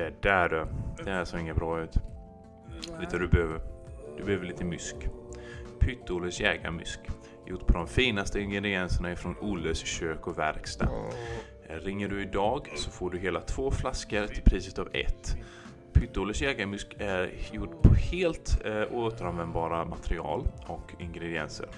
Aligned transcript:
Det 0.00 0.22
där 0.22 0.48
du. 0.48 0.66
Det 1.04 1.10
här 1.10 1.24
ser 1.24 1.38
inget 1.38 1.56
bra 1.56 1.80
ut. 1.80 1.96
Vad 2.90 3.20
du 3.20 3.28
behöver? 3.28 3.60
Du 4.16 4.24
behöver 4.24 4.46
lite 4.46 4.64
mysk. 4.64 4.96
Pytt-Olles 5.80 6.40
jägarmysk. 6.40 7.00
Gjort 7.46 7.66
på 7.66 7.72
de 7.72 7.86
finaste 7.86 8.40
ingredienserna 8.40 9.12
ifrån 9.12 9.36
Olles 9.40 9.78
kök 9.78 10.26
och 10.26 10.38
verkstad. 10.38 10.88
Ringer 11.68 12.08
du 12.08 12.22
idag 12.22 12.68
så 12.76 12.90
får 12.90 13.10
du 13.10 13.18
hela 13.18 13.40
två 13.40 13.70
flaskor 13.70 14.26
till 14.26 14.42
priset 14.42 14.78
av 14.78 14.88
ett. 14.92 15.36
Pytt-Olles 15.92 16.42
jägarmysk 16.42 16.96
är 16.98 17.30
gjord 17.52 17.82
på 17.82 17.94
helt 17.94 18.64
eh, 18.64 18.84
återanvändbara 18.92 19.84
material 19.84 20.48
och 20.66 20.92
ingredienser. 20.98 21.68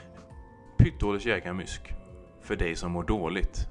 Pytt-Olles 0.79 1.27
jägarmysk. 1.27 1.95
För 2.43 2.57
dig 2.57 2.77
som 2.77 2.93
mår 2.93 3.03
dåligt. 3.03 3.69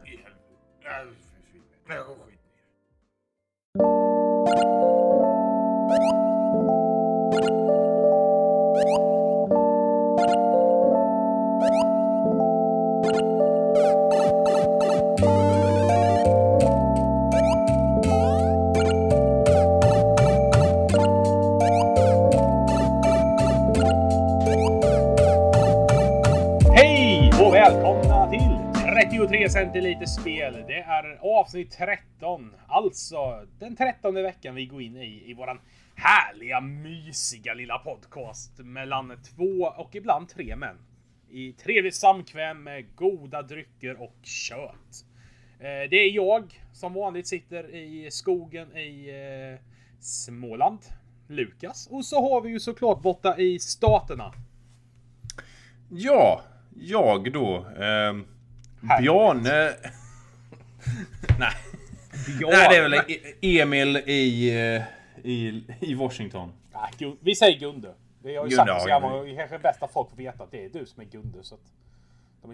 Avsnitt 31.52 31.72
13. 31.72 32.56
Alltså 32.68 33.46
den 33.60 33.76
13 33.76 34.14
veckan 34.14 34.56
vi 34.56 34.66
går 34.66 34.82
in 34.82 34.98
i, 34.98 35.24
i 35.30 35.34
våran 35.34 35.60
härliga, 35.96 36.62
mysiga 36.62 37.54
lilla 37.54 37.78
podcast 37.80 38.52
mellan 38.58 39.18
två 39.36 39.74
och 39.78 39.96
ibland 39.96 40.30
tre 40.30 40.56
män. 40.56 40.78
I 41.30 41.54
trevligt 41.54 41.96
samkväm 41.96 42.64
med 42.64 42.96
goda 42.96 43.42
drycker 43.42 44.02
och 44.02 44.16
kött. 44.24 45.06
Eh, 45.60 45.90
Det 45.90 45.96
är 45.96 46.12
jag 46.12 46.62
som 46.74 46.94
vanligt 46.94 47.28
sitter 47.28 47.76
i 47.76 48.12
skogen 48.12 48.78
i 48.78 49.10
eh, 49.10 49.66
Småland. 50.00 50.80
Lukas. 51.28 51.88
Och 51.92 52.06
så 52.06 52.30
har 52.30 52.42
vi 52.42 52.50
ju 52.50 52.60
såklart 52.60 53.02
borta 53.02 53.38
i 53.38 53.60
staterna. 53.60 54.34
Ja, 55.90 56.42
jag 56.76 57.34
då. 57.34 57.66
Här. 57.78 58.26
Bjarne... 59.02 59.72
Nej. 61.40 61.52
Ja, 62.42 62.50
Nej, 62.52 62.68
det 62.70 62.76
är 62.76 62.82
väl 62.82 62.94
E- 62.94 63.60
Emil 63.62 63.98
i, 63.98 64.50
eh, 64.76 64.84
i, 65.24 65.64
i 65.80 65.94
Washington. 65.94 66.52
Nej, 66.74 67.18
vi 67.22 67.36
säger 67.36 67.60
Gunde. 67.60 67.94
Det 68.24 68.36
har 68.36 68.46
ju 68.46 68.50
Gunde, 68.50 68.56
sagt 68.74 68.82
så 68.82 68.88
kanske 69.38 69.56
är 69.56 69.60
bäst 69.60 69.84
att 69.84 69.94
folk 69.94 70.10
får 70.10 70.18
veta 70.18 70.44
att 70.44 70.52
det 70.52 70.66
är 70.66 70.70
du 70.70 70.86
som 70.86 71.02
är 71.02 71.06
Gunde. 71.06 71.44
Så 71.44 71.56
att 71.56 71.62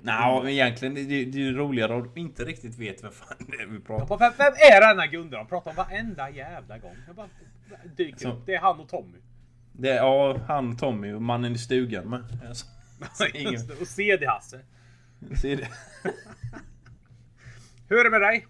Nej, 0.03 0.39
men 0.43 0.47
egentligen 0.51 0.93
det, 0.95 1.03
det 1.03 1.25
det 1.25 1.37
är 1.37 1.41
ju 1.41 1.57
roligare 1.57 1.93
om 1.93 2.11
de 2.13 2.19
inte 2.19 2.45
riktigt 2.45 2.77
vet 2.77 3.03
vad 3.03 3.13
fan 3.13 3.37
det 3.39 3.63
är 3.63 3.67
vi 3.67 3.79
pratar 3.79 4.13
om. 4.13 4.19
Vem, 4.19 4.31
vem 4.37 4.53
är 4.73 4.81
denna 4.89 5.07
Gunde? 5.07 5.37
De 5.37 5.47
pratar 5.47 5.71
om 5.71 5.77
varenda 5.77 6.29
jävla 6.29 6.77
gång. 6.77 6.95
Jag 7.07 7.15
bara 7.15 7.27
dyker 7.97 8.19
Så. 8.19 8.29
upp. 8.29 8.45
Det 8.45 8.55
är 8.55 8.59
han 8.59 8.79
och 8.79 8.89
Tommy. 8.89 9.17
Det 9.71 9.89
är 9.89 9.95
ja, 9.95 10.37
han, 10.47 10.77
Tommy 10.77 11.13
och 11.13 11.21
mannen 11.21 11.53
i 11.55 11.57
stugan 11.57 12.09
med. 12.09 12.23
Alltså, 13.01 13.27
ingen- 13.33 13.71
och 13.81 13.87
CD-Hasse. 13.87 14.59
se 15.41 15.55
det. 15.55 15.67
Hur 17.89 17.99
är 17.99 18.03
det 18.03 18.09
med 18.09 18.21
dig? 18.21 18.47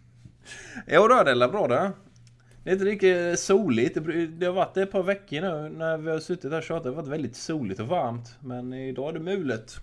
Jo 0.88 1.08
då, 1.08 1.24
det 1.24 1.31
är 1.31 1.50
bra 1.50 1.68
det. 1.68 1.92
Det 2.64 2.70
är 2.70 2.74
inte 2.74 2.86
riktigt 2.86 3.40
soligt. 3.40 3.98
Det 4.40 4.46
har 4.46 4.53
varit 4.53 4.74
det 4.74 4.81
ett 4.81 4.92
par 4.92 5.03
veckor 5.03 5.42
nu 5.42 5.70
när 5.78 5.98
vi 5.98 6.12
har 6.12 6.20
suttit 6.20 6.52
här 6.52 6.58
och 6.58 6.64
tjatat. 6.64 6.84
Det 6.84 6.90
har 6.90 6.96
varit 6.96 7.08
väldigt 7.08 7.36
soligt 7.36 7.80
och 7.80 7.88
varmt. 7.88 8.38
Men 8.40 8.74
idag 8.74 9.09
är 9.09 9.14
det 9.14 9.20
mulet. 9.20 9.75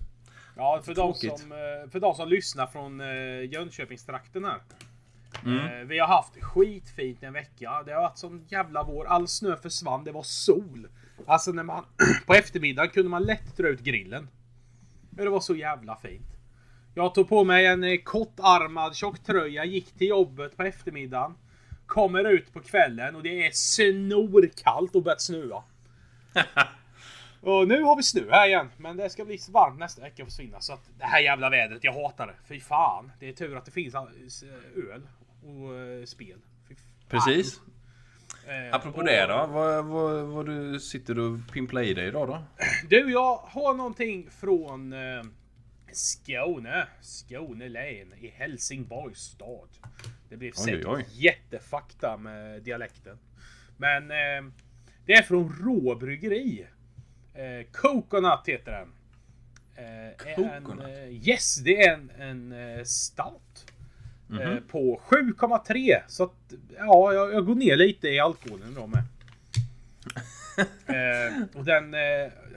Ja, 0.57 0.83
för 0.85 0.95
de, 0.95 1.15
som, 1.15 1.53
eh, 1.53 1.91
för 1.91 2.01
de 2.01 2.15
som 2.15 2.29
lyssnar 2.29 2.67
från 2.67 3.01
eh, 3.01 3.53
Jönköpingstrakten 3.53 4.45
här. 4.45 4.61
Mm. 5.45 5.59
Eh, 5.81 5.87
Vi 5.87 5.99
har 5.99 6.07
haft 6.07 6.43
skitfint 6.43 7.23
en 7.23 7.33
vecka. 7.33 7.83
Det 7.87 7.93
har 7.93 8.03
varit 8.03 8.19
sån 8.19 8.47
jävla 8.49 8.83
vår. 8.83 9.07
All 9.07 9.29
snö 9.29 9.57
försvann. 9.57 10.05
Det 10.05 10.13
var 10.13 10.23
sol. 10.23 10.89
Alltså 11.27 11.53
när 11.53 11.63
man 11.63 11.85
på 12.27 12.35
eftermiddagen 12.35 12.91
kunde 12.91 13.09
man 13.11 13.23
lätt 13.23 13.57
dra 13.57 13.69
ut 13.69 13.81
grillen. 13.81 14.29
Det 15.11 15.29
var 15.29 15.41
så 15.41 15.57
jävla 15.57 15.97
fint. 15.97 16.34
Jag 16.95 17.15
tog 17.15 17.29
på 17.29 17.45
mig 17.45 17.67
en 17.67 17.85
eh, 17.85 17.97
kortarmad 17.99 18.97
tjocktröja, 18.97 19.65
gick 19.65 19.93
till 19.93 20.07
jobbet 20.09 20.57
på 20.57 20.63
eftermiddagen. 20.63 21.35
Kommer 21.87 22.25
ut 22.31 22.53
på 22.53 22.61
kvällen 22.61 23.17
och 23.17 23.23
det 23.23 23.47
är 23.47 23.51
snorkallt 23.53 24.95
och 24.95 25.03
börjat 25.03 25.21
snöa. 25.23 25.63
Och 27.41 27.69
nu 27.69 27.83
har 27.83 27.97
vi 27.97 28.03
snö 28.03 28.31
här 28.31 28.47
igen. 28.49 28.71
Men 28.77 28.97
det 28.97 29.11
ska 29.11 29.25
bli 29.25 29.39
så 29.39 29.53
varmt 29.53 29.79
nästa 29.79 30.03
vecka 30.03 30.23
och 30.23 30.29
försvinna. 30.29 30.61
Så 30.61 30.73
att 30.73 30.81
det 30.99 31.05
här 31.05 31.21
jävla 31.21 31.51
vädret, 31.51 31.85
jag 31.85 31.93
hatar 31.93 32.27
det. 32.27 32.35
Fy 32.49 32.61
fan. 32.61 33.13
Det 33.21 33.29
är 33.29 33.33
tur 33.33 33.57
att 33.57 33.65
det 33.65 33.71
finns 33.71 33.95
all- 33.95 34.09
öl 34.93 35.03
och 35.43 35.75
eh, 35.79 36.05
spel. 36.05 36.39
Precis. 37.09 37.61
Eh, 38.47 38.75
Apropå 38.75 38.99
och- 38.99 39.05
det 39.05 39.27
då. 39.27 39.47
Vad, 39.53 39.85
vad, 39.85 40.25
vad 40.25 40.47
du 40.47 40.81
sitter 40.81 41.19
och 41.19 41.39
pimplar 41.53 41.83
i 41.83 41.95
dig 41.95 42.07
idag 42.09 42.29
då? 42.29 42.43
Du, 42.89 43.13
jag 43.13 43.37
har 43.37 43.75
någonting 43.75 44.31
från 44.31 44.93
eh, 44.93 45.23
Skåne. 45.95 46.87
Skåne 47.01 47.69
län 47.69 48.13
i 48.21 48.29
Helsingborgs 48.29 49.19
stad. 49.19 49.69
Det 50.29 50.37
blev 50.37 50.53
Oj, 50.57 50.65
säkert 50.65 50.87
oj. 50.87 51.07
jättefakta 51.13 52.17
med 52.17 52.63
dialekten. 52.63 53.19
Men 53.77 54.11
eh, 54.11 54.53
det 55.07 55.13
är 55.13 55.23
från 55.23 55.53
Rå 55.65 55.95
bryggeri. 55.95 56.67
Eh, 57.35 57.67
Coconut 57.73 58.41
heter 58.47 58.73
den. 58.73 58.93
Eh, 59.77 59.85
är 60.29 60.55
En, 60.55 60.65
Coconut? 60.65 60.89
eh, 60.99 61.29
yes, 61.29 61.57
det 61.57 61.83
är 61.83 61.95
en, 61.95 62.11
en 62.19 62.53
eh, 62.53 62.85
stout. 62.85 63.73
Mhm. 64.27 64.41
Eh, 64.41 64.57
på 64.61 65.01
7,3. 65.09 66.01
Så 66.09 66.25
att, 66.25 66.53
ja, 66.79 67.13
jag, 67.13 67.35
jag 67.35 67.47
går 67.47 67.55
ner 67.55 67.77
lite 67.77 68.09
i 68.09 68.21
alkoholen 68.21 68.75
då 68.75 68.87
med. 68.87 69.03
och 71.55 71.65
den 71.65 71.95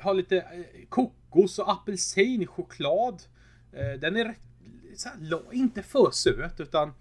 har 0.02 0.14
lite 0.14 0.38
eh, 0.38 0.86
kokos 1.38 1.60
och 1.60 1.72
apelsinchoklad. 1.72 3.24
Eh, 3.72 4.00
den 4.00 4.16
är 4.16 4.26
rätt, 4.26 4.40
här, 5.06 5.54
inte 5.54 5.84
för 5.84 6.12
söt 6.12 6.60
utan 6.60 6.94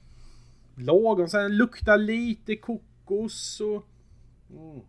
lagom. 0.74 1.28
Sen 1.28 1.56
luktar 1.56 1.98
lite 1.98 2.56
kokos 2.56 3.60
och... 3.60 3.86
Mm. 4.50 4.80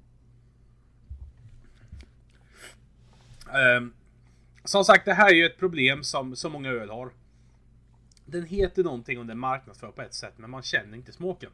Ehm, 3.53 3.93
som 4.63 4.85
sagt, 4.85 5.05
det 5.05 5.13
här 5.13 5.29
är 5.29 5.35
ju 5.35 5.45
ett 5.45 5.57
problem 5.57 6.03
som 6.03 6.35
så 6.35 6.49
många 6.49 6.69
öl 6.69 6.89
har. 6.89 7.11
Den 8.25 8.45
heter 8.45 8.83
någonting 8.83 9.19
om 9.19 9.27
den 9.27 9.39
marknadsför 9.39 9.91
på 9.91 10.01
ett 10.01 10.13
sätt, 10.13 10.33
men 10.37 10.49
man 10.49 10.63
känner 10.63 10.97
inte 10.97 11.11
smaken. 11.11 11.51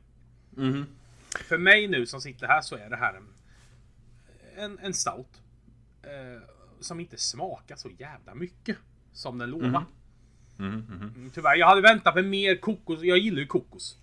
Mhm. 0.50 0.86
För 1.48 1.58
mig 1.58 1.88
nu 1.88 2.06
som 2.06 2.22
sitter 2.22 2.48
här 2.48 2.62
så 2.62 2.76
är 2.76 2.90
det 2.90 2.96
här 2.96 3.14
en, 3.14 3.28
en, 4.56 4.80
en 4.80 4.94
stout. 4.94 5.42
Eh, 6.04 6.53
som 6.84 7.00
inte 7.00 7.18
smakar 7.18 7.76
så 7.76 7.90
jävla 7.98 8.36
mycket. 8.36 8.78
Som 9.12 9.38
den 9.38 9.50
lovar. 9.50 9.68
Mhm. 9.70 9.86
Mhm, 10.58 10.86
mhm. 10.90 11.14
Mm, 11.16 11.30
tyvärr, 11.34 11.56
jag 11.56 11.68
hade 11.68 11.82
väntat 11.82 12.16
mig 12.16 12.24
mer 12.24 12.56
kokos. 12.56 13.04
Jag 13.04 13.18
gillar 13.18 13.40
ju 13.40 13.48
kokos. 13.48 13.98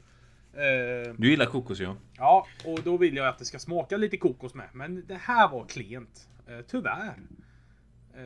Eh, 0.53 1.15
Du 1.17 1.31
gillar 1.31 1.47
kokos 1.47 1.81
ja. 1.81 1.97
ja, 2.17 2.47
och 2.65 2.83
då 2.83 2.97
vill 2.97 3.17
jag 3.17 3.27
att 3.27 3.39
det 3.39 3.45
ska 3.45 3.59
smaka 3.59 3.97
lite 3.97 4.17
kokos 4.17 4.55
med. 4.55 4.69
Men 4.73 5.07
det 5.07 5.15
här 5.15 5.49
var 5.49 5.65
klent. 5.65 6.29
Eh, 6.49 6.61
tyvärr. 6.69 7.15
Eh, 8.15 8.25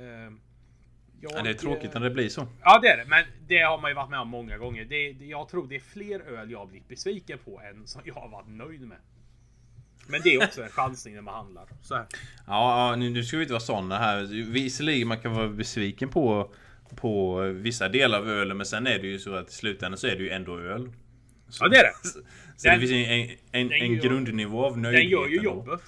jag, 1.21 1.33
ja. 1.33 1.43
Det 1.43 1.51
är 1.51 1.55
tråkigt 1.55 1.95
när 1.95 2.01
det 2.01 2.11
blir 2.11 2.29
så. 2.29 2.47
Ja, 2.63 2.79
det 2.83 2.89
är 2.89 2.97
det. 2.97 3.05
Men 3.09 3.25
det 3.49 3.59
har 3.61 3.81
man 3.81 3.91
ju 3.91 3.95
varit 3.95 4.11
med 4.11 4.21
om 4.21 4.29
många 4.29 4.59
gånger. 4.59 4.85
Det, 4.85 5.11
jag 5.11 5.49
tror 5.49 5.67
det 5.69 5.77
är 5.77 5.81
fler 5.81 6.21
öl 6.21 6.51
jag 6.51 6.59
har 6.59 6.67
blivit 6.67 6.89
besviken 6.89 7.39
på 7.45 7.61
än 7.61 7.87
som 7.87 8.03
jag 8.05 8.15
har 8.15 8.29
varit 8.29 8.49
nöjd 8.49 8.81
med. 8.81 8.99
Men 10.07 10.21
det 10.25 10.35
är 10.35 10.45
också 10.45 10.63
en 10.63 10.69
chansning 10.69 11.15
när 11.15 11.23
man 11.23 11.35
handlar. 11.35 11.65
Så 11.83 11.95
här. 11.95 12.07
Ja, 12.47 12.91
ja 12.91 12.97
nu, 12.97 13.11
nu 13.11 13.25
ska 13.25 13.37
vi 13.37 13.43
inte 13.43 13.53
vara 13.53 13.61
såna 13.61 13.99
här. 13.99 14.23
Visserligen 14.53 15.09
man 15.09 15.19
kan 15.21 15.33
vara 15.35 15.49
besviken 15.49 16.09
på, 16.09 16.51
på 16.97 17.41
vissa 17.43 17.89
delar 17.89 18.19
av 18.19 18.29
ölen 18.29 18.57
men 18.57 18.67
sen 18.67 18.87
är 18.87 18.99
det 18.99 19.07
ju 19.07 19.19
så 19.19 19.35
att 19.35 19.49
i 19.51 19.53
slutändan 19.53 19.99
så 19.99 20.07
är 20.07 20.17
det 20.17 20.23
ju 20.23 20.31
ändå 20.31 20.59
öl. 20.59 20.93
Så, 21.49 21.65
Ja, 21.65 21.69
det 21.69 21.77
är 21.77 21.83
det. 21.83 22.09
Så 22.57 22.69
Den- 22.69 22.81
det 22.81 22.87
finns 22.87 22.93
en, 23.09 23.21
en, 23.31 23.37
en, 23.63 23.69
den 23.69 23.93
gör- 23.95 24.03
grundnivå 24.03 24.65
av 24.65 24.73
Den 24.73 24.83
nöjdhet. 24.83 25.11
gör 25.11 25.27
ju 25.29 25.37
ändå. 25.39 25.51
jobbet. 25.51 25.81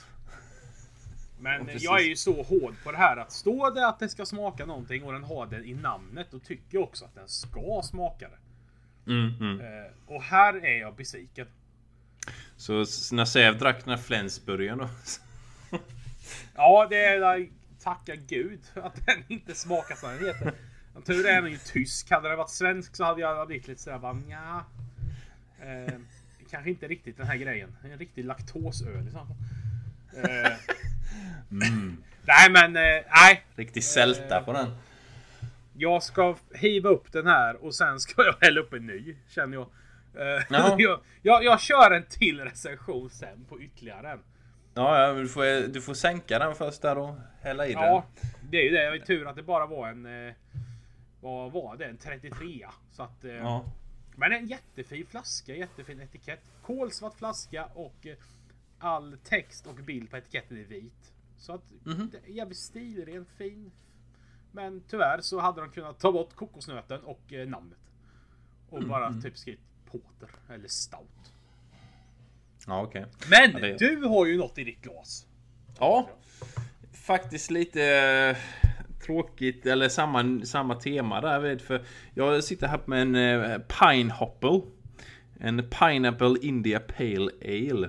Men 1.41 1.67
precis. 1.67 1.83
jag 1.83 2.01
är 2.01 2.05
ju 2.05 2.17
så 2.17 2.43
hård 2.43 2.75
på 2.85 2.93
det 2.93 2.99
här 2.99 3.17
att 3.17 3.33
står 3.33 3.75
det 3.75 3.89
att 3.89 3.99
det 3.99 4.09
ska 4.09 4.27
smaka 4.27 4.67
någonting 4.67 5.03
och 5.05 5.13
den 5.13 5.25
har 5.25 5.47
det 5.47 5.65
i 5.65 5.75
namnet, 5.75 6.27
då 6.31 6.39
tycker 6.39 6.65
jag 6.71 6.83
också 6.83 7.05
att 7.05 7.15
den 7.15 7.29
ska 7.29 7.81
smaka 7.85 8.27
det. 8.29 9.13
Mm, 9.13 9.35
mm. 9.41 9.61
Eh, 9.61 9.91
och 10.07 10.23
här 10.23 10.65
är 10.67 10.81
jag 10.81 10.97
besviken. 10.97 11.47
Så 12.57 12.73
när 13.13 13.25
Säv 13.25 13.59
drack 13.59 13.85
den 13.85 13.91
här 13.97 14.03
Flensburgern 14.03 14.79
då. 14.79 14.89
Ja, 16.55 16.87
det 16.91 17.05
är 17.05 17.49
tacka 17.83 18.15
gud 18.15 18.61
att 18.75 19.07
den 19.07 19.25
inte 19.29 19.55
smakar 19.55 19.95
som 19.95 20.09
den 20.09 20.27
heter. 20.27 20.53
Tur 21.07 21.27
är 21.27 21.43
den 21.43 21.51
ju 21.51 21.59
tysk. 21.59 22.11
Hade 22.11 22.29
den 22.29 22.39
varit 22.39 22.51
svensk 22.51 22.97
så 22.97 23.05
hade 23.05 23.21
jag 23.21 23.47
blivit 23.47 23.69
lite 23.69 23.83
sådär 23.83 23.99
bara 23.99 24.13
nja. 24.13 24.65
Eh, 25.61 25.95
kanske 26.51 26.71
inte 26.71 26.89
riktigt 26.89 27.17
den 27.17 27.27
här 27.27 27.37
grejen. 27.37 27.77
En 27.85 27.99
riktig 27.99 28.25
laktosöl 28.25 29.11
fall. 29.11 29.27
Eh, 30.17 30.53
Nej 32.27 32.51
men, 32.51 32.77
eh, 32.77 33.05
nej. 33.15 33.45
Riktig 33.55 33.85
sälta 33.85 34.43
på 34.43 34.53
den. 34.53 34.67
Jag 35.73 36.03
ska 36.03 36.37
hiva 36.55 36.89
upp 36.89 37.13
den 37.13 37.27
här 37.27 37.65
och 37.65 37.75
sen 37.75 38.01
ska 38.01 38.25
jag 38.25 38.35
hälla 38.41 38.61
upp 38.61 38.73
en 38.73 38.87
ny, 38.87 39.17
känner 39.29 39.57
jag. 39.57 39.67
Eh, 40.17 40.43
Ja. 40.51 40.77
jag, 40.79 41.01
jag. 41.23 41.45
Jag 41.45 41.61
kör 41.61 41.91
en 41.91 42.07
till 42.07 42.41
recension 42.41 43.11
sen 43.11 43.45
på 43.49 43.61
ytterligare 43.61 44.11
en. 44.13 44.21
Ja, 44.75 45.01
ja 45.01 45.13
du, 45.15 45.29
får, 45.29 45.69
du 45.69 45.81
får 45.83 45.95
sänka 45.95 46.39
den 46.39 46.55
först 46.55 46.83
där 46.83 46.99
och 46.99 47.15
hälla 47.41 47.67
i 47.67 47.73
Ja, 47.73 48.05
det 48.51 48.57
är 48.59 48.63
ju 48.65 48.71
det. 48.71 48.87
Var 48.89 48.95
ju 48.97 49.01
tur 49.05 49.27
att 49.29 49.37
det 49.37 49.43
bara 49.43 49.67
var 49.67 49.89
en... 49.89 50.27
eh, 50.29 50.35
Vad 51.21 51.53
var 51.53 51.77
det? 51.77 51.85
En 51.85 51.97
33 51.97 52.67
Så 52.93 53.03
att... 53.03 53.25
eh, 53.25 53.31
den. 53.31 53.37
Ja. 53.45 53.65
Men 54.17 54.33
en 54.33 54.47
jättefin 54.47 55.07
flaska, 55.07 55.55
jättefin 55.57 56.01
etikett. 56.01 56.41
Kolsvart 56.63 57.15
flaska 57.19 57.65
och 57.75 58.07
all 58.79 59.17
text 59.25 59.67
och 59.67 59.75
bild 59.75 60.11
på 60.11 60.17
etiketten 60.17 60.57
är 60.59 60.65
vit. 60.65 61.13
Så 61.37 61.53
att 61.53 61.63
Mhm. 61.85 62.11
det 62.13 62.31
är 62.31 62.35
jävligt 62.35 62.59
stilren, 62.59 63.27
fin. 63.39 63.71
Men 64.53 64.83
tyvärr 64.89 65.21
så 65.21 65.41
hade 65.41 65.61
de 65.61 65.71
kunnat 65.71 65.99
ta 66.01 66.13
bort 66.13 66.35
kokosnöten 66.35 67.01
och 67.01 67.33
namnet. 67.47 67.79
Och 68.71 68.79
Mm, 68.79 68.89
bara 68.89 69.13
typ 69.23 69.37
skrivit 69.39 69.61
Porter 69.91 70.29
eller 70.55 70.69
Stout. 70.69 71.33
Ja, 72.67 72.83
okej. 72.83 73.05
Men 73.31 73.53
Ja, 73.53 73.59
det- 73.59 73.79
du 73.79 74.05
har 74.05 74.27
ju 74.27 74.37
något 74.39 74.59
i 74.59 74.65
ditt 74.65 74.83
glas. 74.83 75.27
Ja, 75.79 76.11
faktiskt 76.93 77.51
lite 77.51 77.83
eh, 77.85 78.37
tråkigt, 79.07 79.67
eller 79.67 79.89
samma, 79.89 80.41
samma 80.45 80.75
tema 80.75 81.21
där 81.21 81.41
vid. 81.41 81.61
För 81.61 81.83
jag 82.15 82.45
sitter 82.45 82.67
här 82.69 82.81
med 82.87 83.03
en 83.03 83.15
eh, 83.15 83.59
Pinehopple. 83.59 84.61
En 85.41 85.71
Pineapple 85.71 86.35
India 86.43 86.81
Pale 86.81 87.31
Ale. 87.45 87.89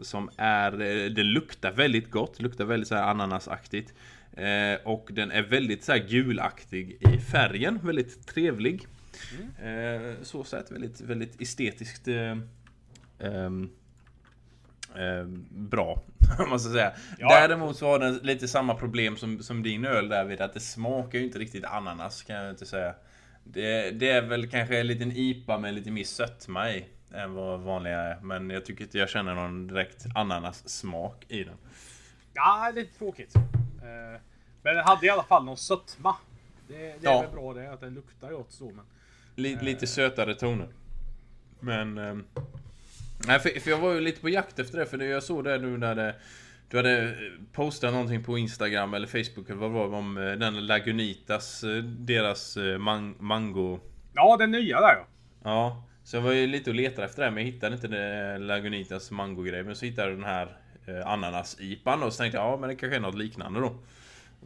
Som 0.00 0.30
är, 0.36 0.72
eh, 0.72 1.10
det 1.10 1.22
luktar 1.22 1.72
väldigt 1.72 2.10
gott, 2.10 2.40
luktar 2.40 2.64
väldigt 2.64 2.88
så 2.88 2.94
här 2.94 3.02
ananasaktigt. 3.02 3.94
Eh, 4.32 4.74
och 4.84 5.08
den 5.12 5.30
är 5.30 5.42
väldigt 5.42 5.84
så 5.84 5.92
här 5.92 6.08
gulaktig 6.08 6.98
i 7.14 7.18
färgen, 7.18 7.78
väldigt 7.82 8.26
trevlig. 8.26 8.86
Eh, 9.62 10.22
så 10.22 10.44
sett 10.44 10.70
väldigt, 10.70 11.00
väldigt 11.00 11.40
estetiskt 11.40 12.08
ehm, 12.08 13.70
eh, 14.94 15.24
bra. 15.50 16.02
Ska 16.46 16.58
säga. 16.58 16.92
Ja. 17.18 17.28
Däremot 17.28 17.76
så 17.76 17.86
har 17.86 17.98
den 17.98 18.14
lite 18.16 18.48
samma 18.48 18.74
problem 18.74 19.16
som, 19.16 19.42
som 19.42 19.62
din 19.62 19.84
öl 19.84 20.08
där 20.08 20.24
vid 20.24 20.40
att 20.40 20.54
det 20.54 20.60
smakar 20.60 21.18
ju 21.18 21.24
inte 21.24 21.38
riktigt 21.38 21.64
ananas 21.64 22.22
kan 22.22 22.36
jag 22.36 22.50
inte 22.50 22.66
säga. 22.66 22.94
Det, 23.44 23.90
det 23.90 24.10
är 24.10 24.22
väl 24.22 24.48
kanske 24.50 24.80
en 24.80 24.86
liten 24.86 25.12
IPA 25.12 25.58
med 25.58 25.74
lite 25.74 25.90
mer 25.90 26.04
sötma 26.04 26.70
i 26.72 26.86
än 27.12 27.34
vad 27.34 27.60
vanliga 27.60 27.98
är. 28.00 28.20
Men 28.20 28.50
jag 28.50 28.64
tycker 28.64 28.84
inte 28.84 28.98
jag 28.98 29.08
känner 29.08 29.34
någon 29.34 29.66
direkt 29.66 30.06
ananas-smak 30.14 31.24
i 31.28 31.44
den. 31.44 31.56
Ja, 32.34 32.70
det 32.74 32.80
är 32.80 32.84
lite 32.84 32.98
tråkigt. 32.98 33.34
Eh, 33.36 34.20
Men 34.62 34.74
den 34.76 34.84
hade 34.84 35.06
i 35.06 35.10
alla 35.10 35.22
fall 35.22 35.44
någon 35.44 35.56
sötma. 35.56 36.16
Det, 36.68 36.74
det 36.76 36.82
är 36.88 36.98
Ja. 37.02 37.20
väl 37.20 37.30
bra 37.30 37.54
det, 37.54 37.72
att 37.72 37.80
den 37.80 37.94
luktar 37.94 38.30
gott 38.32 38.52
så. 38.52 38.64
Men... 38.64 38.84
Lite, 39.36 39.64
lite 39.64 39.86
sötare 39.86 40.34
toner. 40.34 40.68
Men... 41.60 41.98
ehm, 41.98 42.24
nej, 43.26 43.40
för, 43.40 43.60
för 43.60 43.70
jag 43.70 43.78
var 43.78 43.92
ju 43.92 44.00
lite 44.00 44.20
på 44.20 44.28
jakt 44.28 44.58
efter 44.58 44.78
det, 44.78 44.86
för 44.86 44.98
det, 44.98 45.06
jag 45.06 45.22
såg 45.22 45.44
det 45.44 45.58
nu 45.58 45.78
när 45.78 45.94
det... 45.94 46.14
Du 46.68 46.76
hade 46.76 47.02
eh, 47.02 47.10
postat 47.52 47.92
någonting 47.92 48.24
på 48.24 48.38
Instagram 48.38 48.94
eller 48.94 49.06
Facebook 49.06 49.50
eller 49.50 49.60
vad 49.60 49.70
det 49.70 49.74
var 49.74 49.98
om 49.98 50.18
eh, 50.18 50.32
den 50.32 50.66
Lagunitas, 50.66 51.64
eh, 51.64 51.82
deras 51.82 52.56
eh, 52.56 52.78
man, 52.78 53.14
mango... 53.18 53.80
Ja, 54.14 54.36
den 54.36 54.50
nya 54.50 54.80
där 54.80 54.94
ja. 54.94 55.06
Ja, 55.44 55.84
så 56.04 56.16
jag 56.16 56.22
var 56.22 56.32
ju 56.32 56.46
lite 56.46 56.70
och 56.70 56.76
letade 56.76 57.06
efter 57.06 57.24
det, 57.24 57.30
men 57.30 57.44
jag 57.44 57.52
hittade 57.52 57.74
inte 57.74 57.88
det 57.88 58.38
Lagunitas 58.38 59.10
mango-grej. 59.10 59.62
Men 59.62 59.76
så 59.76 59.84
hittade 59.84 60.08
jag 60.08 60.18
den 60.18 60.24
här 60.24 60.56
eh, 60.86 61.06
ananas-ipan 61.06 62.02
och 62.02 62.12
så 62.12 62.18
tänkte 62.18 62.38
jag, 62.38 62.46
ja 62.46 62.56
men 62.56 62.68
det 62.68 62.76
kanske 62.76 62.96
är 62.96 63.00
något 63.00 63.18
liknande 63.18 63.60
då. 63.60 63.76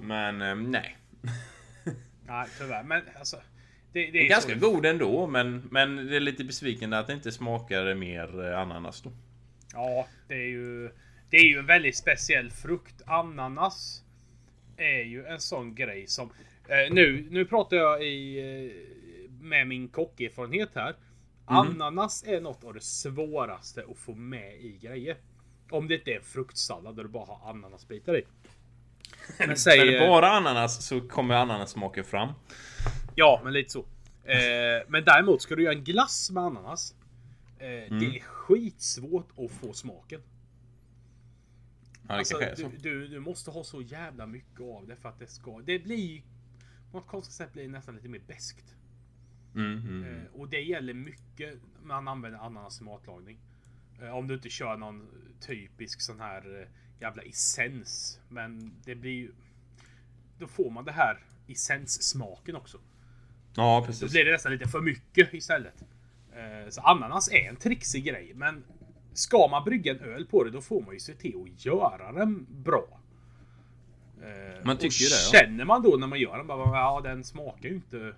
Men 0.01 0.43
eh, 0.43 0.55
nej. 0.55 0.97
Nej, 2.27 2.49
tyvärr. 2.59 2.83
Men 2.83 3.03
alltså. 3.19 3.37
Det, 3.93 4.11
det 4.11 4.19
är 4.19 4.25
är 4.25 4.29
ganska 4.29 4.61
så. 4.61 4.71
god 4.71 4.87
ändå, 4.87 5.27
men, 5.27 5.69
men 5.71 5.97
det 5.97 6.17
är 6.17 6.21
lite 6.21 6.45
besviken 6.45 6.93
att 6.93 7.07
det 7.07 7.13
inte 7.13 7.33
smakar 7.33 7.95
mer 7.95 8.45
eh, 8.47 8.59
ananas 8.59 9.03
då. 9.03 9.13
Ja, 9.73 10.07
det 10.29 10.35
är 10.35 10.49
ju. 10.49 10.91
Det 11.31 11.37
är 11.37 11.45
ju 11.45 11.59
en 11.59 11.67
väldigt 11.67 11.97
speciell 11.97 12.51
frukt. 12.51 13.03
Ananas 13.07 14.05
är 14.77 15.05
ju 15.05 15.27
en 15.27 15.41
sån 15.41 15.75
grej 15.75 16.07
som. 16.07 16.31
Eh, 16.69 16.95
nu, 16.95 17.27
nu 17.31 17.45
pratar 17.45 17.77
jag 17.77 18.07
i, 18.07 18.39
eh, 18.39 19.31
med 19.41 19.67
min 19.67 19.89
kockerfarenhet 19.89 20.71
här. 20.75 20.95
Ananas 21.45 22.25
är 22.27 22.41
något 22.41 22.65
av 22.65 22.75
det 22.75 22.81
svåraste 22.81 23.85
att 23.91 23.99
få 23.99 24.15
med 24.15 24.61
i 24.61 24.79
grejer. 24.83 25.17
Om 25.71 25.89
det 25.89 25.95
inte 25.95 26.11
är 26.11 26.17
en 26.17 26.23
fruktsallad 26.23 26.97
där 26.97 27.03
du 27.03 27.09
bara 27.09 27.25
har 27.25 27.51
ananasbitar 27.51 28.19
i. 28.19 28.23
Men 29.39 29.51
Är 29.51 29.55
säg, 29.55 29.91
det 29.91 29.99
bara 29.99 30.31
ananas 30.31 30.87
så 30.87 31.01
kommer 31.01 31.35
ananassmaken 31.35 32.05
fram. 32.05 32.33
Ja, 33.15 33.41
men 33.45 33.53
lite 33.53 33.71
så. 33.71 33.81
Eh, 34.25 34.83
men 34.89 35.05
däremot 35.05 35.43
ska 35.43 35.57
du 35.57 35.63
göra 35.63 35.75
en 35.75 35.85
glass 35.85 36.31
med 36.31 36.43
ananas. 36.43 36.95
Eh, 37.59 37.67
Det 37.99 38.17
är 38.17 38.21
skitsvårt 38.21 39.29
att 39.37 39.51
få 39.51 39.73
smaken. 39.73 40.21
Ja, 42.09 42.19
Alltså, 42.19 42.39
du, 42.57 42.69
du, 42.79 43.09
du 43.09 43.21
måste 43.21 43.51
ha 43.51 43.65
så 43.65 43.83
jävla 43.83 44.27
mycket 44.27 44.61
av 44.61 44.87
det 44.87 44.97
för 44.97 45.09
att 45.09 45.19
det 45.19 45.27
ska... 45.27 45.61
Det 45.65 45.79
blir... 45.79 46.23
På 46.91 46.99
något 46.99 47.07
konstigt 47.07 47.35
sätt 47.35 47.53
blir 47.53 47.63
det 47.63 47.69
nästan 47.69 47.95
lite 47.95 48.09
mer 48.09 48.21
beskt. 48.27 48.75
Mm, 49.55 49.79
mm. 49.79 50.05
Eh, 50.05 50.23
och 50.33 50.49
det 50.49 50.61
gäller 50.61 50.95
mycket 50.95 51.55
när 51.83 51.87
man 51.89 52.09
använder 52.09 52.39
ananas 52.39 52.81
i 52.81 52.85
matlagning. 52.85 53.39
Eh, 54.03 54.17
om 54.17 54.29
du 54.29 54.35
inte 54.35 54.49
kör 54.51 54.77
någon 54.77 55.09
typisk 55.41 56.01
sån 56.01 56.21
här 56.21 56.61
eh, 56.61 56.69
jävla 57.01 57.23
essens. 57.23 58.21
Men 58.29 58.75
det 58.85 58.95
blir 58.95 59.13
ju... 59.13 59.33
Då 60.39 60.47
får 60.47 60.71
man 60.71 60.85
det 60.85 60.93
här 60.93 61.19
essenssmaken 61.49 62.57
också. 62.57 62.79
Ja, 63.55 63.79
Då 63.81 63.87
precis. 63.87 64.13
blir 64.13 64.25
det 64.25 64.33
nästan 64.33 64.53
lite 64.53 64.69
för 64.69 64.81
mycket 64.81 65.35
istället. 65.35 65.85
Eh, 66.33 66.69
Så 66.71 66.81
ananas 66.81 67.33
är 67.33 67.49
en 67.49 67.57
trixig 67.57 68.05
grej, 68.05 68.33
men 68.35 68.65
ska 69.13 69.49
man 69.51 69.65
brygga 69.65 69.93
en 69.93 70.01
öl 70.01 70.27
på 70.27 70.45
det, 70.45 70.51
då 70.51 70.61
får 70.61 70.83
man 70.83 70.95
ju 70.95 71.01
se 71.01 71.15
till 71.15 71.43
att 71.43 71.65
göra 71.67 72.13
den 72.13 72.47
bra. 72.51 73.01
Eh, 74.23 74.65
Man 74.65 74.77
tycker 74.77 75.03
ju 75.03 75.09
det, 75.09 75.15
ja. 75.33 75.41
Känner 75.41 75.65
man 75.65 75.83
då 75.83 75.97
när 75.97 76.07
man 76.07 76.19
gör 76.21 76.37
den, 76.39 76.47
bara, 76.47 76.79
ja 76.79 77.01
den 77.05 77.25
smakar 77.25 77.69
ju 77.69 77.75
inte 77.75 78.15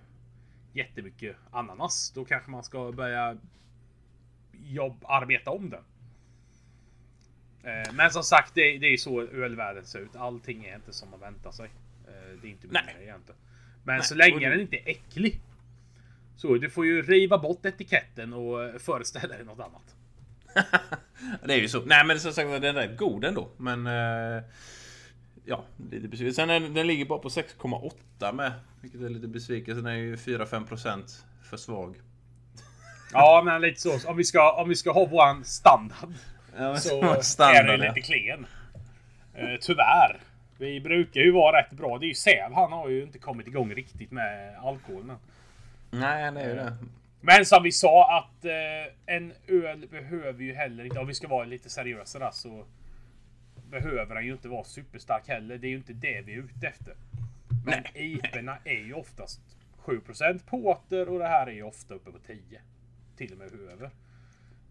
jättemycket 0.73 1.35
ananas. 1.51 2.11
Då 2.15 2.25
kanske 2.25 2.51
man 2.51 2.63
ska 2.63 2.91
börja 2.91 3.37
jobb, 4.51 4.95
arbeta 5.03 5.51
om 5.51 5.69
den. 5.69 5.83
Eh, 7.63 7.93
Men 7.93 8.11
som 8.11 8.23
sagt, 8.23 8.55
det, 8.55 8.77
det 8.77 8.87
är 8.87 8.97
så 8.97 9.21
ölvärlden 9.21 9.85
ser 9.85 9.99
ut. 9.99 10.15
Allting 10.15 10.65
är 10.65 10.75
inte 10.75 10.93
som 10.93 11.09
man 11.09 11.19
väntar 11.19 11.51
sig. 11.51 11.65
Eh, 12.07 12.11
Det 12.41 12.47
är 12.47 12.51
inte 12.51 12.67
min 12.67 12.73
grej 12.85 13.03
egentligen. 13.03 13.39
Men 13.83 13.95
Nej, 13.97 14.05
så 14.05 14.15
länge 14.15 14.49
den 14.49 14.59
inte 14.61 14.75
är 14.77 14.89
äcklig. 14.89 15.39
Så 16.37 16.53
du 16.55 16.69
får 16.69 16.85
ju 16.85 17.01
riva 17.01 17.37
bort 17.37 17.65
etiketten 17.65 18.33
och 18.33 18.63
eh, 18.63 18.77
föreställa 18.77 19.35
dig 19.35 19.45
något 19.45 19.59
annat. 19.59 19.95
Det 21.45 21.53
är 21.53 21.57
ju 21.57 21.67
så. 21.67 21.81
Nej 21.85 22.05
men 22.05 22.19
som 22.19 22.33
sagt 22.33 22.61
den 22.61 22.77
är 22.77 22.95
god 22.95 23.23
ändå. 23.25 23.47
Men... 23.57 23.87
eh, 23.87 24.43
Ja, 25.45 25.65
lite 25.91 26.07
besviken. 26.07 26.33
Sen 26.33 26.49
är, 26.49 26.59
den- 26.59 26.73
den 26.73 26.87
ligger 26.87 27.05
bara 27.05 27.19
på 27.19 27.29
6,8 27.29 28.33
med. 28.33 28.51
Vilket 28.81 29.01
är 29.01 29.09
lite 29.09 29.27
besviken. 29.27 29.75
Sen 29.75 29.85
är 29.85 29.93
ju 29.95 30.15
4-5% 30.15 31.21
för 31.49 31.57
svag. 31.57 31.95
Ja, 33.13 33.41
men 33.45 33.61
lite 33.61 33.81
så. 33.81 34.09
Om 34.09 34.17
vi 34.17 34.23
ska, 34.23 34.51
om 34.61 34.69
vi 34.69 34.75
ska 34.75 34.91
ha 34.91 35.05
våran 35.05 35.43
standard. 35.45 36.13
Ja, 36.57 36.75
Så 36.75 37.21
standard, 37.21 37.65
är 37.65 37.85
ja. 37.85 37.93
lite 37.93 38.01
klen. 38.01 38.45
Eh, 39.33 39.59
tyvärr. 39.61 40.19
Vi 40.57 40.81
brukar 40.81 41.21
ju 41.21 41.31
vara 41.31 41.61
rätt 41.61 41.71
bra. 41.71 41.97
Det 41.97 42.05
är 42.05 42.07
ju 42.07 42.13
Säv. 42.13 42.53
Han 42.53 42.71
har 42.71 42.89
ju 42.89 43.03
inte 43.03 43.19
kommit 43.19 43.47
igång 43.47 43.73
riktigt 43.75 44.11
med 44.11 44.57
alkoholen. 44.57 45.17
Nej, 45.91 46.31
det 46.31 46.41
är 46.41 46.49
ju 46.49 46.55
det. 46.55 46.77
Men 47.21 47.45
som 47.45 47.63
vi 47.63 47.71
sa 47.71 48.17
att 48.17 48.45
eh, 48.45 49.15
en 49.15 49.33
öl 49.47 49.87
behöver 49.91 50.43
ju 50.43 50.53
heller 50.53 50.83
inte, 50.83 50.99
om 50.99 51.07
vi 51.07 51.13
ska 51.13 51.27
vara 51.27 51.45
lite 51.45 51.69
seriösa 51.69 52.19
där 52.19 52.31
så 52.31 52.65
behöver 53.69 54.15
den 54.15 54.25
ju 54.25 54.31
inte 54.31 54.47
vara 54.47 54.63
superstark 54.63 55.27
heller. 55.27 55.57
Det 55.57 55.67
är 55.67 55.69
ju 55.69 55.77
inte 55.77 55.93
det 55.93 56.21
vi 56.21 56.33
är 56.33 56.37
ute 56.37 56.67
efter. 56.67 56.93
Men. 57.65 57.83
IPorna 57.93 58.57
är 58.63 58.85
ju 58.85 58.93
oftast 58.93 59.41
7% 59.85 60.39
porter 60.49 61.09
och 61.09 61.19
det 61.19 61.27
här 61.27 61.47
är 61.47 61.51
ju 61.51 61.63
ofta 61.63 61.93
uppe 61.93 62.11
på 62.11 62.19
10. 62.27 62.39
Till 63.17 63.31
och 63.31 63.37
med 63.37 63.47
över. 63.71 63.89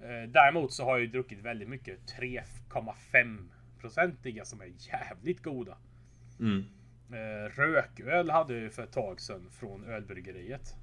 Eh, 0.02 0.22
däremot 0.28 0.72
så 0.72 0.84
har 0.84 0.92
jag 0.92 1.00
ju 1.00 1.06
druckit 1.06 1.38
väldigt 1.38 1.68
mycket 1.68 1.98
3,5-procentiga 2.20 4.44
som 4.44 4.60
är 4.60 4.72
jävligt 4.78 5.42
goda. 5.42 5.76
Mm. 6.40 6.64
Eh, 7.12 7.48
rököl 7.56 8.30
hade 8.30 8.60
jag 8.60 8.72
för 8.72 8.82
ett 8.82 8.92
tag 8.92 9.20
sedan 9.20 9.50
från 9.50 9.84
ölbryggeriet. 9.84 10.76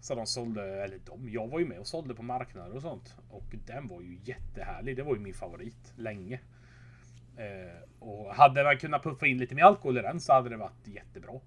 Så 0.00 0.14
de 0.14 0.26
sålde, 0.26 0.84
eller 0.84 0.98
de, 1.06 1.28
jag 1.28 1.48
var 1.48 1.58
ju 1.58 1.66
med 1.66 1.78
och 1.78 1.86
sålde 1.86 2.14
på 2.14 2.22
marknader 2.22 2.76
och 2.76 2.82
sånt. 2.82 3.16
Och 3.30 3.54
den 3.66 3.86
var 3.86 4.00
ju 4.00 4.18
jättehärlig. 4.24 4.96
Det 4.96 5.02
var 5.02 5.14
ju 5.14 5.20
min 5.20 5.34
favorit 5.34 5.92
länge. 5.96 6.40
Eh, 7.36 7.82
och 7.98 8.34
hade 8.34 8.64
man 8.64 8.78
kunnat 8.78 9.02
puffa 9.02 9.26
in 9.26 9.38
lite 9.38 9.54
mer 9.54 9.62
alkohol 9.62 9.98
i 9.98 10.02
den 10.02 10.20
så 10.20 10.32
hade 10.32 10.48
det 10.48 10.56
varit 10.56 10.88
jättebra. 10.88 11.40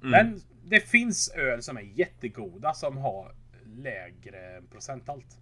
Men 0.00 0.40
det 0.64 0.80
finns 0.80 1.28
öl 1.28 1.62
som 1.62 1.76
är 1.76 1.82
jättegoda 1.82 2.74
som 2.74 2.96
har 2.96 3.34
lägre 3.64 4.62
procenthalt. 4.72 5.40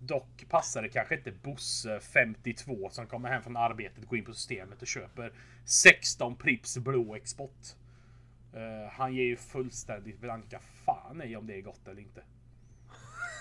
Dock 0.00 0.48
passar 0.48 0.82
det 0.82 0.88
kanske 0.88 1.14
inte 1.14 1.32
Bosse 1.32 2.00
52 2.00 2.90
som 2.90 3.06
kommer 3.06 3.28
hem 3.28 3.42
från 3.42 3.56
arbetet, 3.56 4.04
går 4.04 4.18
in 4.18 4.24
på 4.24 4.34
systemet 4.34 4.82
och 4.82 4.88
köper 4.88 5.32
16 5.64 6.36
Pripps 6.36 6.78
Blå 6.78 7.16
Export. 7.16 7.66
Eh, 8.52 8.92
han 8.92 9.14
ger 9.14 9.24
ju 9.24 9.36
fullständigt 9.36 10.20
blanka 10.20 10.60
fan 10.84 11.22
i 11.22 11.36
om 11.36 11.46
det 11.46 11.54
är 11.54 11.60
gott 11.60 11.88
eller 11.88 12.00
inte. 12.00 12.22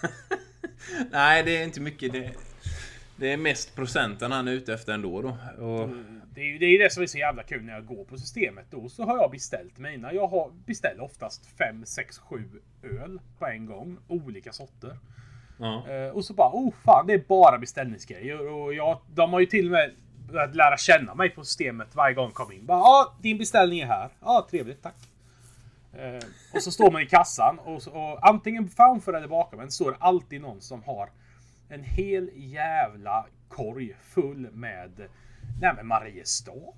Nej, 1.11 1.43
det 1.43 1.57
är 1.57 1.63
inte 1.63 1.81
mycket. 1.81 2.13
Det, 2.13 2.33
det 3.15 3.33
är 3.33 3.37
mest 3.37 3.75
procenten 3.75 4.31
han 4.31 4.47
är 4.47 4.51
ute 4.51 4.73
efter 4.73 4.93
ändå 4.93 5.21
då. 5.21 5.37
Och, 5.65 5.89
Det 6.33 6.41
är 6.41 6.45
ju 6.45 6.57
det, 6.57 6.65
är 6.65 6.83
det 6.83 6.93
som 6.93 7.03
är 7.03 7.07
så 7.07 7.17
jävla 7.17 7.43
kul 7.43 7.63
när 7.63 7.73
jag 7.73 7.85
går 7.85 8.05
på 8.05 8.17
systemet. 8.17 8.65
Då 8.71 8.89
så 8.89 9.03
har 9.03 9.17
jag 9.17 9.31
beställt 9.31 9.77
mina. 9.77 10.13
Jag 10.13 10.27
har 10.27 10.51
beställer 10.65 11.03
oftast 11.03 11.45
5, 11.45 11.85
6, 11.85 12.17
7 12.17 12.49
öl 12.83 13.19
på 13.39 13.45
en 13.45 13.65
gång. 13.65 13.97
Olika 14.07 14.53
sorter 14.53 14.97
ja. 15.57 15.89
Eh, 15.89 16.09
och 16.09 16.25
så 16.25 16.33
bara, 16.33 16.49
oh 16.53 16.73
fan, 16.85 17.07
det 17.07 17.13
är 17.13 17.23
bara 17.27 17.57
beställningsgrejer. 17.57 18.47
Och 18.47 18.73
jag, 18.73 18.99
de 19.13 19.33
har 19.33 19.39
ju 19.39 19.45
till 19.45 19.65
och 19.65 19.71
med 19.71 19.91
börjat 20.31 20.55
lära 20.55 20.77
känna 20.77 21.15
mig 21.15 21.29
på 21.29 21.43
systemet 21.43 21.95
varje 21.95 22.15
gång 22.15 22.25
jag 22.25 22.33
kom 22.33 22.51
in. 22.51 22.65
Bara, 22.65 22.79
ja, 22.79 23.13
din 23.21 23.37
beställning 23.37 23.79
är 23.79 23.85
här. 23.85 24.09
Ja, 24.21 24.47
trevligt, 24.49 24.83
tack. 24.83 24.95
Eh, 25.93 26.25
och 26.53 26.61
så 26.61 26.71
står 26.71 26.91
man 26.91 27.01
i 27.01 27.05
kassan 27.05 27.59
och, 27.59 27.87
och 27.87 28.29
antingen 28.29 28.67
framför 28.67 29.13
eller 29.13 29.27
bakom 29.27 29.59
en 29.59 29.71
står 29.71 29.91
det 29.91 29.97
alltid 29.99 30.41
någon 30.41 30.61
som 30.61 30.83
har 30.83 31.09
en 31.69 31.83
hel 31.83 32.29
jävla 32.35 33.25
korg 33.47 33.95
full 34.01 34.51
med, 34.51 34.91
nej 35.61 35.73
men 35.75 35.87
Mariestad, 35.87 36.73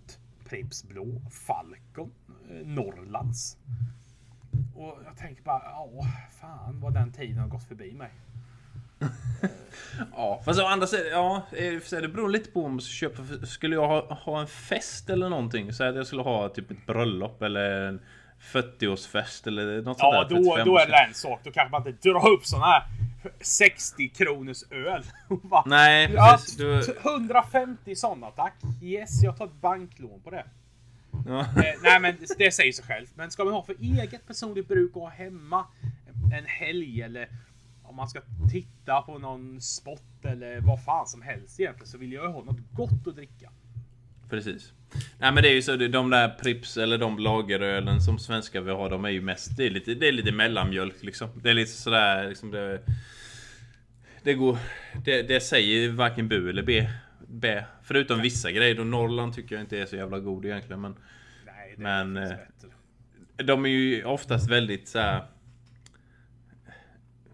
Pripps 0.50 0.84
Blå, 0.84 1.22
Falcon, 1.48 2.12
eh, 2.50 2.68
Norrlands. 2.68 3.58
Och 4.76 4.98
jag 5.06 5.18
tänker 5.18 5.44
bara, 5.44 5.62
ja, 5.64 5.90
fan 6.42 6.80
vad 6.80 6.94
den 6.94 7.12
tiden 7.12 7.38
har 7.38 7.48
gått 7.48 7.64
förbi 7.64 7.94
mig. 7.94 8.12
ja, 10.16 10.42
fast 10.46 10.60
å 10.60 10.66
andra 10.66 10.88
sidan, 10.88 11.06
ja, 11.12 11.42
det 11.52 12.08
beror 12.14 12.30
lite 12.30 12.52
på 12.52 12.66
om 12.66 12.74
jag 12.74 12.84
köpa. 12.84 13.24
Skulle 13.48 13.76
jag 13.76 13.88
ha, 13.88 14.14
ha 14.14 14.42
en 14.42 14.48
fest 14.48 15.10
eller 15.10 15.30
någonting, 15.30 15.74
så 15.74 15.84
att 15.84 15.96
jag 15.96 16.08
skulle 16.08 16.22
ha 16.22 16.50
typ 16.50 16.72
ett 16.72 16.86
bröllop 16.86 17.42
eller 17.42 17.82
en 17.88 18.00
40-årsfest 18.54 19.48
eller 19.48 19.82
något 19.82 19.98
Ja, 20.00 20.26
sånt 20.30 20.30
där. 20.30 20.64
då, 20.64 20.66
då 20.66 20.78
är 20.78 20.86
35-årsfest. 20.86 20.92
det 20.92 21.08
en 21.08 21.14
sak. 21.14 21.40
Då 21.44 21.52
kanske 21.52 21.72
man 21.72 21.88
inte 21.88 22.10
drar 22.10 22.30
upp 22.30 22.46
sån 22.46 22.62
här 22.62 22.84
60 23.42 24.10
kronors 24.10 24.64
öl. 24.72 25.04
Bara, 25.44 25.64
Nej, 25.66 26.12
ja, 26.16 26.32
precis. 26.38 26.58
Du, 26.58 26.82
t- 26.84 26.92
150 27.04 27.96
sådana 27.96 28.28
tack. 28.32 28.54
Yes, 28.82 29.24
jag 29.24 29.38
tar 29.38 29.46
ett 29.46 29.62
banklån 29.62 30.22
på 30.24 30.30
det. 30.30 30.46
ja. 31.28 31.40
Eh, 31.40 31.46
nej, 31.84 32.00
men 32.00 32.16
det, 32.20 32.38
det 32.46 32.52
säger 32.52 32.72
sig 32.72 32.86
självt. 32.86 33.12
Men 33.16 33.32
ska 33.32 33.44
man 33.44 33.54
ha 33.54 33.64
för 33.64 33.76
eget 33.82 34.28
personligt 34.28 34.68
bruk 34.68 34.96
och 34.96 35.02
ha 35.02 35.10
hemma 35.10 35.66
en 36.38 36.46
helg 36.46 37.02
eller 37.02 37.28
om 37.88 37.96
man 37.96 38.08
ska 38.08 38.22
titta 38.52 39.02
på 39.02 39.18
någon 39.18 39.62
sport 39.62 40.26
eller 40.26 40.62
vad 40.62 40.84
fan 40.84 41.08
som 41.08 41.22
helst 41.22 41.60
egentligen 41.60 41.88
så 41.88 41.98
vill 41.98 42.14
jag 42.14 42.26
ju 42.26 42.32
ha 42.32 42.44
något 42.44 42.60
gott 42.72 43.08
att 43.08 43.16
dricka. 43.16 43.52
Precis. 44.30 44.74
Nej 45.20 45.32
men 45.32 45.44
det 45.44 45.50
är 45.50 45.54
ju 45.54 45.62
så, 45.62 45.76
de 45.76 46.10
där 46.10 46.30
Prips 46.30 46.78
eller 46.78 46.98
de 46.98 47.20
lagerölen 47.20 48.02
som 48.02 48.20
svenskar 48.20 48.62
vill 48.62 48.76
ha, 48.76 48.90
de 48.90 49.06
är 49.06 49.10
ju 49.10 49.22
mest, 49.22 49.58
det 49.58 49.66
är 49.66 49.70
lite, 49.70 49.94
det 49.94 50.08
är 50.08 50.12
lite 50.12 50.32
mellanmjölk 50.32 51.04
liksom. 51.04 51.30
Det 51.44 51.50
är 51.50 51.54
lite 51.54 51.72
sådär 51.72 52.30
liksom 52.30 52.52
det... 52.52 52.82
Det 54.24 54.34
går... 54.34 54.58
Det, 55.06 55.22
det 55.22 55.40
säger 55.40 55.90
varken 55.90 56.28
bu 56.28 56.50
eller 56.50 56.64
b. 56.64 56.90
B. 57.28 57.64
Förutom 57.84 58.22
vissa 58.22 58.52
grejer, 58.52 58.76
då 58.76 58.84
Norrland 58.84 59.34
tycker 59.34 59.56
jag 59.56 59.64
inte 59.64 59.80
är 59.80 59.86
så 59.86 59.96
jävla 59.96 60.20
god 60.20 60.46
egentligen 60.46 60.82
men... 60.82 60.96
Nej, 61.46 61.74
det 61.78 61.82
Men, 61.82 62.16
finns 62.16 62.32
eh, 62.32 62.38
bättre. 62.38 63.44
De 63.44 63.66
är 63.66 63.70
ju 63.70 64.04
oftast 64.04 64.50
väldigt 64.50 64.88
så 64.88 65.00
här. 65.00 65.26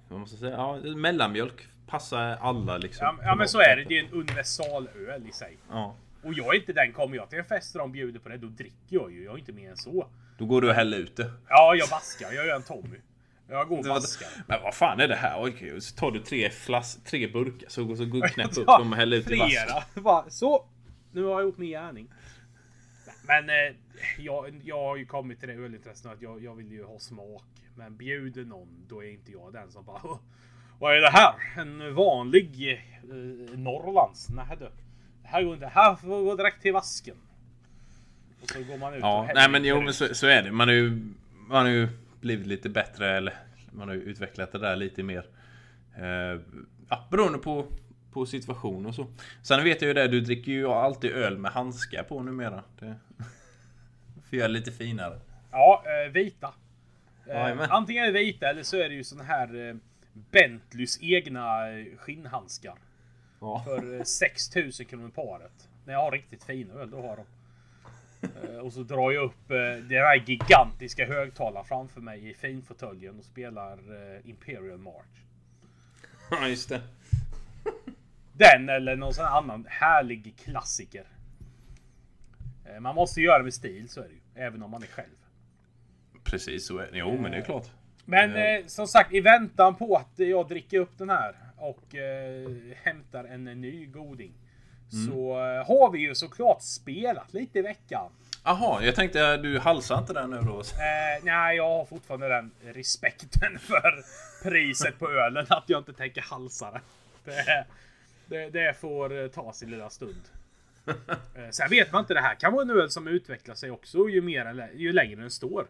Vad 0.09 0.19
måste 0.19 0.37
säga? 0.37 0.51
Ja, 0.51 0.77
mellanmjölk 0.95 1.67
passar 1.87 2.37
alla 2.41 2.77
liksom. 2.77 3.17
Ja, 3.21 3.25
ja 3.25 3.35
men 3.35 3.47
så 3.47 3.59
är 3.59 3.75
det. 3.75 3.83
Det 3.83 3.99
är 3.99 4.03
en 4.03 4.11
universalöl 4.11 5.27
i 5.29 5.31
sig. 5.31 5.57
Ja. 5.69 5.95
Och 6.23 6.33
jag 6.33 6.55
är 6.55 6.59
inte 6.59 6.73
den, 6.73 6.93
kommer 6.93 7.15
jag 7.15 7.29
till 7.29 7.39
en 7.39 7.45
fest 7.45 7.75
och 7.75 7.79
de 7.79 7.91
bjuder 7.91 8.19
på 8.19 8.29
det, 8.29 8.37
då 8.37 8.47
dricker 8.47 8.75
jag 8.89 9.11
ju. 9.11 9.23
Jag 9.23 9.33
är 9.33 9.37
inte 9.37 9.51
mer 9.51 9.69
än 9.71 9.77
så. 9.77 10.07
Då 10.37 10.45
går 10.45 10.61
du 10.61 10.69
och 10.69 10.75
häller 10.75 10.97
ut 10.97 11.15
det. 11.15 11.31
Ja, 11.49 11.75
jag 11.75 11.87
vaskar. 11.87 12.31
Jag 12.31 12.45
gör 12.45 12.55
en 12.55 12.63
Tommy. 12.63 12.97
Jag 13.49 13.67
går 13.67 13.77
och 13.77 13.85
vaskar. 13.85 14.27
Men 14.47 14.61
vad 14.63 14.73
fan 14.75 14.99
är 14.99 15.07
det 15.07 15.15
här? 15.15 15.47
Okej, 15.47 15.81
så 15.81 15.95
tar 15.95 16.11
du 16.11 16.19
tre 16.19 16.49
flass, 16.49 16.99
tre 17.03 17.27
burkar 17.27 17.69
så, 17.69 17.83
går 17.83 17.95
du 17.95 18.21
knäpper 18.33 18.59
upp 18.61 18.67
dem 18.67 18.91
och 18.91 18.97
häller 18.97 19.17
ut 19.17 19.31
i 19.31 19.39
vasken. 19.39 19.83
Flera. 19.93 20.29
Så, 20.29 20.65
nu 21.11 21.23
har 21.23 21.31
jag 21.31 21.41
gjort 21.41 21.57
min 21.57 21.69
gärning. 21.69 22.07
Men 23.27 23.49
eh, 23.49 23.75
jag, 24.17 24.61
jag 24.63 24.79
har 24.83 24.97
ju 24.97 25.05
kommit 25.05 25.39
till 25.39 25.49
det 25.49 25.55
ölintresset 25.55 26.11
att 26.11 26.21
jag, 26.21 26.43
jag 26.43 26.55
vill 26.55 26.71
ju 26.71 26.83
ha 26.83 26.99
smak. 26.99 27.43
Men 27.75 27.97
bjuder 27.97 28.45
någon, 28.45 28.85
då 28.87 29.03
är 29.03 29.09
inte 29.11 29.31
jag 29.31 29.53
den 29.53 29.71
som 29.71 29.85
bara 29.85 30.01
"Åh, 30.03 30.19
Vad 30.79 30.97
är 30.97 31.01
det 31.01 31.09
här? 31.09 31.33
En 31.57 31.95
vanlig 31.95 32.71
eh, 33.03 33.57
Norrlands? 33.57 34.29
Nej 34.29 34.45
du. 34.59 34.65
Det 35.21 35.27
här 35.27 35.43
går 35.43 35.53
inte. 35.53 35.67
Här 35.67 35.95
får 35.95 36.23
gå 36.23 36.35
direkt 36.35 36.61
till 36.61 36.73
vasken. 36.73 37.15
Och 38.41 38.49
så 38.49 38.63
går 38.63 38.77
man 38.77 38.93
ut 38.93 38.99
Ja, 39.01 39.29
nej 39.35 39.49
men 39.49 39.65
jo 39.65 39.81
men 39.81 39.93
så, 39.93 40.15
så 40.15 40.27
är 40.27 40.43
det. 40.43 40.51
Man 40.51 40.67
har 40.67 40.75
ju, 40.75 40.89
man 41.47 41.65
har 41.65 41.71
ju 41.71 41.87
blivit 42.21 42.47
lite 42.47 42.69
bättre 42.69 43.17
eller 43.17 43.33
man 43.71 43.87
har 43.87 43.95
ju 43.95 44.01
utvecklat 44.01 44.51
det 44.51 44.59
där 44.59 44.75
lite 44.75 45.03
mer. 45.03 45.25
Eh, 45.97 46.41
ja, 46.89 47.07
beroende 47.11 47.37
på, 47.39 47.67
på 48.13 48.25
situation 48.25 48.85
och 48.85 48.95
så. 48.95 49.07
Sen 49.41 49.63
vet 49.63 49.81
jag 49.81 49.87
ju 49.87 49.93
det, 49.93 50.07
du 50.07 50.21
dricker 50.21 50.51
ju 50.51 50.67
alltid 50.67 51.11
öl 51.11 51.37
med 51.37 51.51
handskar 51.51 52.03
på 52.03 52.23
numera. 52.23 52.63
Det 52.79 52.95
får 54.29 54.39
göra 54.39 54.47
det 54.47 54.53
lite 54.53 54.71
finare. 54.71 55.19
Ja, 55.51 55.83
eh, 55.85 56.11
vita. 56.11 56.53
Eh, 57.27 57.35
Jajamän. 57.35 57.71
antingen 57.71 58.03
är 58.03 58.07
det 58.11 58.19
vita 58.19 58.49
eller 58.49 58.63
så 58.63 58.77
är 58.77 58.89
det 58.89 58.95
ju 58.95 59.03
såna 59.03 59.23
här 59.23 59.69
eh, 59.69 59.75
Bentleys 60.13 60.99
egna 61.01 61.59
skinnhandskar. 61.97 62.75
Ja. 63.39 63.63
För 63.65 63.97
eh, 63.97 64.03
6000 64.03 64.85
kronor 64.85 65.09
paret. 65.09 65.69
När 65.85 65.93
jag 65.93 66.01
har 66.01 66.11
riktigt 66.11 66.43
fina 66.43 66.73
öl, 66.73 66.91
då 66.91 67.01
har 67.01 67.17
de. 67.17 67.25
Och 68.61 68.73
så 68.73 68.83
drar 68.83 69.11
jag 69.11 69.23
upp 69.23 69.47
den 69.47 69.89
här 69.89 70.23
gigantiska 70.25 71.05
högtalaren 71.05 71.65
framför 71.65 72.01
mig 72.01 72.29
i 72.29 72.33
finfåtöljen 72.33 73.19
och 73.19 73.25
spelar 73.25 73.79
Imperial 74.25 74.77
March. 74.77 75.23
ja, 76.31 76.47
just 76.47 76.69
det. 76.69 76.81
Den 78.33 78.69
eller 78.69 78.95
någon 78.95 79.13
sån 79.13 79.25
annan 79.25 79.65
härlig 79.69 80.33
klassiker. 80.43 81.05
Eh, 82.65 82.79
man 82.79 82.95
måste 82.95 83.21
göra 83.21 83.43
med 83.43 83.53
stil, 83.53 83.89
så 83.89 83.99
är 84.01 84.07
det 84.07 84.13
ju. 84.13 84.45
Även 84.45 84.63
om 84.63 84.71
man 84.71 84.83
är 84.83 84.87
själv. 84.87 85.07
Precis 86.23 86.67
så 86.67 86.77
är 86.77 86.89
det. 86.91 86.97
Jo 86.97 87.17
men 87.21 87.31
det 87.31 87.37
är 87.37 87.41
klart. 87.41 87.67
Men 88.05 88.31
Ja. 88.31 88.37
eh, 88.37 88.65
som 88.65 88.87
sagt, 88.87 89.13
i 89.13 89.21
väntan 89.21 89.75
på 89.75 89.95
att 89.95 90.19
jag 90.19 90.47
dricker 90.47 90.79
upp 90.79 90.97
den 90.97 91.09
här 91.09 91.35
och 91.57 91.95
eh, 91.95 92.49
hämtar 92.83 93.23
en, 93.23 93.43
ny 93.43 93.85
goding. 93.85 94.33
Så 95.07 95.31
eh, 95.31 95.67
har 95.67 95.91
vi 95.91 95.99
ju 95.99 96.15
såklart 96.15 96.61
spelat 96.61 97.33
lite 97.33 97.59
i 97.59 97.61
veckan. 97.61 98.11
Jaha, 98.43 98.83
jag 98.83 98.95
tänkte 98.95 99.37
du 99.37 99.59
halsar 99.59 99.97
inte 99.97 100.13
den 100.13 100.29
nu 100.29 100.37
då? 100.41 100.59
Eh, 100.59 101.23
nej, 101.23 101.57
jag 101.57 101.63
har 101.69 101.85
fortfarande 101.85 102.27
den 102.27 102.51
respekten 102.63 103.59
för 103.59 104.03
priset 104.43 104.99
på 104.99 105.09
ölen 105.11 105.45
att 105.49 105.63
jag 105.67 105.79
inte 105.79 105.93
tänker 105.93 106.21
halsa 106.21 106.71
den. 106.71 106.81
Det, 107.25 107.65
det, 108.27 108.49
det 108.49 108.77
får 108.79 109.21
eh, 109.21 109.27
ta 109.27 109.53
sin 109.53 109.71
lilla 109.71 109.89
stund. 109.89 110.21
Eh, 111.35 111.49
sen 111.49 111.69
vet 111.69 111.91
man 111.91 111.99
inte, 111.99 112.13
det 112.13 112.21
här 112.21 112.35
kan 112.35 112.53
vara 112.53 112.61
en 112.61 112.69
öl 112.69 112.89
som 112.89 113.07
utvecklar 113.07 113.55
sig 113.55 113.71
också 113.71 114.09
ju, 114.09 114.21
mer, 114.21 114.71
ju 114.75 114.93
längre 114.93 115.21
den 115.21 115.31
står. 115.31 115.67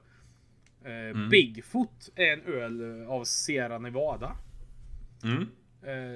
Eh, 0.84 1.30
Bigfoot 1.30 2.10
är 2.16 2.34
en 2.34 2.42
öl 2.42 3.06
av 3.08 3.24
Sierra 3.24 3.80
Nevada. 3.80 4.36
Mm. 5.24 5.48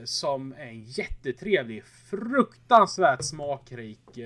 Som 0.06 0.53
är 0.53 0.65
en 0.65 0.84
jättetrevlig, 0.84 1.86
fruktansvärt 1.86 3.24
smakrik 3.24 4.20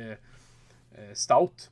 stout. 1.14 1.72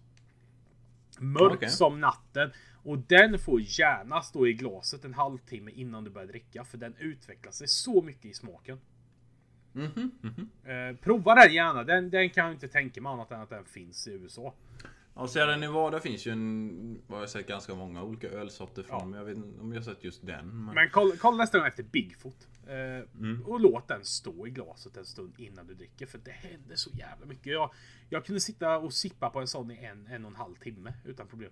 Mörk 1.19 1.53
Okej. 1.53 1.69
som 1.69 1.99
natten. 1.99 2.51
Och 2.83 2.97
den 2.97 3.39
får 3.39 3.61
gärna 3.61 4.21
stå 4.21 4.47
i 4.47 4.53
glaset 4.53 5.05
en 5.05 5.13
halvtimme 5.13 5.71
innan 5.71 6.03
du 6.03 6.09
börjar 6.09 6.27
dricka. 6.27 6.63
För 6.63 6.77
den 6.77 6.95
utvecklar 6.99 7.51
sig 7.51 7.67
så 7.67 8.01
mycket 8.01 8.25
i 8.25 8.33
smaken. 8.33 8.79
Mhm, 9.79 10.11
mhm. 10.21 10.49
Eh, 10.63 10.95
prova 10.97 11.35
den 11.35 11.53
gärna. 11.53 11.83
Den, 11.83 12.09
den 12.09 12.29
kan 12.29 12.45
jag 12.45 12.53
inte 12.53 12.67
tänka 12.67 13.01
mig 13.01 13.11
annat 13.11 13.31
än 13.31 13.41
att 13.41 13.49
den 13.49 13.65
finns 13.65 14.07
i 14.07 14.11
USA. 14.11 14.53
Ja, 15.15 15.27
Sierra 15.27 15.57
Nevada 15.57 15.99
finns 15.99 16.27
ju 16.27 16.31
en, 16.31 17.01
vad 17.07 17.21
jag 17.21 17.29
sett 17.29 17.47
ganska 17.47 17.75
många 17.75 18.03
olika 18.03 18.27
ölsorter 18.27 18.83
från. 18.83 18.99
Ja. 18.99 19.05
Men 19.05 19.19
jag 19.19 19.25
vet 19.25 19.37
inte 19.37 19.61
om 19.61 19.73
jag 19.73 19.83
sett 19.83 20.03
just 20.03 20.25
den. 20.25 20.65
Men... 20.65 20.75
Men 20.75 20.89
kolla, 20.89 21.15
kolla 21.19 21.37
nästa 21.37 21.57
gång 21.57 21.67
efter 21.67 21.83
Bigfoot. 21.83 22.47
Eh, 22.67 23.05
Mm. 23.19 23.41
Och 23.45 23.59
låt 23.59 23.87
den 23.87 24.05
stå 24.05 24.47
i 24.47 24.49
glaset 24.49 24.97
en 24.97 25.05
stund 25.05 25.33
innan 25.37 25.67
du 25.67 25.73
dricker. 25.73 26.05
För 26.05 26.17
det 26.17 26.31
händer 26.31 26.75
så 26.75 26.89
jävla 26.93 27.25
mycket. 27.25 27.45
Jag, 27.53 27.71
jag 28.09 28.25
kunde 28.25 28.39
sitta 28.39 28.77
och 28.77 28.93
sippa 28.93 29.29
på 29.29 29.39
en 29.39 29.47
sån 29.47 29.71
i 29.71 29.85
en, 29.85 30.07
en 30.07 30.25
och 30.25 30.31
en 30.31 30.35
halv 30.37 30.55
timme 30.55 30.93
utan 31.05 31.27
problem. 31.27 31.51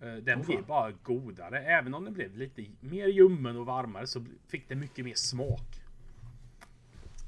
Eh, 0.00 0.14
Den 0.14 0.38
Åh, 0.40 0.46
blev 0.46 0.66
bara 0.66 0.90
godare. 0.90 1.58
Även 1.58 1.94
om 1.94 2.04
den 2.04 2.14
blev 2.14 2.36
lite 2.36 2.64
mer 2.80 3.06
ljummen 3.06 3.56
och 3.56 3.66
varmare 3.66 4.06
så 4.06 4.24
fick 4.48 4.68
den 4.68 4.78
mycket 4.80 5.04
mer 5.04 5.14
smak. 5.14 5.80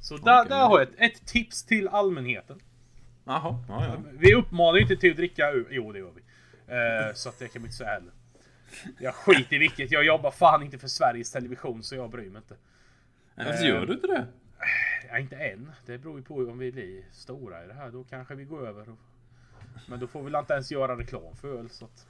Så 0.01 0.17
där, 0.17 0.41
Okej, 0.41 0.49
där 0.49 0.67
har 0.67 0.79
jag 0.81 0.89
ett, 0.89 0.95
ett 0.99 1.27
tips 1.27 1.65
till 1.65 1.89
allmänheten. 1.89 2.61
Jaha, 3.25 3.59
ja, 3.69 3.87
ja. 3.87 3.97
Vi 4.19 4.35
uppmanar 4.35 4.77
ju 4.77 4.83
inte 4.83 4.97
till 4.97 5.11
att 5.11 5.17
dricka 5.17 5.47
öl. 5.47 5.67
Jo, 5.71 5.93
det 5.93 5.99
gör 5.99 6.13
vi. 6.15 6.23
Eh, 6.75 7.15
så 7.15 7.29
att 7.29 7.39
det 7.39 7.49
kan 7.49 7.63
vi 7.63 7.67
inte 7.67 7.77
säga 7.77 7.91
heller. 7.91 8.13
Jag 8.99 9.15
skiter 9.15 9.57
i 9.57 9.59
vilket. 9.59 9.91
Jag 9.91 10.05
jobbar 10.05 10.31
fan 10.31 10.63
inte 10.63 10.79
för 10.79 10.89
Sveriges 10.89 11.33
Television 11.33 11.83
så 11.83 11.95
jag 11.95 12.11
bryr 12.11 12.31
mig 12.31 12.39
inte. 12.43 12.57
Varför 13.35 13.65
gör 13.65 13.87
du 13.87 13.93
inte 13.93 14.07
det? 14.07 14.27
Ja, 15.11 15.19
inte 15.19 15.37
än. 15.37 15.73
Det 15.87 15.99
beror 15.99 16.19
ju 16.19 16.25
på 16.25 16.35
om 16.35 16.59
vi 16.59 16.73
blir 16.73 17.05
stora 17.13 17.65
i 17.65 17.67
det 17.67 17.75
här. 17.75 17.91
Då 17.91 18.05
kanske 18.05 18.35
vi 18.35 18.45
går 18.45 18.69
över. 18.69 18.87
Men 19.87 20.01
då 20.01 20.07
får 20.07 20.23
vi 20.23 20.31
väl 20.31 20.41
inte 20.41 20.53
ens 20.53 20.73
göra 20.73 20.99
reklam 20.99 21.37
för 21.37 21.59
öl. 21.59 21.71
Så 21.71 21.85
att... 21.85 22.07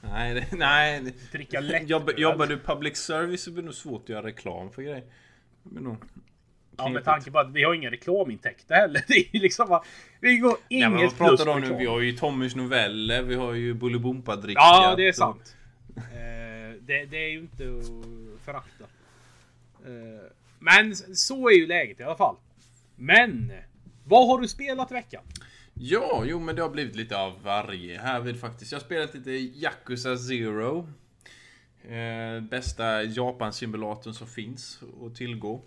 Nej, 0.00 0.34
det, 0.34 0.56
nej. 0.56 1.14
Dricka 1.32 1.60
lätt 1.60 1.88
Jobb, 1.88 2.08
öl. 2.08 2.20
jobbar 2.20 2.46
du 2.46 2.58
public 2.58 2.96
service 2.96 3.42
så 3.42 3.50
blir 3.50 3.62
det 3.62 3.66
nog 3.66 3.74
svårt 3.74 4.02
att 4.02 4.08
göra 4.08 4.26
reklam 4.26 4.70
för 4.70 4.82
grejer. 4.82 5.04
Nog 5.62 5.96
Ja, 6.78 6.88
med 6.88 7.04
tanke 7.04 7.30
på 7.30 7.38
att 7.38 7.52
vi 7.52 7.62
har 7.64 7.74
inga 7.74 7.90
reklamintäkter 7.90 8.74
heller. 8.74 9.04
Det 9.08 9.36
är 9.36 9.40
liksom 9.40 9.68
bara, 9.68 9.82
Vi 10.20 10.36
går 10.36 10.56
Nej, 10.68 10.82
inget 10.82 10.92
vad 10.92 11.16
pratar 11.16 11.44
plus 11.44 11.46
om 11.46 11.60
nu? 11.60 11.76
Vi 11.78 11.86
har 11.86 12.00
ju 12.00 12.12
Tommys 12.12 12.56
noveller, 12.56 13.22
vi 13.22 13.34
har 13.34 13.52
ju 13.52 13.74
Bolibompa-dricka. 13.74 14.60
Ja, 14.60 14.94
det 14.96 15.08
är 15.08 15.12
sant. 15.12 15.56
Eh, 15.96 16.02
det, 16.80 17.04
det 17.04 17.16
är 17.16 17.30
ju 17.30 17.38
inte 17.38 17.64
att 17.64 18.44
förakta. 18.44 18.84
Eh, 19.84 20.30
men 20.58 20.96
så 20.96 21.48
är 21.48 21.54
ju 21.54 21.66
läget 21.66 22.00
i 22.00 22.02
alla 22.02 22.16
fall. 22.16 22.36
Men! 22.96 23.52
Vad 24.04 24.28
har 24.28 24.40
du 24.40 24.48
spelat 24.48 24.90
i 24.90 24.94
veckan? 24.94 25.22
Ja, 25.74 26.22
jo 26.26 26.40
men 26.40 26.56
det 26.56 26.62
har 26.62 26.68
blivit 26.68 26.96
lite 26.96 27.18
av 27.18 27.42
varje 27.42 27.98
härvid 27.98 28.40
faktiskt. 28.40 28.72
Jag 28.72 28.78
har 28.78 28.84
spelat 28.84 29.14
lite 29.14 29.30
Yakuza 29.30 30.16
Zero. 30.16 30.88
Eh, 31.88 32.40
bästa 32.40 33.02
Japan-simulatorn 33.02 34.14
som 34.14 34.26
finns 34.26 34.80
att 35.06 35.14
tillgå. 35.14 35.62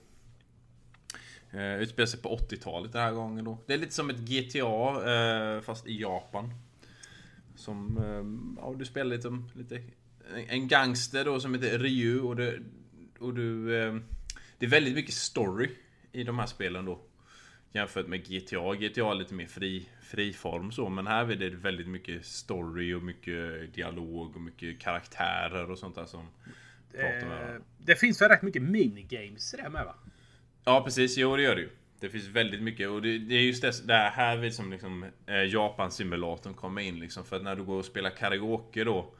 Eh, 1.51 1.81
utspelar 1.81 2.07
sig 2.07 2.21
på 2.21 2.37
80-talet 2.37 2.93
den 2.93 3.01
här 3.01 3.11
gången 3.11 3.45
då. 3.45 3.57
Det 3.65 3.73
är 3.73 3.77
lite 3.77 3.93
som 3.93 4.09
ett 4.09 4.19
GTA 4.19 5.13
eh, 5.13 5.61
fast 5.61 5.87
i 5.87 6.01
Japan. 6.01 6.53
Som, 7.55 7.97
eh, 7.97 8.61
ja 8.63 8.75
du 8.79 8.85
spelar 8.85 9.15
lite, 9.15 9.43
lite 9.53 9.81
en 10.47 10.67
gangster 10.67 11.25
då 11.25 11.39
som 11.39 11.53
heter 11.53 11.79
Ryu 11.79 12.19
och, 12.19 12.35
det, 12.35 12.59
och 13.19 13.33
du... 13.33 13.79
Eh, 13.81 13.95
det 14.59 14.65
är 14.65 14.69
väldigt 14.69 14.95
mycket 14.95 15.13
story 15.13 15.69
i 16.11 16.23
de 16.23 16.39
här 16.39 16.45
spelen 16.45 16.85
då. 16.85 16.99
Jämfört 17.71 18.07
med 18.07 18.23
GTA. 18.27 18.73
GTA 18.75 19.11
är 19.11 19.15
lite 19.15 19.33
mer 19.33 19.47
fri, 19.47 19.89
fri 20.01 20.33
form 20.33 20.71
så, 20.71 20.89
men 20.89 21.07
här 21.07 21.31
är 21.31 21.35
det 21.35 21.49
väldigt 21.49 21.87
mycket 21.87 22.25
story 22.25 22.93
och 22.93 23.03
mycket 23.03 23.73
dialog 23.73 24.35
och 24.35 24.41
mycket 24.41 24.79
karaktärer 24.79 25.71
och 25.71 25.79
sånt 25.79 25.95
där 25.95 26.05
som 26.05 26.27
pratar 26.91 27.27
med 27.27 27.55
Eh, 27.55 27.61
det 27.77 27.95
finns 27.95 28.21
väl 28.21 28.29
rätt 28.29 28.41
mycket 28.41 28.61
minigames 28.61 29.53
i 29.53 29.57
det 29.57 29.69
med 29.69 29.85
va? 29.85 29.95
Ja 30.67 30.83
precis, 30.83 31.17
jo 31.17 31.35
det 31.35 31.41
gör 31.41 31.55
det 31.55 31.61
ju. 31.61 31.69
Det 31.99 32.09
finns 32.09 32.27
väldigt 32.27 32.61
mycket 32.61 32.89
och 32.89 33.01
det, 33.01 33.17
det 33.17 33.35
är 33.35 33.41
just 33.41 33.61
det, 33.61 33.87
det 33.87 33.93
här 33.93 34.49
som 34.49 34.71
liksom 34.71 35.05
eh, 35.25 35.43
Japan-simulatorn 35.43 36.53
kommer 36.53 36.81
in 36.81 36.99
liksom. 36.99 37.25
För 37.25 37.35
att 37.35 37.43
när 37.43 37.55
du 37.55 37.63
går 37.63 37.77
och 37.77 37.85
spelar 37.85 38.09
karaoke 38.09 38.83
då 38.83 39.13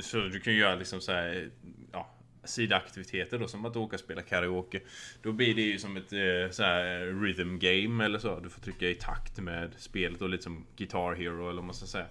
Så 0.00 0.18
du 0.18 0.40
kan 0.40 0.54
göra 0.54 0.74
liksom 0.74 1.00
så 1.00 1.12
här, 1.12 1.50
ja, 1.92 2.10
sidoaktiviteter 2.44 3.38
då 3.38 3.48
som 3.48 3.64
att 3.64 3.76
åka 3.76 3.96
och 3.96 4.00
spela 4.00 4.22
karaoke. 4.22 4.80
Då 5.22 5.32
blir 5.32 5.54
det 5.54 5.62
ju 5.62 5.78
som 5.78 5.96
ett 5.96 6.12
eh, 6.12 6.50
så 6.50 6.62
här 6.62 7.22
rhythm 7.22 7.58
game 7.58 8.04
eller 8.04 8.18
så. 8.18 8.40
Du 8.40 8.48
får 8.48 8.60
trycka 8.60 8.88
i 8.88 8.94
takt 8.94 9.38
med 9.38 9.70
spelet 9.76 10.22
och 10.22 10.28
lite 10.28 10.42
som 10.42 10.66
Guitar 10.76 11.14
Hero 11.14 11.42
eller 11.42 11.56
vad 11.56 11.64
man 11.64 11.74
ska 11.74 11.86
säga. 11.86 12.06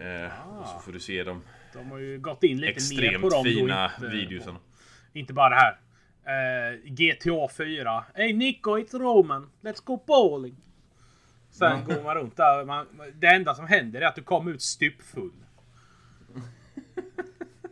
Eh, 0.00 0.58
och 0.60 0.68
så 0.68 0.78
får 0.78 0.92
du 0.92 1.00
se 1.00 1.24
de 1.24 1.42
De 1.72 1.90
har 1.90 1.98
ju 1.98 2.18
gått 2.18 2.44
in 2.44 2.60
lite 2.60 2.66
mer 2.66 2.72
på 2.72 2.76
extremt 2.78 3.30
dem 3.30 3.44
fina 3.44 3.92
då, 3.98 4.06
inte, 4.06 4.16
videosarna. 4.16 4.58
Inte 5.12 5.32
bara 5.32 5.48
det 5.48 5.56
här. 5.56 5.78
Eh, 6.28 6.78
GTA 6.84 7.48
4. 7.48 8.04
Hey 8.14 8.32
Nico, 8.32 8.78
it's 8.78 8.98
Roman. 8.98 9.50
Let's 9.60 9.84
go 9.84 10.02
bowling. 10.06 10.56
Sen 11.50 11.84
går 11.84 12.02
man 12.02 12.14
runt 12.14 12.36
där. 12.36 12.64
Man, 12.64 12.86
det 13.14 13.26
enda 13.26 13.54
som 13.54 13.66
händer 13.66 14.00
är 14.00 14.06
att 14.06 14.14
du 14.14 14.22
kommer 14.22 14.50
ut 14.50 14.62
stupfull. 14.62 15.32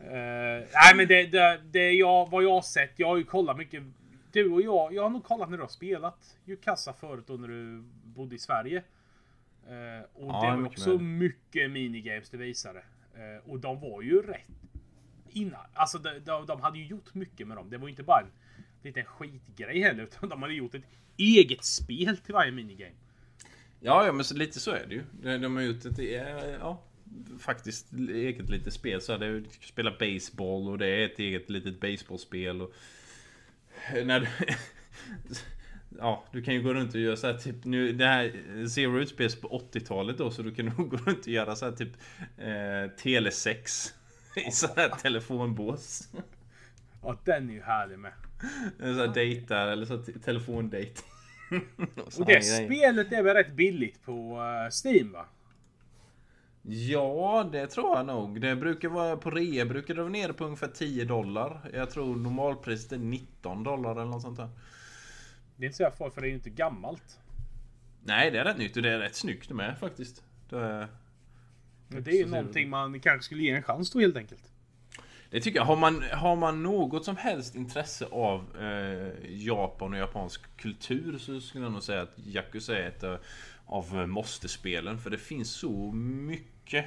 Eh, 0.01 0.65
nej 0.75 0.97
men 0.97 1.09
det, 1.09 1.27
det, 1.27 1.61
det 1.71 1.93
jag, 1.93 2.31
vad 2.31 2.45
jag 2.45 2.51
har 2.51 2.63
sett. 2.63 2.93
Jag 2.97 3.07
har 3.07 3.17
ju 3.17 3.25
kollat 3.25 3.57
mycket. 3.57 3.83
Du 4.33 4.53
och 4.53 4.63
jag. 4.63 4.93
Jag 4.95 5.03
har 5.03 5.11
nog 5.11 5.25
kollat 5.25 5.51
när 5.51 5.57
du 5.57 5.63
har 5.63 5.69
spelat 5.69 6.37
Jukassa 6.45 6.93
förut 6.93 7.25
då 7.27 7.33
när 7.33 7.49
du 7.49 7.85
bodde 8.05 8.35
i 8.35 8.39
Sverige. 8.39 8.83
Eh, 9.67 10.05
och 10.15 10.31
Ja, 10.33 10.41
det 10.43 10.51
var 10.51 10.57
mycket 10.57 10.79
också 10.79 10.91
väl. 10.91 11.01
mycket 11.01 11.71
minigames 11.71 12.31
du 12.31 12.37
visade. 12.37 12.79
Eh, 13.15 13.51
och 13.51 13.59
de 13.61 13.81
var 13.81 14.03
ju 14.03 14.23
rätt 14.23 14.51
innan. 15.33 15.61
Alltså 15.75 15.99
de, 15.99 16.19
de, 16.19 16.47
de 16.47 16.61
hade 16.61 16.79
ju 16.79 16.87
gjort 16.87 17.15
mycket 17.15 17.47
med 17.49 17.57
dem. 17.57 17.71
Det 17.71 17.79
var 17.79 17.87
ju 17.87 17.91
inte 17.91 18.03
bara 18.03 18.21
en 18.21 18.31
liten 18.87 19.05
skitgrej 19.05 19.81
heller. 19.81 20.03
Utan 20.03 20.29
de 20.29 20.43
hade 20.43 20.55
gjort 20.55 20.75
ett 20.75 20.85
eget 21.17 21.65
spel 21.65 22.17
till 22.17 22.35
varje 22.35 22.53
minigame. 22.53 22.95
Ja, 23.81 24.07
ja 24.07 24.13
men 24.13 24.25
så, 24.25 24.35
lite 24.35 24.61
så 24.61 24.71
är 24.71 24.87
det 24.87 24.95
ju. 24.95 25.39
De, 25.39 25.57
har 25.57 25.63
gjort 25.63 25.85
ett, 25.85 25.99
ja, 26.61 26.83
faktiskt 27.39 27.93
eget 27.93 28.51
litet 28.51 28.73
spel. 28.73 29.01
Så 29.01 29.13
här, 29.13 29.19
du 29.19 29.45
spelar 29.61 29.97
baseball 29.99 30.69
och 30.69 30.79
det 30.79 30.87
är 30.87 31.05
ett 31.05 31.19
eget 31.19 31.51
litet 31.51 31.81
baseballspel. 31.81 32.63
Och, 32.63 32.73
när 34.05 34.21
du, 34.21 34.27
ja, 35.99 36.25
du 36.33 36.43
kan 36.43 36.55
ju 36.55 36.63
gå 36.63 36.75
runt 36.75 36.95
och 36.95 37.01
göra 37.01 37.17
så 37.17 37.27
här 37.27 37.39
typ 37.39 37.65
nu, 37.65 37.93
det 37.93 38.07
här 38.07 38.33
Zero 38.69 39.01
utspelas 39.01 39.37
på 39.37 39.49
80-talet 39.73 40.19
då 40.19 40.31
så 40.31 40.43
du 40.43 40.55
kan 40.55 40.67
nog 40.79 40.91
gå 40.91 40.97
runt 40.97 41.21
och 41.21 41.29
göra 41.29 41.57
så 41.57 41.65
här 41.65 41.73
typ 41.73 41.93
eh, 42.39 42.97
telesex 42.97 43.95
i 44.49 44.51
så 44.51 44.67
här 44.77 44.89
telefonbås. 44.89 46.09
Ja, 47.03 47.19
den 47.25 47.51
är 47.51 47.55
ju 47.55 47.63
härlig 47.63 47.99
med. 47.99 48.13
Så 48.79 48.85
här 48.85 49.15
dejtar 49.15 49.69
eller 49.69 49.87
så 49.87 49.97
här 49.97 50.03
te- 50.05 50.19
telefondate. 50.19 50.87
så 52.09 52.21
Och 52.21 52.27
det 52.27 52.35
spelet 52.67 53.13
är 53.13 53.23
väl 53.23 53.35
rätt 53.37 53.53
billigt 53.53 54.03
på 54.03 54.13
eh, 54.43 54.71
Steam 54.85 55.13
va? 55.13 55.27
Ja, 56.69 57.49
det 57.53 57.67
tror 57.67 57.97
jag 57.97 58.07
nog. 58.07 58.41
Det 58.41 58.57
brukar 58.57 58.89
vara 58.89 59.17
på 59.17 59.31
rea, 59.31 59.65
brukar 59.65 59.95
det 59.95 60.01
vara 60.01 60.13
nere 60.13 60.33
på 60.33 60.45
ungefär 60.45 60.69
10 60.69 61.05
dollar. 61.05 61.71
Jag 61.75 61.91
tror 61.91 62.17
normalpriset 62.17 62.93
är 62.93 62.99
19 62.99 63.63
dollar 63.63 63.91
eller 63.91 64.05
något 64.05 64.23
sånt 64.23 64.37
där. 64.37 64.49
Det 65.57 65.65
är 65.65 65.67
inte 65.67 65.77
så 65.77 65.83
jävla 65.83 65.97
farligt 65.97 66.15
för 66.15 66.21
det 66.21 66.27
är 66.27 66.29
ju 66.31 66.35
inte 66.35 66.51
gammalt. 66.51 67.19
Nej, 68.05 68.31
det 68.31 68.39
är 68.39 68.45
rätt 68.45 68.59
nytt 68.59 68.77
och 68.77 68.83
det 68.83 68.91
är 68.91 68.99
rätt 68.99 69.15
snyggt 69.15 69.51
med 69.51 69.79
faktiskt. 69.79 70.25
Det, 70.51 70.57
är- 70.59 70.89
Men 71.89 72.03
det 72.03 72.11
är 72.11 72.15
ju 72.19 72.27
någonting 72.27 72.71
man 72.71 73.01
kanske 73.01 73.25
skulle 73.25 73.43
ge 73.43 73.51
en 73.51 73.63
chans 73.63 73.91
då 73.91 74.01
helt 74.01 74.17
enkelt. 74.17 74.53
Det 75.31 75.41
tycker 75.41 75.59
jag. 75.59 75.65
Har 75.67 75.77
man, 75.77 76.03
har 76.13 76.37
man 76.37 76.63
något 76.63 77.05
som 77.05 77.17
helst 77.17 77.55
intresse 77.55 78.07
av 78.07 78.57
eh, 78.61 79.31
Japan 79.31 79.93
och 79.93 79.99
japansk 79.99 80.57
kultur 80.57 81.19
så 81.19 81.41
skulle 81.41 81.65
jag 81.65 81.73
nog 81.73 81.83
säga 81.83 82.03
att 82.03 82.19
Yakuza 82.27 82.79
är 82.79 82.89
ett 82.89 83.03
eh, 83.03 83.17
av 83.67 84.01
eh, 84.01 84.07
måste-spelen. 84.07 84.99
För 84.99 85.11
det 85.11 85.19
finns 85.19 85.51
så 85.51 85.93
mycket 85.93 86.87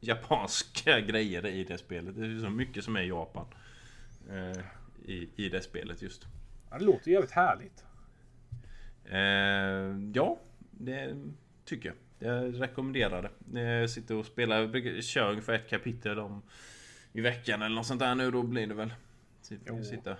japanska 0.00 1.00
grejer 1.06 1.46
i 1.46 1.64
det 1.64 1.78
spelet. 1.78 2.16
Det 2.16 2.26
är 2.26 2.40
så 2.40 2.50
mycket 2.50 2.84
som 2.84 2.96
är 2.96 3.02
Japan. 3.02 3.46
Eh, 4.30 4.62
i, 5.04 5.28
I 5.36 5.48
det 5.48 5.62
spelet 5.62 6.02
just. 6.02 6.26
Det 6.70 6.84
låter 6.84 7.10
jävligt 7.10 7.30
härligt. 7.30 7.84
Eh, 9.04 10.12
ja, 10.14 10.38
det 10.70 11.16
tycker 11.64 11.88
jag. 11.88 11.96
Jag 12.20 12.60
rekommenderar 12.60 13.30
det. 13.50 13.60
Jag 13.60 13.90
sitter 13.90 14.14
och 14.14 14.26
spelar, 14.26 15.00
köra 15.00 15.30
ungefär 15.30 15.52
ett 15.52 15.70
kapitel 15.70 16.18
om 16.18 16.42
i 17.12 17.20
veckan 17.20 17.62
eller 17.62 17.76
något 17.76 17.86
sånt 17.86 18.00
där 18.00 18.14
nu. 18.14 18.30
Då 18.30 18.42
blir 18.42 18.66
det 18.66 18.74
väl 18.74 18.92
sitta, 19.42 19.62
Jo. 19.66 19.84
sitta 19.84 20.16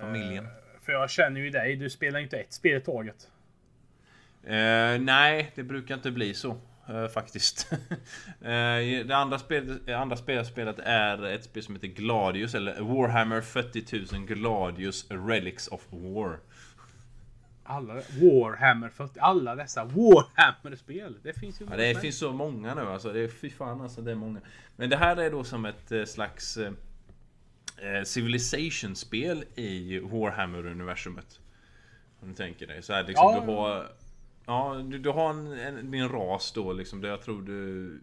familjen. 0.00 0.44
Eh, 0.44 0.50
För 0.82 0.92
jag 0.92 1.10
känner 1.10 1.40
ju 1.40 1.50
dig. 1.50 1.76
Du 1.76 1.90
spelar 1.90 2.20
inte 2.20 2.36
ett 2.38 2.52
spel 2.52 2.76
i 2.76 2.80
taget. 2.80 3.28
Eh, 4.44 5.00
nej, 5.00 5.52
det 5.54 5.62
brukar 5.62 5.94
inte 5.94 6.10
bli 6.10 6.34
så. 6.34 6.56
eh, 6.88 7.08
faktiskt. 7.08 7.72
Eh, 8.40 9.06
det 9.06 9.12
andra 9.16 9.38
spelet, 9.38 9.86
det 9.86 9.94
andra 9.94 10.16
spelet 10.16 10.38
jag 10.38 10.46
spelat 10.46 10.78
är 10.78 11.22
ett 11.24 11.44
spel 11.44 11.62
som 11.62 11.74
heter 11.74 11.88
Gladius, 11.88 12.54
eller 12.54 12.80
Warhammer 12.80 13.40
40 13.40 14.14
000 14.16 14.26
Gladius 14.26 15.06
Relics 15.10 15.68
of 15.68 15.86
War. 15.90 16.38
Alla 17.64 17.94
Warhammer 17.94 18.88
40. 18.88 19.18
Alla 19.20 19.54
dessa 19.54 19.84
Warhammer-spel. 19.84 21.16
Det 21.22 21.32
finns 21.32 21.60
ju 21.60 21.66
Ja, 21.70 21.76
det 21.76 22.00
finns 22.00 22.18
så 22.18 22.32
många 22.32 22.74
nu 22.74 22.80
alltså. 22.80 23.12
Det 23.12 23.20
är, 23.20 23.28
fy 23.28 23.50
fan 23.50 23.80
alltså, 23.80 24.00
det 24.02 24.10
är 24.10 24.14
många. 24.14 24.40
Men 24.76 24.90
det 24.90 24.96
här 24.96 25.16
är 25.16 25.30
då 25.30 25.44
som 25.44 25.64
ett 25.64 25.92
eh, 25.92 26.04
slags 26.04 26.56
eh, 26.56 26.72
eh, 27.76 28.02
Civilization-spel 28.04 29.44
i 29.54 29.98
Warhammer-universumet. 29.98 31.40
Om 32.20 32.28
du 32.28 32.34
tänker 32.34 32.66
dig. 32.66 32.82
Så 32.82 32.92
här, 32.92 33.04
liksom, 33.04 33.34
Ja. 33.34 33.40
du 33.40 33.52
har... 33.52 33.88
Ja, 34.46 34.82
du, 34.84 34.98
du 34.98 35.10
har 35.10 35.30
en, 35.30 35.52
en, 35.52 35.90
din 35.90 36.08
ras 36.08 36.52
då 36.52 36.72
liksom. 36.72 37.00
Där 37.00 37.08
jag 37.08 37.22
tror 37.22 37.42
du... 37.42 38.00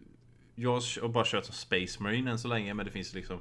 Jag 0.55 0.71
har 0.71 1.07
bara 1.07 1.25
kört 1.27 1.45
som 1.45 1.55
Space 1.55 2.03
Marine 2.03 2.31
än 2.31 2.39
så 2.39 2.47
länge. 2.47 2.73
Men 2.73 2.85
det 2.85 2.91
finns 2.91 3.13
liksom 3.13 3.39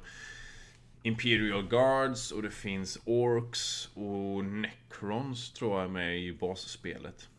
Imperial 1.03 1.67
Guards 1.67 2.31
och 2.31 2.41
det 2.41 2.49
finns 2.49 2.99
orcs 3.05 3.89
och 3.93 4.45
Necrons 4.45 5.53
tror 5.53 5.75
jag 5.75 5.83
är 5.83 5.89
med 5.89 6.19
i 6.19 6.33
basspelet. 6.33 7.29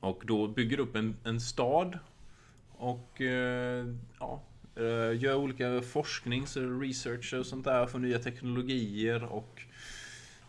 Och 0.00 0.22
då 0.26 0.48
bygger 0.48 0.76
du 0.76 0.82
upp 0.82 0.96
en, 0.96 1.16
en 1.24 1.40
stad. 1.40 1.98
Och 2.70 3.20
eh, 3.20 3.86
ja, 4.20 4.42
eh, 4.76 5.22
gör 5.22 5.34
olika 5.34 5.82
forsknings 5.82 6.56
och 6.56 6.80
research 6.80 7.34
och 7.34 7.46
sånt 7.46 7.64
där. 7.64 7.86
Får 7.86 7.98
nya 7.98 8.18
teknologier 8.18 9.24
och 9.24 9.62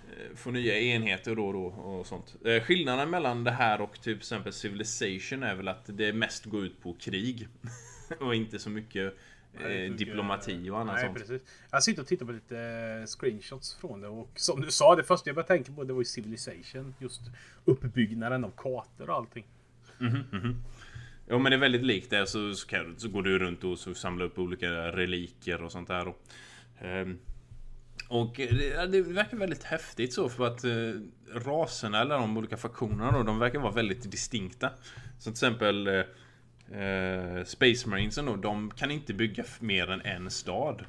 eh, 0.09 0.35
får 0.35 0.51
nya 0.51 0.79
enheter 0.79 1.35
då 1.35 1.45
och 1.45 1.53
då 1.53 1.65
och 1.65 2.07
sånt. 2.07 2.35
Eh, 2.45 2.63
skillnaden 2.63 3.09
mellan 3.09 3.43
det 3.43 3.51
här 3.51 3.81
och 3.81 4.01
typ 4.01 4.17
exempel 4.17 4.53
Civilization 4.53 5.43
är 5.43 5.55
väl 5.55 5.67
att 5.67 5.85
det 5.97 6.13
mest 6.13 6.45
går 6.45 6.65
ut 6.65 6.81
på 6.81 6.93
krig. 6.93 7.47
och 8.19 8.35
inte 8.35 8.59
så 8.59 8.69
mycket 8.69 9.17
Nej, 9.61 9.85
eh, 9.85 9.93
diplomati 9.93 10.69
och 10.69 10.79
annat 10.79 10.95
Nej, 10.95 11.05
sånt. 11.05 11.17
precis. 11.17 11.41
Jag 11.71 11.83
sitter 11.83 12.01
och 12.01 12.07
tittar 12.07 12.25
på 12.25 12.31
lite 12.31 12.59
eh, 12.59 13.05
screenshots 13.05 13.75
från 13.75 14.01
det 14.01 14.07
och 14.07 14.31
som 14.35 14.61
du 14.61 14.71
sa, 14.71 14.95
det 14.95 15.03
första 15.03 15.29
jag 15.29 15.35
började 15.35 15.47
tänka 15.47 15.73
på 15.73 15.83
det 15.83 15.93
var 15.93 16.01
ju 16.01 16.05
Civilization. 16.05 16.95
Just 16.99 17.21
uppbyggnaden 17.65 18.43
av 18.43 18.51
kartor 18.57 19.09
och 19.09 19.15
allting. 19.15 19.45
Jo 21.29 21.39
men 21.39 21.49
det 21.49 21.55
är 21.55 21.59
väldigt 21.59 21.83
likt 21.83 22.09
det 22.09 22.27
så, 22.27 22.53
så, 22.53 22.67
kan, 22.67 22.95
så 22.97 23.09
går 23.09 23.21
du 23.21 23.39
runt 23.39 23.63
och 23.63 23.79
så 23.79 23.93
samlar 23.93 24.25
upp 24.25 24.39
olika 24.39 24.71
reliker 24.71 25.63
och 25.63 25.71
sånt 25.71 25.87
där. 25.87 26.07
Och, 26.07 26.23
ehm, 26.79 27.19
och 28.09 28.33
det, 28.35 28.91
det 28.91 29.01
verkar 29.01 29.37
väldigt 29.37 29.63
häftigt 29.63 30.13
så 30.13 30.29
för 30.29 30.47
att 30.47 30.63
eh, 30.63 30.71
raserna 31.33 32.01
eller 32.01 32.17
de 32.17 32.37
olika 32.37 32.57
faktionerna 32.57 33.11
då, 33.11 33.23
de 33.23 33.39
verkar 33.39 33.59
vara 33.59 33.71
väldigt 33.71 34.11
distinkta. 34.11 34.69
Så 35.17 35.23
till 35.23 35.31
exempel 35.31 35.87
eh, 35.87 36.01
eh, 36.71 37.43
Space 37.43 37.89
Marinesen 37.89 38.25
då, 38.25 38.35
de 38.35 38.71
kan 38.71 38.91
inte 38.91 39.13
bygga 39.13 39.43
mer 39.59 39.91
än 39.91 40.01
en 40.01 40.31
stad. 40.31 40.85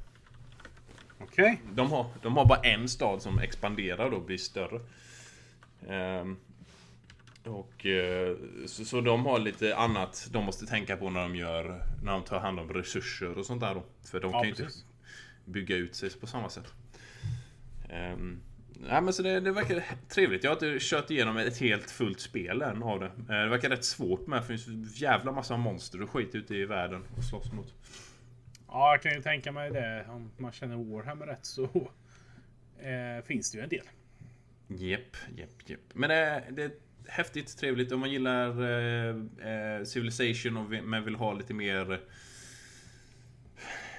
Okej. 1.18 1.60
De 1.72 1.90
har, 1.90 2.06
de 2.22 2.36
har 2.36 2.44
bara 2.44 2.60
en 2.60 2.88
stad 2.88 3.22
som 3.22 3.38
expanderar 3.38 4.10
då 4.10 4.16
och 4.16 4.22
blir 4.22 4.38
större. 4.38 4.80
Ehm, 5.88 6.36
och 7.44 7.86
eh, 7.86 8.36
så, 8.66 8.84
så 8.84 9.00
de 9.00 9.26
har 9.26 9.38
lite 9.38 9.76
annat 9.76 10.28
de 10.32 10.44
måste 10.44 10.66
tänka 10.66 10.96
på 10.96 11.10
när 11.10 11.22
de 11.22 11.36
gör 11.36 11.82
När 12.02 12.12
de 12.12 12.22
tar 12.22 12.40
hand 12.40 12.60
om 12.60 12.72
resurser 12.72 13.38
och 13.38 13.46
sånt 13.46 13.60
där 13.60 13.74
då. 13.74 13.84
För 14.02 14.20
de 14.20 14.30
Ja, 14.32 14.38
kan 14.38 14.48
ju 14.48 14.50
inte 14.50 14.68
bygga 15.44 15.76
ut 15.76 15.94
sig 15.94 16.10
på 16.10 16.26
samma 16.26 16.48
sätt. 16.48 16.72
Um, 17.90 18.40
nej 18.80 19.02
men 19.02 19.12
så 19.12 19.22
det, 19.22 19.40
det 19.40 19.52
verkar 19.52 19.84
trevligt. 20.08 20.44
Jag 20.44 20.50
har 20.50 20.66
inte 20.66 20.78
kört 20.80 21.10
igenom 21.10 21.36
ett 21.36 21.58
helt 21.58 21.90
fullt 21.90 22.20
spel 22.20 22.62
än 22.62 22.82
av 22.82 23.00
det. 23.00 23.06
Eh, 23.06 23.26
Det 23.26 23.48
verkar 23.48 23.70
rätt 23.70 23.84
svårt 23.84 24.26
med. 24.26 24.42
Det 24.42 24.46
finns 24.46 25.00
jävla 25.00 25.32
massa 25.32 25.56
monster 25.56 26.02
och 26.02 26.10
skit 26.10 26.34
ute 26.34 26.54
i 26.54 26.64
världen 26.64 27.02
att 27.18 27.24
slåss 27.24 27.52
mot. 27.52 27.74
Ja, 28.68 28.90
jag 28.92 29.02
kan 29.02 29.12
ju 29.12 29.22
tänka 29.22 29.52
mig 29.52 29.70
det. 29.70 30.06
Om 30.08 30.30
man 30.36 30.52
känner 30.52 30.76
Warhammer 30.76 31.26
rätt 31.26 31.46
så 31.46 31.64
eh, 32.78 33.24
finns 33.26 33.50
det 33.52 33.58
ju 33.58 33.62
en 33.64 33.68
del. 33.70 33.84
Jepp, 34.68 35.16
jepp, 35.36 35.68
jepp. 35.70 35.80
Men 35.94 36.10
det, 36.10 36.44
det 36.50 36.62
är 36.62 36.70
häftigt, 37.08 37.58
trevligt 37.58 37.92
om 37.92 38.00
man 38.00 38.10
gillar 38.10 38.62
eh, 38.62 39.16
eh, 39.50 39.84
Civilization 39.84 40.56
och 40.56 40.70
men 40.70 41.04
vill 41.04 41.14
ha 41.14 41.32
lite 41.32 41.54
mer 41.54 42.00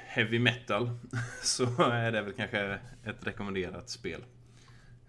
Heavy 0.07 0.39
metal 0.39 0.89
Så 1.41 1.63
är 1.91 2.11
det 2.11 2.21
väl 2.21 2.33
kanske 2.33 2.79
ett 3.05 3.27
rekommenderat 3.27 3.89
spel. 3.89 4.23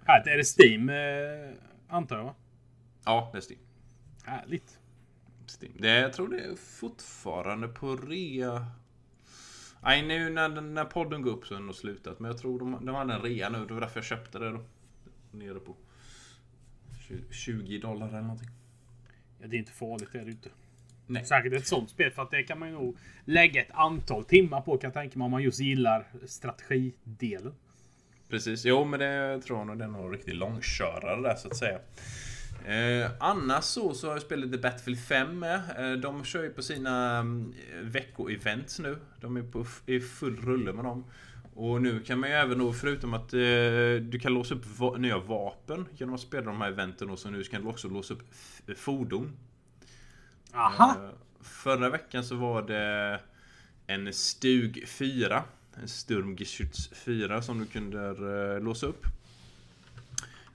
Här 0.07 0.29
är 0.29 0.37
det 0.37 0.45
Steam 0.45 0.89
eh, 0.89 1.59
antar 1.89 2.17
jag. 2.17 2.35
Ja, 3.05 3.31
det 3.33 3.39
är 3.39 3.43
Steam. 3.43 3.61
Härligt. 4.25 4.79
Steam. 5.61 5.73
Det, 5.79 5.89
jag 5.89 6.13
tror 6.13 6.29
det 6.29 6.41
är 6.41 6.57
fortfarande 6.57 7.69
på 7.69 7.97
rea. 7.97 8.67
Nej, 9.83 10.07
nu 10.07 10.31
när, 10.31 10.49
när 10.49 10.85
podden 10.85 11.23
går 11.23 11.31
upp 11.31 11.47
så 11.47 11.55
är 11.55 11.59
det 11.59 11.65
nog 11.65 11.75
slutat. 11.75 12.21
Men 12.21 12.31
jag 12.31 12.39
tror 12.39 12.59
de, 12.59 12.87
de 12.87 12.95
hade 12.95 13.15
en 13.15 13.23
rea 13.23 13.49
nu. 13.49 13.67
Det 13.67 13.75
var 13.75 13.81
därför 13.81 13.99
jag 13.99 14.05
köpte 14.05 14.39
det 14.39 14.51
då. 14.51 14.65
Nere 15.31 15.61
på 15.61 15.77
20 17.09 17.33
20 17.33 17.79
dollar 17.79 18.09
eller 18.09 18.21
någonting. 18.21 18.51
Ja, 19.41 19.47
det 19.47 19.57
är 19.57 19.59
inte 19.59 19.73
farligt 19.73 20.09
det 20.13 20.19
är 20.19 20.25
det 20.25 20.31
inte. 20.31 20.51
Nej. 21.07 21.25
Säkert 21.25 21.53
ett 21.53 21.67
sånt 21.67 21.91
spel 21.91 22.11
för 22.11 22.23
att 22.23 22.31
det 22.31 22.43
kan 22.43 22.59
man 22.59 22.69
ju 22.69 22.75
nog 22.75 22.97
lägga 23.25 23.63
ett 23.63 23.71
antal 23.71 24.25
timmar 24.25 24.61
på 24.61 24.79
kan 24.79 24.89
jag 24.89 24.95
tänka 24.95 25.19
mig 25.19 25.25
om 25.25 25.31
man 25.31 25.43
just 25.43 25.61
gillar 25.61 26.07
strategidelen. 26.27 27.55
Precis, 28.29 28.65
jo 28.65 28.85
men 28.85 29.01
det 29.01 29.41
tror 29.43 29.59
jag 29.59 29.67
nog. 29.67 29.79
Det 29.79 29.85
är 29.85 29.89
nog 29.89 30.15
riktigt 30.15 30.35
långkörare 30.37 31.23
där 31.23 31.35
så 31.35 31.49
att 31.49 31.57
säga. 31.57 31.79
Eh, 32.67 33.11
annars 33.21 33.65
så, 33.65 33.95
så 33.95 34.07
har 34.07 34.15
jag 34.15 34.23
spelat 34.23 34.53
The 34.53 34.59
Battlefield 34.59 35.01
5 35.01 35.39
med. 35.39 35.61
Eh, 35.79 35.93
de 35.99 36.25
kör 36.25 36.43
ju 36.43 36.51
på 36.51 36.63
sina 36.63 37.17
mm, 37.19 37.55
veckoevents 37.83 38.79
nu. 38.79 38.99
De 39.21 39.37
är 39.37 39.43
på, 39.43 39.67
i 39.87 40.01
full 40.01 40.37
rulle 40.37 40.73
med 40.73 40.85
dem. 40.85 41.05
Och 41.55 41.83
nu 41.83 42.01
kan 42.01 42.19
man 42.21 42.31
ju 42.31 42.35
även 42.37 42.59
då, 42.59 42.73
förutom 42.73 43.15
att 43.15 43.33
eh, 43.33 43.39
du 44.01 44.19
kan 44.23 44.35
låsa 44.35 44.55
upp 44.55 44.67
va- 44.79 44.97
nya 44.99 45.19
vapen 45.19 45.87
genom 45.97 46.15
att 46.15 46.21
spela 46.21 46.47
de 46.47 46.61
här 46.61 46.69
eventen 46.69 47.11
och 47.11 47.19
så 47.19 47.31
nu 47.31 47.43
kan 47.45 47.63
du 47.63 47.69
också 47.69 47.89
låsa 47.89 48.15
upp 48.15 48.23
fordon. 48.79 49.37
Aha! 50.55 50.97
Eh, 51.05 51.11
Förra 51.41 51.89
veckan 51.91 52.25
så 52.25 52.35
var 52.37 52.63
det 52.63 53.21
en 53.87 54.13
Stug 54.13 54.89
4. 54.89 55.43
En 55.83 55.89
Sturmgeschütz 55.89 56.95
4 56.95 57.43
som 57.43 57.59
du 57.59 57.67
kunde 57.67 58.09
eh, 58.09 58.63
låsa 58.63 58.87
upp. 58.87 59.07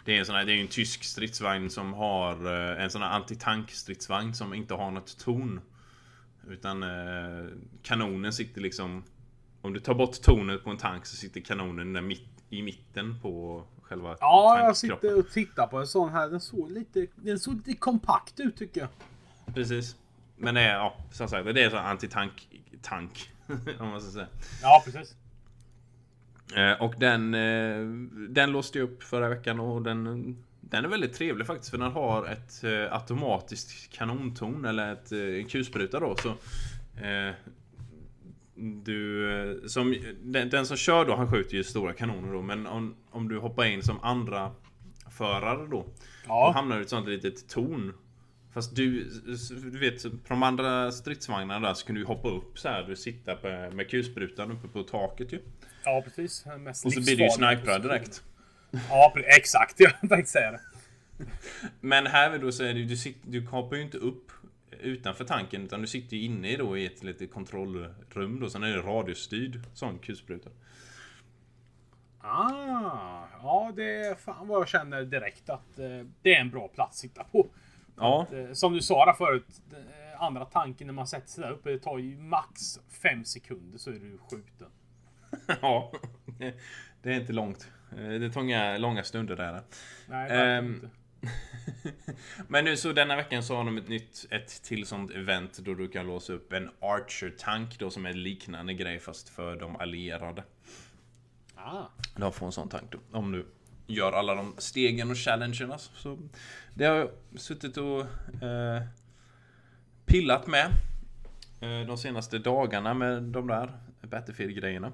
Det 0.06 0.16
är 0.16 0.20
en 0.20 0.26
sån 0.26 0.36
här, 0.36 0.46
det 0.46 0.54
är 0.54 0.62
en 0.62 0.68
tysk 0.68 1.04
stridsvagn 1.04 1.70
som 1.70 1.94
har 1.94 2.46
eh, 2.46 2.84
en 2.84 2.90
sån 2.90 3.02
här 3.02 3.10
antitank-stridsvagn 3.10 4.34
som 4.34 4.54
inte 4.54 4.74
har 4.74 4.92
något 4.92 5.18
torn. 5.18 5.62
Utan 6.48 6.84
eh, 6.84 7.46
kanonen 7.82 8.34
sitter 8.34 8.62
liksom... 8.62 9.04
Om 9.62 9.74
du 9.74 9.80
tar 9.80 9.94
bort 9.94 10.22
tornet 10.22 10.64
på 10.64 10.70
en 10.70 10.78
tank 10.78 11.06
så 11.06 11.16
sitter 11.16 11.42
kanonen 11.42 11.94
där 11.94 12.02
mitt, 12.02 12.28
i 12.50 12.62
mitten 12.62 13.20
på 13.22 13.64
själva 13.82 14.18
Ja, 14.20 14.60
jag 14.60 14.78
sitter 14.78 15.20
och 15.20 15.30
tittar 15.30 15.68
på 15.68 15.80
en 15.80 15.88
sån 15.88 16.10
här. 16.10 16.30
Den 16.30 16.42
såg 16.42 16.72
lite, 16.72 17.08
den 17.16 17.40
såg 17.40 17.56
lite 17.56 17.74
kompakt 17.74 18.40
ut 18.40 18.58
tycker 18.58 18.82
jag. 18.82 18.90
Precis. 19.54 19.96
Men 20.38 20.56
det 20.56 20.62
är, 20.62 20.74
ja, 20.74 20.96
som 21.12 21.28
sagt, 21.28 21.46
det 21.46 21.64
är 21.64 21.70
så 21.70 21.78
här 21.78 21.92
antitank 21.92 22.48
tank. 22.82 23.32
om 23.80 23.88
man 23.88 24.02
ska 24.02 24.12
säga. 24.12 24.28
Ja, 24.62 24.84
precis. 24.86 25.16
Eh, 26.56 26.82
och 26.82 26.94
den, 26.98 27.34
eh, 27.34 27.86
den 28.30 28.52
låste 28.52 28.80
jag 28.80 28.86
upp 28.86 29.04
förra 29.04 29.30
veckan 29.30 29.60
och 29.60 29.82
den, 29.82 30.36
den 30.62 30.86
är 30.86 30.90
väldigt 30.90 31.14
trevlig 31.14 31.48
faktiskt 31.48 31.72
för 31.72 31.78
den 31.78 31.92
har 31.92 32.26
ett 32.26 32.64
eh, 32.64 32.94
automatiskt 32.94 33.92
kanontorn 33.92 34.66
eller 34.66 34.94
ett, 34.94 35.12
en 35.12 35.46
kulspruta 35.46 36.00
då 36.00 36.16
så 36.16 36.30
eh, 37.06 37.34
du, 38.56 39.64
som, 39.68 39.96
den, 40.24 40.50
den 40.50 40.66
som 40.66 40.78
kör 40.78 41.06
då, 41.06 41.16
han 41.16 41.32
skjuter 41.32 41.58
ju 41.58 41.64
stora 41.64 41.94
kanoner 41.94 42.34
då 42.34 42.42
men 42.42 42.68
om, 42.68 42.96
om 43.12 43.28
du 43.28 43.38
hoppar 43.38 43.66
in 43.66 43.84
som 43.84 44.00
andra 44.02 44.52
förare 45.10 45.58
då 45.58 45.66
Då 45.66 45.86
Ja, 46.28 46.52
hamnar 46.56 46.76
du 46.76 46.82
i 46.82 46.84
ett 46.84 46.90
sånt 46.90 47.08
litet 47.08 47.50
torn 47.50 47.94
Fast 48.54 48.76
du, 48.76 49.04
du 49.72 49.80
vet, 49.80 50.04
på 50.04 50.28
de 50.28 50.44
andra 50.44 50.92
stridsvagnarna 50.92 51.68
där 51.68 51.74
så 51.74 51.86
kan 51.86 51.96
du 51.96 52.06
hoppa 52.06 52.30
upp 52.30 52.60
så 52.60 52.70
här. 52.70 52.84
Du 52.84 52.96
sitter 52.96 53.36
på, 53.36 53.76
med 53.76 53.90
kulsprutan 53.90 54.52
uppe 54.52 54.68
på 54.68 54.84
taket 54.84 55.34
ju. 55.34 55.40
ja 55.86 56.02
precis. 56.06 56.46
Mest 56.60 56.86
Och 56.86 56.94
så 56.94 57.02
blir 57.02 57.18
du 57.18 57.24
ju 57.24 57.30
sniprar 57.30 57.80
direkt. 57.80 58.24
Ja, 58.90 59.14
exakt. 59.38 59.76
Jag 59.80 60.10
tänkte 60.10 60.32
säga 60.32 60.52
det. 60.52 60.62
Men 61.82 62.08
här 62.08 62.38
då 62.38 62.52
så 62.52 62.64
är 62.64 62.74
det 62.74 62.84
du, 62.84 62.98
sitter, 62.98 63.32
du 63.32 63.46
hoppar 63.48 63.76
ju 63.76 63.82
inte 63.82 63.98
upp 63.98 64.32
utanför 64.80 65.26
tanken 65.26 65.64
utan 65.64 65.82
du 65.82 65.88
sitter 65.88 66.18
ju 66.18 66.24
inne 66.24 66.58
då 66.58 66.78
i 66.78 66.86
ett 66.86 67.04
litet 67.04 67.34
kontrollrum 67.34 68.40
då. 68.40 68.50
Sen 68.50 68.64
är 68.64 68.70
det 68.70 68.82
radiostyrd 68.82 69.60
sån 69.74 70.00
kulspruta. 70.00 70.50
Ah, 72.20 73.28
ja, 73.42 73.72
det 73.76 73.96
är 73.96 74.16
fan 74.16 74.48
vad 74.48 74.62
jag 74.62 74.68
känner 74.68 75.04
direkt 75.04 75.50
att 75.50 75.80
eh, 75.80 76.06
det 76.22 76.36
är 76.36 76.42
en 76.42 76.50
bra 76.50 76.68
plats 76.68 76.92
att 76.92 76.96
sitta 76.98 77.24
på. 77.24 77.48
Ja, 78.02 78.28
Eh, 78.34 78.54
som 78.54 78.74
du 78.74 78.82
sa 78.82 79.06
där 79.06 79.14
förut, 79.14 79.46
eh, 79.72 80.22
andra 80.24 80.46
tanken 80.46 80.88
när 80.88 80.94
man 80.94 81.08
sätter 81.08 81.28
sig 81.28 81.44
där 81.44 81.52
uppe, 81.52 81.70
det 81.72 81.80
tar 81.80 81.98
ju 81.98 82.18
max 82.18 82.80
fem 82.90 83.26
sekunder 83.26 83.78
så 83.78 83.90
är 83.90 83.94
du 83.94 84.18
skjuten. 84.30 84.68
ja. 85.62 85.92
Det, 87.02 87.10
är 87.14 87.20
inte 87.20 87.34
långt. 87.34 87.68
Eh, 87.92 87.98
Det 88.20 88.30
tar 88.32 88.42
inga 88.42 88.78
långa 88.78 89.04
stunder 89.04 89.36
där. 89.36 89.52
Nej, 89.54 89.62
verkligen 90.08 90.48
Ehm, 90.48 90.74
inte. 90.74 90.90
Men 92.48 92.66
nu 92.66 92.78
så 92.78 92.92
denna 92.94 93.16
veckan 93.16 93.44
så 93.44 93.56
har 93.56 93.64
de 93.64 93.78
ett 93.78 93.88
nytt, 93.88 94.26
ett 94.32 94.64
till 94.64 94.86
sånt 94.86 95.12
event 95.12 95.58
då 95.58 95.74
du 95.74 95.88
kan 95.88 96.08
låsa 96.08 96.34
upp 96.34 96.54
en 96.54 96.70
Archer-tank 96.80 97.80
då 97.80 97.90
som 97.90 98.06
är 98.06 98.10
en 98.10 98.24
liknande 98.24 98.74
grej 98.74 99.00
fast 99.00 99.30
för 99.30 99.56
de 99.56 99.76
allierade. 99.76 100.44
Ah, 101.56 101.84
De 102.16 102.34
får 102.34 102.46
en 102.46 102.52
sån 102.52 102.70
tank 102.70 102.92
då. 102.92 103.00
Om 103.18 103.32
du 103.32 103.46
gör 103.88 104.12
alla 104.12 104.36
de 104.36 104.56
stegen 104.58 105.12
och 105.12 105.18
challengerna. 105.18 105.78
Så 105.78 106.18
det 106.74 106.86
har 106.86 106.96
jag 106.96 107.10
suttit 107.36 107.78
och 107.78 108.00
eh, 108.44 108.84
pillat 110.06 110.48
med. 110.48 110.66
Eh, 111.62 111.88
de 111.88 111.98
senaste 111.98 112.40
dagarna 112.40 112.94
med 112.94 113.24
de 113.24 113.48
där 113.48 113.72
Battlefield-grejerna. 114.02 114.92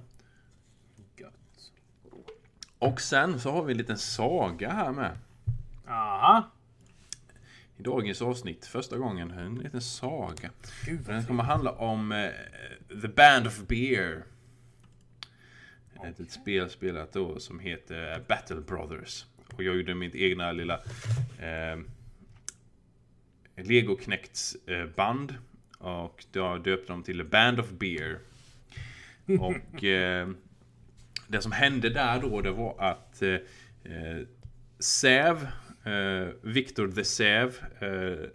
Och 2.80 3.02
sen 3.02 3.40
så 3.40 3.52
har 3.52 3.64
vi 3.64 3.72
en 3.72 3.78
liten 3.78 3.98
saga 3.98 4.70
här 4.70 4.92
med. 4.92 5.18
Aha. 5.88 6.52
I 7.78 7.84
dagens 7.84 8.22
avsnitt, 8.22 8.66
första 8.66 8.98
gången, 8.98 9.32
en 9.32 9.56
liten 9.56 9.82
saga. 9.82 10.52
Gud 10.86 11.00
Den 11.06 11.26
kommer 11.26 11.44
handla 11.44 11.72
om 11.72 12.12
eh, 12.12 12.30
The 13.02 13.08
Band 13.08 13.48
of 13.48 13.68
Beer. 13.68 14.24
Ett 16.04 16.32
spel 16.32 16.70
spelat 16.70 17.14
då 17.14 17.40
som 17.40 17.60
heter 17.60 18.24
Battle 18.28 18.62
Brothers. 18.62 19.26
Och 19.56 19.64
jag 19.64 19.76
gjorde 19.76 19.96
mitt 19.96 20.16
egna 20.16 20.52
lilla 20.52 20.80
eh, 21.40 21.80
Lego 23.56 23.96
Knects 23.96 24.58
band. 24.96 25.36
Och 25.78 26.26
då 26.32 26.58
döpte 26.58 26.94
de 26.94 27.04
till 27.04 27.24
Band 27.24 27.60
of 27.60 27.70
Beer. 27.70 28.20
Och 29.40 29.84
eh, 29.84 30.30
det 31.28 31.42
som 31.42 31.52
hände 31.52 31.90
där 31.90 32.22
då 32.22 32.42
det 32.42 32.52
var 32.52 32.76
att 32.80 33.22
eh, 33.22 33.34
eh, 33.84 34.22
Säv, 34.80 35.48
eh, 35.84 36.28
Victor 36.42 36.92
the 36.92 37.04
Säv, 37.04 37.58
eh, 37.80 38.30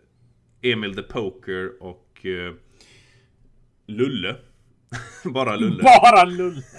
Emil 0.73 0.95
the 0.95 1.03
Poker 1.03 1.83
och 1.83 2.27
eh, 2.27 2.55
Lulle 3.87 4.37
Bara 5.25 5.57
Lulle. 5.57 5.83
Bara 5.83 6.25
Lulle! 6.25 6.63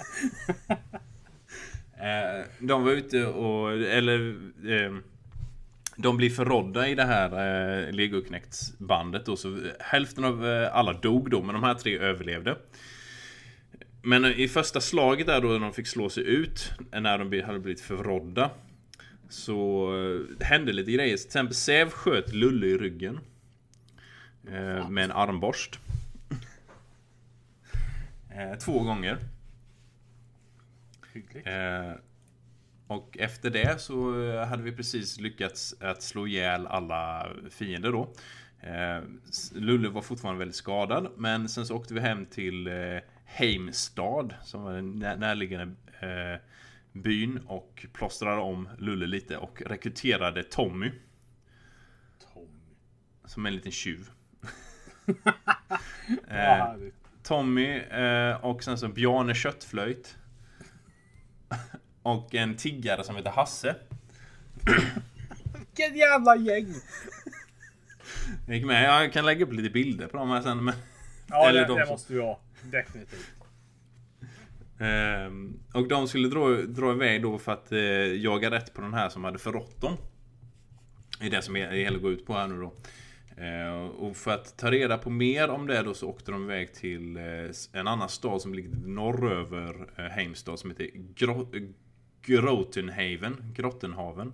Eh, 2.04 2.44
de 2.58 2.84
var 2.84 2.92
ute 2.92 3.26
och, 3.26 3.72
eller 3.72 4.36
eh, 4.68 4.94
De 5.96 6.16
blir 6.16 6.30
förrådda 6.30 6.88
i 6.88 6.94
det 6.94 7.04
här 7.04 7.30
eh, 7.30 7.92
Legoknekts-bandet 7.92 9.26
då, 9.26 9.36
så 9.36 9.58
hälften 9.80 10.24
av 10.24 10.46
eh, 10.46 10.76
alla 10.76 10.92
dog 10.92 11.30
då, 11.30 11.42
men 11.42 11.54
de 11.54 11.64
här 11.64 11.74
tre 11.74 11.98
överlevde. 11.98 12.56
Men 14.02 14.24
i 14.24 14.48
första 14.48 14.80
slaget 14.80 15.26
där 15.26 15.40
då 15.40 15.48
när 15.48 15.58
de 15.58 15.72
fick 15.72 15.86
slå 15.86 16.08
sig 16.08 16.24
ut, 16.24 16.72
när 16.92 17.18
de 17.18 17.40
hade 17.42 17.58
blivit 17.58 17.80
förrådda 17.80 18.50
Så 19.28 19.88
eh, 19.96 20.46
hände 20.46 20.72
lite 20.72 20.92
grejer. 20.92 21.16
Till 21.16 21.26
exempel 21.26 21.54
Säv 21.54 21.90
sköt 21.90 22.34
Lulle 22.34 22.66
i 22.66 22.78
ryggen. 22.78 23.20
Eh, 24.46 24.88
med 24.90 25.04
en 25.04 25.12
armborst. 25.12 25.78
Eh, 28.34 28.54
två 28.58 28.82
gånger. 28.82 29.18
Hyggligt. 31.12 31.46
Eh, 31.46 31.92
och 32.86 33.18
efter 33.18 33.50
det 33.50 33.80
så 33.80 34.12
hade 34.44 34.62
vi 34.62 34.72
precis 34.72 35.20
lyckats 35.20 35.74
att 35.80 36.02
slå 36.02 36.26
ihjäl 36.26 36.66
alla 36.66 37.28
fiender 37.50 37.92
då. 37.92 38.12
Eh, 38.60 39.02
Lulle 39.54 39.88
var 39.88 40.02
fortfarande 40.02 40.38
väldigt 40.38 40.56
skadad, 40.56 41.08
men 41.16 41.48
sen 41.48 41.66
så 41.66 41.76
åkte 41.76 41.94
vi 41.94 42.00
hem 42.00 42.26
till 42.26 42.66
eh, 42.66 42.98
Heimstad, 43.24 44.28
som 44.42 44.62
var 44.62 44.72
den 44.72 44.98
när- 44.98 45.16
närliggande 45.16 45.74
eh, 46.00 46.40
byn 46.92 47.38
och 47.46 47.86
plåstrade 47.92 48.40
om 48.40 48.68
Lulle 48.78 49.06
lite 49.06 49.36
och 49.36 49.62
rekryterade 49.66 50.42
Tommy, 50.42 50.92
Tommy. 52.34 52.48
som 53.24 53.46
är 53.46 53.50
en 53.50 53.56
liten 53.56 53.72
tjuv. 53.72 54.08
Eh. 56.28 56.74
Tommy 57.24 57.78
eh, 57.78 58.44
och 58.44 58.62
sen 58.64 58.78
så 58.78 58.88
Bjarne 58.88 59.34
Köttflöjt. 59.34 60.16
Och 62.02 62.34
en 62.34 62.56
tiggare 62.56 63.04
som 63.04 63.16
heter 63.16 63.30
Hasse. 63.30 63.76
Vilket 65.58 65.96
jävla 65.96 66.36
gäng! 66.36 66.74
Jag 68.46 68.56
gick 68.56 68.66
med. 68.66 68.84
Jag 68.84 69.12
kan 69.12 69.26
lägga 69.26 69.44
upp 69.44 69.52
lite 69.52 69.70
bilder 69.70 70.06
på 70.06 70.16
dem 70.16 70.30
här 70.30 70.42
sen. 70.42 70.64
Men, 70.64 70.74
Ja, 71.28 71.48
Eller 71.48 71.60
det, 71.60 71.66
de 71.66 71.78
det 71.78 71.86
som- 71.86 71.92
måste 71.94 72.12
vi 72.12 72.20
ha. 72.20 72.40
Definitivt. 72.62 73.30
Ehm, 74.80 75.60
och 75.74 75.88
de 75.88 76.08
skulle 76.08 76.28
dra, 76.28 76.48
dra 76.48 76.92
iväg 76.92 77.22
då 77.22 77.38
för 77.38 77.52
att 77.52 77.72
eh, 77.72 77.78
jaga 78.22 78.50
rätt 78.50 78.74
på 78.74 78.80
den 78.80 78.94
här 78.94 79.08
som 79.08 79.24
hade 79.24 79.38
förrått 79.38 79.80
dem. 79.80 79.96
Det 81.20 81.26
är 81.26 81.30
det 81.30 81.42
som 81.42 81.54
det 81.54 81.60
hela 81.76 81.98
går 81.98 82.12
ut 82.12 82.26
på 82.26 82.34
här 82.34 82.46
nu 82.46 82.60
då. 82.60 82.72
Eh, 83.36 83.86
och 83.86 84.16
för 84.16 84.30
att 84.30 84.56
ta 84.56 84.70
reda 84.70 84.98
på 84.98 85.10
mer 85.10 85.48
om 85.48 85.66
det 85.66 85.82
då 85.82 85.94
så 85.94 86.08
åkte 86.08 86.32
de 86.32 86.44
iväg 86.44 86.74
till 86.74 87.16
eh, 87.16 87.22
en 87.72 87.88
annan 87.88 88.08
stad 88.08 88.42
som 88.42 88.54
ligger 88.54 88.70
norröver 88.86 89.86
eh, 89.96 90.04
Heimstad 90.04 90.56
som 90.56 90.70
heter 90.70 90.90
Gro 91.14 91.52
Grotenhaven. 92.22 93.52
Grottenhaven. 93.56 94.32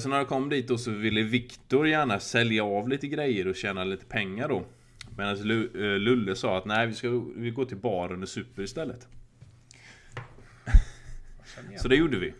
Så 0.00 0.08
när 0.08 0.16
de 0.16 0.26
kom 0.26 0.48
dit 0.48 0.68
då 0.68 0.78
så 0.78 0.90
ville 0.90 1.22
Viktor 1.22 1.88
gärna 1.88 2.20
sälja 2.20 2.64
av 2.64 2.88
lite 2.88 3.08
grejer 3.08 3.46
och 3.46 3.56
tjäna 3.56 3.84
lite 3.84 4.04
pengar 4.04 4.48
då. 4.48 4.64
Medan 5.16 5.36
Lu- 5.36 5.98
Lulle 5.98 6.36
sa 6.36 6.58
att 6.58 6.64
nej, 6.64 6.86
vi 6.86 6.94
ska 6.94 7.22
vi 7.36 7.50
går 7.50 7.64
till 7.64 7.76
baren 7.76 8.22
och 8.22 8.28
super 8.28 8.62
istället. 8.62 9.08
Så 11.78 11.88
det 11.88 11.96
gjorde 11.96 12.18
vi. 12.18 12.34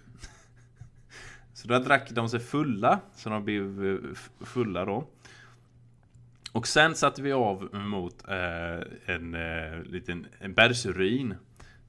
Så 1.61 1.69
där 1.69 1.81
drack 1.81 2.11
de 2.11 2.29
sig 2.29 2.41
fulla, 2.41 3.01
så 3.15 3.31
de 3.31 3.45
blev 3.45 3.87
eh, 3.87 4.45
fulla 4.47 4.85
då. 4.85 5.09
Och 6.53 6.67
sen 6.67 6.95
satte 6.95 7.23
vi 7.23 7.33
av 7.33 7.75
mot 7.75 8.29
eh, 8.29 9.15
en 9.15 9.35
eh, 9.35 9.83
liten 9.83 10.27
en 10.39 10.55
bergsruin 10.55 11.35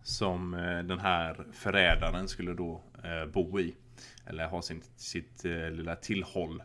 som 0.04 0.54
eh, 0.54 0.80
den 0.80 1.00
här 1.00 1.46
förrädaren 1.54 2.28
skulle 2.28 2.54
då 2.54 2.82
eh, 3.04 3.32
bo 3.32 3.60
i. 3.60 3.76
Eller 4.26 4.48
ha 4.48 4.62
sin, 4.62 4.82
sitt 4.96 5.46
eh, 5.46 5.72
lilla 5.72 5.96
tillhåll. 5.96 6.64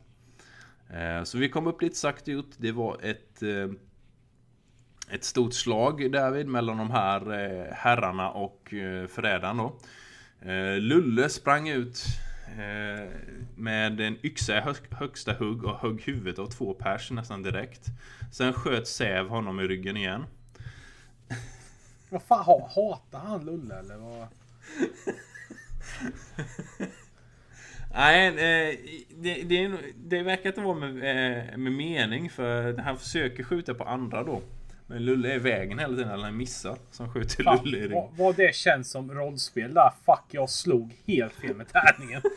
Eh, 0.91 1.23
så 1.23 1.39
vi 1.39 1.49
kom 1.49 1.67
upp 1.67 1.83
lite 1.83 1.97
sakta 1.97 2.31
ut. 2.31 2.55
Det 2.59 2.73
var 2.73 2.99
ett 3.03 3.43
eh, 3.43 3.71
ett 5.11 5.25
stort 5.25 5.55
slag 5.55 6.13
därvid 6.13 6.47
mellan 6.47 6.77
de 6.77 6.91
här 6.91 7.33
eh, 7.33 7.73
herrarna 7.73 8.31
och 8.31 8.75
eh, 8.75 9.07
förrädaren 9.07 9.57
då. 9.57 9.79
Eh, 10.51 10.79
Lulle 10.79 11.29
sprang 11.29 11.69
ut 11.69 12.05
med 13.55 14.01
en 14.01 14.19
yxa 14.23 14.59
i 14.59 14.61
hög, 14.61 14.77
högsta 14.91 15.33
hugg 15.33 15.65
och 15.65 15.79
högg 15.79 16.03
huvudet 16.03 16.39
av 16.39 16.47
två 16.47 16.75
pers 16.75 17.11
nästan 17.11 17.43
direkt. 17.43 17.87
Sen 18.33 18.53
sköt 18.53 18.89
Säv 18.89 19.29
honom 19.29 19.61
i 19.61 19.63
ryggen 19.63 19.97
igen. 19.97 20.25
Vad 22.11 22.23
fan, 22.23 22.45
ha, 22.45 22.71
hatar 22.75 23.19
han 23.19 23.45
Lulle 23.45 23.79
eller 23.79 23.97
vad? 23.97 24.29
Nej, 27.95 28.29
eh, 28.29 28.79
det, 29.17 29.43
det, 29.43 29.79
det 29.97 30.23
verkar 30.23 30.49
inte 30.49 30.61
vara 30.61 30.79
med, 30.79 30.91
eh, 30.91 31.57
med 31.57 31.73
mening 31.73 32.31
för 32.31 32.79
han 32.79 32.99
försöker 32.99 33.45
skjuta 33.45 33.75
på 33.75 33.85
andra 33.85 34.23
då. 34.23 34.43
Men 34.87 35.05
Lulle 35.05 35.31
är 35.33 35.35
i 35.37 35.39
vägen 35.39 35.79
hela 35.79 35.97
tiden, 35.97 36.21
han 36.21 36.37
missar. 36.37 36.79
Som 36.91 37.13
skjuter 37.13 37.45
Fan, 37.45 37.65
Lulle 37.65 37.79
i 37.79 37.89
vad, 37.89 38.17
vad 38.17 38.37
det 38.37 38.55
känns 38.55 38.91
som 38.91 39.13
rollspel 39.15 39.75
där. 39.75 39.93
Fuck, 40.07 40.25
jag 40.31 40.51
slog 40.51 40.97
helt 41.07 41.33
fel 41.33 41.57
med 41.57 41.69
tärningen. 41.69 42.23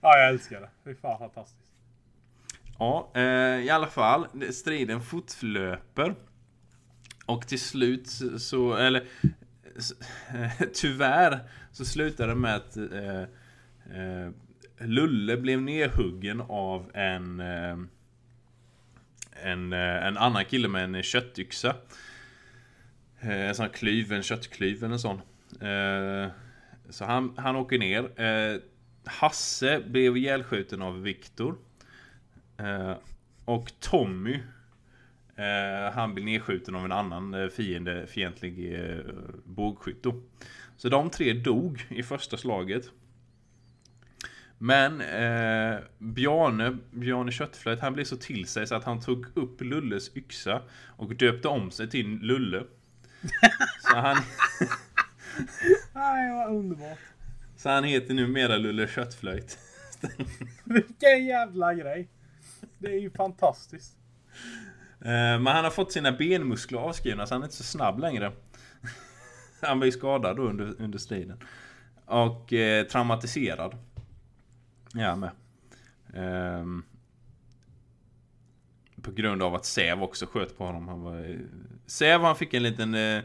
ja, 0.00 0.18
jag 0.18 0.28
älskar 0.28 0.60
det. 0.60 0.68
Fy 0.84 0.94
fan 0.94 1.18
fantastiskt. 1.18 1.56
Ja, 2.78 3.10
eh, 3.14 3.22
i 3.64 3.70
alla 3.70 3.86
fall. 3.86 4.26
Striden 4.52 5.00
fortlöper. 5.00 6.14
Och 7.26 7.46
till 7.48 7.60
slut 7.60 8.08
så- 8.38 8.74
eller 8.74 9.04
eh, 10.34 10.50
tyvärr 10.74 11.40
så 11.72 11.84
slutar 11.84 12.28
det 12.28 12.34
med 12.34 12.56
att 12.56 12.76
eh, 12.76 13.20
eh, 14.00 14.30
Lulle 14.78 15.36
blev 15.36 15.62
nedhuggen 15.62 16.40
av 16.48 16.90
en 16.94 17.40
eh, 17.40 17.76
en, 19.42 19.72
eh, 19.72 20.06
en 20.06 20.16
annan 20.16 20.44
kille 20.44 20.68
med 20.68 20.84
en 20.84 21.02
köttyxa. 21.02 21.76
Eh, 23.20 23.48
en 23.48 23.54
sån 23.54 23.66
här 23.66 23.72
klyv, 23.72 24.12
en 24.12 24.22
köttklyv 24.22 24.84
eller 24.84 24.92
en 24.92 24.98
sån. 24.98 25.20
Eh, 25.60 26.30
så 26.88 27.04
han, 27.04 27.34
han 27.36 27.56
åker 27.56 27.78
ner. 27.78 28.10
Hasse 29.04 29.80
blev 29.86 30.16
ihjälskjuten 30.16 30.82
av 30.82 31.02
Viktor. 31.02 31.58
Och 33.44 33.72
Tommy 33.80 34.38
Han 35.92 36.14
blir 36.14 36.24
nedskjuten 36.24 36.74
av 36.74 36.84
en 36.84 36.92
annan 36.92 37.50
fiende, 37.50 38.06
fientlig 38.06 38.74
eh, 38.74 38.98
bågskytt. 39.44 40.06
Så 40.76 40.88
de 40.88 41.10
tre 41.10 41.32
dog 41.32 41.86
i 41.88 42.02
första 42.02 42.36
slaget. 42.36 42.90
Men 44.62 45.00
eh, 45.00 45.78
Bjarne, 45.98 46.76
Bjarne 46.90 47.32
Köttflöjt, 47.32 47.80
han 47.80 47.92
blev 47.92 48.04
så 48.04 48.16
till 48.16 48.46
sig 48.46 48.66
så 48.66 48.74
att 48.74 48.84
han 48.84 49.00
tog 49.00 49.26
upp 49.34 49.60
Lulles 49.60 50.16
yxa 50.16 50.62
och 50.96 51.16
döpte 51.16 51.48
om 51.48 51.70
sig 51.70 51.90
till 51.90 52.18
Lulle. 52.18 52.62
Så 53.80 53.96
han, 53.96 54.16
Nej, 55.92 56.32
vad 56.32 56.48
underbart. 56.56 56.98
så 57.56 57.68
han 57.68 57.84
heter 57.84 58.14
numera 58.14 58.56
Lulle 58.56 58.88
Köttflöjt. 58.88 59.58
Vilken 60.64 61.26
jävla 61.26 61.74
grej. 61.74 62.08
Det 62.78 62.88
är 62.92 62.98
ju 63.00 63.10
fantastiskt. 63.10 63.96
Eh, 65.00 65.08
Men 65.10 65.46
han 65.46 65.64
har 65.64 65.70
fått 65.70 65.92
sina 65.92 66.12
benmuskler 66.12 66.78
avskrivna 66.78 67.26
så 67.26 67.34
han 67.34 67.42
är 67.42 67.46
inte 67.46 67.56
så 67.56 67.62
snabb 67.62 67.98
längre. 67.98 68.32
Han 69.62 69.78
var 69.78 69.86
ju 69.86 69.92
skadad 69.92 70.36
då 70.36 70.42
under, 70.42 70.74
under 70.78 70.98
striden. 70.98 71.42
Och 72.06 72.52
eh, 72.52 72.86
traumatiserad. 72.86 73.74
Ja 74.94 75.16
med. 75.16 75.30
Um, 76.14 76.84
på 79.02 79.12
grund 79.12 79.42
av 79.42 79.54
att 79.54 79.64
Säv 79.64 80.02
också 80.02 80.26
sköt 80.26 80.58
på 80.58 80.64
honom. 80.64 80.88
Han 80.88 81.02
var, 81.02 81.30
eh, 81.30 81.36
Säv 81.86 82.20
han 82.20 82.36
fick 82.36 82.54
en 82.54 82.62
liten... 82.62 82.94
Uh, 82.94 83.22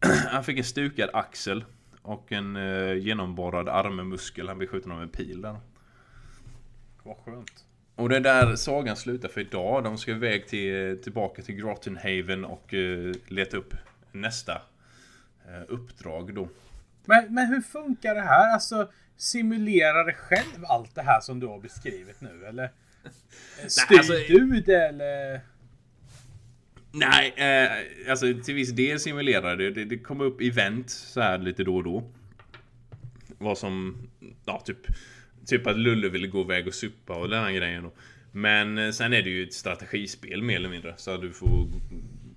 han 0.28 0.44
fick 0.44 0.58
en 0.58 0.64
stukad 0.64 1.10
axel. 1.12 1.64
Och 2.02 2.32
en 2.32 2.56
uh, 2.56 2.98
genomborrad 2.98 3.68
armmuskel. 3.68 4.48
Han 4.48 4.58
blev 4.58 4.68
skjuten 4.68 4.92
av 4.92 5.02
en 5.02 5.08
pil 5.08 5.40
där. 5.40 5.60
Vad 7.02 7.16
skönt. 7.16 7.64
Och 7.94 8.08
det 8.08 8.16
är 8.16 8.20
där 8.20 8.56
sagan 8.56 8.96
slutar 8.96 9.28
för 9.28 9.40
idag. 9.40 9.84
De 9.84 9.98
ska 9.98 10.10
iväg 10.10 10.46
till, 10.46 11.02
tillbaka 11.02 11.42
till 11.42 11.54
Grottenhaven 11.54 12.44
och 12.44 12.72
uh, 12.72 13.14
leta 13.26 13.56
upp 13.56 13.74
nästa 14.12 14.54
uh, 15.48 15.62
uppdrag 15.68 16.34
då. 16.34 16.48
Men, 17.04 17.34
men 17.34 17.46
hur 17.46 17.60
funkar 17.60 18.14
det 18.14 18.20
här? 18.20 18.52
Alltså, 18.52 18.88
simulerar 19.18 20.12
själv 20.12 20.64
allt 20.64 20.94
det 20.94 21.02
här 21.02 21.20
som 21.20 21.40
du 21.40 21.46
har 21.46 21.60
beskrivit 21.60 22.20
nu? 22.20 22.46
Eller? 22.48 22.70
Styr 23.68 23.98
alltså- 23.98 24.12
du 24.12 24.60
det 24.60 24.88
eller? 24.88 25.40
Nej, 26.92 27.34
eh, 27.36 28.10
alltså 28.10 28.34
till 28.44 28.54
viss 28.54 28.70
del 28.70 29.00
simulerar 29.00 29.56
det. 29.56 29.70
det. 29.70 29.84
Det 29.84 29.98
kommer 29.98 30.24
upp 30.24 30.40
event 30.40 30.90
så 30.90 31.20
här 31.20 31.38
lite 31.38 31.64
då 31.64 31.76
och 31.76 31.84
då. 31.84 32.10
Vad 33.38 33.58
som, 33.58 34.08
ja 34.44 34.62
typ, 34.66 34.86
typ 35.46 35.66
att 35.66 35.78
Lulle 35.78 36.08
ville 36.08 36.26
gå 36.26 36.40
iväg 36.40 36.66
och 36.66 36.74
supa 36.74 37.14
och 37.14 37.28
den 37.28 37.44
här 37.44 37.52
grejen 37.52 37.82
då. 37.82 37.92
Men 38.32 38.78
eh, 38.78 38.90
sen 38.90 39.12
är 39.12 39.22
det 39.22 39.30
ju 39.30 39.42
ett 39.42 39.54
strategispel 39.54 40.42
mer 40.42 40.56
eller 40.56 40.68
mindre. 40.68 40.94
Så 40.96 41.16
du 41.16 41.32
får 41.32 41.68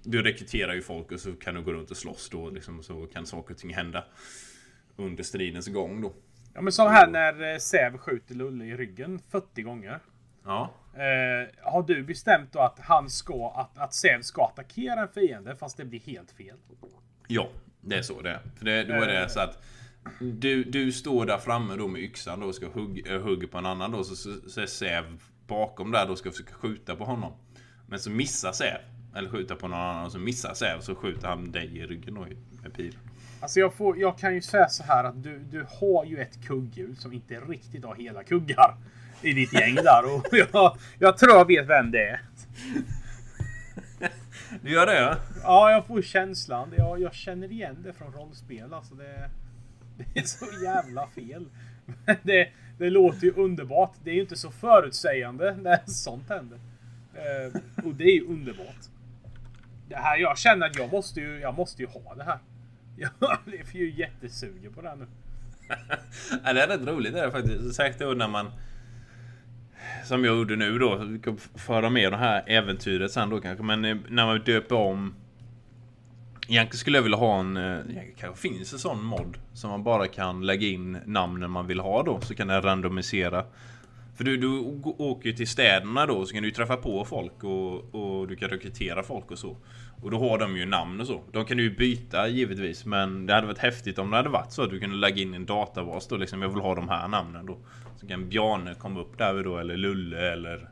du 0.03 0.23
rekryterar 0.23 0.73
ju 0.73 0.81
folk 0.81 1.11
och 1.11 1.19
så 1.19 1.33
kan 1.33 1.55
du 1.55 1.61
gå 1.61 1.73
runt 1.73 1.91
och 1.91 1.97
slåss 1.97 2.29
då 2.29 2.49
liksom, 2.49 2.83
så 2.83 3.05
kan 3.05 3.25
saker 3.25 3.53
och 3.53 3.59
ting 3.59 3.73
hända 3.73 4.05
under 4.95 5.23
stridens 5.23 5.67
gång 5.67 6.01
då. 6.01 6.13
Ja 6.53 6.61
men 6.61 6.73
som 6.73 6.87
här 6.87 7.07
när 7.07 7.53
eh, 7.53 7.57
Säv 7.57 7.97
skjuter 7.97 8.35
Lulle 8.35 8.65
i 8.65 8.77
ryggen 8.77 9.19
40 9.29 9.61
gånger. 9.61 9.99
Ja. 10.45 10.73
Eh, 10.93 11.71
har 11.71 11.83
du 11.83 12.03
bestämt 12.03 12.53
då 12.53 12.59
att 12.59 12.79
han 12.79 13.09
ska, 13.09 13.53
att, 13.55 13.77
att 13.77 13.93
Säv 13.93 14.21
ska 14.21 14.45
attackera 14.45 15.01
en 15.01 15.07
fiende 15.07 15.55
fast 15.55 15.77
det 15.77 15.85
blir 15.85 15.99
helt 15.99 16.31
fel? 16.31 16.57
Ja, 17.27 17.49
det 17.81 17.95
är 17.95 18.01
så 18.01 18.21
det 18.21 18.29
är. 18.29 18.39
För 18.57 18.65
det, 18.65 18.83
då 18.83 18.93
är 18.93 19.07
det 19.07 19.29
så 19.29 19.39
att 19.39 19.63
du, 20.19 20.63
du 20.63 20.91
står 20.91 21.25
där 21.25 21.37
framme 21.37 21.75
då 21.75 21.87
med 21.87 22.01
yxan 22.01 22.39
då 22.39 22.47
och 22.47 22.55
ska 22.55 22.67
hugga, 22.67 23.15
äh, 23.15 23.21
hugga 23.21 23.47
på 23.47 23.57
en 23.57 23.65
annan 23.65 23.91
då. 23.91 24.03
Så, 24.03 24.15
så, 24.15 24.49
så 24.49 24.61
är 24.61 24.65
Säv 24.65 25.21
bakom 25.47 25.91
där 25.91 26.05
då 26.05 26.11
och 26.11 26.17
ska 26.17 26.31
försöka 26.31 26.53
skjuta 26.53 26.95
på 26.95 27.05
honom. 27.05 27.33
Men 27.87 27.99
så 27.99 28.09
missar 28.09 28.51
Säv. 28.51 28.77
Eller 29.15 29.29
skjuta 29.29 29.55
på 29.55 29.67
någon 29.67 29.79
annan 29.79 30.05
och 30.05 30.11
så 30.11 30.19
missar 30.19 30.53
Säv 30.53 30.79
så 30.79 30.95
skjuter 30.95 31.27
han 31.27 31.51
dig 31.51 31.77
i 31.77 31.85
ryggen 31.85 32.13
då 32.13 32.27
med 32.61 32.73
pil. 32.73 32.97
Alltså 33.41 33.59
jag, 33.59 33.73
får, 33.73 33.99
jag 33.99 34.17
kan 34.17 34.33
ju 34.33 34.41
säga 34.41 34.69
så 34.69 34.83
här 34.83 35.03
att 35.03 35.23
du, 35.23 35.39
du 35.39 35.65
har 35.79 36.05
ju 36.05 36.17
ett 36.17 36.43
kugghjul 36.47 36.95
som 36.95 37.13
inte 37.13 37.39
riktigt 37.39 37.85
har 37.85 37.95
hela 37.95 38.23
kuggar 38.23 38.75
i 39.21 39.33
ditt 39.33 39.53
gäng 39.53 39.75
där. 39.75 40.15
Och 40.15 40.27
jag, 40.53 40.77
jag 40.99 41.17
tror 41.17 41.37
jag 41.37 41.47
vet 41.47 41.67
vem 41.67 41.91
det 41.91 42.09
är. 42.09 42.21
Du 44.61 44.71
gör 44.71 44.85
det 44.85 45.01
ja? 45.01 45.15
Ja, 45.43 45.71
jag 45.71 45.85
får 45.85 46.01
känslan. 46.01 46.73
Jag, 46.77 47.01
jag 47.01 47.13
känner 47.13 47.51
igen 47.51 47.77
det 47.83 47.93
från 47.93 48.13
rollspel. 48.13 48.73
Alltså 48.73 48.95
det, 48.95 49.29
det 49.97 50.19
är 50.19 50.23
så 50.23 50.45
jävla 50.63 51.07
fel. 51.07 51.45
Men 52.05 52.15
det, 52.23 52.49
det 52.77 52.89
låter 52.89 53.23
ju 53.23 53.33
underbart. 53.33 53.93
Det 54.03 54.09
är 54.09 54.15
ju 54.15 54.21
inte 54.21 54.35
så 54.35 54.51
förutsägande 54.51 55.55
när 55.55 55.79
sånt 55.85 56.29
händer. 56.29 56.59
Eh, 57.13 57.85
och 57.85 57.95
det 57.95 58.03
är 58.03 58.13
ju 58.13 58.25
underbart. 58.27 58.85
Det 59.89 59.95
här, 59.95 60.17
jag 60.17 60.37
känner 60.37 60.65
att 60.65 60.77
jag 60.77 60.91
måste 60.91 61.19
ju, 61.19 61.39
jag 61.39 61.55
måste 61.55 61.81
ju 61.81 61.87
ha 61.87 62.15
det 62.15 62.23
här. 62.23 62.39
Jag 63.19 63.37
blev 63.45 63.75
ju 63.75 63.91
jättesugen 63.91 64.73
på 64.73 64.81
det 64.81 64.89
här 64.89 64.95
nu. 64.95 65.07
ja, 66.43 66.53
det 66.53 66.61
är 66.61 66.67
rätt 66.67 66.87
roligt 66.87 67.13
det 67.13 67.19
är 67.19 67.31
faktiskt. 67.31 67.75
Särskilt 67.75 67.99
då 67.99 68.05
när 68.05 68.27
man... 68.27 68.51
Som 70.05 70.25
jag 70.25 70.37
gjorde 70.37 70.55
nu 70.55 70.79
då. 70.79 70.95
Vi 70.95 71.19
kan 71.19 71.37
föra 71.37 71.89
med 71.89 72.11
det 72.11 72.17
här 72.17 72.43
äventyret 72.47 73.11
sen 73.11 73.29
då 73.29 73.41
kanske. 73.41 73.63
Men 73.63 73.85
eh, 73.85 73.97
när 74.09 74.25
man 74.25 74.41
döper 74.43 74.75
om... 74.75 75.15
Egentligen 76.47 76.77
skulle 76.77 76.97
jag 76.97 77.03
vilja 77.03 77.17
ha 77.17 77.39
en... 77.39 77.57
Eh, 77.57 77.79
det 77.87 78.13
kanske 78.17 78.41
finns 78.41 78.73
en 78.73 78.79
sån 78.79 79.03
mod. 79.03 79.37
Som 79.53 79.69
man 79.69 79.83
bara 79.83 80.07
kan 80.07 80.45
lägga 80.45 80.67
in 80.67 80.97
namnen 81.05 81.51
man 81.51 81.67
vill 81.67 81.79
ha 81.79 82.03
då. 82.03 82.21
Så 82.21 82.35
kan 82.35 82.47
den 82.47 82.61
randomisera. 82.61 83.45
För 84.15 84.23
du, 84.23 84.37
du 84.37 84.59
åker 84.97 85.29
ju 85.29 85.35
till 85.35 85.47
städerna 85.47 86.05
då. 86.05 86.25
Så 86.25 86.33
kan 86.33 86.41
du 86.41 86.49
ju 86.49 86.55
träffa 86.55 86.77
på 86.77 87.05
folk 87.05 87.43
och, 87.43 87.95
och 87.95 88.27
du 88.27 88.35
kan 88.35 88.49
rekrytera 88.49 89.03
folk 89.03 89.31
och 89.31 89.39
så. 89.39 89.57
Och 90.01 90.11
då 90.11 90.19
har 90.19 90.39
de 90.39 90.57
ju 90.57 90.65
namn 90.65 91.01
och 91.01 91.07
så. 91.07 91.23
De 91.31 91.45
kan 91.45 91.57
du 91.57 91.63
ju 91.63 91.75
byta 91.75 92.27
givetvis. 92.27 92.85
Men 92.85 93.25
det 93.25 93.33
hade 93.33 93.47
varit 93.47 93.57
häftigt 93.57 93.99
om 93.99 94.11
det 94.11 94.17
hade 94.17 94.29
varit 94.29 94.51
så 94.51 94.63
att 94.63 94.69
du 94.69 94.79
kunde 94.79 94.95
lägga 94.95 95.21
in 95.21 95.33
en 95.33 95.45
databas 95.45 96.07
då. 96.07 96.17
Liksom, 96.17 96.41
jag 96.41 96.49
vill 96.49 96.61
ha 96.61 96.75
de 96.75 96.89
här 96.89 97.07
namnen 97.07 97.45
då. 97.45 97.57
Så 97.97 98.07
kan 98.07 98.29
Bjarne 98.29 98.75
komma 98.75 98.99
upp 98.99 99.17
där 99.17 99.43
då. 99.43 99.57
Eller 99.57 99.77
Lulle 99.77 100.31
eller... 100.33 100.69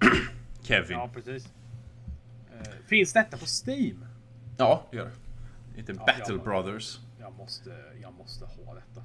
Kevin. 0.62 0.98
Ja, 0.98 1.10
precis. 1.14 1.48
Eh, 2.52 2.72
finns 2.86 3.12
detta 3.12 3.36
på 3.36 3.44
Steam? 3.66 4.04
Ja, 4.58 4.86
det 4.90 4.96
gör 4.96 5.04
det. 5.04 5.76
Lite 5.76 5.92
Ja, 5.92 6.04
Battle 6.06 6.34
ja. 6.36 6.42
Brothers. 6.44 6.98
Jag 7.20 7.36
måste, 7.36 7.70
jag 8.02 8.12
måste 8.14 8.44
ha 8.44 8.74
detta. 8.74 9.02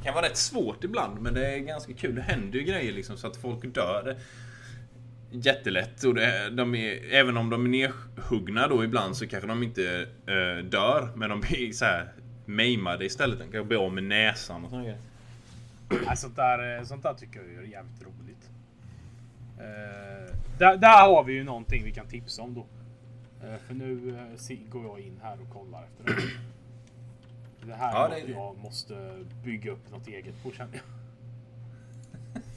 Det 0.00 0.04
kan 0.04 0.14
vara 0.14 0.26
rätt 0.26 0.36
svårt 0.36 0.84
ibland 0.84 1.20
men 1.20 1.34
det 1.34 1.54
är 1.54 1.58
ganska 1.58 1.92
kul. 1.92 2.14
Det 2.14 2.22
händer 2.22 2.58
ju 2.58 2.64
grejer 2.64 2.92
liksom 2.92 3.16
så 3.16 3.26
att 3.26 3.36
folk 3.36 3.74
dör. 3.74 4.16
Jättelätt. 5.30 6.04
Och 6.04 6.14
det, 6.14 6.50
de 6.50 6.74
är, 6.74 7.14
även 7.14 7.36
om 7.36 7.50
de 7.50 7.64
är 7.64 7.68
nedhuggna 7.68 8.68
då 8.68 8.84
ibland 8.84 9.16
så 9.16 9.26
kanske 9.26 9.48
de 9.48 9.62
inte 9.62 10.06
eh, 10.26 10.64
dör. 10.64 11.08
Men 11.14 11.30
de 11.30 11.40
blir 11.40 11.72
så 11.72 11.84
här 11.84 12.12
maimade 12.46 13.04
istället. 13.04 13.38
De 13.38 13.44
kanske 13.44 13.64
blir 13.64 13.84
av 13.84 13.92
med 13.92 14.04
näsan 14.04 14.64
och 14.64 14.70
sånt 14.70 14.84
grejer. 14.84 14.98
Ja, 16.06 16.16
sånt, 16.16 16.36
där, 16.36 16.78
eh, 16.78 16.84
sånt 16.84 17.02
där 17.02 17.14
tycker 17.14 17.40
jag 17.40 17.64
är 17.64 17.68
jävligt 17.68 18.02
roligt. 18.02 18.50
Eh, 19.58 20.36
där, 20.58 20.76
där 20.76 21.06
har 21.06 21.24
vi 21.24 21.32
ju 21.32 21.44
någonting 21.44 21.84
vi 21.84 21.92
kan 21.92 22.08
tipsa 22.08 22.42
om 22.42 22.54
då. 22.54 22.66
Eh, 23.46 23.56
för 23.66 23.74
nu 23.74 24.18
eh, 24.50 24.70
går 24.70 24.84
jag 24.84 25.00
in 25.00 25.20
här 25.22 25.38
och 25.42 25.50
kollar 25.50 25.84
efter 25.84 26.04
det. 26.14 26.22
Det 27.66 27.74
här 27.74 27.92
Ja, 27.92 28.16
är 28.16 28.26
det- 28.26 28.32
jag 28.32 28.58
måste 28.58 29.24
bygga 29.44 29.72
upp 29.72 29.90
något 29.90 30.08
eget 30.08 30.42
på 30.42 30.50
känner 30.52 30.72
jag. 30.74 30.82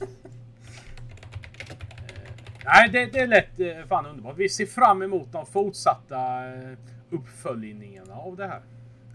Eh, 0.00 0.08
Nej, 2.64 2.88
det, 2.92 3.06
det 3.06 3.18
är 3.20 3.26
lätt 3.26 3.60
eh, 3.60 3.86
fan 3.88 4.06
underbart. 4.06 4.36
Vi 4.38 4.48
ser 4.48 4.66
fram 4.66 5.02
emot 5.02 5.32
de 5.32 5.46
fortsatta 5.46 6.46
eh, 6.54 6.76
uppföljningarna 7.10 8.14
av 8.14 8.36
det 8.36 8.46
här. 8.46 8.60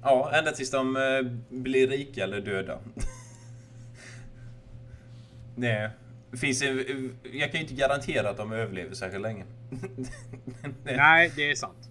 Ja, 0.04 0.32
ända 0.34 0.52
tills 0.52 0.71
de 0.71 0.93
blir 1.49 1.88
rika 1.88 2.23
eller 2.23 2.41
döda. 2.41 2.80
Det 5.56 5.91
finns 6.38 6.62
en, 6.62 6.78
Jag 7.34 7.52
kan 7.52 7.62
ju 7.62 7.67
inte 7.67 7.73
garantera 7.73 8.30
att 8.30 8.38
de 8.38 8.52
överlever 8.54 8.95
särskilt 8.95 9.21
länge. 9.21 9.45
Nej, 10.84 11.32
det 11.36 11.52
är 11.52 11.56
sant. 11.56 11.88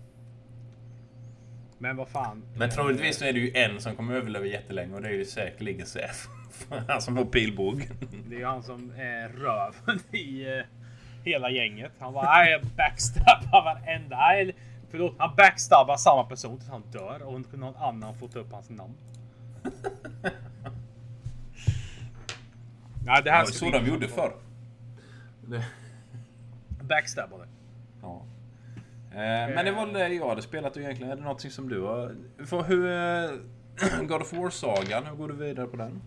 Men 1.79 1.97
vad 1.97 2.09
fan. 2.09 2.43
Men 2.57 2.71
troligtvis 2.71 3.19
så 3.19 3.25
är 3.25 3.33
det 3.33 3.39
ju 3.39 3.53
en 3.55 3.81
som 3.81 3.97
kommer 3.97 4.15
överleva 4.15 4.47
jättelänge 4.47 4.95
och 4.95 5.03
det 5.03 5.09
är 5.09 5.13
ju 5.13 5.25
säkerligen 5.25 5.87
Säf. 5.87 6.29
Han 6.89 7.03
som 7.03 7.17
har 7.17 7.25
pilbåge. 7.25 7.89
Det 8.29 8.35
är 8.35 8.39
ju 8.39 8.45
han 8.45 8.63
som 8.63 8.93
är 8.97 9.29
röven 9.29 10.01
i 10.13 10.43
eh, 10.59 10.65
hela 11.25 11.51
gänget. 11.51 11.93
Han 11.99 12.13
bara, 12.13 12.49
jag 12.49 12.63
backstabbar 12.77 13.65
varenda. 13.65 14.17
Nej, 14.17 14.55
förlåt, 14.91 15.15
han 15.19 15.37
backstabbar 15.37 15.97
samma 15.97 16.25
person 16.25 16.59
tills 16.59 16.71
han 16.71 16.83
dör 16.91 17.23
och 17.23 17.59
någon 17.59 17.77
annan 17.77 18.15
får 18.19 18.29
ta 18.29 18.39
upp 18.39 18.53
hans 18.53 18.71
namn. 18.71 18.95
Nej, 23.05 23.23
det 23.25 23.31
här 23.31 23.45
ska 23.45 23.55
så 23.55 23.71
de 23.71 23.87
gjorde 23.87 24.09
förr. 24.09 24.33
Backstabbade. 26.83 27.49
ja. 28.03 28.23
Eh, 29.19 29.55
Men 29.55 29.65
det 29.65 29.73
var 29.73 29.87
det 29.87 30.09
jag 30.09 30.29
hade 30.29 30.43
spelat 30.43 30.77
och 30.77 30.83
egentligen. 30.83 31.13
Är 31.13 31.17
det 31.17 31.23
någonting 31.23 31.51
som 31.51 31.69
du 31.69 31.81
har... 31.81 32.17
För 32.47 32.63
hur... 32.63 32.87
eh, 32.87 34.01
God 34.09 34.23
of 34.23 34.33
War-sagan, 34.33 35.07
hur 35.07 35.15
går 35.17 35.29
du 35.29 35.35
vidare 35.35 35.67
på 35.67 35.77
den? 35.77 36.01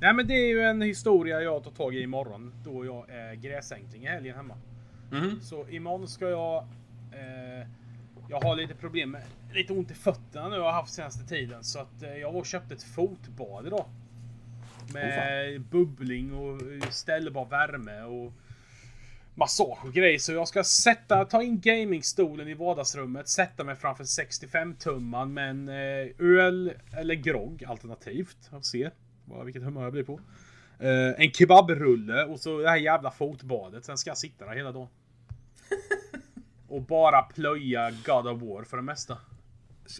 Nej 0.00 0.12
men 0.14 0.26
det 0.26 0.34
är 0.34 0.48
ju 0.48 0.60
en 0.62 0.82
historia 0.82 1.40
jag 1.40 1.64
tar 1.64 1.70
tag 1.70 1.94
i 1.94 2.02
imorgon. 2.02 2.54
Då 2.64 2.84
jag 2.84 3.10
är 3.10 3.34
gräsänkling 3.34 4.04
i 4.04 4.06
helgen 4.06 4.36
hemma. 4.36 4.54
Mhm. 5.10 5.40
Så 5.40 5.68
imorgon 5.68 6.08
ska 6.08 6.28
jag... 6.28 6.62
Eh, 7.12 7.68
jag 8.28 8.40
har 8.40 8.56
lite 8.56 8.74
problem 8.74 9.10
med 9.10 9.22
lite 9.52 9.72
ont 9.72 9.90
i 9.90 9.94
fötterna 9.94 10.48
nu 10.48 10.56
jag 10.56 10.62
har 10.64 10.72
haft 10.72 10.92
senaste 10.94 11.26
tiden. 11.28 11.64
Så 11.64 11.78
att 11.78 12.02
eh, 12.02 12.16
jag 12.16 12.32
var 12.32 12.40
och 12.40 12.46
köpte 12.46 12.74
ett 12.74 12.82
fotbad 12.82 13.66
idag. 13.66 13.84
Med 14.94 15.60
bubbling 15.60 16.34
och 16.34 16.62
eh, 16.62 16.88
ställbar 16.90 17.44
värme 17.44 18.02
och 18.02 18.32
massage 19.36 19.84
och 19.84 19.92
grejer. 19.92 20.18
Så 20.18 20.32
jag 20.32 20.48
ska 20.48 20.64
sätta, 20.64 21.24
ta 21.24 21.42
in 21.42 21.60
gamingstolen 21.60 22.48
i 22.48 22.54
vardagsrummet, 22.54 23.28
sätta 23.28 23.64
mig 23.64 23.76
framför 23.76 24.04
65-tumman 24.04 25.26
med 25.26 25.50
en 25.50 25.68
eh, 25.68 26.08
öl 26.18 26.72
eller 26.96 27.14
grogg 27.14 27.64
alternativt. 27.64 28.50
Och 28.50 28.64
se 28.64 28.90
vad, 29.24 29.44
vilket 29.44 29.62
humör 29.62 29.82
jag 29.82 29.92
blir 29.92 30.04
på. 30.04 30.20
Eh, 30.78 31.24
en 31.24 31.32
kebabrulle 31.32 32.24
och 32.24 32.40
så 32.40 32.58
det 32.58 32.68
här 32.68 32.76
jävla 32.76 33.10
fotbadet. 33.10 33.84
Sen 33.84 33.98
ska 33.98 34.10
jag 34.10 34.18
sitta 34.18 34.46
där 34.46 34.56
hela 34.56 34.72
dagen. 34.72 34.88
och 36.68 36.82
bara 36.82 37.22
plöja 37.22 37.90
God 37.90 38.26
of 38.26 38.42
War 38.42 38.64
för 38.64 38.76
det 38.76 38.82
mesta. 38.82 39.18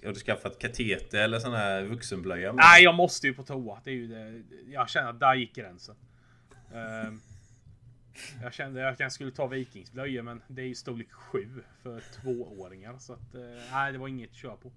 Har 0.04 0.12
du 0.12 0.20
skaffat 0.20 0.58
kateter 0.58 1.18
eller 1.18 1.38
sån 1.38 1.52
här 1.52 1.82
vuxenblöja? 1.82 2.52
Nej, 2.52 2.82
jag 2.84 2.94
måste 2.94 3.26
ju 3.26 3.34
på 3.34 3.42
toa. 3.42 3.80
Det 3.84 3.90
är 3.90 3.94
ju 3.94 4.06
det. 4.06 4.42
Jag 4.72 4.88
känner 4.88 5.10
att 5.10 5.20
där 5.20 5.34
gick 5.34 5.54
gränsen. 5.54 5.94
Ehm, 6.74 7.20
jag 8.42 8.52
kände 8.54 8.88
att 8.88 9.00
jag 9.00 9.12
skulle 9.12 9.30
ta 9.30 9.46
vikingsblöjor, 9.46 10.22
men 10.22 10.42
det 10.48 10.62
är 10.62 10.66
ju 10.66 10.74
storlek 10.74 11.12
7 11.12 11.48
för 11.82 12.00
tvååringar. 12.00 12.98
Så 12.98 13.12
att, 13.12 13.34
eh, 13.34 13.40
nej, 13.72 13.92
det 13.92 13.98
var 13.98 14.08
inget 14.08 14.30
att 14.30 14.36
köra 14.36 14.56
på. 14.56 14.68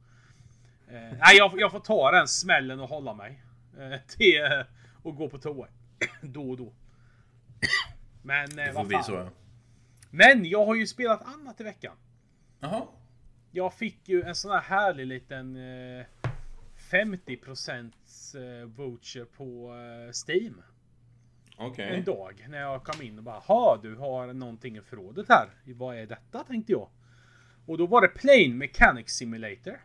Eh, 0.88 1.18
nej, 1.20 1.38
jag, 1.38 1.60
jag 1.60 1.72
får 1.72 1.80
ta 1.80 2.12
den 2.12 2.28
smällen 2.28 2.80
och 2.80 2.90
hålla 2.90 3.14
mig. 3.14 3.44
Uh, 3.80 3.98
till 4.08 4.44
eh, 4.44 4.66
och 5.04 5.16
gå 5.16 5.30
på 5.30 5.38
toa. 5.38 5.68
då 6.22 6.50
och 6.50 6.58
då. 6.58 6.74
Men 8.22 8.50
eh, 8.60 8.66
Det 8.66 8.72
vad 8.72 8.92
fan. 8.92 9.04
så 9.04 9.14
ja. 9.14 9.30
Men 10.10 10.46
jag 10.46 10.66
har 10.66 10.76
ju 10.76 10.88
spelat 10.88 11.26
annat 11.26 11.62
i 11.62 11.64
veckan. 11.64 11.96
Jaha. 12.60 12.88
Jag 13.52 13.74
fick 13.74 14.10
ju 14.10 14.22
en 14.22 14.36
sån 14.36 14.52
här 14.52 14.62
härlig 14.62 15.08
liten 15.08 15.56
eh, 15.56 16.06
50% 16.92 17.92
eh, 18.36 18.66
voucher 18.66 19.26
på 19.26 19.74
eh, 19.76 20.12
Steam. 20.28 20.62
Okej. 21.62 21.96
En 21.96 22.04
dag 22.04 22.46
när 22.50 22.60
jag 22.60 22.84
kom 22.84 23.02
in 23.02 23.18
och 23.18 23.24
bara 23.24 23.40
ha 23.40 23.80
du 23.84 23.96
har 23.96 24.34
någonting 24.34 24.78
i 24.78 24.82
förrådet 24.82 25.26
här. 25.30 25.50
Vad 25.66 25.98
är 25.98 26.06
detta 26.06 26.44
tänkte 26.44 26.72
jag. 26.72 26.90
Och 27.66 27.78
då 27.78 27.88
var 27.88 28.02
det 28.02 28.08
Plane 28.08 28.56
Mechanic 28.56 29.10
Simulator. 29.10 29.82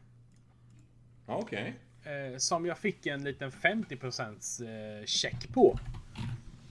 Okej. 1.26 1.74
Eh, 2.04 2.36
som 2.36 2.66
jag 2.66 2.78
fick 2.78 3.06
en 3.06 3.24
liten 3.24 3.50
50% 3.50 5.00
eh, 5.00 5.04
check 5.04 5.48
på. 5.54 5.78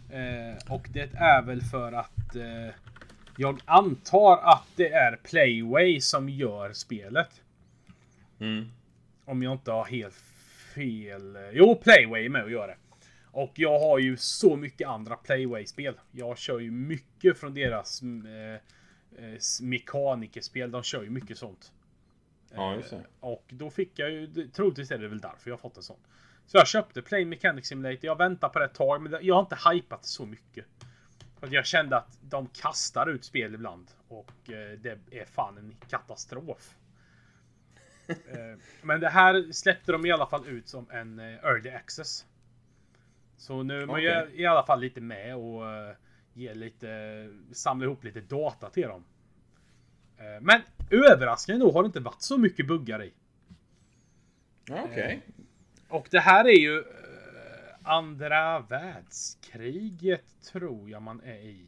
Eh, 0.10 0.74
och 0.74 0.88
det 0.94 1.14
är 1.14 1.42
väl 1.42 1.62
för 1.62 1.92
att 1.92 2.36
eh, 2.36 2.76
Jag 3.38 3.60
antar 3.66 4.38
att 4.38 4.68
det 4.76 4.94
är 4.94 5.16
Playway 5.16 6.02
som 6.02 6.30
gör 6.30 6.74
spelet. 6.74 7.42
Mm. 8.40 8.72
Om 9.26 9.44
jag 9.44 9.54
inte 9.54 9.72
har 9.72 9.86
helt 9.86 10.16
fel. 10.76 11.38
Jo, 11.54 11.76
Playway 11.76 12.26
är 12.26 12.30
med 12.30 12.44
och 12.44 12.52
gör 12.52 12.68
det. 12.68 12.76
Och 13.34 13.52
jag 13.56 13.80
har 13.80 14.00
ju 14.00 14.18
så 14.18 14.56
mycket 14.56 14.88
andra 14.88 15.16
Playway-spel. 15.16 16.00
Jag 16.12 16.38
kör 16.38 16.60
ju 16.60 16.72
mycket 16.72 17.38
från 17.38 17.54
deras 17.54 18.02
eh, 18.02 18.54
eh, 19.26 19.40
mekanikerspel. 19.62 20.72
De 20.72 20.84
kör 20.84 21.04
ju 21.04 21.10
mycket 21.10 21.38
sånt. 21.38 21.72
Ja, 22.54 22.76
just 22.76 22.90
det. 22.90 22.96
Eh, 22.96 23.02
Och 23.20 23.46
då 23.50 23.70
fick 23.70 24.00
jag 24.00 24.12
ju, 24.12 24.48
troligtvis 24.48 24.92
är 24.92 24.98
det 24.98 25.08
väl 25.08 25.20
därför 25.20 25.50
jag 25.50 25.54
har 25.54 25.62
fått 25.62 25.78
en 25.78 25.84
sån. 25.84 26.00
Så 26.46 26.58
jag 26.58 26.68
köpte 26.68 27.02
Play 27.02 27.26
Mechanic 27.26 27.66
Simulator. 27.68 28.06
Jag 28.06 28.18
väntar 28.18 28.50
på 28.50 28.60
det 28.60 28.66
ett 28.66 28.74
tag, 28.74 29.02
men 29.02 29.18
jag 29.22 29.36
har 29.36 29.42
inte 29.42 29.58
hypat 29.70 30.06
så 30.06 30.26
mycket. 30.26 30.66
För 31.40 31.48
att 31.48 31.54
jag 31.54 31.66
kände 31.66 31.98
att 31.98 32.18
de 32.22 32.48
kastar 32.48 33.10
ut 33.10 33.26
spel 33.26 33.54
ibland. 33.54 33.92
Och 34.08 34.50
eh, 34.50 34.80
det 34.80 35.00
är 35.12 35.26
fan 35.26 35.58
en 35.58 35.76
katastrof. 35.90 36.76
Eh, 38.08 38.60
men 38.82 39.00
det 39.00 39.10
här 39.10 39.52
släppte 39.52 39.92
de 39.92 40.06
i 40.06 40.12
alla 40.12 40.26
fall 40.26 40.48
ut 40.48 40.68
som 40.68 40.90
en 40.92 41.20
early 41.20 41.70
access. 41.70 42.26
Så 43.38 43.64
nu 43.64 43.82
är 43.82 43.86
man 43.86 43.96
Okej. 43.96 44.28
i 44.34 44.46
alla 44.46 44.66
fall 44.66 44.80
lite 44.80 45.02
med 45.02 45.36
och 45.36 45.72
eh, 45.72 45.96
ger 46.34 46.56
lite, 46.56 47.30
samlar 47.52 47.86
ihop 47.88 48.04
lite 48.04 48.22
data 48.22 48.70
till 48.70 48.88
dem. 48.88 49.04
Eh, 50.18 50.42
Men 50.42 50.62
överraskande 50.90 51.60
nog 51.60 51.74
har 51.74 51.84
det 51.84 51.88
inte 51.88 52.00
varit 52.00 52.22
så 52.22 52.38
mycket 52.38 52.68
buggar 52.68 53.04
i. 53.04 53.14
Ja, 54.66 54.84
Okej. 54.92 55.22
Och 55.88 56.08
det 56.12 56.20
här 56.20 56.46
är 56.46 56.60
ju 56.60 56.78
eh, 56.80 56.84
andra 57.84 58.60
världskriget 58.60 60.26
tror 60.52 60.90
jag 60.90 61.02
man 61.02 61.22
är 61.24 61.40
i. 61.40 61.68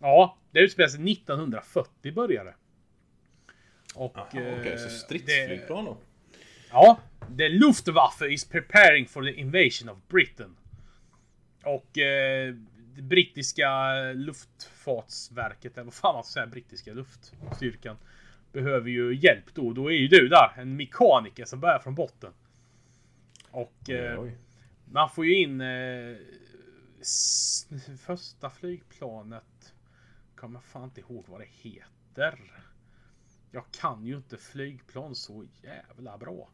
Ja, 0.00 0.38
det 0.50 0.60
utspelar 0.60 0.88
sig 0.88 1.12
1940 1.12 2.12
började. 2.12 2.54
Och... 3.94 4.12
Jaha, 4.14 4.26
Okej, 4.60 4.78
så 4.78 4.84
eh, 4.84 4.90
stridsflygplan 4.90 5.84
då? 5.84 5.96
Ja, 6.76 6.98
the 7.38 7.48
Luftwaffe 7.48 8.26
is 8.26 8.44
preparing 8.44 9.06
for 9.06 9.22
the 9.22 9.40
invasion 9.40 9.88
of 9.88 9.98
Britain. 10.08 10.56
Och 11.64 11.98
eh, 11.98 12.54
det 12.94 13.02
brittiska 13.02 13.92
luftfartsverket, 14.12 15.76
eller 15.76 15.84
vad 15.84 15.94
fan 15.94 16.14
man 16.14 16.24
ska 16.24 16.32
säga, 16.32 16.46
brittiska 16.46 16.92
luftstyrkan 16.92 17.96
behöver 18.52 18.90
ju 18.90 19.16
hjälp 19.16 19.54
då. 19.54 19.72
Då 19.72 19.92
är 19.92 19.96
ju 19.96 20.08
du 20.08 20.28
där, 20.28 20.52
en 20.56 20.76
mekaniker 20.76 21.44
som 21.44 21.60
börjar 21.60 21.78
från 21.78 21.94
botten. 21.94 22.32
Och 23.50 23.90
eh, 23.90 24.20
Oj. 24.20 24.36
man 24.84 25.10
får 25.10 25.26
ju 25.26 25.42
in 25.42 25.60
eh, 25.60 26.16
första 27.98 28.50
flygplanet. 28.50 29.74
Kommer 30.34 30.60
fan 30.60 30.84
inte 30.84 31.00
ihåg 31.00 31.24
vad 31.28 31.40
det 31.40 31.48
heter. 31.50 32.38
Jag 33.50 33.64
kan 33.80 34.06
ju 34.06 34.16
inte 34.16 34.36
flygplan 34.36 35.14
så 35.14 35.44
jävla 35.62 36.18
bra. 36.18 36.48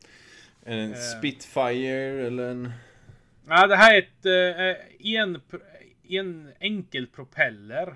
En 0.63 0.93
Eh. 0.93 0.99
Spitfire 0.99 2.27
eller 2.27 2.49
en... 2.49 2.73
Nej, 3.45 3.69
det 3.69 3.77
här 3.77 3.95
är 3.95 3.99
ett 3.99 4.27
eh, 4.27 5.17
en, 5.17 5.41
en 6.09 6.53
enkel 6.61 7.07
propeller. 7.07 7.95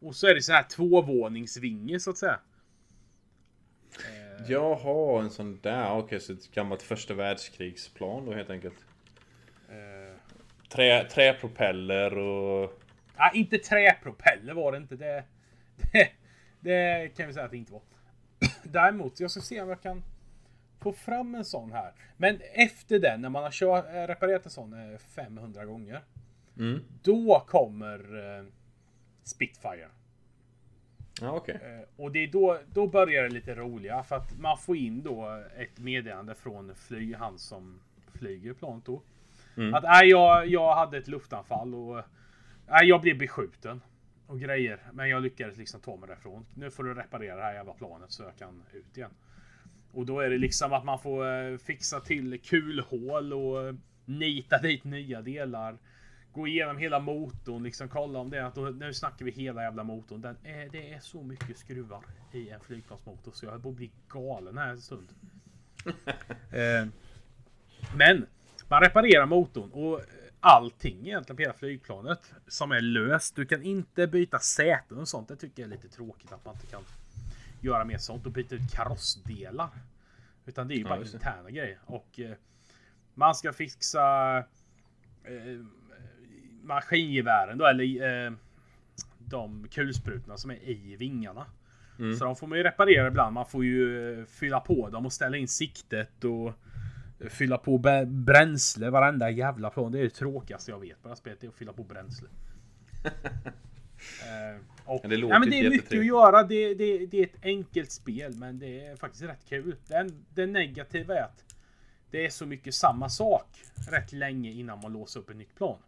Och 0.00 0.16
så 0.16 0.26
är 0.26 0.34
det 0.34 0.42
så 0.42 0.52
här 0.52 0.62
tvåvåningsvinge 0.62 2.00
så 2.00 2.10
att 2.10 2.18
säga. 2.18 2.40
Eh, 3.92 4.50
Jaha, 4.50 5.22
en 5.22 5.30
sån 5.30 5.60
där. 5.62 5.98
Okej, 5.98 6.20
så 6.20 6.32
ett 6.32 6.50
gammalt 6.50 6.82
första 6.82 7.14
världskrigsplan 7.14 8.26
då 8.26 8.34
helt 8.34 8.50
enkelt. 8.50 8.84
Trä, 10.68 11.04
träpropeller 11.04 12.18
och... 12.18 12.82
nej, 13.18 13.30
inte 13.34 13.58
träpropeller 13.58 14.54
var 14.54 14.72
det 14.72 14.78
inte. 14.78 14.96
Det, 14.96 15.24
det, 15.92 16.12
det 16.60 17.16
kan 17.16 17.26
vi 17.26 17.32
säga 17.32 17.44
att 17.44 17.50
det 17.50 17.56
inte 17.56 17.72
var. 17.72 17.82
Däremot, 18.72 19.20
jag 19.20 19.30
ska 19.30 19.40
se 19.40 19.60
om 19.60 19.68
jag 19.68 19.82
kan 19.82 20.02
få 20.80 20.92
fram 20.92 21.34
en 21.34 21.44
sån 21.44 21.72
här. 21.72 21.92
Men 22.16 22.40
efter 22.52 22.98
den, 22.98 23.20
när 23.20 23.28
man 23.28 23.42
har 23.42 23.50
kört, 23.50 23.84
eh, 23.86 24.06
reparerat 24.06 24.44
en 24.44 24.50
sån 24.50 24.92
eh, 24.92 24.98
500 24.98 25.64
gånger. 25.64 26.00
Mm. 26.58 26.82
Då 27.02 27.44
kommer 27.48 27.98
eh, 28.38 28.44
Spitfire. 29.24 29.88
Ja, 31.20 31.30
okej. 31.30 31.54
Eh, 31.62 31.88
Och 32.04 32.12
det 32.12 32.18
är 32.18 32.26
då, 32.26 32.58
då 32.72 32.86
börjar 32.86 33.22
det 33.22 33.28
lite 33.28 33.54
roliga 33.54 34.02
för 34.02 34.16
att 34.16 34.38
man 34.38 34.58
får 34.58 34.76
in 34.76 35.02
då 35.02 35.42
ett 35.56 35.78
meddelande 35.78 36.34
från 36.34 36.74
flyg, 36.74 37.16
han 37.16 37.38
som 37.38 37.80
flyger 38.14 38.52
planet 38.54 38.84
då. 38.84 39.02
Mm. 39.56 39.74
Att 39.74 39.82
nej, 39.82 40.08
jag, 40.08 40.46
jag 40.46 40.74
hade 40.74 40.98
ett 40.98 41.08
luftanfall 41.08 41.74
och 41.74 42.02
nej, 42.68 42.88
jag 42.88 43.00
blev 43.00 43.18
beskjuten. 43.18 43.80
Och 44.28 44.40
grejer. 44.40 44.80
Men 44.92 45.08
jag 45.08 45.22
lyckades 45.22 45.58
liksom 45.58 45.80
ta 45.80 45.96
mig 45.96 46.08
därifrån. 46.08 46.46
Nu 46.54 46.70
får 46.70 46.84
du 46.84 46.94
reparera 46.94 47.36
det 47.36 47.42
här 47.42 47.54
jävla 47.54 47.72
planet 47.72 48.12
så 48.12 48.22
jag 48.22 48.36
kan 48.36 48.62
ut 48.72 48.96
igen. 48.96 49.10
Och 49.92 50.06
då 50.06 50.20
är 50.20 50.30
det 50.30 50.38
liksom 50.38 50.72
att 50.72 50.84
man 50.84 50.98
får 50.98 51.26
eh, 51.26 51.56
fixa 51.58 52.00
till 52.00 52.40
kulhål 52.40 53.32
och 53.32 53.68
eh, 53.68 53.74
nita 54.04 54.58
dit 54.58 54.84
nya 54.84 55.22
delar. 55.22 55.78
Gå 56.32 56.46
igenom 56.46 56.78
hela 56.78 56.98
motorn, 56.98 57.62
liksom 57.62 57.88
kolla 57.88 58.18
om 58.18 58.30
det 58.30 58.38
är 58.38 58.42
att 58.42 58.76
nu 58.76 58.94
snackar 58.94 59.24
vi 59.24 59.30
hela 59.30 59.62
jävla 59.62 59.84
motorn. 59.84 60.20
Den 60.20 60.36
är, 60.44 60.68
det 60.68 60.92
är 60.92 61.00
så 61.00 61.22
mycket 61.22 61.58
skruvar 61.58 62.04
i 62.32 62.48
en 62.48 62.60
flygplansmotor 62.60 63.32
så 63.32 63.46
jag 63.46 63.50
höll 63.50 63.60
på 63.60 63.68
att 63.68 63.74
bli 63.74 63.90
galen 64.08 64.58
här 64.58 64.70
en 64.70 64.80
stund. 64.80 65.08
eh, 66.52 66.88
men 67.96 68.26
man 68.68 68.82
reparerar 68.82 69.26
motorn 69.26 69.70
och 69.70 70.00
allting 70.40 71.06
egentligen 71.06 71.36
på 71.36 71.42
hela 71.42 71.52
flygplanet 71.52 72.32
som 72.46 72.72
är 72.72 72.80
löst. 72.80 73.36
Du 73.36 73.46
kan 73.46 73.62
inte 73.62 74.06
byta 74.06 74.38
säten 74.38 74.98
och 74.98 75.08
sånt. 75.08 75.28
Det 75.28 75.36
tycker 75.36 75.62
jag 75.62 75.66
är 75.72 75.76
lite 75.76 75.88
tråkigt 75.88 76.32
att 76.32 76.44
man 76.44 76.54
inte 76.54 76.66
kan 76.66 76.82
göra 77.60 77.84
mer 77.84 77.98
sånt 77.98 78.26
och 78.26 78.32
byta 78.32 78.54
ut 78.54 78.72
karossdelar. 78.72 79.68
Utan 80.46 80.68
det 80.68 80.74
är 80.74 80.76
ju 80.76 80.82
Ja, 80.82 80.88
bara 80.88 81.00
interna 81.00 81.50
grejer. 81.50 81.78
Och 81.84 82.20
eh, 82.20 82.36
man 83.14 83.34
ska 83.34 83.52
fixa 83.52 84.36
eh, 85.24 85.64
maskingevären 86.62 87.58
då, 87.58 87.66
eller 87.66 88.26
eh, 88.26 88.32
de 89.18 89.68
kulsprutorna 89.70 90.36
som 90.36 90.50
är 90.50 90.68
i 90.68 90.96
vingarna. 90.96 91.46
Mm. 91.98 92.16
Så 92.16 92.24
de 92.24 92.36
får 92.36 92.46
man 92.46 92.58
ju 92.58 92.64
reparera 92.64 93.06
ibland. 93.06 93.34
Man 93.34 93.46
får 93.46 93.64
ju 93.64 94.12
eh, 94.20 94.24
fylla 94.24 94.60
på 94.60 94.88
dem 94.88 95.06
och 95.06 95.12
ställa 95.12 95.36
in 95.36 95.48
siktet 95.48 96.24
och 96.24 96.52
fylla 97.20 97.58
på 97.58 97.78
bränsle 98.06 98.90
varenda 98.90 99.30
jävla 99.30 99.70
plan. 99.70 99.92
Det 99.92 99.98
är 99.98 100.02
det 100.02 100.10
tråkigaste 100.10 100.70
jag 100.70 100.80
vet 100.80 101.02
på 101.02 101.08
det 101.08 101.08
här 101.08 101.16
spelet. 101.16 101.40
Det 101.40 101.46
är 101.46 101.48
att 101.48 101.54
fylla 101.54 101.72
på 101.72 101.84
bränsle. 101.84 102.28
Eh, 104.00 104.60
och, 104.84 105.00
Ja, 105.04 105.08
det 105.08 105.16
ja, 105.16 105.38
men 105.38 105.50
det 105.50 105.56
är 105.56 105.64
inte 105.64 105.76
mycket 105.76 105.98
att 105.98 106.06
göra. 106.06 106.42
Det, 106.42 106.74
det, 106.74 107.06
det 107.06 107.18
är 107.18 107.24
ett 107.26 107.42
enkelt 107.44 107.90
spel, 107.90 108.34
men 108.34 108.58
det 108.58 108.86
är 108.86 108.96
faktiskt 108.96 109.24
rätt 109.24 109.44
kul. 109.48 109.76
Den, 109.86 110.24
det 110.34 110.46
negativa 110.46 111.14
är 111.14 111.22
att 111.22 111.44
det 112.10 112.26
är 112.26 112.30
så 112.30 112.46
mycket 112.46 112.74
samma 112.74 113.08
sak 113.08 113.62
rätt 113.90 114.12
länge 114.12 114.50
innan 114.50 114.80
man 114.80 114.92
låser 114.92 115.20
upp 115.20 115.30
ett 115.30 115.36
nytt 115.36 115.54
plan. 115.54 115.78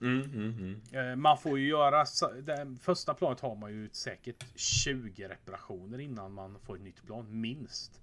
Mm, 0.00 0.22
mm, 0.22 0.80
mm. 0.92 1.10
Eh, 1.10 1.16
Man 1.16 1.38
får 1.38 1.58
ju 1.58 1.68
göra, 1.68 2.04
det 2.42 2.76
första 2.80 3.14
planet 3.14 3.40
har 3.40 3.56
man 3.56 3.72
ju 3.72 3.88
säkert 3.92 4.44
20 4.54 5.28
reparationer 5.28 5.98
innan 5.98 6.32
man 6.32 6.58
får 6.58 6.76
ett 6.76 6.82
nytt 6.82 7.06
plan, 7.06 7.40
minst. 7.40 8.00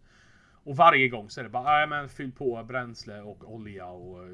Och 0.67 0.75
varje 0.77 1.07
gång 1.09 1.29
så 1.29 1.39
är 1.39 1.43
det 1.43 1.49
bara, 1.49 1.63
nej 1.63 1.87
men 1.87 2.09
fyll 2.09 2.31
på 2.31 2.63
bränsle 2.63 3.21
och 3.21 3.53
olja 3.53 3.85
och 3.87 4.23
eh, 4.27 4.31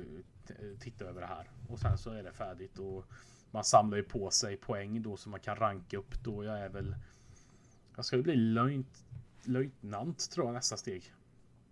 titta 0.80 1.06
över 1.06 1.22
det 1.22 1.28
här. 1.28 1.50
Och 1.70 1.80
sen 1.80 1.98
så 1.98 2.10
är 2.12 2.24
det 2.24 2.32
färdigt 2.34 2.80
och 2.80 3.06
man 3.52 3.64
samlar 3.64 3.98
ju 3.98 4.04
på 4.04 4.30
sig 4.30 4.58
poäng 4.58 5.02
då 5.02 5.18
så 5.18 5.30
man 5.30 5.40
kan 5.40 5.56
ranka 5.56 5.98
upp 5.98 6.24
då. 6.24 6.44
Jag 6.44 6.60
är 6.60 6.70
väl, 6.70 6.96
jag 7.96 8.06
ska 8.06 8.18
bli 8.18 8.36
löjt, 8.36 9.04
löjtnant 9.44 10.32
tror 10.32 10.48
jag 10.48 10.54
nästa 10.54 10.78
steg. 10.78 11.04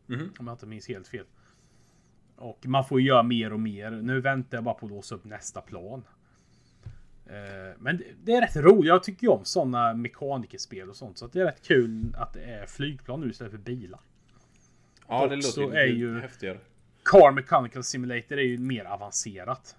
Mhm. 0.05 0.29
Om 0.39 0.47
jag 0.47 0.53
inte 0.53 0.65
minns 0.65 0.87
helt 0.87 1.07
fel. 1.07 1.25
Och 2.35 2.65
man 2.67 2.85
får 2.85 3.01
ju 3.01 3.07
göra 3.07 3.23
mer 3.23 3.53
och 3.53 3.59
mer. 3.59 3.91
Nu 3.91 4.21
väntar 4.21 4.57
jag 4.57 4.63
bara 4.63 4.75
på 4.75 4.85
att 4.85 4.91
låsa 4.91 5.15
upp 5.15 5.25
nästa 5.25 5.61
plan. 5.61 6.03
Eh, 7.25 7.77
Men 7.79 8.01
det- 8.23 8.33
är 8.33 8.41
rätt 8.41 8.55
roligt. 8.55 8.87
Jag 8.87 9.03
tycker 9.03 9.23
ju 9.27 9.29
om 9.33 9.45
sådana 9.45 9.93
mekanikerspel 9.93 10.89
och 10.89 10.95
sånt. 10.95 11.17
Så 11.17 11.27
det 11.27 11.39
är 11.41 11.45
rätt 11.45 11.61
kul 11.67 12.15
att 12.17 12.33
det 12.33 12.43
är 12.43 12.65
flygplan 12.65 13.21
nu 13.21 13.29
istället 13.29 13.51
för 13.51 13.59
bilar. 13.59 13.99
Ja, 15.11 15.27
det 15.27 15.35
låter 15.35 15.61
är 15.75 15.87
lite 15.87 15.99
ju- 15.99 16.19
häftigare. 16.19 16.57
Car 17.05 17.31
Mechanical 17.31 17.83
Simulator 17.83 18.37
är 18.37 18.43
ju 18.43 18.57
mer 18.57 18.85
avancerat. 18.85 19.75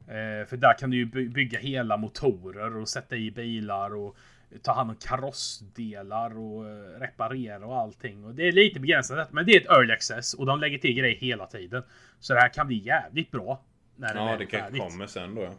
Eh, 0.00 0.46
för 0.48 0.56
där 0.56 0.78
kan 0.78 0.90
du 0.90 0.96
ju 0.96 1.04
by- 1.06 1.28
bygga 1.28 1.58
hela 1.58 1.96
motorer 1.96 2.76
och 2.76 2.88
sätta 2.88 3.16
i 3.16 3.30
bilar 3.30 3.94
och 3.94 4.16
ta 4.62 4.72
hand 4.72 4.90
om 4.90 4.96
karossdelar 4.96 6.38
och 6.38 6.68
eh, 6.68 7.00
reparera 7.00 7.66
och 7.66 7.76
allting. 7.76 8.24
Och 8.24 8.34
det 8.34 8.48
är 8.48 8.52
lite 8.52 8.80
begränsat 8.80 9.32
men 9.32 9.46
det 9.46 9.52
är 9.52 9.60
ett 9.60 9.70
early 9.70 9.92
access 9.92 10.34
och 10.34 10.46
de 10.46 10.60
lägger 10.60 10.78
till 10.78 10.94
grejer 10.94 11.16
hela 11.16 11.46
tiden. 11.46 11.82
Så 12.18 12.34
det 12.34 12.40
här 12.40 12.48
kan 12.48 12.66
bli 12.66 12.76
jävligt 12.76 13.30
bra. 13.30 13.62
När 13.96 14.14
det 14.14 14.20
Ja, 14.20 14.36
det 14.36 14.44
är 14.44 14.46
kanske 14.46 14.78
kommer 14.78 15.06
sen 15.06 15.34
då. 15.34 15.42
ja. 15.42 15.50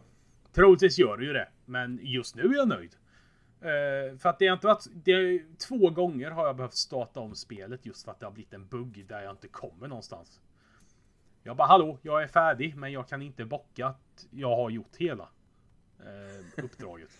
Troligtvis 0.54 0.98
gör 0.98 1.16
det 1.16 1.24
ju 1.24 1.32
det. 1.32 1.48
Men 1.64 1.98
just 2.02 2.36
nu 2.36 2.42
är 2.42 2.54
jag 2.54 2.68
nöjd. 2.68 2.90
Uh, 3.64 4.18
för 4.18 4.28
att 4.28 4.38
det 4.38 4.46
har 4.46 4.54
inte 4.54 4.66
varit... 4.66 4.86
Det 4.92 5.12
är, 5.12 5.56
två 5.58 5.90
gånger 5.90 6.30
har 6.30 6.46
jag 6.46 6.56
behövt 6.56 6.74
starta 6.74 7.20
om 7.20 7.34
spelet 7.34 7.86
just 7.86 8.04
för 8.04 8.12
att 8.12 8.20
det 8.20 8.26
har 8.26 8.32
blivit 8.32 8.52
en 8.52 8.66
bugg 8.66 9.04
där 9.08 9.22
jag 9.22 9.30
inte 9.30 9.48
kommer 9.48 9.88
någonstans. 9.88 10.40
Jag 11.42 11.56
bara 11.56 11.68
hallå, 11.68 11.98
jag 12.02 12.22
är 12.22 12.26
färdig 12.26 12.76
men 12.76 12.92
jag 12.92 13.08
kan 13.08 13.22
inte 13.22 13.44
bocka 13.44 13.86
att 13.86 14.26
jag 14.30 14.56
har 14.56 14.70
gjort 14.70 14.96
hela 14.96 15.28
uh, 16.00 16.64
uppdraget. 16.64 17.10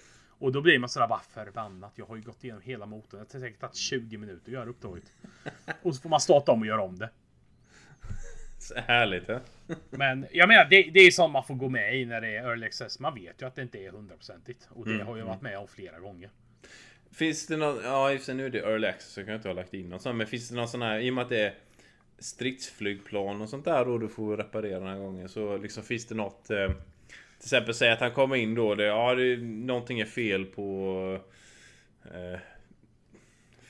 Och 0.43 0.53
då 0.53 0.61
blir 0.61 0.79
man 0.79 0.89
sådär 0.89 1.09
bara 1.09 1.21
förbannat. 1.21 1.93
Jag 1.95 2.07
har 2.07 2.17
ju 2.17 2.23
gått 2.23 2.45
igenom 2.45 2.63
hela 2.63 2.87
motorn. 2.87 3.21
Det 3.21 3.33
har 3.33 3.41
säkert 3.41 3.61
tagit 3.61 3.77
20 3.77 4.17
minuter 4.17 4.47
att 4.47 4.53
göra 4.53 4.71
uppdraget. 4.71 5.13
Och 5.83 5.95
så 5.95 6.03
får 6.03 6.09
man 6.09 6.21
starta 6.21 6.53
om 6.53 6.61
och 6.61 6.67
göra 6.67 6.83
om 6.83 6.99
det. 6.99 7.11
Härligt. 8.87 9.29
Ja? 9.29 9.41
Men 9.91 10.27
jag 10.33 10.49
menar, 10.49 10.65
det, 10.65 10.83
det 10.83 11.01
är 11.01 11.11
som 11.11 11.33
man 11.33 11.45
får 11.45 11.55
gå 11.55 11.69
med 11.69 11.97
i 12.01 12.05
när 12.05 12.21
det 12.21 12.37
är 12.37 12.49
early 12.49 12.67
access. 12.67 13.01
Man 13.01 13.15
vet 13.15 13.43
ju 13.43 13.47
att 13.47 13.55
det 13.55 13.63
inte 13.63 13.79
är 13.79 13.91
hundraprocentigt. 13.91 14.69
Och 14.71 14.85
det 14.85 14.95
Mm, 14.95 15.07
har 15.07 15.17
jag 15.17 15.27
varit 15.27 15.43
med 15.43 15.59
om 15.59 15.69
flera 15.69 15.99
gånger. 15.99 16.31
Finns 17.13 17.47
det 17.47 17.57
någon, 17.57 17.81
ja 17.85 18.13
i 18.13 18.19
och 18.19 18.37
nu 18.37 18.47
är 18.47 18.51
det 18.51 18.59
early 18.59 18.87
access 18.87 19.13
så 19.13 19.21
kan 19.21 19.29
jag 19.29 19.39
inte 19.39 19.49
ha 19.49 19.55
lagt 19.55 19.75
in 19.75 19.89
någon 19.89 20.01
sån. 20.01 20.17
Men 20.17 20.27
finns 20.27 20.49
det 20.49 20.55
någon 20.55 20.69
sån 20.69 20.83
här, 20.83 20.99
i 20.99 21.11
och 21.11 21.15
med 21.15 21.23
att 21.23 21.29
det 21.29 21.41
är 21.41 21.55
stridsflygplan 22.19 23.41
och 23.41 23.49
sånt 23.49 23.65
där 23.65 23.85
då 23.85 23.99
du 23.99 24.09
får 24.09 24.37
reparera 24.37 24.79
den 24.79 24.89
här 24.89 24.99
gången. 24.99 25.29
Så 25.29 25.57
liksom 25.57 25.83
finns 25.83 26.07
det 26.07 26.15
något 26.15 26.51
eh, 26.51 26.67
Till 26.69 27.47
exempel 27.47 27.75
säg 27.75 27.91
att 27.91 28.01
han 28.01 28.11
kommer 28.11 28.37
in 28.37 28.55
då, 28.55 28.75
det, 28.75 28.85
ja 28.85 29.15
det, 29.15 29.37
någonting 29.43 30.01
är 30.01 30.05
fel 30.05 30.45
på 30.45 31.19
eh, 32.05 32.39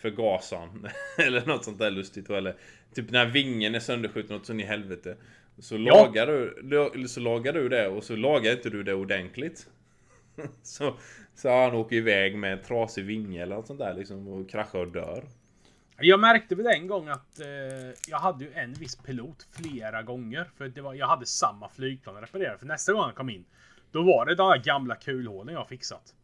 Förgasaren. 0.02 0.88
eller 1.18 1.46
något 1.46 1.64
sånt 1.64 1.78
där 1.78 1.90
lustigt 1.90 2.30
eller 2.30 2.56
Typ 2.94 3.10
när 3.10 3.26
vingen 3.26 3.74
är 3.74 3.80
sönderskjuten 3.80 4.36
något 4.36 4.46
så 4.46 4.52
in 4.52 4.60
i 4.60 4.64
helvete. 4.64 5.16
Så, 5.58 5.74
Ja. 5.76 5.78
lagar 5.78 6.26
du, 6.26 7.08
så 7.08 7.20
lagar 7.20 7.52
du 7.52 7.68
det 7.68 7.88
och 7.88 8.04
så 8.04 8.16
lagar 8.16 8.52
inte 8.52 8.70
du 8.70 8.82
det 8.82 8.94
ordentligt. 8.94 9.66
så, 10.62 10.96
så 11.34 11.48
han 11.48 11.74
åker 11.74 11.96
iväg 11.96 12.38
med 12.38 12.52
en 12.52 12.62
trasig 12.62 13.04
vinge 13.04 13.42
eller 13.42 13.56
något 13.56 13.66
sånt 13.66 13.78
där 13.78 13.94
liksom 13.94 14.28
och 14.28 14.50
kraschar 14.50 14.78
och 14.78 14.92
dör. 14.92 15.24
Jag 15.98 16.20
märkte 16.20 16.54
väl 16.54 16.66
en 16.66 16.86
gång 16.86 17.08
att 17.08 17.40
eh, 17.40 17.46
jag 18.08 18.18
hade 18.18 18.44
ju 18.44 18.52
en 18.52 18.72
viss 18.72 18.96
pilot 18.96 19.46
flera 19.50 20.02
gånger. 20.02 20.50
För 20.56 20.68
det 20.68 20.80
var, 20.80 20.94
jag 20.94 21.06
hade 21.06 21.26
samma 21.26 21.68
flygplan 21.68 22.16
att 22.16 22.22
reparera. 22.22 22.58
För 22.58 22.66
nästa 22.66 22.92
gång 22.92 23.02
han 23.02 23.14
kom 23.14 23.30
in, 23.30 23.44
då 23.92 24.02
var 24.02 24.26
det 24.26 24.34
de 24.34 24.48
här 24.48 24.58
gamla 24.58 24.94
kulhålen 24.94 25.54
jag 25.54 25.68
fixat. 25.68 26.14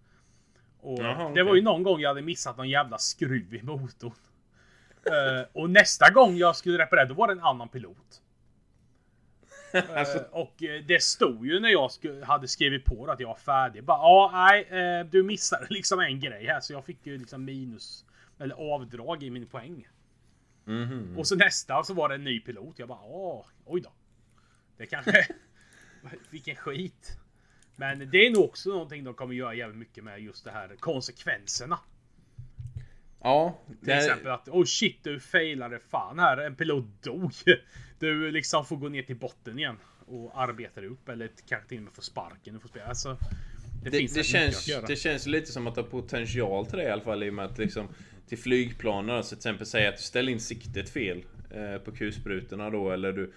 Jaha, 0.82 1.18
Det 1.24 1.30
okej. 1.30 1.42
var 1.42 1.54
ju 1.54 1.62
någon 1.62 1.82
gång 1.82 2.00
jag 2.00 2.08
hade 2.10 2.22
missat 2.22 2.56
någon 2.56 2.68
jävla 2.68 2.98
skruv 2.98 3.54
i 3.54 3.62
motorn. 3.62 4.12
Eh, 5.06 5.46
och 5.52 5.70
nästa 5.70 6.10
gång 6.10 6.36
jag 6.36 6.56
skulle 6.56 6.78
reparera, 6.78 7.04
då 7.04 7.14
var 7.14 7.26
det 7.26 7.32
en 7.32 7.40
annan 7.40 7.68
pilot. 7.68 8.22
Alltså- 9.96 10.24
och 10.30 10.62
eh, 10.62 10.84
det 10.84 11.02
stod 11.02 11.46
ju 11.46 11.60
när 11.60 11.68
jag 11.68 11.90
hade 12.24 12.48
skrivit 12.48 12.84
på 12.84 13.06
det 13.06 13.12
att 13.12 13.20
jag 13.20 13.28
var 13.28 13.36
färdig. 13.36 13.84
Bara, 13.84 13.98
ja, 13.98 14.30
nej, 14.32 14.62
eh, 15.00 15.06
du 15.06 15.22
missade 15.22 15.66
liksom 15.70 16.00
en 16.00 16.20
grej 16.20 16.46
här. 16.46 16.60
Så 16.60 16.72
jag 16.72 16.84
fick 16.84 17.06
ju 17.06 17.18
liksom 17.18 17.44
minus, 17.44 18.04
eller 18.38 18.74
avdrag 18.74 19.22
i 19.22 19.30
min 19.30 19.46
poäng. 19.46 19.88
Mhm. 20.64 21.14
Och 21.18 21.26
så 21.26 21.36
nästa 21.36 21.82
så 21.82 21.94
var 21.94 22.08
det 22.08 22.14
en 22.14 22.24
ny 22.24 22.40
pilot. 22.40 22.78
Jag 22.78 22.88
bara, 22.88 23.02
åh, 23.02 23.46
oj 23.64 23.80
då. 23.80 23.92
Det 24.76 24.86
kanske... 24.86 25.26
Vilken 26.30 26.56
skit. 26.56 27.18
Men 27.80 28.10
det 28.10 28.26
är 28.26 28.30
nog 28.30 28.44
också 28.44 28.70
någonting 28.70 29.04
de 29.04 29.14
kommer 29.14 29.34
göra 29.34 29.54
jävligt 29.54 29.78
mycket 29.78 30.04
med 30.04 30.20
just 30.20 30.44
det 30.44 30.50
här 30.50 30.76
konsekvenserna. 30.80 31.78
Ja, 33.20 33.58
Till 33.66 33.76
det, 33.80 33.94
exempel 33.94 34.32
att, 34.32 34.48
oh 34.48 34.64
shit 34.64 34.98
du 35.02 35.20
failade 35.20 35.78
fan 35.78 36.18
här, 36.18 36.36
en 36.36 36.56
pilot 36.56 37.02
dog. 37.02 37.32
Du 37.98 38.30
liksom 38.30 38.64
får 38.64 38.76
gå 38.76 38.88
ner 38.88 39.02
till 39.02 39.16
botten 39.16 39.58
igen 39.58 39.76
och 40.06 40.42
arbeta 40.42 40.80
dig 40.80 40.90
upp 40.90 41.08
eller 41.08 41.30
kanske 41.48 41.68
till 41.68 41.78
och 41.78 41.84
med 41.84 41.92
få 41.92 42.02
sparken. 42.02 42.54
Du 42.54 42.60
får 42.60 42.68
spela. 42.68 42.86
Alltså, 42.86 43.18
det, 43.82 43.90
det, 43.90 44.14
det, 44.14 44.24
känns, 44.24 44.70
det 44.86 44.96
känns 44.96 45.26
lite 45.26 45.52
som 45.52 45.66
att 45.66 45.74
det 45.74 45.80
har 45.80 45.88
potential 45.88 46.66
till 46.66 46.78
det 46.78 46.84
i 46.84 46.90
alla 46.90 47.02
fall 47.02 47.22
i 47.22 47.30
och 47.30 47.34
med 47.34 47.44
att 47.44 47.58
liksom 47.58 47.88
till 48.28 48.38
flygplanen, 48.38 49.22
så 49.22 49.28
till 49.28 49.36
exempel 49.36 49.66
säga 49.66 49.88
att 49.88 49.96
du 49.96 50.02
ställer 50.02 50.32
in 50.32 50.40
siktet 50.40 50.90
fel 50.90 51.24
eh, 51.50 51.78
på 51.78 51.92
kulsprutorna 51.92 52.70
då 52.70 52.90
eller 52.90 53.12
du 53.12 53.32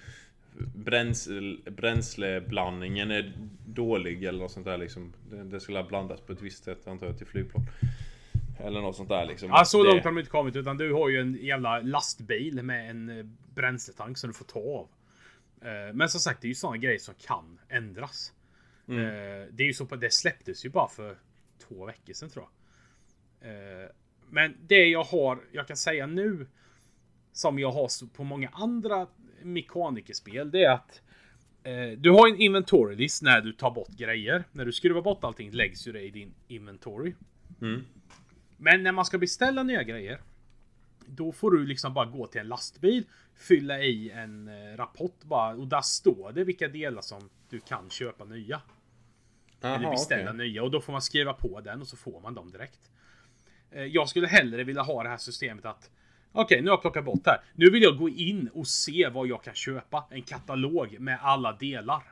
bränsle, 0.76 1.58
bränsleblandningen 1.72 3.12
är 3.12 3.34
dålig 3.66 4.24
eller 4.24 4.40
något 4.40 4.52
sånt 4.52 4.66
där 4.66 4.78
liksom. 4.78 5.14
Det, 5.30 5.44
det 5.44 5.60
skulle 5.60 5.78
ha 5.80 5.88
blandats 5.88 6.22
på 6.22 6.34
ett 6.34 6.42
visst 6.42 6.64
sätt 6.64 6.88
antar 6.88 7.08
jag 7.08 7.18
till 7.18 7.28
flygplan. 7.28 7.64
Eller 8.60 8.82
något 8.82 8.96
sånt 8.96 9.10
där 9.10 9.26
liksom. 9.26 9.50
Ja, 9.50 9.66
så 9.66 9.84
det, 9.84 9.90
långt 9.90 10.04
har 10.04 10.12
de 10.12 10.18
inte 10.20 10.32
kommit 10.32 10.56
utan 10.56 10.78
du 10.78 10.94
har 10.94 11.10
ju 11.10 11.22
en 11.22 11.38
jävla 11.42 11.80
lastbil 11.80 12.64
med 12.64 12.90
en 12.90 13.20
eh, 13.20 13.26
bränsletank 13.56 14.18
som 14.18 14.30
du 14.30 14.34
får 14.34 14.46
ta 14.46 14.60
av. 14.60 14.88
Eh, 15.62 15.94
Men 15.94 16.10
som 16.10 16.20
sagt, 16.20 16.42
det 16.42 16.46
är 16.48 16.50
ju 16.50 16.56
sådana 16.56 16.78
grejer 16.78 17.00
som 17.00 17.14
kan 17.14 17.60
ändras. 17.70 18.34
Mm. 18.88 19.06
Eh, 19.06 19.48
Det 19.52 19.64
är 19.64 19.68
ju 19.68 19.74
så 19.74 19.86
på, 19.86 19.96
det 19.96 20.14
släpptes 20.14 20.66
ju 20.66 20.70
bara 20.70 20.90
för 20.90 21.18
två 21.68 21.86
veckor 21.86 22.14
sedan 22.14 22.30
tror 22.30 22.46
jag. 22.46 22.52
Men 24.30 24.56
det 24.68 24.86
jag 24.86 25.04
har, 25.04 25.40
jag 25.52 25.68
kan 25.68 25.78
säga 25.78 26.08
nu, 26.08 26.48
som 27.34 27.60
jag 27.60 27.72
har 27.72 28.08
på 28.14 28.24
många 28.24 28.50
andra 28.50 29.08
mekanikerspel, 29.44 30.52
det 30.52 30.64
är 30.64 30.72
att 30.72 31.02
eh, 31.64 31.90
du 31.98 32.10
har 32.10 32.28
en 32.28 32.38
inventory 32.38 32.96
list 32.96 33.22
när 33.22 33.42
du 33.42 33.54
tar 33.54 33.72
bort 33.72 33.90
grejer. 33.90 34.44
När 34.52 34.66
du 34.66 34.72
skruvar 34.72 35.02
bort 35.02 35.24
allting 35.24 35.52
läggs 35.52 35.88
ju 35.88 35.92
det 35.92 36.02
i 36.02 36.10
din 36.12 36.34
inventory. 36.48 37.14
Mm. 37.62 37.86
Men 38.58 38.84
när 38.84 38.92
man 38.92 39.06
ska 39.06 39.18
beställa 39.18 39.64
nya 39.64 39.84
grejer. 39.84 40.22
Då 41.06 41.32
får 41.32 41.52
du 41.52 41.66
liksom 41.66 41.94
bara 41.94 42.06
gå 42.06 42.28
till 42.28 42.42
en 42.42 42.48
lastbil. 42.48 43.04
Fylla 43.36 43.80
i 43.82 44.10
en 44.12 44.48
eh, 44.48 44.78
rapport 44.78 45.24
bara. 45.24 45.56
Och 45.56 45.68
där 45.68 45.82
står 45.82 46.32
det 46.32 46.44
vilka 46.44 46.68
delar 46.68 47.02
som 47.02 47.30
du 47.50 47.60
kan 47.60 47.90
köpa 47.90 48.26
nya. 48.26 48.62
Aha, 49.62 49.76
eller 49.76 49.92
beställa 49.92 50.32
okej. 50.32 50.48
nya. 50.48 50.64
Och 50.64 50.72
då 50.72 50.82
får 50.82 50.92
man 50.92 51.02
skriva 51.02 51.34
på 51.34 51.62
den 51.62 51.82
och 51.82 51.88
så 51.88 51.98
får 51.98 52.22
man 52.22 52.34
dem 52.34 52.52
direkt. 52.52 52.92
Eh, 53.72 53.84
Jag 53.84 54.10
skulle 54.10 54.28
hellre 54.28 54.64
vilja 54.64 54.82
ha 54.82 55.04
det 55.04 55.10
här 55.10 55.18
systemet 55.18 55.66
att 55.66 55.90
Okej, 56.32 56.62
nu 56.62 56.70
har 56.70 56.74
jag 56.74 56.82
plockat 56.82 57.06
bort 57.06 57.26
här. 57.26 57.42
Nu 57.56 57.70
vill 57.70 57.84
jag 57.84 57.98
gå 57.98 58.10
in 58.10 58.50
och 58.54 58.68
se 58.68 59.10
vad 59.10 59.28
jag 59.28 59.44
kan 59.44 59.54
köpa. 59.54 60.08
En 60.10 60.22
katalog 60.22 61.00
med 61.00 61.20
alla 61.22 61.54
delar. 61.54 62.04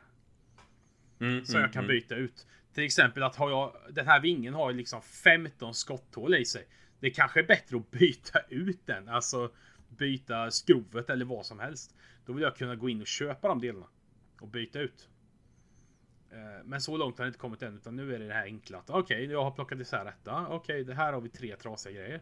Mm, 1.19 1.45
Som 1.45 1.55
mm, 1.55 1.61
jag 1.61 1.73
kan 1.73 1.83
mm. 1.83 1.95
byta 1.95 2.15
ut. 2.15 2.47
Till 2.73 2.83
exempel 2.83 3.23
att 3.23 3.35
har 3.35 3.49
jag, 3.49 3.75
den 3.89 4.07
här 4.07 4.19
vingen 4.19 4.53
har 4.53 4.73
liksom 4.73 5.01
15 5.01 5.73
skotthål 5.73 6.35
i 6.35 6.45
sig. 6.45 6.67
Det 6.99 7.09
kanske 7.09 7.39
är 7.39 7.43
bättre 7.43 7.77
att 7.77 7.91
byta 7.91 8.39
ut 8.49 8.85
den. 8.85 9.09
Alltså 9.09 9.51
byta 9.89 10.51
skrovet 10.51 11.09
eller 11.09 11.25
vad 11.25 11.45
som 11.45 11.59
helst. 11.59 11.95
Då 12.25 12.33
vill 12.33 12.43
jag 12.43 12.55
kunna 12.55 12.75
gå 12.75 12.89
in 12.89 13.01
och 13.01 13.07
köpa 13.07 13.47
de 13.47 13.61
delarna. 13.61 13.87
Och 14.41 14.47
byta 14.47 14.79
ut. 14.79 15.09
Eh, 16.31 16.65
Men 16.65 16.81
så 16.81 16.97
långt 16.97 17.17
har 17.17 17.25
det 17.25 17.29
inte 17.29 17.39
kommit 17.39 17.61
än. 17.61 17.75
Utan 17.75 17.95
nu 17.95 18.15
är 18.15 18.19
det 18.19 18.27
det 18.27 18.33
här 18.33 18.43
enkla. 18.45 18.83
Okej, 18.87 19.25
jag 19.25 19.43
har 19.43 19.51
plockat 19.51 19.79
isär 19.79 20.05
detta. 20.05 20.47
Okej, 20.47 20.83
det 20.83 20.93
här 20.93 21.13
har 21.13 21.21
vi 21.21 21.29
tre 21.29 21.55
trasiga 21.55 21.93
grejer. 21.93 22.21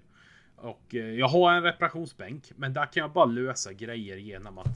Och 0.58 0.96
eh, 0.96 1.06
jag 1.06 1.28
har 1.28 1.54
en 1.54 1.64
reparationsbänk. 1.64 2.52
Men 2.56 2.74
där 2.74 2.86
kan 2.86 3.02
jag 3.02 3.12
bara 3.12 3.26
lösa 3.26 3.74
grejer 3.74 4.18
genom 4.18 4.58
att 4.58 4.68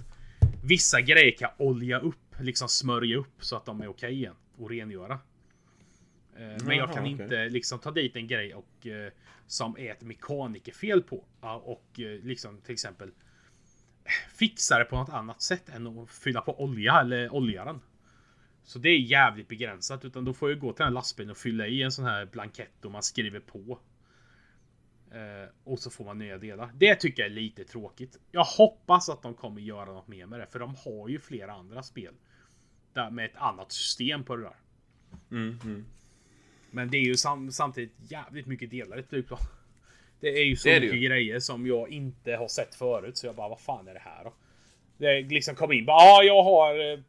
Vissa 0.63 1.01
grejer 1.01 1.37
kan 1.37 1.49
olja 1.57 1.99
upp, 1.99 2.35
liksom 2.39 2.67
smörja 2.67 3.17
upp 3.17 3.35
så 3.39 3.55
att 3.55 3.65
de 3.65 3.81
är 3.81 3.87
okej 3.87 4.13
igen 4.13 4.35
och 4.57 4.69
rengöra. 4.69 5.13
Eh, 5.13 6.39
Men 6.39 6.67
jag 6.67 6.75
Jaha, 6.77 6.93
kan 6.93 7.03
okej. 7.03 7.11
inte 7.11 7.49
liksom 7.49 7.79
ta 7.79 7.91
dit 7.91 8.15
en 8.15 8.27
grej 8.27 8.55
och 8.55 8.87
eh, 8.87 9.11
som 9.47 9.77
är 9.77 9.91
ett 9.91 10.01
mekanikerfel 10.01 11.01
på 11.01 11.23
och 11.63 11.85
liksom 12.23 12.61
till 12.61 12.73
exempel 12.73 13.11
fixa 14.35 14.79
det 14.79 14.85
på 14.85 14.95
något 14.95 15.09
annat 15.09 15.41
sätt 15.41 15.69
än 15.69 15.99
att 15.99 16.09
fylla 16.09 16.41
på 16.41 16.63
olja 16.63 16.99
eller 16.99 17.33
olja 17.33 17.65
den. 17.65 17.81
Så 18.63 18.79
det 18.79 18.89
är 18.89 18.99
jävligt 18.99 19.47
begränsat 19.47 20.05
utan 20.05 20.25
då 20.25 20.33
får 20.33 20.49
jag 20.49 20.59
gå 20.59 20.73
till 20.73 20.77
den 20.77 20.87
här 20.87 20.93
lastbilen 20.93 21.31
och 21.31 21.37
fylla 21.37 21.67
i 21.67 21.83
en 21.83 21.91
sån 21.91 22.05
här 22.05 22.25
blankett 22.25 22.85
och 22.85 22.91
man 22.91 23.03
skriver 23.03 23.39
på. 23.39 23.79
Eh, 25.11 25.49
och 25.63 25.79
så 25.79 25.89
får 25.89 26.05
man 26.05 26.17
nya 26.17 26.37
delar. 26.37 26.71
Det 26.75 26.95
tycker 26.95 27.23
jag 27.23 27.31
är 27.31 27.35
lite 27.35 27.63
tråkigt. 27.63 28.19
Jag 28.31 28.43
hoppas 28.43 29.09
att 29.09 29.21
de 29.21 29.33
kommer 29.33 29.61
göra 29.61 29.85
något 29.85 30.07
mer 30.07 30.25
med 30.25 30.39
det. 30.39 30.47
För 30.47 30.59
de 30.59 30.75
har 30.75 31.09
ju 31.09 31.19
flera 31.19 31.53
andra 31.53 31.83
spel. 31.83 32.13
Där 32.93 33.09
med 33.09 33.25
ett 33.25 33.35
annat 33.35 33.71
system 33.71 34.23
på 34.23 34.35
det 34.35 34.43
där. 34.43 34.55
Mm, 35.31 35.59
mm. 35.63 35.85
Men 36.71 36.89
det 36.91 36.97
är 36.97 37.01
ju 37.01 37.17
sam 37.17 37.51
samtidigt 37.51 37.95
jävligt 38.11 38.45
mycket 38.45 38.69
delar 38.69 38.99
i 38.99 39.03
flygplan. 39.03 39.39
Det 40.19 40.27
är 40.27 40.45
ju 40.45 40.55
så 40.55 40.69
Det 40.69 40.79
mycket 40.79 40.95
ju. 40.95 41.07
grejer 41.07 41.39
som 41.39 41.67
jag 41.67 41.89
inte 41.89 42.35
har 42.35 42.47
sett 42.47 42.75
förut. 42.75 43.17
Så 43.17 43.25
jag 43.27 43.35
bara, 43.35 43.49
vad 43.49 43.59
fan 43.59 43.87
är 43.87 43.93
det 43.93 43.99
här 43.99 44.23
då? 44.23 44.33
Det 44.97 45.21
liksom 45.21 45.55
kom 45.55 45.71
in, 45.71 45.85
bara, 45.85 46.03
ja 46.03 46.23
jag 46.23 46.43
har 46.43 46.91
eh, 46.93 46.99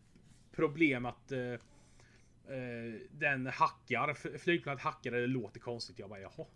problem 0.56 1.06
att 1.06 1.32
eh, 1.32 1.40
eh, 1.40 2.92
den 3.10 3.46
hackar, 3.46 4.38
flygplanet 4.38 4.80
hackar 4.80 5.12
eller 5.12 5.26
låter 5.26 5.60
konstigt. 5.60 5.98
Jag 5.98 6.08
bara, 6.10 6.20
jaha. 6.20 6.46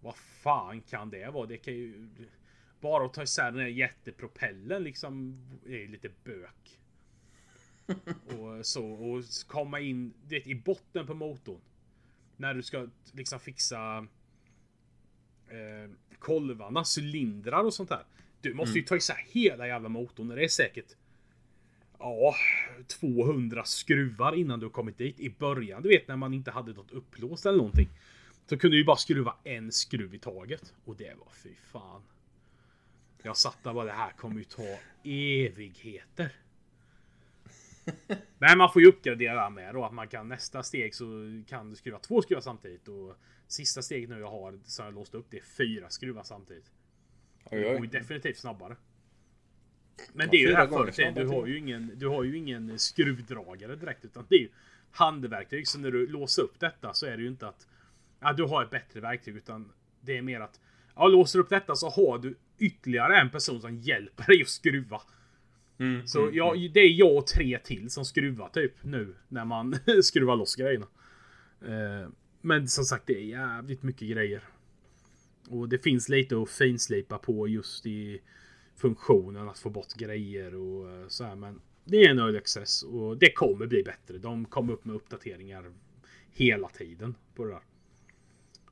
Vad 0.00 0.16
fan 0.16 0.80
kan 0.80 1.10
det 1.10 1.30
vara? 1.30 1.46
Det 1.46 1.56
kan 1.56 1.74
ju... 1.74 2.08
Bara 2.80 3.06
att 3.06 3.14
ta 3.14 3.22
isär 3.22 3.52
den 3.52 3.60
här 3.60 3.68
jättepropellen 3.68 4.82
liksom 4.82 5.38
är 5.66 5.88
lite 5.88 6.10
bök. 6.24 6.80
och 8.38 8.66
så, 8.66 8.86
och 8.86 9.24
komma 9.46 9.80
in 9.80 10.14
vet, 10.28 10.46
i 10.46 10.54
botten 10.54 11.06
på 11.06 11.14
motorn. 11.14 11.60
När 12.36 12.54
du 12.54 12.62
ska 12.62 12.88
liksom 13.12 13.40
fixa 13.40 14.06
eh, 15.48 15.90
kolvarna, 16.18 16.84
cylindrar 16.98 17.64
och 17.64 17.74
sånt 17.74 17.88
där. 17.88 18.04
Du 18.40 18.54
måste 18.54 18.78
ju 18.78 18.84
ta 18.84 18.96
isär 18.96 19.26
hela 19.28 19.66
jävla 19.66 19.88
motorn. 19.88 20.28
Det 20.28 20.44
är 20.44 20.48
säkert 20.48 20.96
Ja, 22.00 22.34
200 22.86 23.64
skruvar 23.64 24.34
innan 24.34 24.60
du 24.60 24.66
har 24.66 24.70
kommit 24.70 24.98
dit. 24.98 25.20
I 25.20 25.30
början, 25.30 25.82
du 25.82 25.88
vet 25.88 26.08
när 26.08 26.16
man 26.16 26.34
inte 26.34 26.50
hade 26.50 26.72
något 26.72 26.90
upplåst 26.90 27.46
eller 27.46 27.58
någonting. 27.58 27.88
Så 28.50 28.58
kunde 28.58 28.76
ju 28.76 28.84
bara 28.84 28.96
skruva 28.96 29.36
en 29.44 29.72
skruv 29.72 30.14
i 30.14 30.18
taget. 30.18 30.74
Och 30.84 30.96
det 30.96 31.14
var 31.18 31.28
fy 31.32 31.54
fan. 31.54 32.02
Jag 33.22 33.36
satt 33.36 33.58
där 33.62 33.74
bara, 33.74 33.84
det 33.84 33.92
här 33.92 34.12
kommer 34.12 34.38
ju 34.38 34.44
ta 34.44 34.78
evigheter. 35.04 36.32
Men 38.38 38.58
man 38.58 38.72
får 38.72 38.82
ju 38.82 38.88
uppgradera 38.88 39.50
med 39.50 39.74
då 39.74 39.84
att 39.84 39.92
man 39.92 40.08
kan 40.08 40.28
nästa 40.28 40.62
steg 40.62 40.94
så 40.94 41.04
kan 41.48 41.70
du 41.70 41.76
skruva 41.76 41.98
två 41.98 42.22
skruvar 42.22 42.40
samtidigt 42.40 42.88
och 42.88 43.16
sista 43.46 43.82
steget 43.82 44.10
nu 44.10 44.18
jag 44.18 44.30
har 44.30 44.60
som 44.64 44.84
jag 44.84 44.94
låst 44.94 45.14
upp 45.14 45.26
det 45.30 45.36
är 45.38 45.42
fyra 45.42 45.88
skruvar 45.88 46.22
samtidigt. 46.22 46.70
Oj, 47.44 47.60
Det 47.60 47.72
går 47.72 47.80
oj. 47.80 47.88
definitivt 47.88 48.38
snabbare. 48.38 48.76
Men 50.12 50.26
Ja, 50.26 50.30
det 50.30 50.36
är 50.36 50.40
ju 50.40 50.46
det 50.46 50.56
här 50.56 50.90
tiden. 50.90 51.14
Du 51.14 51.26
har 51.26 51.46
ju 51.46 51.58
ingen, 51.58 51.92
du 51.94 52.06
har 52.06 52.24
ju 52.24 52.36
ingen 52.36 52.78
skruvdragare 52.78 53.76
direkt 53.76 54.04
utan 54.04 54.26
det 54.28 54.34
är 54.34 54.40
ju 54.40 54.50
handverktyg. 54.90 55.68
Så 55.68 55.78
när 55.78 55.90
du 55.90 56.06
låser 56.06 56.42
upp 56.42 56.60
detta 56.60 56.94
så 56.94 57.06
är 57.06 57.16
det 57.16 57.22
ju 57.22 57.28
inte 57.28 57.48
att 57.48 57.66
ja, 58.20 58.32
du 58.32 58.42
har 58.42 58.64
ett 58.64 58.70
bättre 58.70 59.00
verktyg 59.00 59.36
utan 59.36 59.72
det 60.00 60.18
är 60.18 60.22
mer 60.22 60.40
att 60.40 60.60
ja, 60.96 61.08
låser 61.08 61.38
upp 61.38 61.48
detta 61.48 61.74
så 61.74 61.88
har 61.88 62.18
du 62.18 62.38
ytterligare 62.58 63.20
en 63.20 63.30
person 63.30 63.60
som 63.60 63.76
hjälper 63.76 64.26
dig 64.26 64.42
att 64.42 64.48
skruva. 64.48 65.00
Mm, 65.78 66.06
Så 66.06 66.22
mm, 66.22 66.34
ja, 66.34 66.54
det 66.74 66.80
är 66.80 66.88
jag 66.90 67.16
och 67.16 67.26
tre 67.26 67.58
till 67.58 67.90
som 67.90 68.04
skruvar 68.04 68.48
typ 68.48 68.84
nu 68.84 69.14
när 69.28 69.44
man 69.44 69.76
skruvar 70.02 70.36
loss 70.36 70.56
grejerna. 70.56 70.86
Eh, 71.62 72.08
Men 72.40 72.68
som 72.68 72.84
sagt, 72.84 73.06
det 73.06 73.16
är 73.16 73.24
jävligt 73.24 73.82
mycket 73.82 74.08
grejer. 74.08 74.42
Och 75.48 75.68
det 75.68 75.78
finns 75.78 76.08
lite 76.08 76.42
att 76.42 76.50
finslipa 76.50 77.18
på 77.18 77.48
just 77.48 77.86
i 77.86 78.20
funktionen 78.76 79.48
att 79.48 79.58
få 79.58 79.70
bort 79.70 79.94
grejer 79.94 80.54
och 80.54 80.90
eh, 80.90 81.08
så 81.08 81.24
här. 81.24 81.36
Men 81.36 81.60
det 81.84 82.04
är 82.04 82.10
en 82.10 82.18
early 82.18 82.38
access 82.38 82.82
och 82.82 83.16
det 83.16 83.32
kommer 83.32 83.66
bli 83.66 83.82
bättre. 83.82 84.18
De 84.18 84.44
kommer 84.44 84.72
upp 84.72 84.84
med 84.84 84.96
uppdateringar 84.96 85.72
hela 86.32 86.68
tiden 86.68 87.14
på 87.34 87.44
det 87.44 87.50
där. 87.50 87.60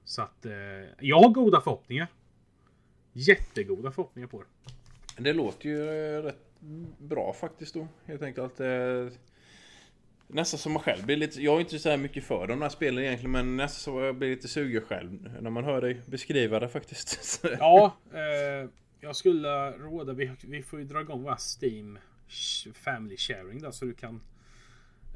Så 0.09 0.22
att 0.22 0.46
eh, 0.46 0.52
jag 1.00 1.20
har 1.20 1.28
goda 1.28 1.61
förhoppningar. 1.61 2.06
Jättegoda 3.12 3.90
förhoppningar 3.90 4.28
på 4.28 4.42
det. 4.42 4.72
Det 5.22 5.32
låter 5.32 5.68
ju 5.68 5.88
eh, 5.88 6.22
rätt 6.22 6.61
bra 6.98 7.32
faktiskt 7.32 7.74
då. 7.74 7.88
Helt 8.06 8.22
enkelt. 8.22 8.61
Eh, 8.61 9.06
nästan 10.26 10.59
som 10.59 10.72
man 10.72 10.82
själv 10.82 11.06
blir 11.06 11.16
lite... 11.16 11.42
Jag 11.42 11.56
är 11.56 11.61
inte 11.61 11.78
så 11.78 11.88
här 11.88 11.96
mycket 11.96 12.24
för 12.24 12.46
de 12.46 12.62
här 12.62 12.68
spelen 12.68 13.04
egentligen 13.04 13.30
men 13.30 13.56
nästan 13.56 13.94
så 13.94 14.00
jag 14.00 14.16
blir 14.16 14.30
lite 14.30 14.48
sugen 14.48 14.82
själv 14.82 15.38
när 15.40 15.50
man 15.50 15.64
hör 15.64 15.80
dig 15.80 16.00
beskriva 16.06 16.61
det 16.61 16.68
faktiskt. 16.68 17.44
Ja, 17.59 17.96
eh, 18.12 18.70
jag 19.00 19.16
skulle 19.16 19.70
råda. 19.70 20.12
Vi, 20.12 20.30
vi 20.40 20.62
får 20.62 20.78
ju 20.78 20.84
dra 20.84 21.00
igång 21.00 21.22
våra 21.22 21.38
Steam 21.61 21.98
Family 22.74 23.16
Sharing 23.16 23.61
där 23.61 23.70
så 23.70 23.84
du 23.84 23.94
kan 23.94 24.20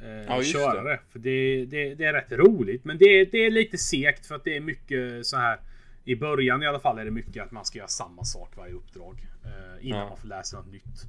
eh, 0.03 0.09
Ja, 0.27 0.43
köra 0.43 0.83
det. 0.83 1.01
För 1.11 1.19
det, 1.19 1.65
det, 1.67 1.95
det 1.95 2.05
är 2.05 2.13
rätt 2.13 2.33
roligt. 2.33 2.85
Men 2.85 2.99
det, 2.99 3.25
det 3.25 3.39
är 3.39 3.51
lite 3.51 3.79
segt 3.79 4.27
för 4.27 4.35
att 4.35 4.45
det 4.45 4.57
är 4.57 4.61
mycket 4.61 5.27
så 5.27 5.37
här. 5.37 5.61
I 6.05 6.17
början 6.17 6.63
i 6.63 6.67
alla 6.67 6.81
fall 6.81 6.99
är 6.99 7.05
det 7.05 7.11
mycket 7.11 7.43
att 7.45 7.51
man 7.51 7.65
ska 7.65 7.79
göra 7.79 7.89
samma 7.89 8.25
sak 8.25 8.57
varje 8.57 8.73
uppdrag. 8.73 9.27
Eh, 9.45 9.87
innan 9.87 9.99
Ja. 10.01 10.09
man 10.09 10.17
får 10.19 10.29
läsa 10.29 10.57
något 10.57 10.73
nytt. 10.73 11.03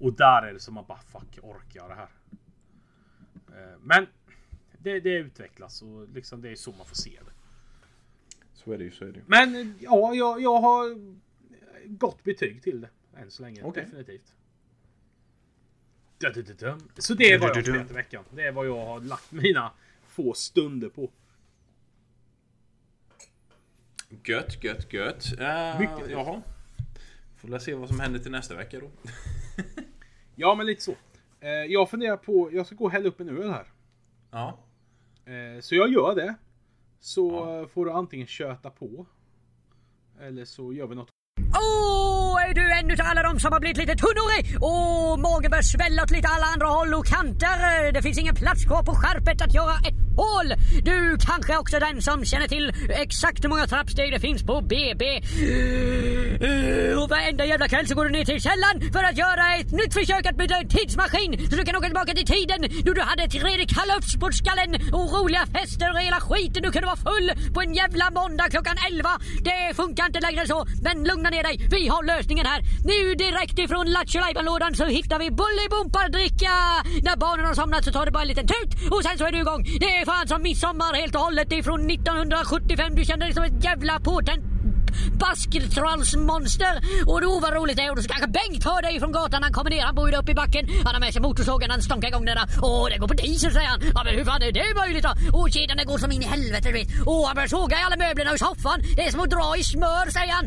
Och 0.00 0.12
där 0.12 0.42
är 0.42 0.52
det 0.52 0.60
som 0.60 0.76
att 0.76 0.86
bara 0.86 0.98
fuck, 0.98 1.38
orkar 1.42 1.88
det 1.88 1.94
här? 1.94 2.08
Eh, 3.48 3.78
men 3.82 4.06
det, 4.78 5.00
det 5.00 5.10
utvecklas 5.14 5.82
och 5.82 6.08
liksom 6.14 6.42
det 6.42 6.50
är 6.50 6.54
så 6.54 6.70
man 6.72 6.86
får 6.86 6.96
se 6.96 7.10
det. 7.10 7.32
Så 8.54 8.72
är 8.72 8.78
det 8.78 8.84
ju, 8.84 8.90
så 8.90 9.04
är 9.04 9.08
det 9.08 9.18
ju. 9.18 9.22
Men 9.26 9.74
ja, 9.80 10.14
jag, 10.14 10.40
jag 10.40 10.60
har 10.60 10.96
gott 11.86 12.24
betyg 12.24 12.62
till 12.62 12.80
det. 12.80 12.88
Än 13.16 13.30
så 13.30 13.42
länge. 13.42 13.62
Okej. 13.62 13.84
Definitivt. 13.84 14.34
Så 16.98 17.14
det 17.14 17.32
är 17.32 17.38
vad 17.38 17.48
jag 17.50 17.54
har 17.54 17.62
spelat 17.62 17.90
i 17.90 17.94
veckan. 17.94 18.24
Det 18.30 18.42
är 18.42 18.52
vad 18.52 18.66
jag 18.66 18.86
har 18.86 19.00
lagt 19.00 19.32
mina 19.32 19.72
få 20.08 20.34
stunder 20.34 20.88
på. 20.88 21.10
Gött, 24.24 24.64
gött, 24.64 24.92
gött. 24.92 25.24
Uh, 25.40 25.80
Mycket. 25.80 26.10
Jaha. 26.10 26.42
Får 27.36 27.48
väl 27.48 27.60
se 27.60 27.74
vad 27.74 27.88
som 27.88 28.00
händer 28.00 28.18
till 28.20 28.30
nästa 28.30 28.54
vecka 28.56 28.80
då. 28.80 28.90
Ja, 30.34 30.54
men 30.54 30.66
lite 30.66 30.82
så. 30.82 30.94
Eh, 31.40 31.48
jag 31.50 31.90
funderar 31.90 32.16
på, 32.16 32.50
jag 32.52 32.66
ska 32.66 32.74
gå 32.76 32.84
och 32.84 32.90
hälla 32.90 33.08
upp 33.08 33.20
en 33.20 33.28
öl 33.28 33.50
här. 33.50 33.66
Ja. 34.30 34.58
Eh, 35.24 35.60
så 35.60 35.74
jag 35.74 35.88
gör 35.92 36.14
det. 36.14 36.34
Så 37.00 37.30
Ja. 37.32 37.68
får 37.68 37.84
du 37.86 37.92
antingen 37.92 38.26
köta 38.26 38.70
på. 38.70 39.06
Eller 40.20 40.44
så 40.44 40.72
gör 40.72 40.86
vi 40.86 40.94
något. 40.94 41.08
Då 42.30 42.38
är 42.38 42.54
du 42.54 42.72
en 42.72 42.90
utav 42.90 43.06
alla 43.10 43.22
de 43.22 43.40
som 43.40 43.52
har 43.52 43.60
blivit 43.60 43.76
lite 43.76 43.96
tunnhårig? 44.04 44.42
Och 44.68 45.18
magen 45.26 45.50
börjar 45.50 45.62
svälla 45.62 46.02
åt 46.02 46.10
lite 46.10 46.28
alla 46.28 46.46
andra 46.54 46.66
håll 46.66 46.94
och 46.94 47.06
kanter. 47.06 47.92
Det 47.92 48.02
finns 48.02 48.18
ingen 48.18 48.34
plats 48.34 48.64
kvar 48.64 48.82
på 48.82 48.94
skärpet 48.94 49.42
att 49.42 49.54
göra 49.54 49.74
ett 49.88 49.99
hål. 50.22 50.48
Du 50.82 51.16
kanske 51.26 51.52
är 51.52 51.58
också 51.58 51.78
den 51.78 52.02
som 52.02 52.24
känner 52.24 52.48
till 52.48 52.72
exakt 52.88 53.44
hur 53.44 53.48
många 53.48 53.66
trappsteg 53.66 54.12
det 54.12 54.20
finns 54.20 54.42
på 54.42 54.60
BB. 54.60 55.04
Och 57.00 57.08
varenda 57.08 57.44
jävla 57.44 57.68
kväll 57.68 57.86
så 57.88 57.94
går 57.94 58.04
du 58.04 58.10
ner 58.10 58.24
till 58.24 58.42
källaren 58.42 58.92
för 58.92 59.02
att 59.08 59.18
göra 59.18 59.44
ett 59.60 59.72
nytt 59.72 59.94
försök 59.94 60.26
att 60.26 60.36
bygga 60.36 60.56
en 60.56 60.68
tidsmaskin 60.68 61.30
så 61.50 61.56
du 61.56 61.64
kan 61.64 61.76
åka 61.76 61.86
tillbaka 61.86 62.12
till 62.14 62.26
tiden 62.26 62.60
då 62.84 62.92
du 62.92 63.00
hade 63.00 63.28
tredje 63.28 63.66
kalufs 63.76 64.12
på 64.20 64.26
skallen 64.32 64.70
och 64.92 65.06
roliga 65.16 65.44
fester 65.54 65.92
och 65.92 66.00
hela 66.00 66.20
skiten. 66.20 66.62
Du 66.62 66.70
kunde 66.72 66.86
vara 66.86 67.02
full 67.08 67.28
på 67.54 67.60
en 67.62 67.74
jävla 67.74 68.10
måndag 68.10 68.48
klockan 68.50 68.76
11. 68.92 69.10
Det 69.48 69.76
funkar 69.76 70.06
inte 70.06 70.20
längre 70.20 70.46
så, 70.46 70.66
men 70.82 71.04
lugna 71.04 71.30
ner 71.30 71.42
dig. 71.42 71.56
Vi 71.70 71.88
har 71.88 72.02
lösningen 72.02 72.46
här. 72.46 72.60
Nu 72.84 73.14
direkt 73.14 73.58
ifrån 73.58 73.86
Lattjo 73.86 74.20
lådan 74.42 74.74
så 74.74 74.86
hittar 74.86 75.18
vi 75.18 75.30
Bolibompa-dricka. 75.30 76.56
När 77.02 77.16
barnen 77.16 77.46
har 77.46 77.54
somnat 77.54 77.84
så 77.84 77.92
tar 77.92 78.06
det 78.06 78.12
bara 78.12 78.22
en 78.22 78.28
liten 78.28 78.46
tut 78.46 78.70
och 78.90 79.02
sen 79.02 79.18
så 79.18 79.24
är 79.24 79.32
du 79.32 79.38
igång. 79.38 79.62
Det 79.80 79.96
är 79.96 80.06
fan 80.10 80.28
som 80.28 80.42
midsommar 80.42 80.94
helt 80.94 81.14
och 81.14 81.20
hållet 81.20 81.52
ifrån 81.52 81.90
1975. 81.90 82.94
Du 82.94 83.04
känner 83.04 83.26
dig 83.26 83.34
som 83.34 83.44
ett 83.44 83.64
jävla 83.64 84.00
påtänt 84.00 84.44
basktrollsmonster. 85.12 86.74
Och 87.06 87.20
då 87.20 87.40
vad 87.40 87.52
roligt 87.54 87.76
det 87.76 87.82
är. 87.82 87.90
Och 87.90 87.96
då 87.96 88.02
så 88.02 88.08
kanske 88.08 88.28
Bengt 88.28 88.64
hör 88.64 88.82
dig 88.82 89.00
från 89.00 89.12
gatan. 89.12 89.42
Han 89.42 89.52
kommer 89.52 89.70
ner, 89.70 89.82
han 89.82 89.94
bor 89.94 90.06
ju 90.08 90.12
där 90.12 90.20
uppe 90.22 90.32
i 90.32 90.34
backen. 90.34 90.64
Han 90.84 90.94
har 90.94 91.00
med 91.00 91.12
sig 91.12 91.22
motorsågen, 91.22 91.70
han 91.70 91.82
stånkar 91.82 92.08
igång 92.08 92.24
den 92.24 92.36
där. 92.36 92.48
Åh, 92.62 92.88
det 92.90 92.98
går 92.98 93.08
på 93.08 93.14
diesel 93.14 93.52
säger 93.52 93.68
han. 93.68 93.80
Ja 93.94 94.04
men 94.04 94.14
hur 94.14 94.24
fan 94.24 94.42
är 94.42 94.52
det 94.52 94.74
möjligt 94.82 95.04
då? 95.08 95.12
Åh 95.32 95.48
kedjan 95.48 95.76
den 95.76 95.86
går 95.86 95.98
som 95.98 96.12
in 96.12 96.22
i 96.22 96.26
helvete 96.26 96.68
du 96.68 96.72
vet. 96.72 96.88
Åh, 97.06 97.26
han 97.26 97.34
börjar 97.34 97.48
såga 97.48 97.76
i 97.80 97.82
alla 97.86 97.96
möblerna 97.96 98.30
och 98.30 98.36
i 98.36 98.38
soffan. 98.38 98.78
Det 98.96 99.02
är 99.06 99.10
som 99.10 99.20
att 99.20 99.30
dra 99.30 99.56
i 99.56 99.64
smör 99.64 100.10
säger 100.10 100.32
han. 100.38 100.46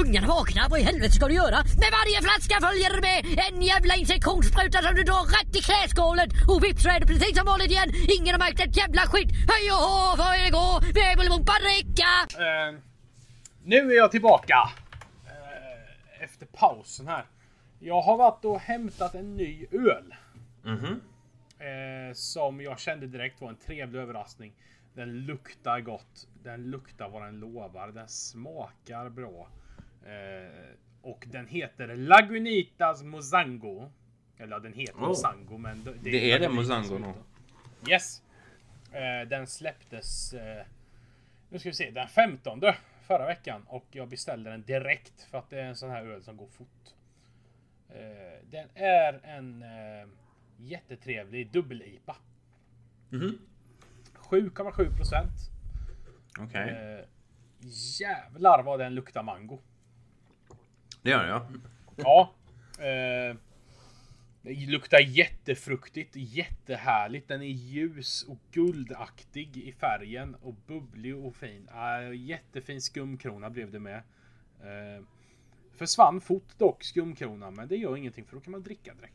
Ungarna 0.00 0.26
vaknar, 0.26 0.68
vad 0.68 0.80
i 0.80 0.82
helvete 0.82 1.14
ska 1.14 1.28
du 1.28 1.34
göra? 1.34 1.58
Med 1.82 1.90
varje 1.98 2.18
flaska 2.26 2.54
följer 2.66 2.90
det 2.94 3.02
med 3.10 3.18
en 3.46 3.62
jävla 3.62 3.94
insektionsspruta 3.94 4.78
som 4.82 4.94
du 4.94 5.02
drar 5.02 5.24
rätt 5.36 5.56
i 5.56 5.60
knäskålen. 5.68 6.28
Och 6.50 6.64
vips 6.64 6.82
så 6.82 6.88
är 6.88 7.00
det 7.00 7.06
precis 7.06 7.36
som 7.38 7.46
vanligt 7.46 7.70
igen. 7.70 7.88
Ingen 8.18 8.32
har 8.34 8.38
märkt 8.38 8.60
ett 8.60 8.76
jävla 8.76 9.02
skit. 9.02 9.30
Hej 9.52 9.64
och 9.72 9.82
hå, 9.86 10.16
får 10.16 10.34
är 10.38 10.44
det 10.44 10.50
gå! 10.50 10.80
Vi 10.94 11.00
är 11.00 11.16
väl 11.16 11.28
på 11.28 11.54
dricka. 11.64 12.10
Nu 13.66 13.92
är 13.92 13.96
jag 13.96 14.10
tillbaka. 14.10 14.70
Eh, 15.26 16.22
efter 16.22 16.46
pausen 16.46 17.08
här. 17.08 17.24
Jag 17.78 18.02
har 18.02 18.16
varit 18.16 18.44
och 18.44 18.60
hämtat 18.60 19.14
en 19.14 19.36
ny 19.36 19.66
öl. 19.72 20.14
Mhm. 20.62 21.00
Eh, 21.58 22.14
som 22.14 22.60
jag 22.60 22.78
kände 22.78 23.06
direkt 23.06 23.40
var 23.40 23.48
en 23.48 23.56
trevlig 23.56 24.00
överraskning. 24.00 24.52
Den 24.94 25.12
luktar 25.26 25.80
gott. 25.80 26.28
Den 26.42 26.70
luktar 26.70 27.08
vad 27.08 27.22
den 27.22 27.40
lovar. 27.40 27.88
Den 27.88 28.08
smakar 28.08 29.08
bra. 29.08 29.48
Eh, 30.06 30.74
och 31.02 31.24
den 31.28 31.46
heter 31.46 31.96
Lagunitas 31.96 33.02
Mozango. 33.02 33.90
Eller 34.38 34.60
den 34.60 34.72
heter 34.72 34.94
Oh. 34.94 35.00
Mozango 35.08 35.58
men 35.58 35.84
det, 35.84 36.10
Det 36.10 36.32
är 36.32 36.38
det 36.38 36.48
Mozango 36.48 36.98
heter. 36.98 37.14
Yes. 37.90 38.22
Den 39.28 39.46
släpptes... 39.46 40.34
Nu 41.48 41.58
ska 41.58 41.68
vi 41.68 41.74
se. 41.74 41.90
Den 41.90 42.08
15 42.08 42.60
förra 43.04 43.26
veckan. 43.26 43.62
Och 43.66 43.86
jag 43.90 44.08
beställde 44.08 44.50
den 44.50 44.62
direkt. 44.62 45.22
För 45.30 45.38
att 45.38 45.50
det 45.50 45.60
är 45.60 45.64
en 45.64 45.76
sån 45.76 45.90
här 45.90 46.06
öl 46.06 46.22
som 46.22 46.36
går 46.36 46.48
fort. 46.48 46.94
Eh, 47.88 48.48
den 48.50 48.68
är 48.74 49.20
en 49.24 49.62
eh, 49.62 50.08
jättetrevlig 50.56 51.50
dubbel-IPA. 51.50 52.16
Mhm. 53.10 53.38
7,7 54.14 54.96
procent. 54.96 55.32
Okej. 56.40 56.70
Eh, 56.70 57.04
jävlar 58.00 58.62
vad 58.62 58.78
den 58.78 58.94
luktar 58.94 59.22
mango. 59.22 59.58
Det 61.02 61.10
gör 61.10 61.26
jag. 61.28 61.46
Ja. 61.96 62.32
Eh, 62.84 63.36
det 64.44 64.66
luktar 64.66 65.00
jättefruktigt, 65.00 66.16
jättehärligt. 66.16 67.28
Den 67.28 67.42
är 67.42 67.46
ljus 67.46 68.22
och 68.22 68.38
guldaktig 68.52 69.56
i 69.56 69.72
färgen 69.72 70.34
och 70.34 70.54
bubblig 70.66 71.16
och 71.16 71.36
fin. 71.36 71.68
Eh, 71.68 72.12
jättefin 72.14 72.80
skumkrona 72.80 73.50
blev 73.50 73.70
det 73.70 73.78
med. 73.78 74.02
Eh, 74.60 75.04
försvann 75.76 76.20
fort 76.20 76.58
dock 76.58 76.84
skumkronan, 76.84 77.54
men 77.54 77.68
det 77.68 77.76
gör 77.76 77.96
ingenting 77.96 78.24
för 78.24 78.36
då 78.36 78.40
kan 78.40 78.50
man 78.50 78.62
dricka 78.62 78.94
direkt. 78.94 79.14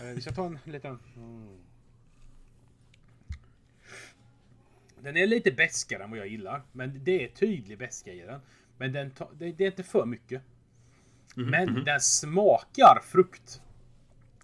Eh, 0.00 0.14
vi 0.14 0.20
ska 0.20 0.32
ta 0.32 0.46
en 0.46 0.58
liten... 0.64 0.98
Mm. 1.16 1.58
Den 5.00 5.16
är 5.16 5.26
lite 5.26 5.52
beskare 5.52 6.04
än 6.04 6.10
vad 6.10 6.18
jag 6.18 6.28
gillar, 6.28 6.62
men 6.72 7.04
det 7.04 7.24
är 7.24 7.28
tydlig 7.28 7.78
beska 7.78 8.12
i 8.12 8.20
den. 8.20 8.40
Men 8.78 8.92
den 8.92 9.10
ta, 9.10 9.30
det, 9.38 9.52
det 9.52 9.64
är 9.64 9.68
inte 9.68 9.82
för 9.82 10.06
mycket. 10.06 10.42
Men 11.34 11.84
den 11.84 12.00
smakar 12.00 13.02
frukt. 13.04 13.62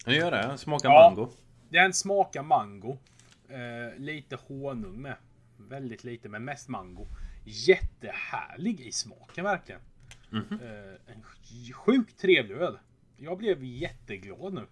Det 0.08 0.16
gör 0.16 0.30
det. 0.30 0.36
Den 0.42 0.58
smakar 0.58 0.88
Ja. 0.88 1.10
mango. 1.10 1.30
Den 1.68 1.92
smakar 1.92 2.42
mango. 2.42 2.98
Eh, 3.48 3.98
lite 3.98 4.38
honung 4.48 5.02
med. 5.02 5.16
Väldigt 5.56 6.04
lite, 6.04 6.28
men 6.28 6.44
mest 6.44 6.68
mango. 6.68 7.06
Jättehärlig 7.44 8.80
i 8.80 8.92
smaken 8.92 9.44
verkligen. 9.44 9.80
Eh, 10.32 11.14
en 11.14 11.22
sjukt 11.74 12.18
trevlig 12.20 12.54
öl. 12.56 12.78
Jag 13.16 13.38
blev 13.38 13.64
jätteglad 13.64 14.54
nu. 14.54 14.66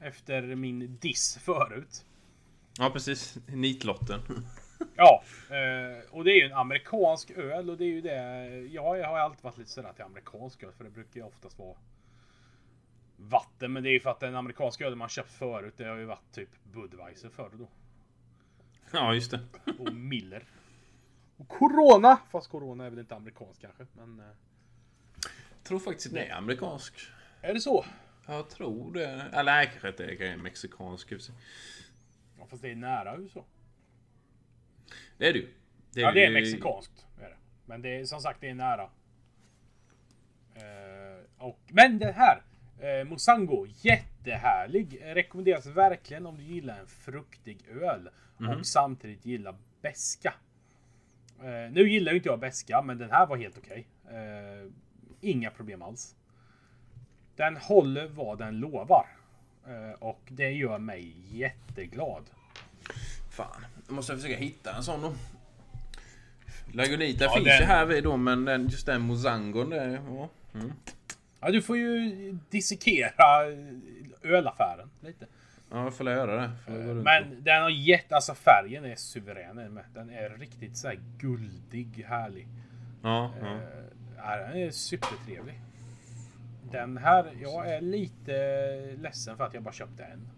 Efter 0.00 0.42
min 0.42 0.98
diss 1.00 1.38
förut. 1.38 2.04
Ja, 2.78 2.90
precis. 2.90 3.38
Nitlotten. 3.46 4.20
Ja, 4.96 5.22
eh, 5.50 6.10
och 6.10 6.24
det 6.24 6.30
är 6.30 6.36
ju 6.36 6.46
en 6.46 6.52
amerikansk 6.52 7.30
öl 7.30 7.70
och 7.70 7.76
det 7.78 7.84
är 7.84 7.88
ju 7.88 8.00
det. 8.00 8.48
Jag 8.72 8.82
har 9.08 9.18
alltid 9.18 9.44
varit 9.44 9.58
lite 9.58 9.70
sådär 9.70 9.92
till 9.92 10.04
amerikansk 10.04 10.62
öl 10.62 10.72
för 10.76 10.84
det 10.84 10.90
brukar 10.90 11.20
ju 11.20 11.26
oftast 11.26 11.58
vara 11.58 11.76
vatten. 13.28 13.72
Men 13.72 13.82
det 13.82 13.88
är 13.88 13.92
ju 13.92 14.00
för 14.00 14.10
att 14.10 14.20
den 14.20 14.36
amerikanska 14.36 14.86
ölen 14.86 14.98
man 14.98 15.08
köpt 15.08 15.32
förut 15.32 15.74
det 15.76 15.84
har 15.84 15.96
ju 15.96 16.04
varit 16.04 16.32
typ 16.32 16.48
Budweiser 16.72 17.28
förr 17.28 17.50
då. 17.58 17.68
Ja, 18.92 19.14
just 19.14 19.30
det. 19.30 19.40
Och 19.78 19.94
Miller. 19.94 20.44
Och 21.36 21.48
Corona! 21.48 22.18
Fast 22.30 22.48
Corona 22.48 22.86
är 22.86 22.90
väl 22.90 22.98
inte 22.98 23.14
amerikansk 23.16 23.60
kanske. 23.60 23.86
Men 23.92 24.20
eh, 24.20 24.26
Jag 25.56 25.64
tror 25.64 25.78
faktiskt 25.78 26.14
det 26.14 26.26
är 26.26 26.34
amerikansk. 26.34 26.94
är 27.40 27.54
det 27.54 27.60
så? 27.60 27.84
Jag 28.26 28.50
tror 28.50 28.92
det. 28.92 29.06
Eller 29.32 29.52
nej, 29.52 29.66
kanske 29.66 29.88
inte. 29.88 30.06
Det 30.06 30.28
är 30.28 30.36
mexikansk. 30.36 31.12
Ja, 32.38 32.46
fast 32.46 32.62
det 32.62 32.70
är 32.70 32.74
nära 32.74 33.16
USA. 33.16 33.44
Det 35.18 35.28
är 35.28 35.32
det 35.32 35.38
ju. 35.38 35.48
Det 35.92 36.00
Ja, 36.00 36.12
det 36.12 36.24
är 36.24 36.30
mexikanskt. 36.30 37.06
Är 37.20 37.28
det. 37.30 37.36
Men 37.66 37.82
det 37.82 38.00
är 38.00 38.04
som 38.04 38.20
sagt, 38.20 38.40
det 38.40 38.48
är 38.48 38.54
nära. 38.54 38.90
Eh, 40.54 41.24
och, 41.38 41.60
men 41.68 41.98
det 41.98 42.12
här. 42.12 42.42
Eh, 42.84 43.04
Mosango, 43.04 43.66
jättehärlig. 43.66 45.00
Rekommenderas 45.04 45.66
verkligen 45.66 46.26
om 46.26 46.36
du 46.36 46.42
gillar 46.42 46.78
en 46.80 46.86
fruktig 46.86 47.58
öl. 47.82 48.08
Och 48.58 48.66
samtidigt 48.66 49.26
gillar 49.26 49.54
beska. 49.82 50.34
Eh, 51.40 51.72
nu 51.72 51.88
gillar 51.90 52.12
ju 52.12 52.18
inte 52.18 52.28
jag 52.28 52.40
beska, 52.40 52.82
men 52.82 52.98
den 52.98 53.10
här 53.10 53.26
var 53.26 53.36
helt 53.36 53.58
okej. 53.58 53.86
Eh, 54.10 54.70
inga 55.20 55.50
problem 55.50 55.82
alls. 55.82 56.14
Den 57.36 57.56
håller 57.56 58.08
vad 58.08 58.38
den 58.38 58.58
lovar. 58.58 59.06
Eh, 59.66 59.92
och 60.02 60.20
det 60.28 60.50
gör 60.50 60.78
mig 60.78 61.14
jätteglad. 61.38 62.24
Fan, 63.30 63.66
då 63.88 63.94
måste 63.94 64.12
jag 64.12 64.20
försöka 64.22 64.40
hitta 64.40 64.76
en 64.76 64.82
sån 64.82 65.02
då. 65.02 65.12
Lagunita 66.72 67.24
Ja, 67.24 67.34
finns 67.34 67.44
den- 67.46 67.58
ju 67.58 67.64
här 67.64 67.86
vid 67.86 68.04
då, 68.04 68.16
men 68.16 68.44
den, 68.44 68.68
just 68.68 68.86
den 68.86 69.00
Mozangon 69.00 69.70
det. 69.70 70.02
Ja. 70.08 70.28
Mm. 70.54 70.72
Ja, 71.44 71.50
du 71.50 71.62
får 71.62 71.76
ju 71.76 72.38
dissekera 72.50 73.42
ölaffären 74.22 74.90
lite. 75.00 75.26
ja, 75.70 75.84
jag 75.84 75.94
får 75.94 76.10
göra 76.10 76.36
det. 76.40 76.50
Får 76.66 76.74
jag 76.74 76.96
Men 76.96 77.44
den 77.44 77.62
har 77.62 77.70
gett, 77.70 78.12
alltså 78.12 78.34
färgen 78.34 78.84
är 78.84 78.96
suverän 78.96 79.56
med. 79.74 79.84
Den 79.94 80.10
är 80.10 80.28
riktigt 80.30 80.76
så 80.76 80.88
här 80.88 80.98
guldig, 81.18 82.04
härlig. 82.08 82.48
Ja, 83.02 83.32
ja. 83.40 83.46
Eh, 83.46 83.58
ja, 84.16 84.36
den 84.36 84.56
är 84.58 84.70
supertrevlig. 84.70 85.60
Den 86.70 86.96
här, 86.96 87.32
jag 87.42 87.68
är 87.74 87.80
lite 87.80 88.32
ledsen 89.02 89.36
för 89.36 89.44
att 89.44 89.54
jag 89.54 89.62
bara 89.62 89.74
köpte 89.74 90.04
en. 90.04 90.28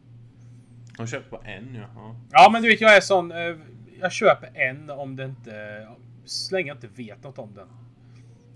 Jag 0.99 1.09
köpte 1.09 1.31
bara 1.31 1.43
en, 1.45 1.75
ja. 1.75 1.87
ja. 1.95 2.17
Ja, 2.33 2.49
men 2.53 2.63
du 2.63 2.69
vet, 2.69 2.81
jag 2.81 2.97
är 2.97 3.01
sån. 3.01 3.33
eh, 3.33 3.57
Jag 4.01 4.13
köper 4.13 4.51
en 4.61 4.91
om 4.91 5.17
det 5.17 5.25
inte... 5.25 5.87
Så 6.25 6.55
länge 6.55 6.69
jag 6.69 6.77
inte 6.77 6.87
vet 7.03 7.23
något 7.23 7.39
om 7.39 7.55
den. 7.55 7.69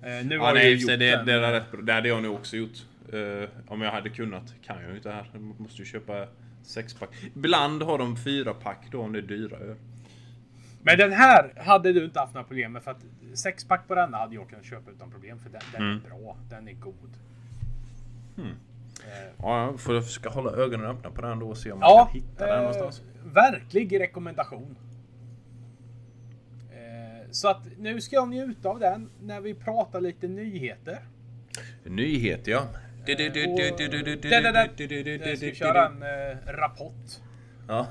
Eh, 0.02 0.26
Nu 0.26 0.34
Ja, 0.34 0.40
har 0.40 0.46
jag 0.48 0.54
nej, 0.54 0.70
ju 0.72 0.76
gjort 0.76 0.88
det, 0.88 0.96
den. 0.96 1.26
det, 1.26 1.32
är 1.32 1.52
rätt 1.52 1.70
bra. 1.72 1.80
det 1.82 1.92
hade 1.92 2.08
jag 2.08 2.22
nog 2.22 2.34
också 2.34 2.56
gjort. 2.56 2.78
Eh, 3.12 3.48
om 3.66 3.80
jag 3.80 3.90
hade 3.90 4.10
kunnat. 4.10 4.54
Kan 4.64 4.76
jag 4.82 4.90
ju 4.90 4.96
inte 4.96 5.10
här. 5.10 5.30
Jag 5.32 5.42
måste 5.60 5.78
ju 5.82 5.84
köpa 5.84 6.26
sexpack. 6.62 7.10
Ibland 7.36 7.82
har 7.82 7.98
de 7.98 8.16
fyra 8.16 8.54
pack 8.54 8.86
då 8.90 9.00
om 9.02 9.12
det 9.12 9.18
är 9.18 9.22
dyra 9.22 9.56
öl. 9.56 9.76
Men 10.82 10.98
den 10.98 11.12
här 11.12 11.52
hade 11.56 11.92
du 11.92 12.04
inte 12.04 12.20
haft 12.20 12.34
några 12.34 12.46
problem 12.46 12.72
med 12.72 12.82
för 12.82 12.90
att 12.90 13.04
sexpack 13.34 13.88
på 13.88 13.94
denna 13.94 14.16
hade 14.18 14.34
jag 14.34 14.48
kunnat 14.50 14.64
köpa 14.64 14.90
utan 14.90 15.10
problem 15.10 15.38
för 15.38 15.50
den, 15.50 15.60
den 15.72 15.82
Mm. 15.82 16.00
är 16.04 16.08
bra. 16.08 16.36
Den 16.50 16.68
är 16.68 16.72
god. 16.72 16.94
Eh, 18.38 18.44
Ja, 19.42 19.64
jag 19.64 19.80
får 19.80 20.00
försöka 20.00 20.28
hålla 20.28 20.50
ögonen 20.52 20.86
öppna 20.86 21.10
på 21.10 21.22
den 21.22 21.38
då 21.38 21.48
och 21.48 21.56
se 21.58 21.72
om 21.72 21.78
man 21.78 21.88
Ja, 21.90 22.04
kan 22.04 22.14
hitta 22.14 22.46
den 22.46 22.54
eh, 22.54 22.60
någonstans. 22.60 23.02
verklig 23.24 24.00
rekommendation. 24.00 24.76
Så 27.30 27.48
att 27.48 27.62
nu 27.78 28.00
ska 28.00 28.16
jag 28.16 28.28
njuta 28.28 28.68
av 28.68 28.78
den 28.80 29.10
när 29.20 29.40
vi 29.40 29.54
pratar 29.54 30.00
lite 30.00 30.28
nyheter. 30.28 30.98
Nyheter 31.84 32.52
ja. 32.52 32.68
Du, 33.06 33.14
du, 33.14 33.28
du, 33.28 35.16
jag 35.16 35.38
ska 35.38 35.52
köra 35.52 35.86
en 35.86 36.02
rapport. 36.54 37.20
Ja. 37.68 37.86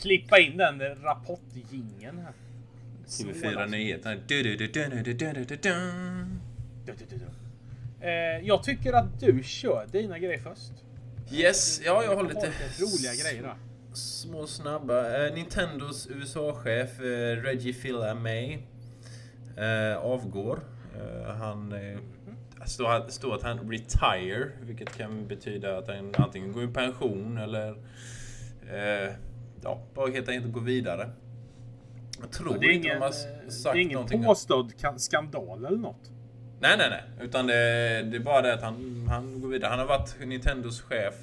Klippa 0.00 0.38
in 0.38 0.56
den 0.56 0.80
rapportjingeln 1.02 2.18
här. 2.18 2.32
TV4 3.06 3.70
Nyheterna. 3.70 4.14
Jag 8.42 8.62
tycker 8.62 8.92
att 8.92 9.20
du 9.20 9.42
kör 9.42 9.86
dina 9.92 10.18
grejer 10.18 10.38
först. 10.38 10.72
Yes, 11.32 11.80
ja 11.84 12.04
jag 12.04 12.16
har 12.16 12.24
lite... 12.24 12.52
Roliga 12.78 13.14
grejer 13.14 13.54
små 13.98 14.46
snabba. 14.46 15.26
Eh, 15.26 15.34
Nintendos 15.34 16.06
USA-chef 16.10 17.00
eh, 17.00 17.36
Reggie 17.42 17.72
Fils-Aimé 17.72 18.58
eh, 19.56 19.96
avgår. 19.98 20.60
Eh, 20.96 21.34
han 21.34 21.72
eh, 21.72 21.98
står, 22.66 23.08
står 23.08 23.34
att 23.34 23.42
han 23.42 23.70
retire, 23.70 24.48
vilket 24.62 24.96
kan 24.96 25.26
betyda 25.28 25.78
att 25.78 25.88
han 25.88 26.14
antingen 26.18 26.52
går 26.52 26.64
i 26.64 26.68
pension 26.68 27.38
eller 27.38 27.68
eh, 28.72 29.12
ja, 29.62 29.82
bara 29.94 30.10
helt 30.10 30.28
enkelt 30.28 30.52
gå 30.52 30.60
vidare. 30.60 31.10
Jag 32.20 32.30
tror 32.32 32.58
Det 32.58 32.66
är 32.66 32.70
inte 32.70 32.88
de 32.88 32.88
ingen, 32.92 33.02
har 33.02 33.10
sagt 33.50 33.74
det 33.74 33.80
är 33.80 33.82
ingen 33.82 34.24
påstådd 34.24 34.72
kan- 34.80 34.98
skandal 34.98 35.64
eller 35.64 35.78
något. 35.78 36.10
Nej, 36.60 36.74
nej, 36.78 36.90
nej. 36.90 37.26
Utan 37.26 37.46
det, 37.46 37.54
det 38.02 38.16
är 38.16 38.20
bara 38.20 38.42
det 38.42 38.54
att 38.54 38.62
han, 38.62 39.06
han 39.10 39.40
går 39.40 39.48
vidare. 39.48 39.70
Han 39.70 39.78
har 39.78 39.86
varit 39.86 40.16
Nintendos 40.26 40.80
chef 40.80 41.14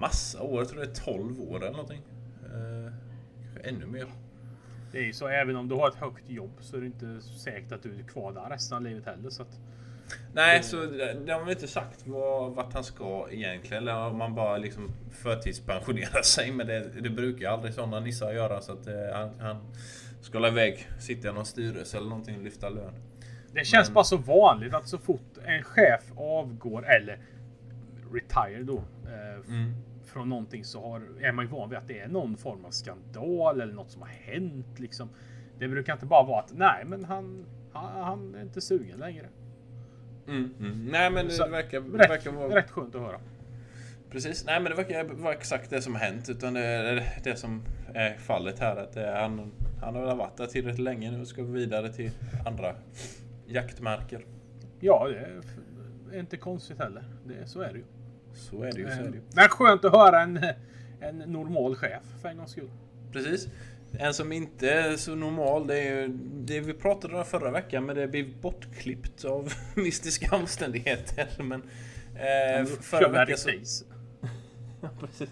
massa 0.00 0.42
år. 0.42 0.60
Jag 0.60 0.68
tror 0.68 0.80
det 0.80 0.86
är 0.86 0.94
12 0.94 1.40
år 1.40 1.56
eller 1.56 1.70
någonting. 1.72 2.02
Eh, 2.44 2.92
kanske 3.42 3.68
ännu 3.70 3.86
mer. 3.86 4.06
Det 4.92 4.98
är 4.98 5.02
ju 5.02 5.12
så, 5.12 5.28
även 5.28 5.56
om 5.56 5.68
du 5.68 5.74
har 5.74 5.88
ett 5.88 5.94
högt 5.94 6.30
jobb 6.30 6.50
så 6.60 6.76
är 6.76 6.80
det 6.80 6.86
inte 6.86 7.20
säkert 7.20 7.72
att 7.72 7.82
du 7.82 7.98
är 7.98 8.02
kvar 8.02 8.32
där 8.32 8.50
resten 8.50 8.76
av 8.76 8.82
livet 8.82 9.06
heller. 9.06 9.30
Så 9.30 9.42
att, 9.42 9.58
Nej, 10.34 10.62
så 10.62 10.76
det 11.26 11.32
har 11.32 11.40
väl 11.40 11.50
inte 11.50 11.68
sagt 11.68 12.06
vad, 12.06 12.52
vart 12.54 12.72
han 12.72 12.84
ska 12.84 13.26
egentligen. 13.30 13.82
Eller 13.82 13.96
om 14.06 14.18
man 14.18 14.34
bara 14.34 14.56
liksom 14.56 14.90
förtidspensionerar 15.10 16.22
sig. 16.22 16.52
Men 16.52 16.66
det, 16.66 16.80
det 17.00 17.10
brukar 17.10 17.50
aldrig 17.50 17.74
sådana 17.74 18.00
nissar 18.00 18.32
göra. 18.32 18.60
Så 18.60 18.72
att 18.72 18.86
eh, 18.86 18.94
han, 19.14 19.30
han 19.40 19.56
ska 20.20 20.48
iväg, 20.48 20.88
sitta 20.98 21.28
i 21.28 21.32
någon 21.32 21.44
styrelse 21.46 21.96
eller 21.96 22.08
någonting 22.08 22.36
och 22.36 22.42
lyfta 22.42 22.68
lön. 22.68 22.94
det 23.52 23.64
känns 23.64 23.88
Men- 23.88 23.94
bara 23.94 24.04
så 24.04 24.16
vanligt 24.16 24.74
att 24.74 24.88
så 24.88 24.98
fort 24.98 25.38
en 25.44 25.62
chef 25.62 26.12
avgår 26.16 26.86
eller 26.88 27.18
retire 28.12 28.62
då 28.62 28.76
eh, 29.06 29.30
Mm. 29.48 29.74
Från 30.10 30.28
någonting 30.28 30.64
så 30.64 30.82
har, 30.90 31.02
är 31.20 31.32
man 31.32 31.44
ju 31.44 31.50
van 31.50 31.68
vid 31.70 31.78
att 31.78 31.88
det 31.88 32.00
är 32.00 32.08
någon 32.08 32.36
form 32.36 32.64
av 32.64 32.70
skandal 32.70 33.60
eller 33.60 33.72
något 33.74 33.90
som 33.90 34.02
har 34.02 34.08
hänt. 34.08 34.78
Liksom. 34.78 35.08
Det 35.58 35.68
brukar 35.68 35.92
inte 35.92 36.06
bara 36.06 36.22
vara 36.26 36.40
att 36.40 36.52
nej, 36.54 36.84
men 36.86 37.04
han, 37.04 37.44
han, 37.72 38.04
han 38.04 38.34
är 38.34 38.42
inte 38.42 38.60
sugen 38.60 38.98
längre. 38.98 39.28
Mm, 40.28 40.54
mm. 40.60 40.86
Nej, 40.92 41.10
men 41.10 41.26
det, 41.26 41.32
Så- 41.32 41.48
verkar, 41.48 41.80
det 41.80 41.98
Rätt, 41.98 42.10
verkar 42.10 42.30
vara... 42.32 42.56
rätt 42.56 42.70
skönt 42.70 42.94
att 42.94 43.00
höra. 43.00 43.20
Precis. 44.10 44.44
Nej 44.46 44.60
men 44.60 44.70
det 44.70 44.76
verkar 44.76 45.04
vara 45.04 45.34
exakt 45.34 45.70
det 45.70 45.82
som 45.82 45.94
har 45.94 46.00
hänt. 46.00 46.28
Utan 46.28 46.54
det 46.54 46.60
är 46.60 47.04
det 47.24 47.36
som 47.36 47.62
är 47.94 48.14
fallet 48.14 48.58
här. 48.58 48.76
Att 48.76 48.96
är, 48.96 49.20
han, 49.20 49.52
han 49.80 49.94
har 49.94 50.06
väl 50.06 50.16
varit 50.16 50.36
där 50.36 50.46
tillräckligt 50.46 50.84
länge 50.84 51.10
nu 51.10 51.20
och 51.20 51.28
ska 51.28 51.42
vidare 51.42 51.92
till 51.92 52.10
andra 52.46 52.74
jaktmarker. 53.46 54.24
Ja, 54.80 55.08
det 56.10 56.16
är 56.16 56.20
inte 56.20 56.36
konstigt 56.36 56.78
heller. 56.78 57.04
Det, 57.26 57.46
så 57.46 57.60
är 57.60 57.72
det 57.72 57.78
ju. 57.78 57.84
Så 58.34 58.62
är 58.62 58.72
det 58.72 58.78
ju. 58.78 58.86
Så 58.86 58.92
är 59.00 59.02
det 59.04 59.16
ju. 59.16 59.22
Men 59.34 59.48
skönt 59.48 59.84
att 59.84 59.92
höra 59.92 60.20
en, 60.22 60.44
en 61.00 61.18
normal 61.18 61.76
chef 61.76 62.02
för 62.22 62.28
en 62.28 62.36
gångs 62.36 62.50
skull. 62.50 62.70
Precis. 63.12 63.48
En 63.98 64.14
som 64.14 64.32
inte 64.32 64.70
är 64.70 64.96
så 64.96 65.14
normal, 65.14 65.66
det 65.66 65.78
är 65.78 66.00
ju 66.00 66.08
det 66.34 66.60
vi 66.60 66.72
pratade 66.72 67.16
om 67.18 67.24
förra 67.24 67.50
veckan, 67.50 67.86
men 67.86 67.96
det 67.96 68.06
blir 68.08 68.34
bortklippt 68.42 69.24
av 69.24 69.52
mystiska 69.76 70.36
omständigheter. 70.36 71.28
Men 71.42 71.62
eh, 72.14 72.66
förra 72.66 73.08
veckan 73.08 73.36
så, 73.36 73.84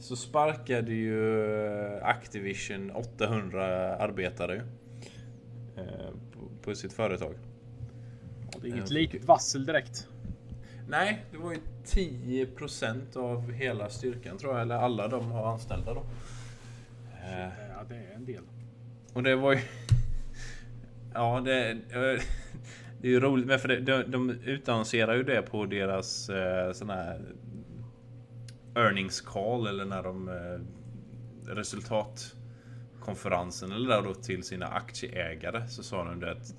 så 0.00 0.16
sparkade 0.16 0.92
ju 0.92 1.44
eh, 1.96 2.06
Activision 2.06 2.90
800 2.90 3.96
arbetare 3.96 4.56
eh, 5.76 6.10
på, 6.32 6.48
på 6.62 6.74
sitt 6.74 6.92
företag. 6.92 7.34
Ja, 8.52 8.58
det 8.62 8.68
är 8.68 8.70
inget 8.70 8.90
Ja. 8.90 8.94
litet 8.98 9.24
vassel 9.24 9.66
direkt. 9.66 10.08
Nej, 10.88 11.24
det 11.32 11.38
var 11.38 11.52
ju 11.52 11.58
10% 11.84 13.16
av 13.16 13.52
hela 13.52 13.88
styrkan 13.88 14.38
tror 14.38 14.52
jag, 14.52 14.62
eller 14.62 14.74
alla 14.76 15.08
de 15.08 15.30
har 15.30 15.52
anställda 15.52 15.94
då. 15.94 16.00
Eh, 17.24 17.48
Ja, 17.76 17.84
det 17.88 17.94
är 17.94 18.14
en 18.14 18.24
del. 18.24 18.42
Och 19.12 19.22
det 19.22 19.36
var 19.36 19.52
ju... 19.52 19.58
Ja, 21.14 21.40
det... 21.44 21.70
eh, 21.70 22.20
Det 23.00 23.08
är 23.08 23.12
ju 23.12 23.20
roligt, 23.20 23.46
men 23.46 23.58
för 23.58 23.68
det, 23.68 23.80
de, 23.80 24.02
de 24.10 24.30
utannonserar 24.30 25.14
ju 25.14 25.22
det 25.22 25.42
på 25.42 25.66
deras 25.66 26.28
eh, 26.28 26.72
sån 26.72 26.90
här 26.90 27.20
earnings 28.74 29.20
call 29.20 29.66
eller 29.66 29.84
när 29.84 30.02
de 30.02 30.28
eh, 30.28 30.60
resultatkonferensen 31.54 33.72
eller 33.72 33.88
där 33.88 34.02
då 34.02 34.14
till 34.14 34.42
sina 34.42 34.66
aktieägare 34.66 35.68
så 35.68 35.82
sa 35.82 36.04
de 36.04 36.20
det 36.20 36.32
att 36.32 36.54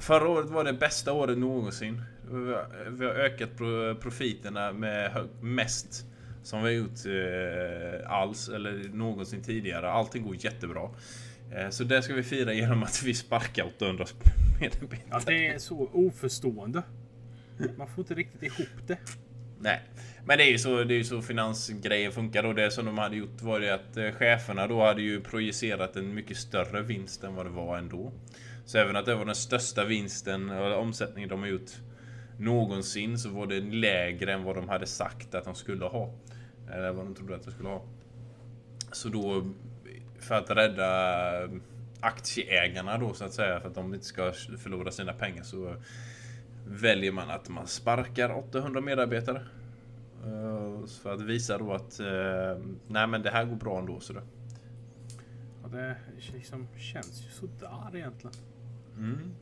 förra 0.00 0.28
året 0.28 0.50
var 0.50 0.64
det 0.64 0.72
bästa 0.72 1.12
året 1.12 1.38
någonsin. 1.38 2.02
Vi 2.30 2.36
har- 2.52 2.90
Vi 2.90 3.04
har 3.06 3.12
ökat 3.12 3.56
pro- 3.56 3.94
profiterna 3.94 4.72
med 4.72 5.28
mest 5.40 6.06
som 6.42 6.62
vi 6.62 6.64
har 6.64 6.72
gjort 6.84 7.06
eh, 7.06 8.10
alls 8.12 8.48
eller 8.48 8.88
någonsin 8.92 9.42
tidigare. 9.42 9.90
Allting 9.90 10.22
går 10.22 10.36
jättebra. 10.44 10.90
Eh, 11.54 11.68
så 11.70 11.84
det 11.84 12.02
ska 12.02 12.14
vi 12.14 12.22
fira 12.22 12.52
genom 12.52 12.82
att 12.82 13.02
vi 13.02 13.14
sparkar 13.14 13.64
800 13.64 14.04
medarbetare. 14.60 15.00
Ja, 15.10 15.20
det 15.26 15.46
är 15.48 15.58
så 15.58 15.88
oförstående. 15.92 16.82
Man 17.76 17.88
får 17.88 17.98
inte 17.98 18.14
riktigt 18.14 18.42
ihop 18.42 18.86
det. 18.86 18.98
Nej, 19.60 19.80
men 20.26 20.38
det 20.38 20.44
är 20.44 20.50
ju 20.50 20.58
så, 20.58 20.84
det 20.84 20.94
är 20.94 21.02
så 21.04 21.22
finansgrejen 21.22 22.12
funkar 22.12 22.42
då. 22.42 22.52
Det 22.52 22.70
som 22.70 22.86
de 22.86 22.98
hade 22.98 23.16
gjort 23.16 23.42
var 23.42 23.60
det 23.60 23.74
att 23.74 23.96
eh, 23.96 24.10
cheferna 24.10 24.66
då 24.66 24.84
hade 24.84 25.02
ju 25.02 25.20
projicerat 25.20 25.96
en 25.96 26.14
mycket 26.14 26.36
större 26.36 26.82
vinst 26.82 27.24
än 27.24 27.34
vad 27.34 27.46
det 27.46 27.50
var 27.50 27.78
ändå. 27.78 28.12
Så 28.64 28.78
även 28.78 28.96
att 28.96 29.06
det 29.06 29.14
var 29.14 29.24
den 29.24 29.34
största 29.34 29.84
vinsten 29.84 30.50
eller 30.50 30.76
omsättningen 30.76 31.28
de 31.28 31.40
har 31.40 31.46
gjort 31.48 31.70
någonsin 32.38 33.18
så 33.18 33.28
var 33.28 33.46
det 33.46 33.60
lägre 33.60 34.32
än 34.32 34.44
vad 34.44 34.56
de 34.56 34.68
hade 34.68 34.86
sagt 34.86 35.34
att 35.34 35.44
de 35.44 35.54
skulle 35.54 35.84
ha. 35.84 36.14
Eller 36.70 36.92
vad 36.92 37.06
de 37.06 37.14
trodde 37.14 37.34
att 37.34 37.44
de 37.44 37.50
skulle 37.50 37.68
ha. 37.68 37.82
Så 38.92 39.08
då 39.08 39.44
för 40.18 40.34
att 40.34 40.50
rädda 40.50 40.88
aktieägarna 42.00 42.98
då 42.98 43.14
så 43.14 43.24
att 43.24 43.32
säga 43.32 43.60
för 43.60 43.68
att 43.68 43.74
de 43.74 43.94
inte 43.94 44.06
ska 44.06 44.32
förlora 44.32 44.90
sina 44.90 45.12
pengar 45.12 45.42
så 45.42 45.76
väljer 46.66 47.12
man 47.12 47.30
att 47.30 47.48
man 47.48 47.66
sparkar 47.66 48.30
800 48.30 48.80
medarbetare. 48.80 49.42
Eh, 50.24 50.86
för 51.02 51.14
att 51.14 51.20
visa 51.20 51.58
då 51.58 51.72
att 51.72 52.00
eh, 52.00 52.58
nej 52.86 53.06
men 53.06 53.22
det 53.22 53.30
här 53.30 53.44
går 53.44 53.56
bra 53.56 53.78
ändå. 53.78 54.00
Så 54.00 54.12
det. 54.12 54.22
Ja, 55.62 55.68
det 55.68 55.96
liksom 56.32 56.68
känns 56.78 57.26
ju 57.26 57.30
sådär 57.30 57.96
egentligen. 57.96 58.36
Mm. 58.96 59.34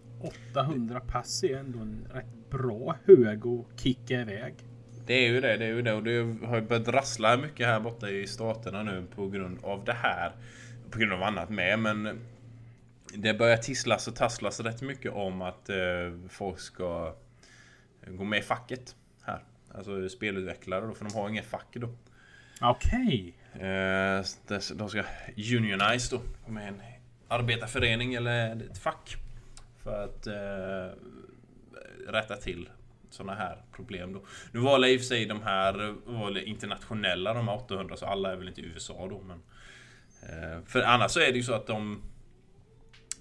800 0.52 1.00
pass 1.00 1.44
är 1.44 1.56
ändå 1.56 1.78
en 1.78 2.06
rätt 2.14 2.50
bra 2.50 2.96
hög 3.06 3.38
att 3.46 3.80
kicka 3.80 4.20
iväg. 4.20 4.54
det 5.06 5.14
är 5.14 5.28
ju 5.28 5.40
det, 5.40 5.56
det 5.56 5.64
är 5.64 5.68
ju 5.68 5.82
det. 5.82 5.92
Och 5.92 6.02
det 6.02 6.46
har 6.46 6.56
ju 6.56 6.62
börjat 6.66 6.88
rassla 6.88 7.36
mycket 7.36 7.66
här 7.66 7.80
borta 7.80 8.10
i 8.10 8.26
staterna 8.26 8.82
nu 8.82 9.06
på 9.14 9.28
grund 9.28 9.64
av 9.64 9.84
det 9.84 9.92
här. 9.92 10.32
På 10.90 10.98
grund 10.98 11.12
av 11.12 11.22
annat 11.22 11.50
med 11.50 11.78
men 11.78 12.20
det 13.14 13.34
börjar 13.34 13.56
tisslas 13.56 14.08
och 14.08 14.16
tasslas 14.16 14.60
rätt 14.60 14.82
mycket 14.82 15.12
om 15.12 15.42
att 15.42 15.68
eh, 15.68 15.76
folk 16.28 16.58
ska 16.58 17.14
gå 18.08 18.24
med 18.24 18.38
i 18.38 18.42
facket 18.42 18.96
här. 19.22 19.42
Alltså 19.74 20.08
spelutvecklare 20.08 20.86
då, 20.86 20.94
för 20.94 21.04
de 21.04 21.14
har 21.14 21.28
inget 21.28 21.44
fack 21.46 21.66
då. 21.76 21.88
Okej. 22.60 23.34
Eh, 23.54 24.22
dess- 24.48 24.72
de 24.76 24.88
ska 24.88 25.02
unionize 25.56 26.16
då. 26.16 26.50
Med 26.52 26.68
en 26.68 26.80
arbetarförening 27.28 28.14
eller 28.14 28.56
ett 28.70 28.78
fack. 28.78 29.16
För 29.90 30.04
att 30.04 30.26
eh, 30.26 30.98
rätta 32.12 32.36
till 32.36 32.68
sådana 33.10 33.34
här 33.34 33.62
problem 33.72 34.12
då. 34.12 34.22
Nu 34.52 34.60
var 34.60 34.78
det 34.78 34.90
i 34.90 34.96
och 34.96 35.00
för 35.00 35.06
sig 35.06 35.26
de 35.26 35.42
här 35.42 35.94
var 36.04 36.30
det 36.30 36.44
internationella 36.44 37.34
de 37.34 37.48
här 37.48 37.54
800 37.56 37.96
så 37.96 38.06
alla 38.06 38.32
är 38.32 38.36
väl 38.36 38.48
inte 38.48 38.60
i 38.60 38.64
USA 38.64 39.08
då 39.08 39.20
men 39.20 39.42
eh, 40.22 40.64
För 40.66 40.82
annars 40.82 41.10
så 41.10 41.20
är 41.20 41.32
det 41.32 41.36
ju 41.36 41.42
så 41.42 41.54
att 41.54 41.66
de 41.66 42.02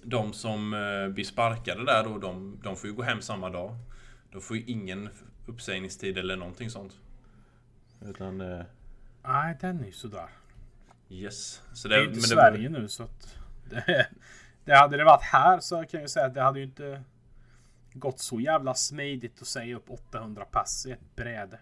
De 0.02 0.32
som 0.32 0.74
eh, 0.74 1.08
blir 1.08 1.24
sparkade 1.24 1.84
där 1.84 2.04
då 2.04 2.18
de, 2.18 2.60
de 2.62 2.76
får 2.76 2.90
ju 2.90 2.96
gå 2.96 3.02
hem 3.02 3.20
samma 3.20 3.50
dag. 3.50 3.76
De 4.32 4.40
får 4.40 4.56
ju 4.56 4.62
ingen 4.66 5.08
uppsägningstid 5.46 6.18
eller 6.18 6.36
någonting 6.36 6.70
sånt. 6.70 6.98
Utan 8.02 8.40
eh, 8.40 8.62
Nej, 9.22 9.56
den 9.60 9.80
är 9.80 9.86
ju 9.86 9.92
sådär. 9.92 10.28
Yes. 11.08 11.62
Så 11.72 11.88
Det 11.88 11.94
är 11.94 12.00
ju 12.00 12.06
men 12.06 12.14
inte 12.14 12.28
Sverige 12.28 12.68
nu 12.68 12.88
så 12.88 13.02
att... 13.02 13.36
Det, 13.70 14.06
det 14.70 14.76
hade 14.76 14.96
det 14.96 15.04
varit 15.04 15.22
här 15.22 15.60
så 15.60 15.76
kan 15.76 15.88
jag 15.92 16.02
ju 16.02 16.08
säga 16.08 16.26
att 16.26 16.34
det 16.34 16.42
hade 16.42 16.58
ju 16.58 16.64
inte 16.64 17.02
gått 17.92 18.20
så 18.20 18.40
jävla 18.40 18.74
smidigt 18.74 19.40
att 19.40 19.46
säga 19.46 19.76
upp 19.76 19.90
800 19.90 20.44
pass 20.44 20.86
i 20.86 20.90
ett 20.90 21.16
bräde. 21.16 21.58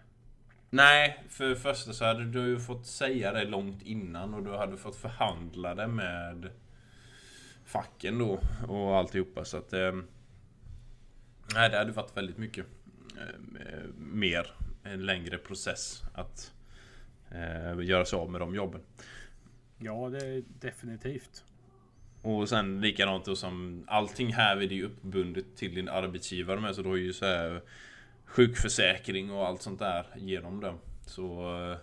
Nej, 0.69 1.23
för 1.29 1.49
det 1.49 1.55
första 1.55 1.93
så 1.93 2.05
hade 2.05 2.25
du 2.25 2.47
ju 2.47 2.59
fått 2.59 2.85
säga 2.85 3.31
det 3.31 3.45
långt 3.45 3.81
innan 3.81 4.33
och 4.33 4.43
du 4.43 4.57
hade 4.57 4.77
fått 4.77 4.95
förhandla 4.95 5.75
det 5.75 5.87
med 5.87 6.49
facken 7.65 8.17
då 8.17 8.39
och 8.67 8.97
alltihopa 8.97 9.45
så 9.45 9.57
att... 9.57 9.73
Eh, 9.73 9.95
nej, 11.53 11.69
det 11.69 11.77
hade 11.77 11.91
varit 11.91 12.17
väldigt 12.17 12.37
mycket 12.37 12.65
eh, 13.17 13.89
mer, 13.97 14.53
en 14.83 15.05
längre 15.05 15.37
process 15.37 16.03
att 16.13 16.53
eh, 17.31 17.79
göra 17.81 18.05
sig 18.05 18.19
av 18.19 18.31
med 18.31 18.41
de 18.41 18.55
jobben. 18.55 18.81
Ja, 19.77 20.09
det 20.09 20.25
är 20.25 20.43
definitivt. 20.59 21.43
Och 22.21 22.49
sen 22.49 22.81
likadant 22.81 23.25
då 23.25 23.35
som 23.35 23.83
allting 23.87 24.33
här 24.33 24.57
är 24.57 24.61
ju 24.61 24.85
uppbundet 24.85 25.55
till 25.55 25.75
din 25.75 25.89
arbetsgivare 25.89 26.59
med 26.59 26.75
så 26.75 26.81
du 26.81 26.89
har 26.89 26.95
ju 26.95 27.13
så 27.13 27.25
här 27.25 27.61
sjukförsäkring 28.25 29.31
och 29.31 29.47
allt 29.47 29.61
sånt 29.61 29.79
där 29.79 30.05
genom 30.15 30.61
det. 30.61 30.73
Så 31.05 31.55
eh, 31.71 31.77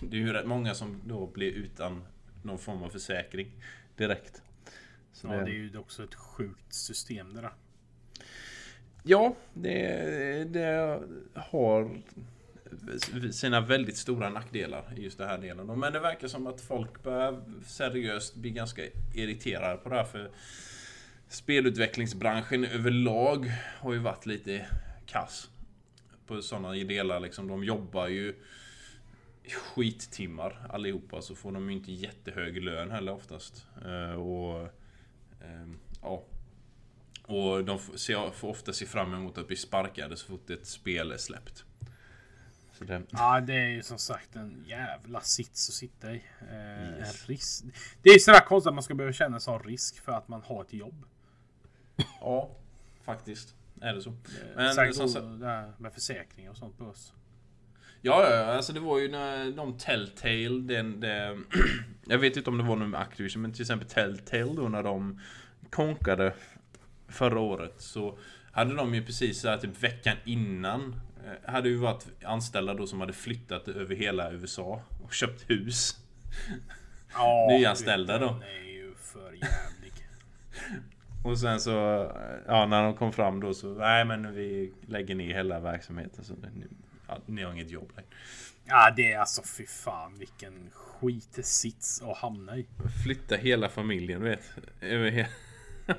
det 0.00 0.16
är 0.16 0.20
ju 0.20 0.32
rätt 0.32 0.46
många 0.46 0.74
som 0.74 1.00
då 1.04 1.26
blir 1.26 1.52
utan 1.52 2.04
någon 2.42 2.58
form 2.58 2.82
av 2.82 2.88
försäkring 2.88 3.50
direkt. 3.96 4.42
Så 5.12 5.26
Ja, 5.26 5.32
det 5.32 5.50
är 5.50 5.54
ju 5.54 5.78
också 5.78 6.04
ett 6.04 6.14
sjukt 6.14 6.72
system 6.72 7.34
det 7.34 7.40
där. 7.40 7.52
Ja, 9.02 9.36
det, 9.52 10.44
det 10.44 11.00
har 11.34 12.02
sina 13.32 13.60
väldigt 13.60 13.96
stora 13.96 14.28
nackdelar 14.28 14.92
i 14.96 15.02
just 15.02 15.18
den 15.18 15.28
här 15.28 15.38
delen. 15.38 15.66
Men 15.66 15.92
det 15.92 16.00
verkar 16.00 16.28
som 16.28 16.46
att 16.46 16.60
folk 16.60 17.02
börjar 17.02 17.42
seriöst 17.66 18.34
bli 18.34 18.50
ganska 18.50 18.82
irriterade 19.14 19.76
på 19.76 19.88
det 19.88 19.96
här. 19.96 20.04
För 20.04 20.30
spelutvecklingsbranschen 21.28 22.64
överlag 22.64 23.52
har 23.80 23.92
ju 23.92 23.98
varit 23.98 24.26
lite 24.26 24.66
kass. 25.06 25.50
På 26.26 26.42
sådana 26.42 26.72
delar 26.72 27.20
liksom. 27.20 27.48
De 27.48 27.64
jobbar 27.64 28.08
ju 28.08 28.34
skittimmar 29.48 30.66
allihopa 30.70 31.22
så 31.22 31.34
får 31.34 31.52
de 31.52 31.70
ju 31.70 31.76
inte 31.76 31.92
jättehög 31.92 32.62
lön 32.62 32.90
heller 32.90 33.12
oftast. 33.12 33.66
Eh, 33.84 34.14
och 34.14 34.68
ehm, 35.42 35.78
ja, 36.02 36.24
och 37.26 37.64
de 37.64 37.78
får 38.32 38.48
ofta 38.48 38.72
se 38.72 38.86
fram 38.86 39.14
emot 39.14 39.38
att 39.38 39.46
bli 39.46 39.56
sparkade 39.56 40.16
så 40.16 40.26
fort 40.26 40.50
ett 40.50 40.66
spel 40.66 41.12
är 41.12 41.16
släppt. 41.16 41.64
Så 42.78 42.84
det, 42.84 43.02
Ja, 43.10 43.40
det 43.40 43.54
är 43.54 43.68
ju 43.68 43.82
som 43.82 43.98
sagt 43.98 44.36
en 44.36 44.64
jävla 44.66 45.20
sits 45.20 45.68
att 45.68 45.74
sitta 45.74 46.12
i. 46.12 46.22
Eh, 46.50 46.98
Yes. 46.98 47.22
En 47.22 47.28
risk. 47.28 47.64
Det 48.02 48.08
är 48.08 48.14
ju 48.14 48.20
sådär 48.20 48.40
konstigt 48.40 48.68
att 48.68 48.74
man 48.74 48.82
ska 48.82 48.94
behöva 48.94 49.12
känna 49.12 49.34
en 49.34 49.40
sån 49.40 49.62
risk 49.62 50.00
för 50.00 50.12
att 50.12 50.28
man 50.28 50.42
har 50.42 50.62
ett 50.62 50.72
jobb. 50.72 51.06
ja, 52.20 52.50
faktiskt. 53.02 53.54
Är 53.80 53.94
det 53.94 54.00
så. 54.02 54.10
Men, 54.10 54.20
Men 54.56 54.74
Säkert 54.74 54.96
som 54.96 55.08
så, 55.08 55.20
det 55.20 55.46
här 55.46 55.72
med 55.78 55.92
försäkringar 55.92 56.50
och 56.50 56.56
sånt 56.56 56.78
på 56.78 56.84
oss. 56.84 57.12
Ja, 58.00 58.30
ja, 58.30 58.44
alltså 58.44 58.72
det 58.72 58.80
var 58.80 58.98
ju 58.98 59.08
när 59.10 59.52
de 59.52 59.78
Telltale, 59.78 60.60
den, 60.60 61.00
det, 61.00 61.38
Jag 62.06 62.18
vet 62.18 62.36
inte 62.36 62.50
om 62.50 62.58
det 62.58 62.64
var 62.64 62.76
någon 62.76 62.90
med 62.90 63.00
Activision, 63.00 63.42
men 63.42 63.52
till 63.52 63.62
exempel 63.62 63.88
Telltale 63.88 64.52
då 64.54 64.68
när 64.68 64.82
de 64.82 65.20
konkade 65.70 66.34
förra 67.08 67.40
året 67.40 67.74
så 67.78 68.18
hade 68.52 68.74
de 68.74 68.94
ju 68.94 69.04
precis 69.04 69.40
så 69.40 69.48
här, 69.48 69.56
typ 69.58 69.82
veckan 69.82 70.16
innan 70.24 71.00
eh, 71.13 71.13
hade 71.46 71.68
ju 71.68 71.76
varit 71.76 72.06
anställda 72.24 72.74
då 72.74 72.86
som 72.86 73.00
hade 73.00 73.12
flyttat 73.12 73.68
över 73.68 73.94
hela 73.94 74.32
USA 74.32 74.82
och 75.04 75.12
köpt 75.14 75.50
hus. 75.50 75.96
Ja, 77.14 77.46
Nyanställda 77.50 78.18
då. 78.18 78.26
Den 78.26 78.42
är 78.42 78.72
ju 78.72 78.94
för 78.94 79.32
jävlig. 79.32 79.92
Och 81.24 81.38
sen 81.38 81.60
så, 81.60 81.70
ja 82.46 82.66
när 82.66 82.82
de 82.82 82.94
kom 82.96 83.12
fram 83.12 83.40
då 83.40 83.54
så, 83.54 83.74
nej 83.74 84.04
men 84.04 84.34
vi 84.34 84.72
lägger 84.86 85.14
ner 85.14 85.34
hela 85.34 85.60
verksamheten 85.60 86.24
så 86.24 86.34
ni, 86.34 86.66
ja, 87.08 87.18
ni 87.26 87.42
har 87.42 87.52
inget 87.52 87.70
jobb 87.70 87.92
längre. 87.96 88.08
ja, 88.64 88.92
det 88.96 89.12
är 89.12 89.18
alltså 89.18 89.42
fy 89.58 89.66
fan 89.66 90.18
vilken 90.18 90.70
skitsits 90.72 92.02
att 92.02 92.16
hamna 92.16 92.56
i. 92.56 92.66
Flytta 93.04 93.36
hela 93.36 93.68
familjen, 93.68 94.20
du 94.20 94.28
vet. 94.28 94.50
Över 94.80 95.10
he- 95.10 95.26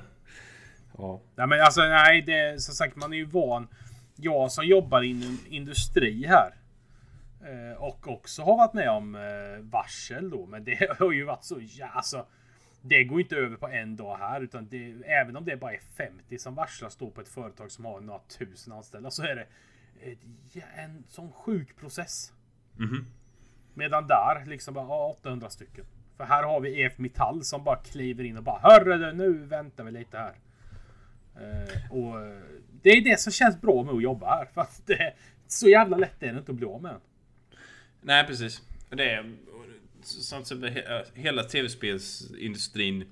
ja. 0.98 1.20
Nej 1.36 1.46
men 1.46 1.60
alltså 1.60 1.80
nej, 1.80 2.22
det 2.22 2.62
som 2.62 2.74
sagt 2.74 2.96
man 2.96 3.12
är 3.12 3.16
ju 3.16 3.24
van. 3.24 3.68
Jag 4.16 4.52
som 4.52 4.64
jobbar 4.66 5.02
inom 5.02 5.38
industri 5.48 6.26
här. 6.26 6.54
eh, 7.40 7.82
Och 7.82 8.08
också 8.08 8.42
har 8.42 8.56
varit 8.56 8.74
med 8.74 8.90
om 8.90 9.14
eh, 9.14 9.60
varsel 9.60 10.30
då. 10.30 10.46
Men 10.46 10.64
det 10.64 10.96
har 10.98 11.12
ju 11.12 11.24
varit 11.24 11.44
så 11.44 11.60
ja, 11.60 11.86
alltså. 11.86 12.26
Det 12.82 13.04
går 13.04 13.20
inte 13.20 13.36
över 13.36 13.56
på 13.56 13.68
en 13.68 13.96
dag 13.96 14.16
här 14.16 14.40
utan 14.40 14.68
det, 14.68 14.94
även 15.06 15.36
om 15.36 15.44
det 15.44 15.56
bara 15.56 15.72
är 15.72 15.80
50 15.96 16.38
som 16.38 16.54
varslas 16.54 16.96
då 16.96 17.10
på 17.10 17.20
ett 17.20 17.28
företag 17.28 17.70
som 17.70 17.84
har 17.84 18.00
några 18.00 18.20
tusen 18.38 18.72
anställda 18.72 19.10
så 19.10 19.22
är 19.22 19.34
det 19.36 19.46
en 20.76 21.04
sån 21.08 21.32
sjuk 21.32 21.76
process. 21.76 22.32
Mhm. 22.76 23.06
Medan 23.74 24.06
där 24.06 24.44
liksom 24.46 24.74
bara 24.74 24.84
ja, 24.84 25.14
800 25.20 25.50
stycken. 25.50 25.84
För 26.16 26.24
här 26.24 26.42
har 26.42 26.60
vi 26.60 26.82
EF 26.82 26.98
Metall 26.98 27.44
som 27.44 27.64
bara 27.64 27.76
kliver 27.76 28.24
in 28.24 28.36
och 28.36 28.42
bara 28.42 28.58
Hörru 28.58 29.12
nu 29.12 29.32
väntar 29.32 29.84
vi 29.84 29.90
lite 29.90 30.18
här. 30.18 30.34
Eh, 31.36 31.92
och 31.92 32.14
det 32.86 32.92
är 32.92 33.00
det 33.00 33.20
som 33.20 33.32
känns 33.32 33.60
bra 33.60 33.82
med 33.82 33.94
att 33.94 34.02
jobba 34.02 34.26
här. 34.26 34.48
För 34.54 34.60
att 34.60 34.86
det 34.86 35.14
så 35.46 35.68
jävla 35.68 35.96
lätt 35.96 36.22
är 36.22 36.32
det 36.32 36.38
inte 36.38 36.52
att 36.52 36.56
bli 36.56 36.66
av 36.66 36.82
med. 36.82 36.96
Nej 38.00 38.26
precis. 38.26 38.62
Det 38.90 39.10
är, 39.10 39.36
sånt 40.02 40.46
som 40.46 40.70
hela 41.14 41.42
tv-spelsindustrin 41.42 43.04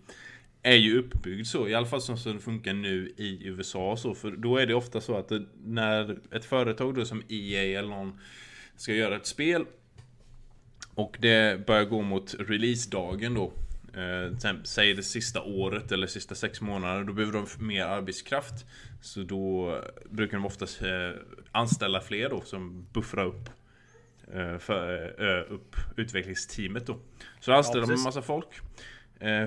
är 0.62 0.76
ju 0.76 0.98
uppbyggd 0.98 1.46
så, 1.46 1.68
i 1.68 1.74
alla 1.74 1.86
fall 1.86 2.02
som 2.02 2.16
det 2.24 2.38
funkar 2.38 2.72
nu 2.72 3.14
i 3.16 3.46
USA 3.46 3.96
så. 3.96 4.14
För 4.14 4.30
då 4.30 4.56
är 4.56 4.66
det 4.66 4.74
ofta 4.74 5.00
så 5.00 5.16
att 5.16 5.28
det, 5.28 5.44
när 5.64 6.18
ett 6.32 6.44
företag 6.44 6.94
då 6.94 7.04
som 7.04 7.22
EA 7.28 7.78
eller 7.78 7.88
någon 7.88 8.20
ska 8.76 8.92
göra 8.92 9.16
ett 9.16 9.26
spel 9.26 9.64
Och 10.94 11.16
det 11.20 11.66
börjar 11.66 11.84
gå 11.84 12.02
mot 12.02 12.34
releasedagen 12.38 13.34
då. 13.34 13.52
Eh, 13.96 14.56
säg 14.64 14.94
det 14.94 15.02
sista 15.02 15.42
året 15.42 15.92
eller 15.92 16.06
sista 16.06 16.34
sex 16.34 16.60
månaderna. 16.60 17.04
Då 17.04 17.12
behöver 17.12 17.32
de 17.32 17.66
mer 17.66 17.84
arbetskraft. 17.84 18.66
Så 19.00 19.22
då 19.22 19.78
brukar 20.10 20.36
de 20.36 20.46
oftast 20.46 20.82
eh, 20.82 21.10
anställa 21.52 22.00
fler 22.00 22.30
då 22.30 22.40
som 22.40 22.86
buffrar 22.92 23.24
upp. 23.24 23.50
Eh, 24.32 24.58
för, 24.58 25.14
eh, 25.18 25.52
upp 25.52 25.76
utvecklingsteamet 25.96 26.86
då. 26.86 26.98
Så 27.40 27.50
då 27.50 27.56
anställer 27.56 27.86
de 27.86 27.92
en 27.92 28.00
massa 28.00 28.22
folk. 28.22 28.48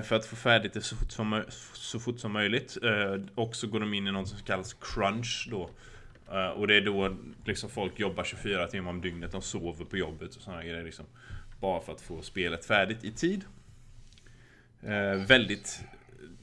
För 0.04 0.12
att 0.12 0.26
få 0.26 0.36
färdigt 0.36 0.72
det 0.72 0.80
så 0.80 0.96
fort 0.96 1.10
som, 1.10 1.42
så 1.72 2.00
fort 2.00 2.18
som 2.20 2.32
möjligt. 2.32 2.78
Och 3.34 3.56
så 3.56 3.66
går 3.66 3.80
de 3.80 3.94
in 3.94 4.06
i 4.06 4.12
något 4.12 4.28
som 4.28 4.38
kallas 4.38 4.74
crunch 4.74 5.48
då. 5.50 5.70
Och 6.54 6.66
det 6.66 6.76
är 6.76 6.80
då 6.80 7.16
liksom 7.44 7.70
folk 7.70 8.00
jobbar 8.00 8.24
24 8.24 8.66
timmar 8.66 8.90
om 8.90 9.00
dygnet. 9.00 9.32
De 9.32 9.42
sover 9.42 9.84
på 9.84 9.96
jobbet 9.96 10.36
och 10.36 10.42
sådana 10.42 10.62
grejer 10.62 10.84
liksom. 10.84 11.06
Bara 11.60 11.80
för 11.80 11.92
att 11.92 12.00
få 12.00 12.22
spelet 12.22 12.64
färdigt 12.64 13.04
i 13.04 13.12
tid. 13.12 13.44
Eh, 14.82 15.26
väldigt... 15.26 15.84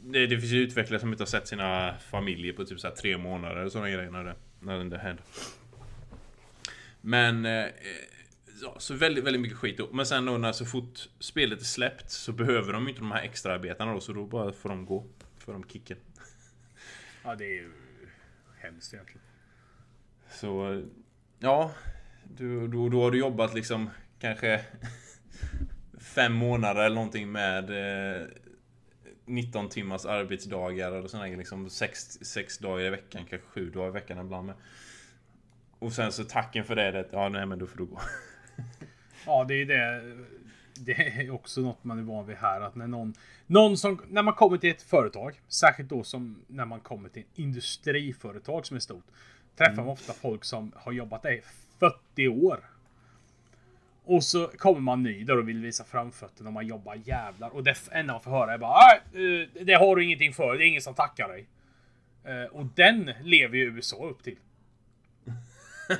Det, 0.02 0.28
det 0.28 0.38
finns 0.40 0.52
ju 0.52 0.62
utvecklare 0.62 1.00
som 1.00 1.12
inte 1.12 1.22
har 1.22 1.28
sett 1.28 1.48
sina 1.48 1.96
familjer 1.98 2.54
på 2.54 2.66
typ 2.66 2.80
så 2.80 2.92
tre 2.92 3.18
månader 3.18 3.66
och 3.66 3.72
sådana 3.72 3.90
grejer 3.90 4.12
när 4.12 4.24
det, 4.24 4.36
när 4.60 4.84
det 4.84 4.98
händer. 4.98 5.26
Men... 7.02 7.46
Eh, 7.46 7.66
ja, 8.62 8.76
så 8.78 8.94
väldigt, 8.94 9.24
väldigt 9.24 9.42
mycket 9.42 9.58
skit. 9.58 9.78
då. 9.78 9.90
Men 9.94 10.06
sen 10.06 10.26
då 10.26 10.38
när 10.38 10.52
så 10.52 10.66
fort 10.66 11.10
spelet 11.20 11.60
är 11.62 11.66
släppt 11.66 12.10
så 12.12 12.32
behöver 12.32 12.74
de 12.74 12.88
inte 12.88 13.00
de 13.02 13.12
här 13.12 13.22
extra 13.24 13.54
arbetarna 13.54 13.94
då. 13.94 14.00
Så 14.00 14.14
då 14.14 14.26
bara 14.26 14.54
får 14.54 14.70
de 14.70 14.86
gå. 14.86 15.06
Får 15.40 15.54
de 15.54 15.64
kicken. 15.64 15.98
Ja, 17.24 17.36
det 17.36 17.46
är 17.46 17.54
ju 17.54 17.72
hemskt 18.60 18.94
egentligen. 18.94 19.22
Så... 20.32 20.74
eh, 20.74 20.84
Ja. 21.40 21.72
Du, 22.38 22.68
då, 22.68 22.90
då 22.90 23.04
har 23.04 23.12
du 23.12 23.18
jobbat 23.20 23.54
liksom 23.54 23.90
kanske 24.20 24.66
fem 26.16 26.34
månader 26.34 26.82
eller 26.82 26.95
någonting 26.95 27.32
med 27.32 27.70
eh, 28.22 28.28
19 29.26 29.70
timmars 29.70 30.05
arbetsdagar 30.05 30.91
eller 30.91 31.07
sådana. 31.07 31.38
Liksom 31.38 31.70
sex, 31.70 31.99
sex 32.22 32.57
dagar 32.57 32.86
i 32.86 32.89
veckan, 32.89 33.26
kanske 33.30 33.47
sju 33.47 33.70
dagar 33.70 33.88
i 33.88 33.91
veckan 33.91 34.20
ibland 34.20 34.47
med. 34.47 34.55
Och 35.80 35.93
sen 35.93 36.11
så 36.11 36.24
tacken 36.24 36.66
för 36.66 36.76
det, 36.76 36.91
det 36.91 37.09
ja 37.11 37.30
nej 37.30 37.45
men 37.45 37.59
då 37.59 37.68
får 37.68 37.78
du 37.78 37.86
gå. 37.86 37.99
Ja, 39.26 39.43
det 39.47 39.61
är 39.61 39.66
det. 39.66 40.16
Det 40.80 40.91
är 40.91 41.32
också 41.32 41.61
något 41.61 41.84
man 41.84 41.99
är 41.99 42.03
van 42.03 42.28
vid 42.28 42.38
här. 42.38 42.61
Att 42.61 42.76
när 42.76 42.88
någon, 42.88 43.13
någon 43.47 43.78
som, 43.78 44.01
när 44.09 44.24
man 44.24 44.34
kommer 44.34 44.57
till 44.57 44.70
ett 44.70 44.82
företag, 44.82 45.41
särskilt 45.47 45.89
då 45.89 46.03
som 46.03 46.43
när 46.47 46.66
man 46.66 46.80
kommer 46.80 47.09
till 47.09 47.22
ett 47.22 47.39
industriföretag 47.39 48.66
som 48.66 48.76
är 48.76 48.80
stort, 48.82 49.05
träffar 49.57 49.76
man 49.76 49.88
ofta 49.88 50.13
folk 50.13 50.43
som 50.43 50.72
har 50.76 50.91
jobbat 50.91 51.24
där 51.24 51.32
i 51.32 51.41
40 51.80 52.28
år. 52.28 52.74
Och 54.06 54.24
så 54.24 54.47
kommer 54.47 54.80
man 54.82 55.03
ny 55.03 55.24
där 55.24 55.38
och 55.38 55.47
vill 55.49 55.62
visa 55.62 55.84
framfötterna 55.84 56.49
och 56.49 56.53
man 56.53 56.68
jobbar 56.68 56.95
jävlar. 57.06 57.49
Och 57.49 57.64
det 57.64 57.78
enda 57.91 58.14
man 58.14 58.22
får 58.22 58.32
höra 58.32 58.53
är 58.53 58.58
bara 58.58 58.78
"Nej, 59.14 59.41
eh, 59.41 59.64
det 59.66 59.74
har 59.74 59.95
du 59.95 60.03
ingenting 60.03 60.34
för. 60.34 60.56
Det 60.58 60.66
är 60.66 60.68
ingen 60.68 60.82
som 60.82 60.93
tackar 60.93 61.28
dig. 61.28 61.47
Eh, 62.24 62.43
Och 62.51 62.66
den 62.66 63.12
lever 63.24 63.58
ju 63.58 63.64
USA 63.64 64.06
upp 64.06 64.24
till. 64.24 64.38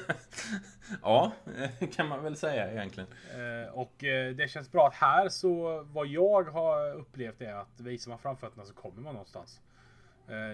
Ja, 1.02 1.32
kan 1.96 2.08
man 2.08 2.24
väl 2.24 2.36
säga 2.36 2.72
egentligen. 2.72 3.10
Eh, 3.34 3.70
Och 3.74 3.94
det 4.36 4.52
känns 4.52 4.72
bra 4.72 4.88
att 4.88 4.94
här 4.94 5.30
så 5.30 5.84
vad 5.94 6.08
jag 6.08 6.44
har 6.44 6.94
upplevt 6.94 7.42
är 7.42 7.54
att 7.54 7.80
visar 7.80 8.10
man 8.10 8.20
framfötterna 8.20 8.66
så 8.66 8.74
kommer 8.74 9.02
man 9.02 9.14
någonstans. 9.14 9.60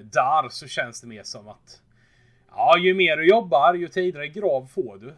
Där 0.03 0.49
så 0.49 0.67
känns 0.67 1.01
det 1.01 1.07
mer 1.07 1.23
som 1.23 1.47
att 1.47 1.81
Ja, 2.55 2.77
ju 2.77 2.93
mer 2.93 3.17
du 3.17 3.27
jobbar 3.27 3.73
ju 3.73 3.87
tidigare 3.87 4.27
grav 4.27 4.65
får 4.67 4.97
du. 4.97 5.13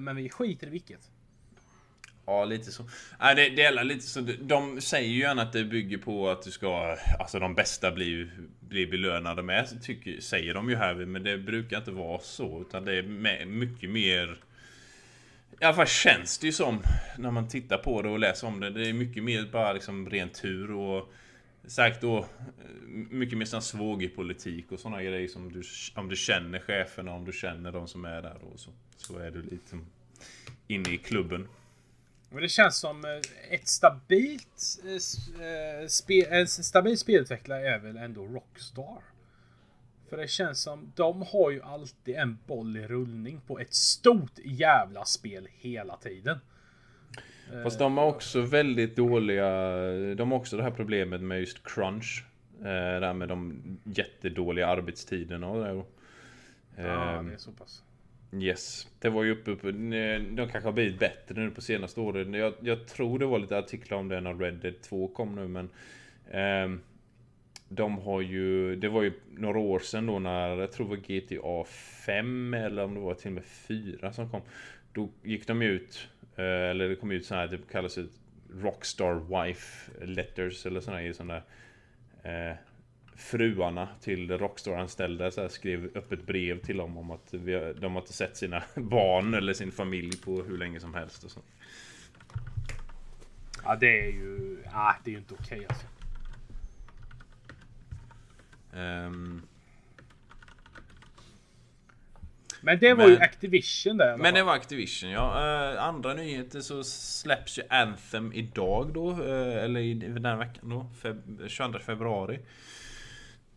Men 0.00 0.16
vi 0.16 0.28
skiter 0.28 0.66
i 0.66 0.70
vilket. 0.70 1.10
Ja, 2.26 2.44
lite 2.44 2.72
så. 2.72 2.84
Nej, 3.20 3.34
det, 3.34 3.48
det 3.48 3.62
är 3.62 3.84
lite 3.84 4.06
så. 4.06 4.20
De 4.40 4.80
säger 4.80 5.08
ju 5.08 5.20
gärna 5.20 5.42
att 5.42 5.52
det 5.52 5.64
bygger 5.64 5.98
på 5.98 6.30
att 6.30 6.42
du 6.42 6.50
ska... 6.50 6.96
Alltså 7.18 7.38
de 7.38 7.54
bästa 7.54 7.92
blir, 7.92 8.30
blir 8.60 8.90
belönade 8.90 9.42
med, 9.42 9.82
tycker, 9.82 10.20
säger 10.20 10.54
de 10.54 10.70
ju 10.70 10.76
här. 10.76 10.94
Men 10.94 11.22
det 11.22 11.38
brukar 11.38 11.78
inte 11.78 11.90
vara 11.90 12.18
så. 12.18 12.60
Utan 12.60 12.84
det 12.84 12.98
är 12.98 13.02
med, 13.02 13.48
mycket 13.48 13.90
mer... 13.90 14.36
I 15.60 15.64
alla 15.64 15.74
fall 15.74 15.86
känns 15.86 16.38
det 16.38 16.46
ju 16.46 16.52
som 16.52 16.82
när 17.18 17.30
man 17.30 17.48
tittar 17.48 17.78
på 17.78 18.02
det 18.02 18.08
och 18.08 18.18
läser 18.18 18.46
om 18.46 18.60
det. 18.60 18.70
Det 18.70 18.88
är 18.88 18.92
mycket 18.92 19.24
mer 19.24 19.48
bara 19.52 19.72
liksom 19.72 20.10
ren 20.10 20.28
tur 20.28 20.70
och 20.70 21.12
säkert 21.66 22.00
då 22.00 22.26
mycket 23.10 23.38
mer 23.38 23.46
sån 23.46 23.62
svågerpolitik 23.62 24.72
och 24.72 24.78
sådana 24.78 25.02
grejer 25.02 25.28
som 25.28 25.52
du, 25.52 25.62
om 25.94 26.08
du 26.08 26.16
känner 26.16 26.58
cheferna, 26.58 27.12
om 27.12 27.24
du 27.24 27.32
känner 27.32 27.72
de 27.72 27.88
som 27.88 28.04
är 28.04 28.22
där 28.22 28.38
och 28.52 28.60
så. 28.60 28.70
Så 28.96 29.18
är 29.18 29.30
du 29.30 29.42
lite 29.42 29.78
inne 30.66 30.94
i 30.94 30.98
klubben. 30.98 31.48
Men 32.34 32.42
det 32.42 32.48
känns 32.48 32.76
som 32.76 33.04
eh, 33.04 33.54
ett 33.54 33.68
stabilt 33.68 34.82
eh, 34.84 36.28
eh, 36.30 36.38
en 36.38 36.46
stabil 36.48 36.98
spelutvecklare 36.98 37.68
är 37.68 37.78
väl 37.78 37.96
ändå 37.96 38.26
Rockstar. 38.26 39.02
För 40.08 40.16
det 40.16 40.28
känns 40.28 40.62
som 40.62 40.92
de 40.96 41.22
har 41.22 41.50
ju 41.50 41.62
alltid 41.62 42.16
en 42.16 42.38
boll 42.46 42.76
i 42.76 42.86
rullning 42.86 43.40
på 43.46 43.58
ett 43.58 43.74
stort 43.74 44.38
jävla 44.44 45.04
spel 45.04 45.48
hela 45.58 45.96
tiden. 45.96 46.38
Fast 47.62 47.78
de 47.78 47.98
har 47.98 48.06
också 48.06 48.40
väldigt 48.40 48.96
dåliga... 48.96 49.50
De 50.14 50.30
har 50.30 50.38
också 50.38 50.56
det 50.56 50.62
här 50.62 50.70
problemet 50.70 51.20
med 51.20 51.40
just 51.40 51.62
crunch. 51.62 52.24
Det 52.58 53.06
här 53.06 53.14
med 53.14 53.28
de 53.28 53.62
jättedåliga 53.84 54.66
arbetstiderna 54.66 55.48
och 55.48 55.64
det. 55.64 55.84
Ja, 56.82 57.22
det 57.22 57.34
är 57.34 57.36
så 57.36 57.52
pass. 57.52 57.82
Yes. 58.40 58.88
Det 58.98 59.08
var 59.08 59.24
ju 59.24 59.30
uppe 59.30 59.56
på... 59.56 59.70
De 59.70 60.34
kanske 60.36 60.60
har 60.60 60.72
blivit 60.72 60.98
bättre 60.98 61.40
nu 61.40 61.50
på 61.50 61.60
senaste 61.60 62.00
åren. 62.00 62.34
Jag, 62.34 62.54
jag 62.60 62.86
tror 62.86 63.18
det 63.18 63.26
var 63.26 63.38
lite 63.38 63.58
artiklar 63.58 63.98
om 63.98 64.08
det 64.08 64.20
när 64.20 64.34
Red 64.34 64.54
Dead 64.54 64.80
2 64.82 65.08
kom 65.08 65.34
nu 65.34 65.48
men... 65.48 65.68
ehm, 66.30 66.80
de 67.68 67.98
har 67.98 68.20
ju... 68.20 68.76
Det 68.76 68.88
var 68.88 69.02
ju 69.02 69.12
några 69.30 69.58
år 69.58 69.78
sedan 69.78 70.06
då 70.06 70.18
när... 70.18 70.56
Jag 70.56 70.72
tror 70.72 70.86
det 70.86 70.90
var 70.90 71.20
GTA 71.20 71.64
5 72.06 72.54
eller 72.54 72.84
om 72.84 72.94
det 72.94 73.00
var 73.00 73.14
till 73.14 73.26
och 73.28 73.32
med 73.32 73.44
4 73.44 74.12
som 74.12 74.30
kom. 74.30 74.42
Då 74.92 75.08
gick 75.22 75.46
de 75.46 75.62
ut... 75.62 76.08
eh, 76.36 76.44
Eller 76.44 76.88
det 76.88 76.96
kom 76.96 77.10
ut 77.10 77.26
så 77.26 77.34
här, 77.34 77.48
det 77.48 77.58
kallas 77.72 77.98
ett 77.98 78.10
Rockstar 78.62 79.44
Wife 79.44 79.90
Letters 80.04 80.66
eller 80.66 80.80
sådana 80.80 81.00
här. 81.00 81.12
Sådana 81.12 81.42
där, 82.22 82.50
eh, 82.50 82.56
fruarna 83.16 83.88
till 84.00 84.38
Rockstar-anställda 84.38 85.30
så 85.30 85.40
här, 85.40 85.48
skrev 85.48 85.90
öppet 85.94 86.26
brev 86.26 86.60
till 86.60 86.76
dem 86.76 86.98
om 86.98 87.10
att 87.10 87.28
vi, 87.34 87.74
de 87.80 87.92
har 87.94 88.00
inte 88.00 88.12
sett 88.12 88.36
sina 88.36 88.62
barn 88.74 89.34
eller 89.34 89.52
sin 89.52 89.72
familj 89.72 90.16
på 90.24 90.42
hur 90.42 90.58
länge 90.58 90.80
som 90.80 90.94
helst 90.94 91.24
och 91.24 91.30
så. 91.30 91.40
Ja, 93.64 93.76
det 93.76 94.00
är 94.00 94.10
ju... 94.12 94.58
Ah, 94.72 94.94
det 95.04 95.10
är 95.10 95.12
ju 95.12 95.18
inte 95.18 95.34
okej 95.34 95.66
alltså. 95.68 95.86
Ehm, 98.76 99.42
Men 102.60 102.78
det 102.78 102.94
var 102.94 103.04
ju 103.08 103.12
Men- 103.14 103.22
Activision 103.22 103.96
där 103.96 104.16
men 104.16 104.34
det 104.34 104.42
var 104.42 104.54
Activision 104.54 105.10
ja. 105.10 105.72
Eh, 105.72 105.84
andra 105.84 106.14
nyheter 106.14 106.60
så 106.60 106.84
släpps 106.84 107.58
ju 107.58 107.62
Anthem 107.70 108.32
idag 108.32 108.90
då. 108.94 109.10
eh, 109.10 109.64
eller 109.64 109.80
i 109.80 109.94
den 109.94 110.24
här 110.24 110.36
veckan 110.36 110.68
då. 110.70 110.86
Feb 111.02 111.40
22 111.48 111.78
februari. 111.78 112.38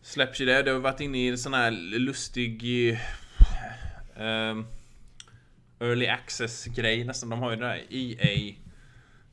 Släpps 0.08 0.40
ju 0.40 0.44
det. 0.44 0.62
Det 0.62 0.70
har 0.70 0.78
varit 0.78 1.00
inne 1.00 1.18
i 1.18 1.28
en 1.28 1.38
sån 1.38 1.54
här 1.54 1.70
lustig... 1.70 2.62
ehm, 4.16 4.66
Early 5.80 6.06
access 6.06 6.64
grej 6.64 7.04
nästan. 7.04 7.28
De 7.28 7.38
har 7.38 7.50
ju 7.50 7.56
den 7.56 7.68
här 7.68 7.82
EA 7.90 8.54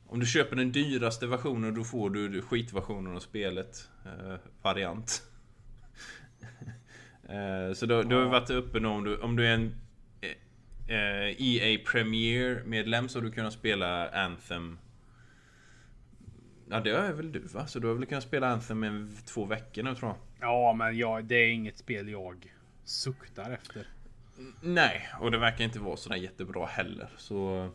Om 0.06 0.20
du 0.20 0.26
köper 0.26 0.56
den 0.56 0.72
dyraste 0.72 1.26
versionen 1.26 1.74
då 1.74 1.84
får 1.84 2.10
du 2.10 2.42
skitversionen 2.42 3.16
av 3.16 3.20
spelet. 3.20 3.88
Eh, 4.04 4.34
variant. 4.62 5.22
eh, 7.28 7.74
så 7.74 7.86
då, 7.86 8.02
då 8.02 8.16
har 8.16 8.24
vi 8.24 8.30
varit 8.30 8.50
uppe 8.50 8.80
nu 8.80 8.88
om 8.88 9.04
du, 9.04 9.16
om 9.16 9.36
du 9.36 9.46
är 9.46 9.54
en 9.54 9.74
EA 11.38 11.78
Premier 11.92 12.62
medlem 12.66 13.08
så 13.08 13.18
har 13.18 13.24
du 13.24 13.32
kunnat 13.32 13.52
spela 13.52 14.08
Anthem. 14.08 14.78
Ja 16.70 16.80
det 16.80 16.90
är 16.90 17.12
väl 17.12 17.32
du 17.32 17.40
va? 17.40 17.66
Så 17.66 17.78
du 17.78 17.86
har 17.86 17.94
väl 17.94 18.06
kunnat 18.06 18.24
spela 18.24 18.48
Anthem 18.48 18.84
i 18.84 19.08
två 19.24 19.44
veckor 19.44 19.82
nu 19.82 19.94
tror 19.94 20.10
jag. 20.10 20.48
Ja, 20.48 20.72
men 20.72 20.98
ja, 20.98 21.20
det 21.22 21.34
är 21.34 21.48
inget 21.48 21.78
spel 21.78 22.08
jag 22.08 22.52
suktar 22.84 23.50
efter. 23.50 23.86
Nej, 24.60 25.08
och 25.20 25.30
det 25.30 25.38
verkar 25.38 25.64
inte 25.64 25.78
vara 25.78 25.96
sådär 25.96 26.16
jättebra 26.16 26.66
heller. 26.66 27.08
Så... 27.16 27.70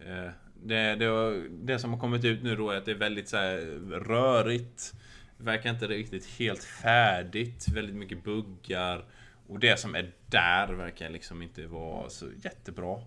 Eh, 0.00 0.30
det, 0.62 0.94
det, 0.94 1.48
det 1.48 1.78
som 1.78 1.92
har 1.92 2.00
kommit 2.00 2.24
ut 2.24 2.42
nu 2.42 2.56
då 2.56 2.70
är 2.70 2.76
att 2.76 2.84
det 2.84 2.90
är 2.90 2.96
väldigt 2.96 3.28
så 3.28 3.36
rörigt. 3.90 4.94
Verkar 5.36 5.70
inte 5.70 5.86
riktigt 5.86 6.26
helt 6.26 6.64
färdigt. 6.64 7.68
Väldigt 7.74 7.96
mycket 7.96 8.24
buggar. 8.24 9.04
Och 9.46 9.58
det 9.58 9.80
som 9.80 9.94
är 9.94 10.12
där 10.26 10.72
verkar 10.72 11.10
liksom 11.10 11.42
inte 11.42 11.66
vara 11.66 12.10
så 12.10 12.26
jättebra. 12.42 13.00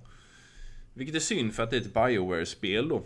Vilket 0.93 1.15
är 1.15 1.19
synd 1.19 1.53
för 1.53 1.63
att 1.63 1.69
det 1.69 1.77
är 1.77 1.81
ett 1.81 1.93
Bioware-spel 1.93 2.89
då. 2.89 3.03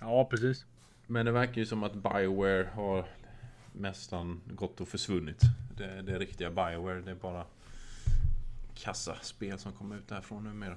Ja, 0.00 0.24
precis. 0.24 0.64
Men 1.10 1.26
det 1.26 1.32
verkar 1.32 1.54
ju 1.60 1.66
som 1.66 1.82
att 1.82 1.94
Bioware 1.94 2.68
har 2.74 3.04
nästan 3.72 4.40
gått 4.46 4.80
och 4.80 4.88
försvunnit. 4.88 5.40
Det, 5.76 6.02
det 6.02 6.18
riktiga 6.18 6.50
Bioware, 6.50 7.00
det 7.00 7.10
är 7.10 7.14
bara 7.14 7.44
kassaspel 8.74 9.58
som 9.58 9.72
kommer 9.72 9.96
ut 9.96 10.08
därifrån 10.08 10.44
numera. 10.44 10.76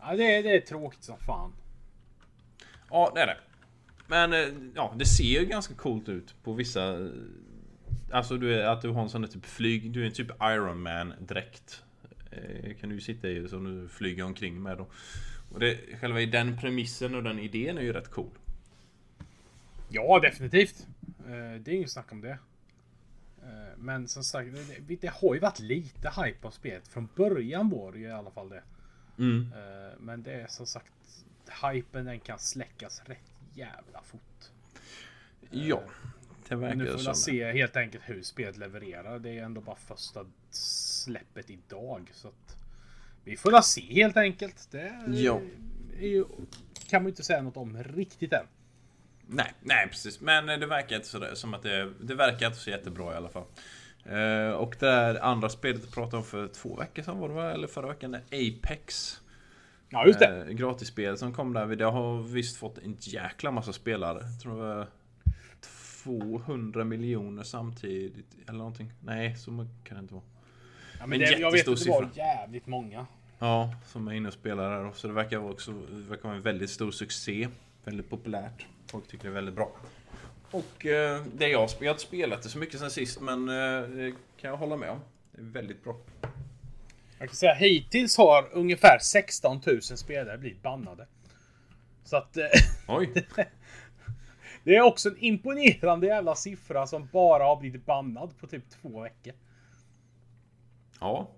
Ja, 0.00 0.16
det, 0.16 0.34
är- 0.36 0.42
det 0.42 0.56
är 0.56 0.60
tråkigt 0.60 1.02
som 1.04 1.18
fan. 1.18 1.52
Ja, 2.90 3.12
det 3.14 3.20
är 3.20 3.26
det. 3.26 3.36
Men 4.06 4.32
eh, 4.32 4.48
ja, 4.74 4.94
det 4.98 5.06
ser 5.06 5.40
ju 5.40 5.46
ganska 5.46 5.74
coolt 5.74 6.08
ut 6.08 6.34
på 6.42 6.52
vissa... 6.52 7.00
eh, 7.00 7.08
Alltså 8.12 8.36
du 8.36 8.54
är, 8.54 8.66
att 8.66 8.82
du 8.82 8.88
har 8.90 9.02
en 9.02 9.08
sån 9.08 9.22
där 9.22 9.28
typ 9.28 9.44
flyg... 9.46 9.90
Du 9.92 10.02
är 10.02 10.06
en 10.06 10.12
typ 10.12 10.30
Iron 10.42 10.82
Man 10.82 11.12
dräkt 11.20 11.82
eh, 12.30 12.74
Kan 12.80 12.88
du 12.88 12.94
ju 12.94 13.00
sitta 13.00 13.28
i 13.28 13.48
som 13.48 13.64
du 13.64 13.88
flyger 13.88 14.24
omkring 14.24 14.62
med 14.62 14.78
då. 14.78 14.86
Och 15.52 15.60
det, 15.60 15.78
själva 16.00 16.20
i 16.20 16.26
den 16.26 16.58
premissen 16.58 17.14
och 17.14 17.22
den 17.22 17.38
idén 17.38 17.78
är 17.78 17.82
ju 17.82 17.92
rätt 17.92 18.10
cool. 18.10 18.30
Ja, 19.94 20.20
definitivt. 20.20 20.86
Eh, 21.18 21.60
Det 21.60 21.68
är 21.70 21.74
inget 21.74 21.90
snack 21.90 22.12
om 22.12 22.20
det. 22.20 22.38
Eh, 23.42 23.76
Men 23.78 24.08
som 24.08 24.24
sagt, 24.24 24.48
det- 24.86 24.96
det, 25.00 25.08
har 25.10 25.34
ju 25.34 25.40
varit 25.40 25.58
lite 25.60 26.08
hype 26.22 26.38
på 26.40 26.50
spelet. 26.50 26.88
Från 26.88 27.08
början 27.16 27.70
var 27.70 27.92
det 27.92 27.98
ju 27.98 28.04
i 28.04 28.10
alla 28.12 28.30
fall 28.30 28.48
det. 28.48 28.62
Mm. 29.18 29.52
Eh, 29.52 29.92
Men 29.98 30.22
det 30.22 30.32
är 30.32 30.46
som 30.46 30.66
sagt, 30.66 30.92
hypen 31.72 32.04
den 32.04 32.20
kan 32.20 32.38
släckas 32.38 33.02
rätt 33.06 33.32
jävla 33.54 34.02
fort. 34.02 34.20
Ja, 35.50 35.82
det 36.48 36.56
verkar 36.56 36.76
nu 36.76 36.86
får 36.86 36.98
vi 37.08 37.14
se 37.14 37.52
helt 37.52 37.76
enkelt 37.76 38.04
hur 38.06 38.22
spelet 38.22 38.56
levererar. 38.56 39.18
Det 39.18 39.38
är 39.38 39.42
ändå 39.42 39.60
bara 39.60 39.76
första 39.76 40.26
släppet 40.50 41.50
idag. 41.50 42.10
Så 42.14 42.28
att 42.28 42.56
vi 43.24 43.36
får 43.36 43.60
se 43.62 43.80
helt 43.94 44.16
enkelt. 44.16 44.68
Det 44.70 45.04
Ja. 45.08 45.40
är 46.00 46.06
ju, 46.08 46.24
kan 46.88 47.02
man 47.02 47.04
ju 47.04 47.08
inte 47.10 47.22
säga 47.24 47.42
något 47.42 47.56
om 47.56 47.82
riktigt 47.82 48.32
än. 48.32 48.46
Nej, 49.26 49.52
nej 49.60 49.88
precis. 49.88 50.20
Men 50.20 50.48
eh, 50.48 50.58
det 50.58 50.66
verkar 50.66 50.96
inte 50.96 51.08
sådär, 51.08 51.34
som 51.34 51.54
att 51.54 51.62
det... 51.62 51.90
Det 52.00 52.14
verkar 52.14 52.46
inte 52.46 52.58
så 52.58 52.70
jättebra 52.70 53.12
i 53.12 53.16
alla 53.16 53.28
fall. 53.28 53.44
Eh, 54.04 54.50
och 54.50 54.76
det 54.80 54.86
där 54.86 55.24
andra 55.24 55.48
spelet 55.48 55.82
jag 55.84 55.94
pratade 55.94 56.16
om 56.16 56.24
för 56.24 56.48
två 56.48 56.76
veckor 56.76 57.02
sedan 57.02 57.18
var 57.18 57.28
det 57.28 57.34
va? 57.34 57.52
Eller 57.52 57.66
förra 57.66 57.88
veckan? 57.88 58.10
det 58.10 58.18
Apex. 58.18 59.16
Ja, 59.88 60.06
just 60.06 60.18
det. 60.18 60.44
Eh, 60.48 60.52
gratisspel 60.52 61.18
som 61.18 61.32
kom 61.32 61.52
där. 61.52 61.66
Det 61.66 61.84
har 61.84 62.22
visst 62.22 62.56
fått 62.56 62.78
en 62.78 62.96
jäkla 63.00 63.50
massa 63.50 63.72
spelare. 63.72 64.18
Jag 64.22 64.40
tror 64.40 64.52
det 64.52 64.74
var 64.74 64.88
200 66.04 66.84
miljoner 66.84 67.42
samtidigt. 67.42 68.36
Eller 68.48 68.58
någonting. 68.58 68.92
Nej, 69.00 69.36
så 69.36 69.66
kan 69.84 69.96
det 69.96 70.00
inte 70.00 70.14
vara. 70.14 70.24
Ja, 70.98 71.06
men 71.06 71.22
en 71.22 71.26
det, 71.28 71.38
jag 71.38 71.52
vet 71.52 71.68
att 71.68 71.84
det 71.84 71.90
var 71.90 72.08
jävligt 72.14 72.66
många. 72.66 73.06
Ja, 73.38 73.74
som 73.86 74.08
är 74.08 74.12
inne 74.12 74.28
och 74.28 74.34
spelar 74.34 74.84
där. 74.84 74.92
Så 74.92 75.06
det 75.06 75.12
verkar 75.12 75.50
också 75.50 75.72
det 75.72 76.08
verkar 76.08 76.22
vara 76.22 76.36
en 76.36 76.42
väldigt 76.42 76.70
stor 76.70 76.90
succé. 76.90 77.48
Väldigt 77.84 78.10
populärt. 78.10 78.66
Folk 78.94 79.08
tycker 79.08 79.24
det 79.24 79.30
är 79.30 79.34
väldigt 79.34 79.54
bra. 79.54 79.72
Och 80.50 80.86
eh, 80.86 81.22
det 81.34 81.48
jag 81.48 81.60
har 81.60 81.68
spelat, 81.68 81.82
jag 81.82 81.90
har 81.90 81.94
inte 81.94 82.06
spelat 82.06 82.42
det 82.42 82.48
så 82.48 82.58
mycket 82.58 82.80
sen 82.80 82.90
sist 82.90 83.20
men 83.20 83.48
eh, 83.48 83.88
det 83.88 84.14
kan 84.36 84.50
jag 84.50 84.56
hålla 84.56 84.76
med 84.76 84.90
om. 84.90 85.00
Det 85.32 85.40
är 85.40 85.44
väldigt 85.44 85.84
bra. 85.84 85.96
Jag 87.18 87.28
kan 87.28 87.36
säga 87.36 87.54
hittills 87.54 88.16
har 88.16 88.48
ungefär 88.52 88.98
16 88.98 89.60
000 89.66 89.82
spelare 89.82 90.38
blivit 90.38 90.62
bannade. 90.62 91.06
Så 92.04 92.16
att 92.16 92.36
eh, 92.36 92.44
Oj! 92.88 93.12
det 94.64 94.76
är 94.76 94.80
också 94.80 95.08
en 95.08 95.18
imponerande 95.18 96.06
jävla 96.06 96.34
siffra 96.34 96.86
som 96.86 97.08
bara 97.12 97.44
har 97.44 97.56
blivit 97.56 97.86
bannad 97.86 98.38
på 98.38 98.46
typ 98.46 98.64
två 98.82 99.00
veckor. 99.00 99.32
Ja, 101.00 101.30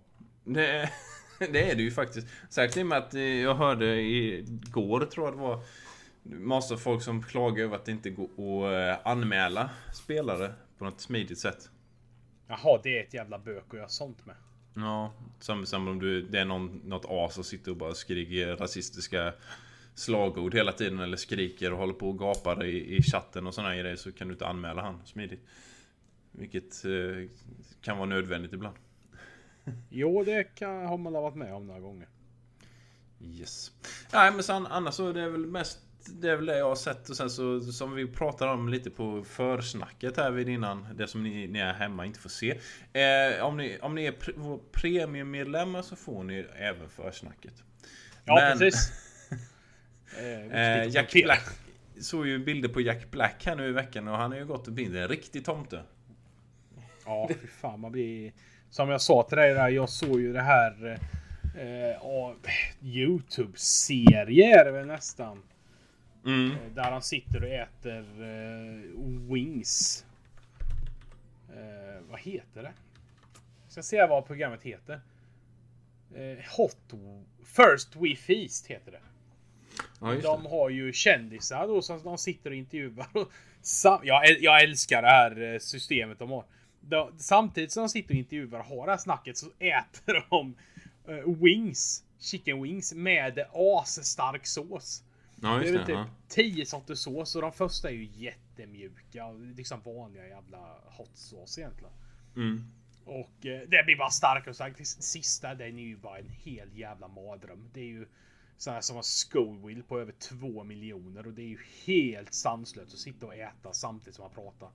det 0.44 0.66
är, 0.66 0.90
det 1.52 1.70
är 1.70 1.74
det 1.74 1.82
ju 1.82 1.90
faktiskt. 1.90 2.28
Särskilt 2.50 2.76
i 2.76 2.82
och 2.82 2.86
med 2.86 2.98
att 2.98 3.14
eh, 3.14 3.20
jag 3.20 3.54
hörde 3.54 4.00
igår, 4.00 5.00
tror 5.00 5.26
jag 5.26 5.34
det 5.36 5.40
var, 5.40 5.60
massa 6.30 6.76
folk 6.76 7.02
som 7.02 7.22
klagar 7.22 7.64
över 7.64 7.76
att 7.76 7.84
det 7.84 7.92
inte 7.92 8.10
går 8.10 8.68
att 8.68 9.00
eh, 9.00 9.12
anmäla 9.12 9.70
spelare 9.92 10.52
på 10.78 10.84
något 10.84 11.00
smidigt 11.00 11.38
sätt. 11.38 11.70
Jaha, 12.46 12.80
det 12.82 12.98
är 12.98 13.02
ett 13.04 13.14
jävla 13.14 13.38
bök 13.38 13.64
att 13.68 13.76
göra 13.76 13.88
sånt 13.88 14.26
med. 14.26 14.36
Ja, 14.74 15.12
som, 15.40 15.66
som 15.66 15.88
om 15.88 15.98
du, 15.98 16.22
det 16.22 16.40
är 16.40 16.44
någon, 16.44 16.80
något 16.84 17.04
as 17.08 17.34
som 17.34 17.44
sitter 17.44 17.70
och 17.70 17.76
bara 17.76 17.94
skriker 17.94 18.56
rasistiska 18.56 19.32
slagord 19.94 20.54
hela 20.54 20.72
tiden 20.72 21.00
eller 21.00 21.16
skriker 21.16 21.72
och 21.72 21.78
håller 21.78 21.94
på 21.94 22.08
och 22.08 22.18
gapar 22.18 22.64
i, 22.64 22.96
i 22.96 23.02
chatten 23.02 23.46
och 23.46 23.54
sådana 23.54 23.76
grejer 23.76 23.96
så 23.96 24.12
kan 24.12 24.28
du 24.28 24.34
inte 24.34 24.46
anmäla 24.46 24.82
han 24.82 25.06
smidigt. 25.06 25.40
Vilket 26.32 26.84
eh, 26.84 27.30
kan 27.82 27.96
vara 27.96 28.08
nödvändigt 28.08 28.52
ibland. 28.52 28.76
Jo, 29.88 30.24
det 30.24 30.44
kan, 30.44 30.86
har 30.86 30.98
man 30.98 31.12
varit 31.12 31.34
med 31.34 31.54
om 31.54 31.66
några 31.66 31.80
gånger. 31.80 32.08
Yes. 33.20 33.72
Nej 34.12 34.32
men 34.32 34.42
sen, 34.42 34.66
annars 34.66 34.94
så 34.94 35.08
är 35.08 35.14
det 35.14 35.28
väl 35.28 35.46
mest 35.46 35.85
det 36.08 36.30
är 36.30 36.36
väl 36.36 36.46
det 36.46 36.58
jag 36.58 36.68
har 36.68 36.74
sett 36.74 37.08
och 37.08 37.16
sen 37.16 37.30
så 37.30 37.60
som 37.60 37.94
vi 37.94 38.06
pratade 38.06 38.52
om 38.52 38.68
lite 38.68 38.90
på 38.90 39.24
försnacket 39.24 40.16
här 40.16 40.30
vid 40.30 40.48
innan 40.48 40.86
Det 40.94 41.06
som 41.06 41.22
ni, 41.22 41.46
ni 41.46 41.58
är 41.58 41.72
hemma 41.72 42.06
inte 42.06 42.20
får 42.20 42.28
se 42.30 42.50
eh, 42.92 43.44
Om 43.44 43.56
ni, 43.56 43.78
om 43.82 43.94
ni 43.94 44.04
är 44.04 44.12
pre, 44.12 44.32
vår 44.36 44.60
premiummedlemmar 44.72 45.82
så 45.82 45.96
får 45.96 46.24
ni 46.24 46.46
även 46.56 46.88
försnacket 46.88 47.54
Ja, 48.24 48.34
Men- 48.34 48.58
precis. 48.58 48.92
Eh, 50.20 50.80
eh, 50.80 50.88
Jack. 50.88 51.12
Black 51.12 51.44
Såg 52.00 52.26
ju 52.26 52.38
bilder 52.38 52.68
på 52.68 52.80
Jack 52.80 53.10
Black 53.10 53.46
här 53.46 53.56
nu 53.56 53.68
i 53.68 53.72
veckan 53.72 54.08
och 54.08 54.16
han 54.16 54.32
har 54.32 54.38
ju 54.38 54.46
gått 54.46 54.66
och 54.66 54.72
blivit 54.72 54.96
en 55.02 55.08
riktig 55.08 55.44
tomte 55.44 55.82
Ja, 57.06 57.28
fy 57.40 57.46
fan. 57.46 57.80
Man 57.80 57.92
blir... 57.92 58.32
Som 58.70 58.88
jag 58.88 59.00
sa 59.00 59.22
till 59.22 59.38
dig 59.38 59.54
där, 59.54 59.68
jag 59.68 59.88
såg 59.88 60.20
ju 60.20 60.32
det 60.32 60.42
här... 60.42 60.98
Eh, 61.58 62.02
av 62.06 62.36
Youtube-serie 62.80 64.60
är 64.60 64.64
det 64.64 64.70
väl 64.70 64.86
nästan. 64.86 65.42
Mm. 66.26 66.50
Eh, 66.52 66.72
Där 66.74 66.90
han 66.90 67.02
sitter 67.02 67.42
och 67.42 67.48
äter 67.48 68.22
eh, 68.22 69.32
wings. 69.32 70.04
Eh, 71.48 72.02
vad 72.10 72.20
heter 72.20 72.62
det? 72.62 72.72
Jag 73.62 73.72
ska 73.72 73.82
se 73.82 74.06
vad 74.06 74.26
programmet 74.26 74.62
heter. 74.62 75.00
Eh, 76.14 76.56
Hot... 76.56 76.76
First 77.44 77.96
We 77.96 78.16
Feast 78.16 78.66
heter 78.66 78.92
det. 78.92 79.00
Ja 80.00 80.06
De 80.22 80.42
det 80.42 80.48
har 80.48 80.70
ju 80.70 80.92
kändisar 80.92 81.66
då 81.66 81.82
som 81.82 82.02
de 82.02 82.18
sitter 82.18 82.50
och 82.50 82.56
intervjuar. 82.56 83.06
Och 83.12 83.32
sam- 83.62 84.00
jag, 84.02 84.24
äl- 84.26 84.38
jag 84.40 84.62
älskar 84.62 85.02
det 85.02 85.08
här 85.08 85.58
systemet 85.58 86.18
de 86.18 86.30
har. 86.30 86.44
De, 86.80 87.12
samtidigt 87.18 87.72
som 87.72 87.82
de 87.82 87.88
sitter 87.88 88.14
och 88.14 88.18
intervjuar 88.18 88.58
och 88.60 88.66
har 88.66 88.86
det 88.86 88.92
här 88.92 88.98
snacket 88.98 89.36
så 89.36 89.46
äter 89.58 90.26
de 90.30 90.54
wings. 91.40 92.04
Chicken 92.18 92.62
wings 92.62 92.94
med 92.94 93.44
asstark 93.52 94.46
sås. 94.46 95.02
Ja 95.40 95.48
Det 95.48 95.54
är 95.54 95.60
just 95.60 95.74
väl 95.74 95.86
typ 95.86 95.94
ja. 95.94 96.06
10 96.28 96.66
sorters 96.66 96.98
sås 96.98 97.36
och 97.36 97.42
de 97.42 97.52
första 97.52 97.88
är 97.88 97.92
ju 97.94 98.08
jättemjuka. 98.12 99.32
Liksom 99.32 99.80
vanliga 99.84 100.28
jävla 100.28 100.78
hot 100.84 101.10
sauce 101.16 101.60
egentligen. 101.60 101.92
Mm. 102.36 102.64
Och 103.04 103.46
eh, 103.46 103.60
det 103.68 103.84
blir 103.84 103.96
bara 103.96 104.10
starkare 104.10 104.50
och 104.50 104.56
starkare. 104.56 104.84
Sista 104.84 105.54
den 105.54 105.78
är 105.78 105.82
ju 105.82 105.96
bara 105.96 106.18
en 106.18 106.28
hel 106.28 106.78
jävla 106.78 107.08
mardröm. 107.08 107.68
Det 107.72 107.80
är 107.80 107.84
ju 107.84 108.06
så 108.58 108.70
här 108.70 108.80
som 108.80 108.96
har 108.96 109.02
Scoville 109.02 109.82
på 109.82 110.00
över 110.00 110.12
2 110.12 110.64
miljoner 110.64 111.26
och 111.26 111.32
det 111.32 111.42
är 111.42 111.46
ju 111.48 111.58
helt 111.86 112.34
sanslöst 112.34 112.92
att 112.94 112.98
sitta 113.00 113.26
och 113.26 113.34
äta 113.34 113.72
samtidigt 113.72 114.14
som 114.14 114.22
man 114.22 114.34
pratar. 114.34 114.68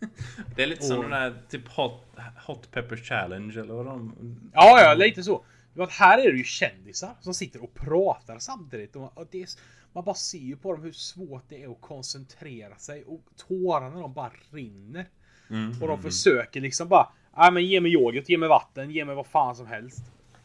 Det 0.56 0.62
är 0.62 0.66
lite 0.66 0.82
som 0.82 0.96
Och- 0.98 1.02
den 1.02 1.10
där 1.12 1.42
typ 1.48 1.68
hot, 1.68 2.06
hot 2.46 2.70
pepper 2.70 2.96
challenge 2.96 3.60
eller 3.60 3.74
vad 3.74 3.86
de... 3.86 4.14
Ja, 4.54 4.80
ja, 4.82 4.94
lite 4.94 5.22
så. 5.22 5.44
Att 5.82 5.92
här 5.92 6.18
är 6.18 6.32
det 6.32 6.38
ju 6.38 6.44
kändisar 6.44 7.14
som 7.20 7.34
sitter 7.34 7.62
och 7.62 7.74
pratar 7.74 8.38
samtidigt. 8.38 8.96
Och 8.96 9.28
det 9.30 9.42
är, 9.42 9.48
man 9.92 10.04
bara 10.04 10.14
ser 10.14 10.38
ju 10.38 10.56
på 10.56 10.72
dem 10.72 10.82
hur 10.82 10.92
svårt 10.92 11.44
det 11.48 11.62
är 11.62 11.70
att 11.72 11.80
koncentrera 11.80 12.76
sig 12.76 13.04
och 13.04 13.20
tårarna 13.36 14.00
de 14.00 14.12
bara 14.12 14.32
rinner. 14.50 15.06
Mm. 15.50 15.82
Och 15.82 15.88
de 15.88 16.02
försöker 16.02 16.60
liksom 16.60 16.88
bara, 16.88 17.08
ja 17.36 17.50
men 17.50 17.66
ge 17.66 17.80
mig 17.80 17.92
yoghurt, 17.92 18.28
ge 18.28 18.38
mig 18.38 18.48
vatten, 18.48 18.90
ge 18.90 19.04
mig 19.04 19.14
vad 19.14 19.26
fan 19.26 19.56
som 19.56 19.66
helst. 19.66 20.02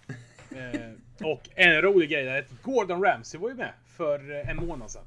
eh, 0.52 1.28
och 1.28 1.50
en 1.56 1.82
rolig 1.82 2.10
grej 2.10 2.28
är 2.28 2.40
att 2.40 2.62
Gordon 2.62 3.04
Ramsay 3.04 3.40
var 3.40 3.50
ju 3.50 3.56
med 3.56 3.74
för 3.98 4.32
eh, 4.32 4.50
en 4.50 4.58
månad 4.58 4.92
sedan. 4.92 5.06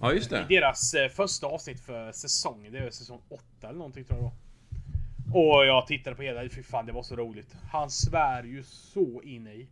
Ja 0.00 0.12
just 0.12 0.32
I 0.32 0.34
det. 0.34 0.46
deras 0.48 0.94
eh, 0.94 1.08
första 1.08 1.46
avsnitt 1.46 1.80
för 1.80 2.12
säsongen. 2.12 2.72
Det 2.72 2.78
är 2.78 2.90
säsong 2.90 3.20
8 3.28 3.42
eller 3.62 3.78
någonting 3.78 4.04
tror 4.04 4.18
jag 4.18 4.20
det 4.20 4.24
var. 4.24 4.49
Och 5.34 5.66
jag 5.66 5.86
tittade 5.86 6.16
på 6.16 6.22
hela, 6.22 6.48
fy 6.48 6.62
fan 6.62 6.86
det 6.86 6.92
var 6.92 7.02
så 7.02 7.16
roligt. 7.16 7.54
Han 7.72 7.90
svär 7.90 8.42
ju 8.44 8.62
så 8.62 9.22
in 9.22 9.46
i. 9.46 9.68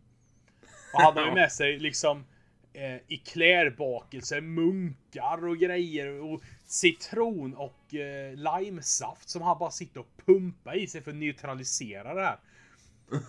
Och 0.93 1.01
han 1.01 1.17
har 1.17 1.25
ju 1.25 1.31
med 1.33 1.51
sig 1.51 1.79
liksom 1.79 2.25
eh, 2.73 2.95
i 3.07 3.17
klärbakelse, 3.25 4.41
munkar 4.41 5.47
och 5.47 5.57
grejer 5.57 6.21
och 6.21 6.41
citron 6.65 7.55
och 7.55 7.95
eh, 7.95 8.33
limesaft 8.35 9.29
som 9.29 9.41
han 9.41 9.59
bara 9.59 9.71
sitter 9.71 9.99
och 9.99 10.25
pumpar 10.25 10.77
i 10.77 10.87
sig 10.87 11.01
för 11.01 11.11
att 11.11 11.17
neutralisera 11.17 12.13
det 12.13 12.21
här. 12.21 12.39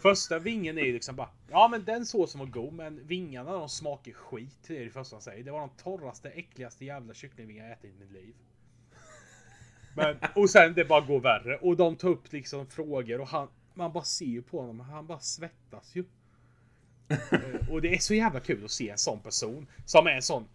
Första 0.03 0.39
vingen 0.39 0.79
är 0.79 0.83
ju 0.83 0.93
liksom 0.93 1.17
bara 1.17 1.29
Ja 1.51 1.69
men 1.69 1.85
den 1.85 2.07
såsen 2.07 2.39
var 2.39 2.47
god 2.47 2.73
men 2.73 3.07
vingarna 3.07 3.53
de 3.53 3.69
smakar 3.69 4.13
skit. 4.13 4.65
Det 4.67 4.79
är 4.79 4.85
det 4.85 4.91
första 4.91 5.17
han 5.17 5.23
säger. 5.23 5.45
Det 5.45 5.51
var 5.51 5.61
de 5.61 5.71
torraste, 5.83 6.31
äckligaste 6.31 6.85
jävla 6.85 7.15
kycklingvingar 7.15 7.65
jag 7.65 7.73
ätit 7.73 7.95
i 7.95 8.01
mitt 8.01 8.13
liv. 8.13 8.35
Men, 9.97 10.17
och 10.35 10.51
sen 10.51 10.75
det 10.75 10.85
bara 10.85 11.01
går 11.01 11.21
värre. 11.21 11.57
Och 11.57 11.77
de 11.77 11.97
tar 11.97 12.09
upp 12.09 12.33
liksom 12.33 12.67
frågor 12.67 13.21
och 13.21 13.29
han 13.29 13.49
Man 13.75 13.93
bara 13.93 14.05
ser 14.05 14.27
ju 14.27 14.43
på 14.43 14.61
honom. 14.61 14.81
Han 14.81 15.07
bara 15.07 15.21
svettas 15.21 15.97
ju. 15.97 16.05
Eh, 17.09 17.71
och 17.71 17.83
det 17.83 17.95
är 17.95 17.99
så 17.99 18.15
jävla 18.15 18.41
kul 18.41 18.65
att 18.65 18.71
se 18.71 18.91
en 18.91 18.99
sån 18.99 19.21
person. 19.21 19.67
Som 19.85 20.07
är 20.07 20.11
en 20.11 20.23
sån 20.23 20.49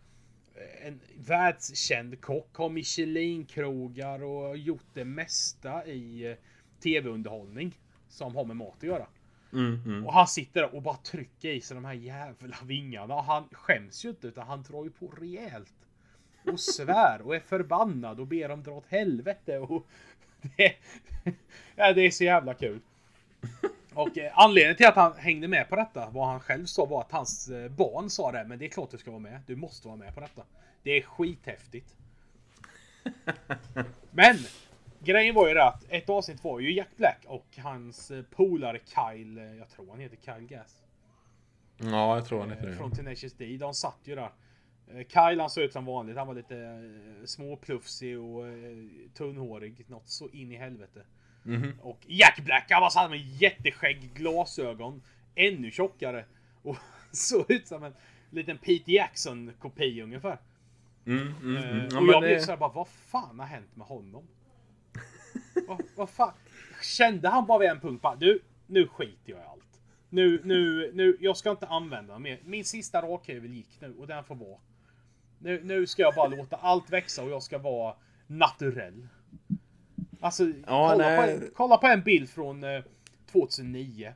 eh, 0.55 0.87
en 0.87 0.99
världskänd 1.17 2.21
kock, 2.21 2.55
har 2.55 2.69
Michelin-krogar 2.69 4.23
och 4.23 4.57
gjort 4.57 4.87
det 4.93 5.05
mesta 5.05 5.85
i 5.85 6.31
eh, 6.31 6.37
tv-underhållning 6.83 7.79
som 8.09 8.35
har 8.35 8.45
med 8.45 8.55
mat 8.55 8.77
att 8.77 8.83
göra. 8.83 9.07
Mm, 9.53 9.81
mm. 9.85 10.05
Och 10.05 10.13
han 10.13 10.27
sitter 10.27 10.61
där 10.61 10.75
och 10.75 10.81
bara 10.81 10.97
trycker 10.97 11.49
i 11.49 11.61
sig 11.61 11.75
de 11.75 11.85
här 11.85 11.93
jävla 11.93 12.57
vingarna. 12.63 13.15
Och 13.15 13.23
han 13.23 13.47
skäms 13.51 14.05
ju 14.05 14.09
inte 14.09 14.27
utan 14.27 14.47
han 14.47 14.63
drar 14.63 14.83
ju 14.83 14.89
på 14.89 15.07
rejält. 15.07 15.84
Och 16.51 16.59
svär 16.59 17.21
och 17.21 17.35
är 17.35 17.39
förbannad 17.39 18.19
och 18.19 18.27
ber 18.27 18.49
dem 18.49 18.63
dra 18.63 18.71
åt 18.71 18.87
helvete. 18.87 19.59
Och 19.59 19.85
det, 20.57 20.73
ja, 21.75 21.93
det 21.93 22.01
är 22.01 22.11
så 22.11 22.23
jävla 22.23 22.53
kul. 22.53 22.79
Och 23.93 24.17
eh, 24.17 24.31
anledningen 24.35 24.77
till 24.77 24.85
att 24.85 24.95
han 24.95 25.13
hängde 25.17 25.47
med 25.47 25.69
på 25.69 25.75
detta, 25.75 26.09
vad 26.09 26.27
han 26.27 26.39
själv 26.39 26.65
sa, 26.65 26.85
var 26.85 27.01
att 27.01 27.11
hans 27.11 27.49
eh, 27.49 27.71
barn 27.71 28.09
sa 28.09 28.31
det. 28.31 28.45
Men 28.47 28.59
det 28.59 28.65
är 28.65 28.69
klart 28.69 28.91
du 28.91 28.97
ska 28.97 29.11
vara 29.11 29.21
med. 29.21 29.41
Du 29.47 29.55
måste 29.55 29.87
vara 29.87 29.97
med 29.97 30.13
på 30.13 30.19
detta. 30.19 30.43
Det 30.83 30.91
är 30.91 31.01
skithäftigt. 31.01 31.95
Men 34.11 34.37
grejen 34.99 35.35
var 35.35 35.47
ju 35.47 35.53
det 35.53 35.63
att 35.63 35.83
ett 35.89 36.09
avsnitt 36.09 36.43
var 36.43 36.59
ju 36.59 36.73
Jack 36.73 36.97
Black 36.97 37.19
och 37.27 37.45
hans 37.57 38.11
eh, 38.11 38.23
polare 38.23 38.79
Kyle, 38.79 39.37
eh, 39.37 39.55
jag 39.55 39.69
tror 39.69 39.89
han 39.89 39.99
heter 39.99 40.17
Kyle 40.25 40.47
Gass. 40.47 40.83
Ja, 41.77 42.15
jag 42.15 42.25
tror 42.25 42.39
han 42.39 42.49
heter 42.49 42.75
Från 42.75 42.89
det. 42.89 42.95
Tenacious 42.95 43.33
D. 43.33 43.57
De 43.59 43.73
satt 43.73 43.99
ju 44.03 44.15
där. 44.15 44.31
Eh, 44.87 45.05
Kyle 45.07 45.39
han 45.41 45.49
såg 45.49 45.63
ut 45.63 45.73
som 45.73 45.85
vanligt. 45.85 46.17
Han 46.17 46.27
var 46.27 46.33
lite 46.35 46.57
eh, 46.57 47.25
småplufsig 47.25 48.19
och 48.19 48.47
eh, 48.47 48.53
tunnhårig. 49.13 49.85
Något 49.87 50.07
så 50.09 50.29
in 50.29 50.51
i 50.51 50.55
helvete. 50.55 51.03
Mhm. 51.43 51.73
Och 51.81 51.99
Jack 52.07 52.39
Black 52.45 52.65
han 52.69 52.81
var 52.81 52.89
så 52.89 52.99
här 52.99 53.09
med 53.09 53.19
jätteskägg, 53.19 54.09
glasögon. 54.13 55.01
Ännu 55.35 55.71
tjockare. 55.71 56.25
Och 56.63 56.77
såg 57.11 57.51
ut 57.51 57.67
som 57.67 57.83
en 57.83 57.93
liten 58.29 58.57
Pete 58.57 58.91
Jackson 58.91 59.51
kopia 59.59 60.03
ungefär. 60.03 60.37
Mm, 61.05 61.33
mm, 61.41 61.57
mm. 61.63 61.87
Ja, 61.91 61.99
och 61.99 62.07
jag 62.07 62.21
blev 62.21 62.35
det- 62.37 62.41
såhär 62.41 62.57
bara, 62.57 62.71
vad 62.73 62.87
fan 62.87 63.39
har 63.39 63.47
hänt 63.47 63.75
med 63.75 63.87
honom? 63.87 64.27
vad, 65.67 65.81
vad 65.95 66.09
fan? 66.09 66.33
Kände 66.83 67.29
han 67.29 67.45
bara 67.45 67.59
vid 67.59 67.69
en 67.69 67.79
punkt 67.79 68.01
bara, 68.01 68.15
du, 68.15 68.39
nu 68.67 68.87
skiter 68.87 69.31
jag 69.31 69.39
i 69.39 69.43
allt. 69.43 69.61
Nu, 70.09 70.41
nu, 70.43 70.91
nu, 70.93 71.17
jag 71.19 71.37
ska 71.37 71.51
inte 71.51 71.67
använda 71.67 72.19
mer. 72.19 72.39
Min 72.45 72.65
sista 72.65 73.01
rakhyvel 73.01 73.53
gick 73.53 73.81
nu 73.81 73.95
och 73.99 74.07
den 74.07 74.23
får 74.23 74.35
vara. 74.35 74.59
Nu, 75.45 75.61
nu 75.63 75.87
ska 75.87 76.01
jag 76.01 76.15
bara 76.15 76.27
låta 76.27 76.55
allt 76.55 76.89
växa 76.89 77.23
och 77.23 77.29
jag 77.29 77.43
ska 77.43 77.57
vara 77.57 77.95
naturell. 78.27 79.07
Alltså, 80.19 80.43
Ja, 80.43 80.89
kolla, 80.91 81.17
på 81.17 81.21
en, 81.21 81.51
kolla 81.55 81.77
på 81.77 81.87
en 81.87 82.01
bild 82.01 82.29
från 82.29 82.63
eh, 82.63 82.83
2009. 83.31 84.13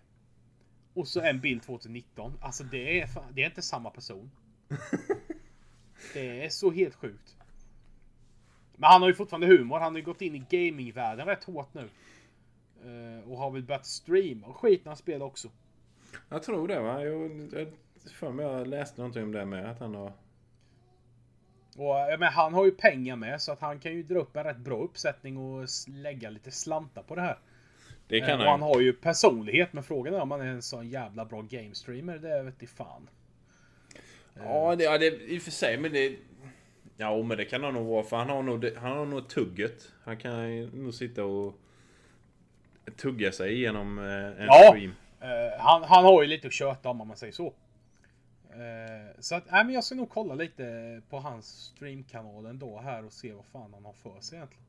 Och 0.93 1.07
så 1.07 1.21
en 1.21 1.39
bild 1.39 1.63
2019. 1.63 2.33
Alltså 2.41 2.63
det 2.63 3.01
är, 3.01 3.09
det 3.33 3.41
är 3.41 3.45
inte 3.45 3.61
samma 3.61 3.89
person. 3.89 4.31
Det 6.13 6.45
är 6.45 6.49
så 6.49 6.71
helt 6.71 6.95
sjukt. 6.95 7.35
Men 8.75 8.89
han 8.89 9.01
har 9.01 9.09
ju 9.09 9.15
fortfarande 9.15 9.47
humor. 9.47 9.79
Han 9.79 9.93
har 9.93 9.99
ju 9.99 10.05
gått 10.05 10.21
in 10.21 10.35
i 10.35 10.43
gamingvärlden 10.49 11.25
rätt 11.25 11.43
hårt 11.43 11.73
nu. 11.73 11.89
Eh, 12.83 13.29
och 13.29 13.37
har 13.37 13.51
väl 13.51 13.63
börjat 13.63 13.85
streama 13.85 14.47
och 14.47 14.55
skit 14.55 14.85
när 14.85 14.89
han 14.89 14.97
spelar 14.97 15.25
också. 15.25 15.49
Jag 16.29 16.43
tror 16.43 16.67
det 16.67 16.79
va? 16.79 17.03
Jag, 17.03 17.49
jag, 17.53 17.67
för 18.11 18.31
mig 18.31 18.45
jag 18.45 18.67
läste 18.67 19.01
någonting 19.01 19.23
om 19.23 19.31
det 19.31 19.45
med 19.45 19.71
att 19.71 19.79
han 19.79 19.95
har... 19.95 20.13
Och 21.79 21.99
eh, 21.99 22.19
men 22.19 22.33
han 22.33 22.53
har 22.53 22.65
ju 22.65 22.71
pengar 22.71 23.15
med 23.15 23.41
så 23.41 23.51
att 23.51 23.59
han 23.59 23.79
kan 23.79 23.91
ju 23.91 24.03
dra 24.03 24.19
upp 24.19 24.35
en 24.35 24.43
rätt 24.43 24.57
bra 24.57 24.77
uppsättning 24.77 25.37
och 25.37 25.67
lägga 25.87 26.29
lite 26.29 26.51
slantar 26.51 27.03
på 27.03 27.15
det 27.15 27.21
här. 27.21 27.37
Det 28.07 28.19
Eh, 28.19 28.25
kan 28.27 28.39
och 28.39 28.45
han 28.45 28.61
han. 28.61 28.61
har 28.61 28.79
ju 28.81 28.93
personlighet 28.93 29.73
men 29.73 29.83
frågan 29.83 30.13
är 30.13 30.19
om 30.21 30.31
han 30.31 30.41
är 30.41 30.45
en 30.45 30.61
sån 30.61 30.89
jävla 30.89 31.25
bra 31.25 31.41
game 31.41 31.75
streamer. 31.75 32.17
Det 32.17 32.43
vet 32.43 32.55
jag 32.59 32.69
fan. 32.69 33.09
Ja, 34.43 34.75
det, 34.75 34.83
ja, 34.83 34.97
det 34.97 35.05
i 35.05 35.37
och 35.37 35.41
för 35.41 35.51
sig, 35.51 35.77
men 35.77 35.93
det... 35.93 36.15
Ja, 36.97 37.23
men 37.23 37.37
det 37.37 37.45
kan 37.45 37.63
han 37.63 37.73
nog 37.73 37.87
vara, 37.87 38.03
för 38.03 38.17
han 38.17 38.29
har 38.29 38.43
nog, 38.43 38.75
han 38.77 38.97
har 38.97 39.05
nog 39.05 39.27
tugget. 39.29 39.91
Han 40.03 40.17
kan 40.17 40.61
nog 40.65 40.93
sitta 40.93 41.25
och 41.25 41.53
tugga 42.97 43.31
sig 43.31 43.53
igenom 43.53 43.99
eh, 43.99 44.05
en 44.41 44.45
Ja. 44.45 44.67
stream. 44.69 44.93
Eh, 45.21 45.59
han, 45.59 45.83
han 45.83 46.03
har 46.05 46.21
ju 46.21 46.27
lite 46.27 46.47
att 46.47 46.53
köta 46.53 46.89
om, 46.89 47.01
om 47.01 47.07
man 47.07 47.17
säger 47.17 47.33
så. 47.33 47.53
Eh, 48.59 49.15
så 49.19 49.35
att, 49.35 49.51
nej 49.51 49.65
men 49.65 49.73
jag 49.73 49.83
ska 49.83 49.95
nog 49.95 50.09
kolla 50.09 50.33
lite 50.33 51.01
på 51.09 51.19
hans 51.19 51.45
streamkanal 51.45 52.45
ändå 52.45 52.79
här 52.79 53.05
och 53.05 53.13
se 53.13 53.33
vad 53.33 53.45
fan 53.45 53.73
han 53.73 53.85
har 53.85 53.93
för 53.93 54.21
sig 54.21 54.37
egentligen. 54.37 54.65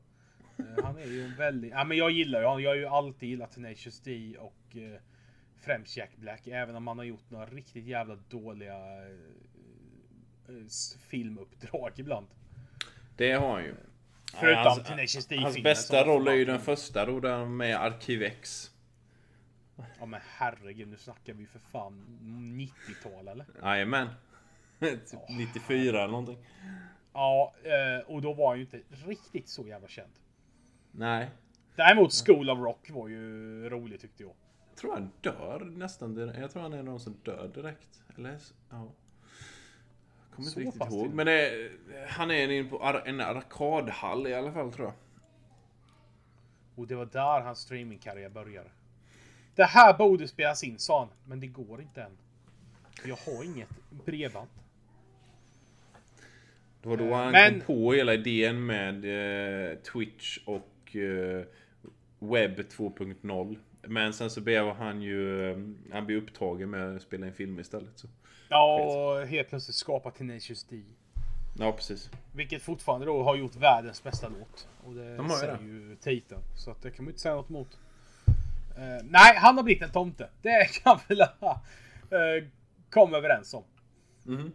Eh, 0.57 0.83
han 0.83 0.97
är 0.97 1.05
ju 1.05 1.23
en 1.23 1.35
väldigt, 1.35 1.71
ja 1.71 1.83
men 1.83 1.97
jag 1.97 2.11
gillar 2.11 2.39
ju 2.39 2.45
honom. 2.45 2.63
Jag 2.63 2.69
har 2.69 2.75
ju 2.75 2.85
alltid 2.85 3.29
gillat 3.29 3.51
Tenacious 3.51 3.99
D 3.99 4.35
och 4.39 4.77
eh, 4.77 4.99
främst 5.61 5.97
Jack 5.97 6.15
Black. 6.15 6.47
Även 6.47 6.75
om 6.75 6.87
han 6.87 6.97
har 6.97 7.05
gjort 7.05 7.29
några 7.29 7.45
riktigt 7.45 7.85
jävla 7.85 8.15
dåliga 8.29 8.75
eh, 8.75 9.11
eh, 10.47 10.65
filmuppdrag 11.09 11.91
ibland. 11.95 12.27
Det 13.17 13.31
har 13.31 13.53
han 13.53 13.63
ju. 13.63 13.75
Förutom 14.33 14.63
hans, 14.63 14.83
Tenacious 14.83 15.25
D 15.25 15.37
hans 15.37 15.63
bästa 15.63 16.05
roll 16.05 16.27
är 16.27 16.33
ju 16.33 16.45
den 16.45 16.59
första 16.59 17.05
då, 17.05 17.19
där 17.19 17.45
med 17.45 17.75
Arkivex. 17.75 18.70
Ja 19.99 20.05
men 20.05 20.19
herregud, 20.23 20.87
nu 20.87 20.97
snackar 20.97 21.33
vi 21.33 21.45
för 21.45 21.59
fan 21.59 22.19
90-tal 22.57 23.27
eller? 23.27 23.45
Jajamän. 23.61 24.07
typ 24.79 25.19
94 25.29 25.97
eller 25.97 26.07
någonting. 26.07 26.37
Ja, 27.13 27.53
eh, 27.63 28.09
och 28.09 28.21
då 28.21 28.33
var 28.33 28.47
han 28.47 28.57
ju 28.57 28.63
inte 28.63 28.81
riktigt 28.89 29.49
så 29.49 29.67
jävla 29.67 29.87
känd. 29.87 30.11
Nej. 30.91 31.29
Däremot 31.75 32.13
School 32.25 32.49
of 32.49 32.59
Rock 32.59 32.89
var 32.89 33.07
ju 33.07 33.69
rolig 33.69 33.99
tyckte 33.99 34.23
jag. 34.23 34.33
Jag 34.69 34.77
tror 34.77 34.93
han 34.93 35.11
dör 35.21 35.59
nästan 35.59 36.15
direkt. 36.15 36.39
Jag 36.39 36.51
tror 36.51 36.61
han 36.61 36.73
är 36.73 36.83
någon 36.83 36.99
som 36.99 37.13
dör 37.23 37.51
direkt. 37.53 38.03
Eller? 38.17 38.31
Ja. 38.31 38.37
Jag 38.69 40.35
kommer 40.35 40.47
inte 40.47 40.51
Så 40.51 40.59
riktigt 40.59 40.79
pass 40.79 40.93
ihåg. 40.93 41.13
Men 41.13 41.25
det, 41.25 41.71
han 42.07 42.31
är 42.31 42.49
inne 42.49 42.69
på 42.69 43.01
en 43.05 43.21
arkadhall 43.21 44.27
i 44.27 44.33
alla 44.33 44.51
fall 44.51 44.73
tror 44.73 44.87
jag. 44.87 44.95
Och 46.75 46.87
det 46.87 46.95
var 46.95 47.05
där 47.05 47.41
hans 47.41 47.59
streamingkarriär 47.59 48.29
började. 48.29 48.69
Det 49.55 49.63
här 49.63 49.97
borde 49.97 50.27
spelas 50.27 50.63
in 50.63 50.79
sa 50.79 50.99
han, 50.99 51.09
men 51.25 51.39
det 51.39 51.47
går 51.47 51.81
inte 51.81 52.01
än. 52.01 52.17
Jag 53.05 53.15
har 53.15 53.43
inget 53.43 53.69
bredband. 54.05 54.47
Det 56.81 56.89
var 56.89 56.97
då 56.97 57.13
han 57.13 57.31
Men- 57.31 57.51
kom 57.51 57.61
på 57.61 57.93
hela 57.93 58.13
idén 58.13 58.65
med 58.65 58.95
eh, 59.71 59.77
Twitch 59.77 60.37
och 60.45 60.95
eh, 60.95 61.43
Webb 62.19 62.59
2.0. 62.59 63.57
Men 63.81 64.13
sen 64.13 64.29
så 64.29 64.41
blev 64.41 64.65
han 64.73 65.01
ju 65.01 65.51
eh, 65.51 65.57
han 65.93 66.05
blev 66.05 66.17
upptagen 66.17 66.69
med 66.69 66.95
att 66.95 67.01
spela 67.01 67.25
en 67.27 67.33
film 67.33 67.59
istället. 67.59 67.99
Så. 67.99 68.07
Ja, 68.49 68.81
och 68.83 69.27
helt 69.27 69.49
plötsligt 69.49 69.75
skapa 69.75 70.11
Tenacious 70.11 70.63
D. 70.63 70.81
Ja, 71.59 71.71
precis. 71.71 72.09
Vilket 72.35 72.61
fortfarande 72.61 73.05
då 73.05 73.23
har 73.23 73.35
gjort 73.35 73.55
världens 73.55 74.03
bästa 74.03 74.29
låt. 74.39 74.67
Och 74.85 74.93
det 74.93 75.15
De 75.17 75.29
säger 75.29 75.57
det. 75.57 75.63
ju 75.63 75.95
titeln. 75.95 76.41
Så 76.57 76.71
att 76.71 76.81
det 76.81 76.91
kan 76.91 77.05
man 77.05 77.07
ju 77.07 77.11
inte 77.11 77.21
säga 77.21 77.35
något 77.35 77.49
emot. 77.49 77.79
Eh, 78.77 79.03
nej, 79.03 79.35
han 79.37 79.57
har 79.57 79.63
blivit 79.63 79.83
en 79.83 79.91
tomte. 79.91 80.29
Det 80.41 80.65
kan 80.83 80.99
vi 81.07 81.15
väl 81.15 81.27
uh, 82.41 82.47
komma 82.89 83.17
överens 83.17 83.53
om. 83.53 83.63
Mhm. 84.23 84.51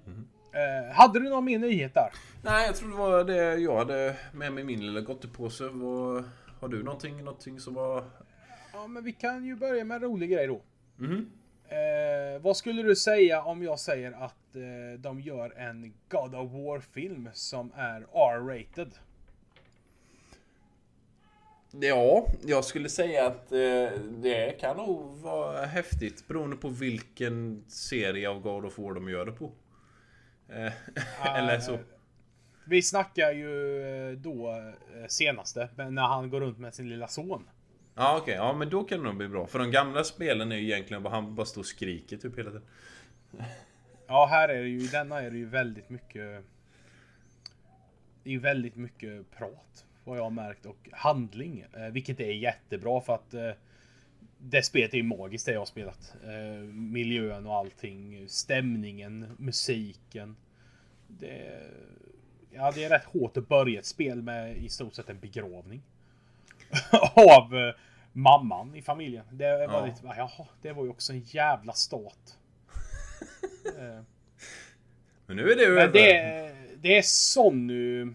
Eh, 0.53 0.95
hade 0.95 1.21
du 1.21 1.29
någon 1.29 1.45
mer 1.45 1.59
nyhet 1.59 1.95
där? 1.95 2.09
Nej, 2.43 2.67
jag 2.67 2.77
tror 2.77 2.89
det 2.91 2.97
var 2.97 3.25
det 3.25 3.55
jag 3.55 3.77
hade 3.79 4.17
med 4.33 4.53
mig 4.53 4.63
i 4.63 4.67
min 4.67 4.81
lilla 4.87 5.01
gottepåse. 5.01 5.69
Vad- 5.69 6.25
Har 6.61 6.69
du 6.69 6.83
någonting, 6.83 7.25
någonting 7.25 7.61
som 7.61 7.75
var... 7.75 8.05
Ja, 8.73 8.87
men 8.87 9.05
vi 9.05 9.13
kan 9.13 9.45
ju 9.45 9.57
börja 9.57 9.85
med 9.85 9.95
en 9.95 10.03
rolig 10.03 10.31
grej 10.31 10.47
då. 10.47 10.63
Mhm. 10.97 11.31
Eh, 11.69 12.41
vad 12.43 12.57
skulle 12.57 12.83
du 12.83 12.97
säga 12.97 13.43
om 13.43 13.63
jag 13.63 13.79
säger 13.81 14.13
att 14.13 14.57
eh, 14.57 14.99
de 15.01 15.21
gör 15.21 15.59
en 15.59 15.95
God 16.09 16.35
of 16.35 16.53
War-film 16.53 17.29
som 17.33 17.73
är 17.77 18.01
R-rated? 18.13 18.91
Ja, 21.81 22.27
jag 22.47 22.65
skulle 22.65 22.89
säga 22.89 23.27
att 23.27 23.53
eh, 23.53 24.01
det 24.09 24.61
kan 24.61 24.77
nog 24.77 25.17
vara 25.17 25.67
häftigt 25.67 26.29
beroende 26.29 26.57
på 26.57 26.69
vilken 26.69 27.65
serie 27.69 28.29
av 28.29 28.41
God 28.41 28.65
of 28.65 28.79
War 28.79 28.95
de 28.95 29.09
gör 29.09 29.27
det 29.27 29.33
på. 29.33 29.53
Eh, 30.49 30.73
Eller 31.37 31.61
så. 31.61 31.79
Vi 32.65 32.83
snackar 32.83 33.33
ju 33.33 33.83
eh, 33.83 34.19
då 34.19 34.51
eh, 34.51 35.07
senaste, 35.09 35.69
när 35.77 36.03
han 36.03 36.31
går 36.31 36.41
runt 36.41 36.59
med 36.59 36.75
sin 36.75 36.89
lilla 36.89 37.09
son. 37.09 37.49
Ja 37.95 38.19
okej, 38.23 38.35
ja 38.35 38.53
men 38.53 38.71
då 38.71 38.85
kan 38.85 38.99
det 38.99 39.05
nog 39.05 39.17
bli 39.17 39.29
bra. 39.29 39.47
För 39.47 39.59
de 39.59 39.71
gamla 39.71 40.05
spelen 40.05 40.53
är 40.53 40.57
ju 40.57 40.65
egentligen 40.65 41.03
bara 41.03 41.15
han 41.15 41.35
bara 41.35 41.47
står 41.47 41.61
och 41.61 41.67
skriker 41.67 42.17
typ 42.17 42.39
hela 42.39 42.51
tiden. 42.51 42.67
Ja, 44.09 44.27
här 44.31 44.49
är 44.49 44.63
det 44.63 44.69
ju, 44.69 44.83
i 44.83 44.87
denna 44.87 45.23
är 45.23 45.31
det 45.31 45.39
ju 45.39 45.49
väldigt 45.49 45.91
mycket... 45.91 46.45
Det 48.23 48.31
är 48.31 48.33
ju 48.33 48.39
väldigt 48.39 48.77
mycket 48.77 49.31
prat, 49.31 49.86
vad 50.07 50.19
jag 50.19 50.23
har 50.23 50.31
märkt, 50.31 50.67
och 50.67 50.89
handling. 50.93 51.65
Eh, 51.77 51.87
vilket 51.93 52.21
är 52.21 52.31
jättebra 52.33 53.01
för 53.01 53.15
att 53.15 53.35
eh, 53.35 53.51
det 54.39 54.63
spelet 54.63 54.93
är 54.95 54.97
ju 54.99 55.03
magiskt 55.03 55.47
det 55.47 55.53
jag 55.53 55.61
har 55.61 55.67
spelat. 55.67 56.15
Eh, 56.25 56.63
miljön 56.73 57.47
och 57.47 57.55
allting, 57.57 58.29
stämningen, 58.29 59.37
musiken. 59.39 60.37
Det, 61.09 61.61
ja, 62.51 62.73
det 62.75 62.85
är 62.85 62.89
rätt 62.91 63.05
hårt 63.05 63.37
att 63.37 63.49
börja 63.49 63.79
ett 63.79 63.87
spel 63.87 64.23
med 64.23 64.57
i 64.57 64.69
stort 64.69 64.95
sett 64.95 65.09
en 65.11 65.21
begravning. 65.21 65.83
Av 67.15 67.73
mamman 68.13 68.75
i 68.77 68.83
familjen. 68.83 69.25
Det 69.31 69.67
var 69.67 69.75
Ja. 69.75 69.87
lite, 69.87 70.01
jaha, 70.05 70.47
det 70.63 70.73
var 70.73 70.85
ju 70.85 70.91
också 70.91 71.13
en 71.13 71.21
jävla 71.21 71.73
start. 71.73 72.13
Eh, 73.79 74.01
Men 75.27 75.37
nu 75.37 75.51
är 75.51 75.57
det 75.57 75.65
över. 75.65 75.89
det, 75.93 76.17
är- 76.17 76.57
det 76.77 76.99
är 76.99 77.03
Sony 77.03 78.07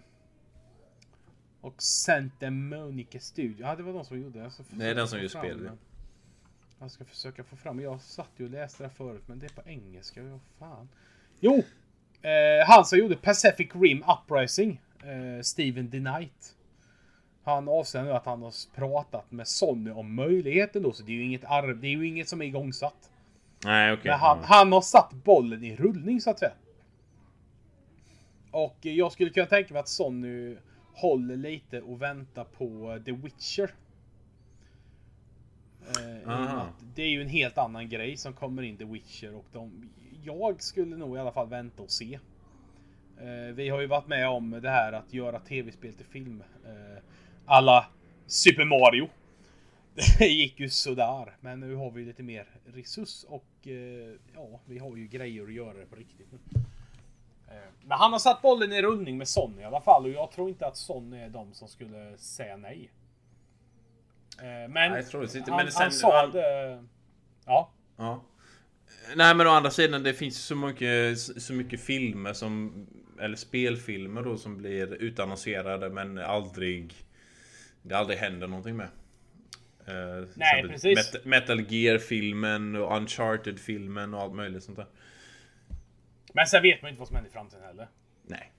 och 1.61 1.81
Santa 1.81 2.51
Monica 2.51 3.19
Studio. 3.19 3.65
Ja, 3.65 3.75
det 3.75 3.83
var 3.83 3.93
de 3.93 4.05
som 4.05 4.21
gjorde 4.21 4.39
det. 4.39 4.51
Det 4.69 4.85
är 4.85 4.95
den 4.95 5.07
som 5.07 5.19
gör 5.19 5.27
spelet, 5.27 5.63
ja. 5.65 5.71
Jag 6.79 6.91
ska 6.91 7.05
försöka 7.05 7.43
få 7.43 7.55
fram. 7.55 7.79
Jag 7.79 8.01
satt 8.01 8.29
ju 8.38 8.45
och 8.45 8.51
läste 8.51 8.83
det 8.83 8.88
här 8.88 8.95
förut 8.95 9.23
men 9.25 9.39
det 9.39 9.45
är 9.45 9.61
på 9.61 9.69
engelska. 9.69 10.23
Vad 10.23 10.39
fan. 10.59 10.89
Jo! 11.39 11.63
Eh, 12.21 12.67
han 12.67 12.85
som 12.85 12.99
gjorde 12.99 13.15
Pacific 13.15 13.69
Rim 13.73 14.03
Uprising. 14.03 14.81
Eh, 15.03 15.41
Steven 15.41 15.89
DeKnight. 15.89 16.55
Han 17.43 17.69
avslöjar 17.69 18.05
nu 18.05 18.13
att 18.13 18.25
han 18.25 18.41
har 18.41 18.75
pratat 18.75 19.31
med 19.31 19.47
Sony 19.47 19.91
om 19.91 20.15
möjligheten 20.15 20.83
då. 20.83 20.91
Så 20.91 21.03
det 21.03 21.11
är 21.11 21.15
ju 21.15 21.23
inget, 21.23 21.45
arv, 21.45 21.79
det 21.79 21.88
är 21.88 21.91
ju 21.91 22.07
inget 22.07 22.29
som 22.29 22.41
är 22.41 22.45
igångsatt. 22.45 23.11
Nej, 23.65 23.93
okej. 23.93 24.11
Men 24.11 24.19
han, 24.19 24.43
han 24.43 24.71
har 24.71 24.81
satt 24.81 25.13
bollen 25.13 25.63
i 25.63 25.75
rullning 25.75 26.21
så 26.21 26.29
att 26.29 26.39
säga. 26.39 26.53
Och 28.51 28.77
jag 28.81 29.11
skulle 29.11 29.29
kunna 29.29 29.45
tänka 29.45 29.73
mig 29.73 29.79
att 29.79 29.89
Sony 29.89 30.57
håller 30.93 31.38
lite 31.38 31.81
och 31.81 32.01
väntar 32.01 32.43
på 32.43 32.99
The 33.05 33.11
Witcher. 33.11 33.73
Eh, 35.97 36.65
det 36.95 37.01
är 37.01 37.09
ju 37.09 37.22
en 37.22 37.30
helt 37.30 37.57
annan 37.57 37.89
grej 37.89 38.18
som 38.18 38.34
kommer 38.34 38.61
in 38.61 38.77
The 38.77 38.85
Witcher 38.85 39.35
och 39.35 39.45
de, 39.51 39.89
jag 40.23 40.61
skulle 40.61 40.97
nog 40.97 41.18
i 41.18 41.19
alla 41.19 41.31
fall 41.31 41.49
vänta 41.49 41.84
och 41.84 41.91
se. 41.91 42.19
Eh, 43.22 43.53
vi 43.55 43.69
har 43.69 43.81
ju 43.81 43.88
varit 43.88 44.07
med 44.07 44.30
om 44.30 44.59
det 44.61 44.69
här 44.69 44.93
att 44.93 45.13
göra 45.13 45.39
tv-spel 45.39 45.93
till 45.93 46.05
film. 46.05 46.43
Eh, 46.65 47.03
alla 47.45 47.85
Super 48.26 48.65
Mario. 48.65 49.09
Det 50.19 50.27
gick 50.27 50.59
ju 50.59 50.69
sådär. 50.69 51.35
Men 51.41 51.59
nu 51.59 51.76
har 51.76 51.91
vi 51.91 52.05
lite 52.05 52.23
mer 52.23 52.45
resurs 52.65 53.23
och 53.23 53.68
eh, 53.68 54.15
ja, 54.35 54.59
vi 54.65 54.77
har 54.77 54.97
ju 54.97 55.07
grejer 55.07 55.43
att 55.43 55.53
göra 55.53 55.73
det 55.73 55.85
på 55.85 55.95
riktigt 55.95 56.27
Men 57.83 57.97
han 57.97 58.11
har 58.11 58.19
satt 58.19 58.41
bollen 58.41 58.71
i 58.73 58.81
rullning 58.81 59.17
med 59.17 59.27
Sony 59.27 59.61
i 59.61 59.65
alla 59.65 59.81
fall 59.81 60.05
och 60.05 60.11
jag 60.11 60.31
tror 60.31 60.49
inte 60.49 60.67
att 60.67 60.77
Sony 60.77 61.17
är 61.21 61.29
de 61.29 61.53
som 61.53 61.67
skulle 61.67 62.17
säga 62.17 62.57
nej. 62.57 62.91
Eh, 64.39 64.45
Men 64.45 64.71
Nej, 64.73 64.91
jag 64.95 65.09
tror 65.09 65.23
inte. 65.23 65.51
han, 65.51 65.63
Men 65.63 65.71
sen- 65.71 65.81
han 65.81 65.91
sa 65.91 66.21
han- 66.21 66.31
det... 66.31 66.83
Ja. 67.45 67.71
Ja. 67.97 68.23
Nej 69.15 69.35
men 69.35 69.47
å 69.47 69.49
andra 69.49 69.71
sidan 69.71 70.03
det 70.03 70.13
finns 70.13 70.45
så 70.45 70.55
mycket, 70.55 71.19
så 71.19 71.53
mycket 71.53 71.81
filmer 71.81 72.33
som 72.33 72.87
Eller 73.19 73.35
spelfilmer 73.35 74.21
då 74.21 74.37
som 74.37 74.57
blir 74.57 74.93
utannonserade 74.93 75.89
men 75.89 76.17
aldrig 76.17 76.93
Det 77.81 77.95
aldrig 77.95 78.19
händer 78.19 78.47
någonting 78.47 78.75
med. 78.77 78.87
Eh, 79.85 80.23
exempel 80.23 80.69
precis. 80.69 81.13
Met- 81.13 81.25
Metal 81.27 81.59
Gear-filmen 81.73 82.75
och 82.75 82.97
Uncharted-filmen 82.97 84.13
och 84.13 84.21
allt 84.21 84.33
möjligt 84.33 84.63
sånt 84.63 84.77
där. 84.77 84.85
Men 86.33 86.47
sen 86.47 86.61
vet 86.63 86.81
man 86.81 86.89
inte 86.89 86.99
vad 86.99 87.07
som 87.07 87.15
händer 87.15 87.29
i 87.29 87.33
framtiden 87.33 87.63
heller. 87.65 87.87
Nej. 88.23 88.51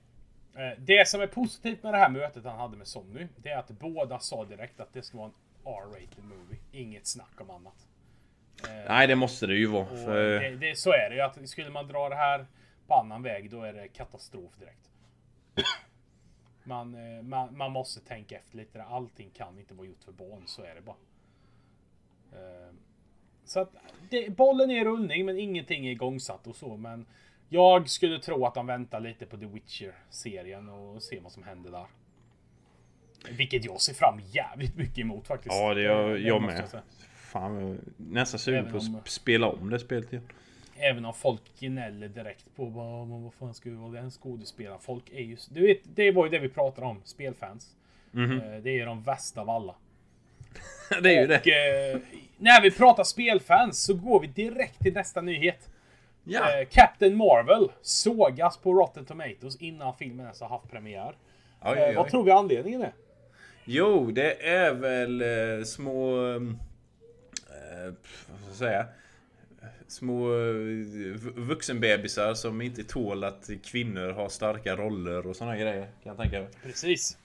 Eh, 0.54 0.78
Det 0.78 1.08
som 1.08 1.20
är 1.20 1.26
positivt 1.26 1.82
med 1.82 1.94
det 1.94 1.98
här 1.98 2.08
mötet 2.10 2.44
han 2.44 2.58
hade 2.58 2.76
med 2.76 2.86
Sony, 2.86 3.26
det 3.36 3.48
är 3.48 3.58
att 3.58 3.70
båda 3.70 4.18
sa 4.18 4.44
direkt 4.44 4.80
att 4.80 4.92
det 4.92 5.02
ska 5.02 5.18
vara 5.18 5.26
en 5.26 5.34
R-rated 5.64 6.24
movie. 6.24 6.58
Inget 6.72 7.06
snack 7.06 7.40
om 7.40 7.50
annat. 7.50 7.86
Nej 8.88 9.06
det 9.06 9.14
måste 9.16 9.46
det 9.46 9.54
ju 9.54 9.66
vara. 9.66 9.86
För, 9.86 10.40
det, 10.40 10.56
det, 10.56 10.78
så 10.78 10.92
är 10.92 11.10
det 11.10 11.14
ju. 11.16 11.20
Att 11.20 11.48
skulle 11.48 11.70
man 11.70 11.88
dra 11.88 12.08
det 12.08 12.14
här 12.14 12.46
på 12.86 12.94
annan 12.94 13.22
väg, 13.22 13.50
då 13.50 13.62
är 13.62 13.72
det 13.72 13.88
katastrof 13.88 14.56
direkt. 14.58 14.90
Man, 16.64 16.94
eh, 16.94 17.22
man, 17.22 17.56
man 17.56 17.72
måste 17.72 18.00
tänka 18.00 18.36
efter 18.36 18.56
lite. 18.56 18.82
Allting 18.82 19.30
kan 19.30 19.58
inte 19.58 19.74
vara 19.74 19.86
gjort 19.86 20.04
för 20.04 20.12
barn, 20.12 20.42
så 20.46 20.62
är 20.62 20.74
det 20.74 20.80
bara. 20.80 20.96
Eh, 22.32 22.72
Så 23.44 23.60
att 23.60 23.70
det, 24.10 24.30
bollen 24.36 24.70
är 24.70 24.80
i 24.80 24.84
rullning, 24.84 25.26
men 25.26 25.38
ingenting 25.38 25.86
är 25.86 25.90
igångsatt 25.90 26.46
och 26.46 26.56
så. 26.56 26.76
Men 26.76 27.06
jag 27.52 27.88
skulle 27.88 28.18
tro 28.18 28.46
att 28.46 28.54
de 28.54 28.66
väntar 28.66 29.00
lite 29.00 29.26
på 29.26 29.36
The 29.36 29.46
Witcher-serien 29.46 30.68
och 30.68 31.02
ser 31.02 31.20
vad 31.20 31.32
som 31.32 31.42
händer 31.42 31.70
där. 31.70 31.86
Vilket 33.30 33.64
jag 33.64 33.80
ser 33.80 33.94
fram 33.94 34.20
jävligt 34.32 34.76
mycket 34.76 34.98
emot 34.98 35.26
faktiskt. 35.26 35.54
ja 35.54 35.74
det 35.74 35.82
gör 35.82 36.16
jag 36.16 36.42
måste 36.42 36.60
med. 36.60 36.82
Fan, 37.14 37.60
jag 37.60 37.70
är 37.70 37.78
nästan 37.96 38.40
sugen 38.40 38.70
på 38.72 38.76
att 38.76 39.08
spela 39.08 39.46
om 39.46 39.70
det 39.70 39.78
spelet 39.78 40.12
igen. 40.12 40.28
Även 40.76 41.04
om 41.04 41.14
folk 41.14 41.40
gnäller 41.60 42.08
direkt 42.08 42.56
på 42.56 42.64
vad, 42.64 43.08
vad 43.08 43.34
fan 43.34 43.54
ska 43.54 43.70
vara 43.70 43.92
den 43.92 44.10
skådespelaren? 44.10 44.80
Folk 44.80 45.10
är 45.10 45.20
ju... 45.20 45.36
Du 45.50 45.66
vet, 45.66 45.80
det 45.84 46.10
var 46.10 46.24
ju 46.24 46.30
det 46.30 46.38
vi 46.38 46.48
pratade 46.48 46.86
om, 46.86 47.00
spelfans. 47.04 47.76
Mhm. 48.10 48.40
Eh, 48.40 48.62
Det 48.62 48.80
är 48.80 48.86
de 48.86 49.02
värsta 49.02 49.40
av 49.40 49.50
alla. 49.50 49.74
det 51.02 51.14
är 51.16 51.20
ju 51.20 51.26
det. 51.26 51.34
Eh, 51.36 52.00
när 52.38 52.62
vi 52.62 52.70
pratar 52.70 53.04
spelfans 53.04 53.84
så 53.84 53.94
går 53.94 54.20
vi 54.20 54.26
direkt 54.26 54.78
till 54.80 54.92
nästa 54.94 55.20
nyhet. 55.20 55.68
Ja. 56.24 56.60
Eh, 56.60 56.68
Captain 56.70 57.16
Marvel 57.16 57.68
sågas 57.82 58.56
på 58.56 58.72
Rotten 58.74 59.04
Tomatoes 59.04 59.56
innan 59.56 59.94
filmen 59.96 60.20
ens 60.26 60.40
har 60.40 60.48
haft 60.48 60.70
premiär. 60.70 61.14
Oj, 61.64 61.78
Eh, 61.78 61.88
oj, 61.88 61.94
vad 61.94 62.08
tror 62.10 62.24
vi 62.24 62.30
anledningen 62.30 62.82
är? 62.82 62.92
Jo, 63.64 64.10
det 64.10 64.48
är 64.48 64.74
väl 64.74 65.20
eh, 65.22 65.64
små... 65.64 66.26
Eh, 66.34 67.92
vad 68.30 68.40
ska 68.40 68.46
jag 68.48 68.54
säga? 68.56 68.86
Små 69.88 70.32
eh, 70.32 70.38
vu- 70.54 71.32
vuxenbebisar 71.36 72.34
som 72.34 72.62
inte 72.62 72.84
tål 72.84 73.24
att 73.24 73.50
kvinnor 73.64 74.10
har 74.12 74.28
starka 74.28 74.76
roller 74.76 75.26
och 75.26 75.36
såna 75.36 75.56
grejer. 75.56 75.82
Kan 75.82 75.90
jag 76.02 76.16
tänka 76.16 76.40
mig. 76.40 76.48
Precis. 76.62 77.18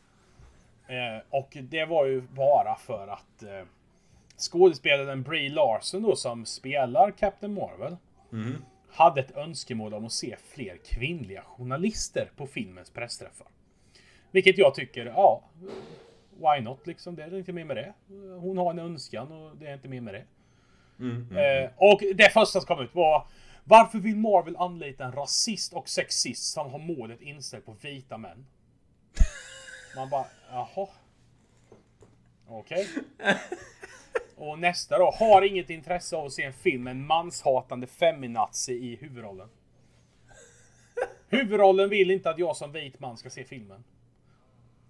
Eh, 0.87 1.23
och 1.29 1.57
det 1.61 1.85
var 1.85 2.05
ju 2.05 2.21
bara 2.21 2.75
för 2.75 3.07
att 3.07 3.43
skådespelaren 4.37 5.23
Brie 5.23 5.49
Larson 5.49 6.01
då 6.03 6.15
som 6.15 6.45
spelar 6.45 7.11
Captain 7.11 7.53
Marvel 7.53 7.97
hade 8.97 9.21
ett 9.21 9.37
önskemål 9.37 9.93
om 9.93 10.05
att 10.05 10.11
se 10.11 10.35
fler 10.43 10.77
kvinnliga 10.77 11.41
journalister 11.41 12.31
på 12.35 12.47
filmens 12.47 12.89
pressträffar. 12.89 13.47
Vilket 14.31 14.57
jag 14.57 14.75
tycker, 14.75 15.05
ja, 15.05 15.43
why 16.31 16.61
not 16.61 16.87
liksom? 16.87 17.15
Det 17.15 17.23
är 17.23 17.37
inte 17.37 17.53
mer 17.53 17.65
med 17.65 17.75
det. 17.75 17.93
Hon 18.39 18.57
har 18.57 18.71
en 18.71 18.79
önskan 18.79 19.31
och 19.31 19.57
det 19.57 19.67
är 19.67 19.73
inte 19.73 19.87
mer 19.87 20.01
med 20.01 20.13
det. 20.13 20.25
Eh, 21.39 21.71
och 21.77 22.01
det 22.15 22.33
första 22.33 22.59
som 22.59 22.67
kom 22.67 22.83
ut 22.85 22.95
var 22.95 23.27
Varför 23.63 23.99
vill 23.99 24.15
Marvel 24.15 24.55
anlita 24.57 25.05
en 25.05 25.11
rasist 25.11 25.73
och 25.73 25.89
sexist 25.89 26.53
som 26.53 26.71
har 26.71 26.79
målet 26.79 27.21
inställt 27.21 27.65
på 27.65 27.75
vita 27.81 28.17
män? 28.17 28.45
Man 29.95 30.09
bara, 30.09 30.25
jaha. 30.51 30.87
Okej. 32.47 32.87
Och 34.35 34.59
nästa 34.59 34.97
då, 34.97 35.11
har 35.11 35.41
inget 35.41 35.69
intresse 35.69 36.15
av 36.15 36.25
att 36.25 36.33
se 36.33 36.43
en 36.43 36.53
film 36.53 36.83
med 36.83 36.91
en 36.91 37.05
manshatande 37.05 37.87
feminazi 37.87 38.73
i 38.73 38.95
huvudrollen. 38.95 39.49
Huvudrollen 41.29 41.89
vill 41.89 42.11
inte 42.11 42.29
att 42.29 42.39
jag 42.39 42.57
som 42.57 42.71
vit 42.71 42.99
man 42.99 43.17
ska 43.17 43.29
se 43.29 43.43
filmen. 43.43 43.83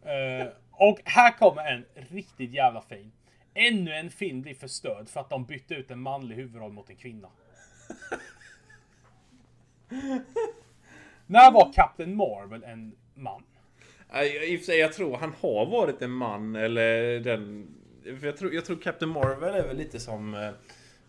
Uh, 0.05 0.47
och 0.71 0.99
här 1.05 1.37
kommer 1.37 1.65
en 1.71 1.85
riktigt 1.93 2.51
jävla 2.51 2.81
fin. 2.81 3.11
Ännu 3.53 3.93
en 3.93 4.09
film 4.09 4.41
blir 4.41 4.53
förstörd 4.53 5.09
för 5.09 5.19
att 5.19 5.29
de 5.29 5.45
bytte 5.45 5.73
ut 5.73 5.91
en 5.91 5.99
manlig 5.99 6.35
huvudroll 6.35 6.71
mot 6.71 6.89
en 6.89 6.95
kvinna. 6.95 7.29
När 11.25 11.51
var 11.51 11.73
Captain 11.73 12.15
Marvel 12.15 12.63
en 12.63 12.95
man? 13.13 13.43
I 14.23 14.55
och 14.55 14.59
för 14.59 14.65
sig, 14.65 14.79
jag 14.79 14.93
tror 14.93 15.17
han 15.17 15.33
har 15.41 15.65
varit 15.65 16.01
en 16.01 16.11
man 16.11 16.55
eller 16.55 17.19
den... 17.19 17.67
För 18.19 18.25
jag 18.27 18.37
tror, 18.37 18.53
jag 18.53 18.65
tror 18.65 18.77
Captain 18.81 19.11
Marvel 19.11 19.55
är 19.55 19.67
väl 19.67 19.77
lite 19.77 19.99
som 19.99 20.33
eh, 20.33 20.49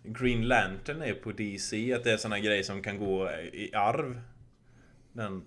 Green 0.03 0.49
Lantern 0.49 1.03
är 1.03 1.15
på 1.15 1.33
DC. 1.33 1.93
Att 1.95 2.05
det 2.05 2.13
är 2.13 2.17
såna 2.17 2.39
grejer 2.39 2.63
som 2.63 2.83
kan 2.83 2.99
gå 2.99 3.31
i 3.53 3.75
arv. 3.75 4.21
Den... 5.13 5.45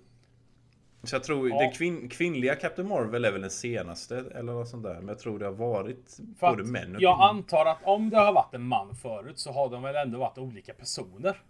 Så 1.04 1.14
jag 1.16 1.24
tror 1.24 1.48
Ja. 1.48 1.58
det 1.58 1.68
kvin, 1.68 2.08
kvinnliga 2.08 2.54
Captain 2.54 2.88
Marvel 2.88 3.24
är 3.24 3.32
väl 3.32 3.40
den 3.40 3.50
senaste 3.50 4.16
eller 4.34 4.52
något 4.52 4.68
sånt 4.68 4.82
där. 4.82 4.94
Men 4.94 5.08
jag 5.08 5.18
tror 5.18 5.38
det 5.38 5.44
har 5.44 5.52
varit 5.52 6.20
För 6.38 6.50
både 6.50 6.64
män 6.64 6.96
och 6.96 7.02
jag 7.02 7.16
kvinnor. 7.16 7.28
antar 7.28 7.66
att 7.66 7.78
om 7.84 8.10
det 8.10 8.16
har 8.16 8.32
varit 8.32 8.54
en 8.54 8.62
man 8.62 8.94
förut 8.94 9.38
så 9.38 9.52
har 9.52 9.70
de 9.70 9.82
väl 9.82 9.96
ändå 9.96 10.18
varit 10.18 10.38
olika 10.38 10.74
personer. 10.74 11.42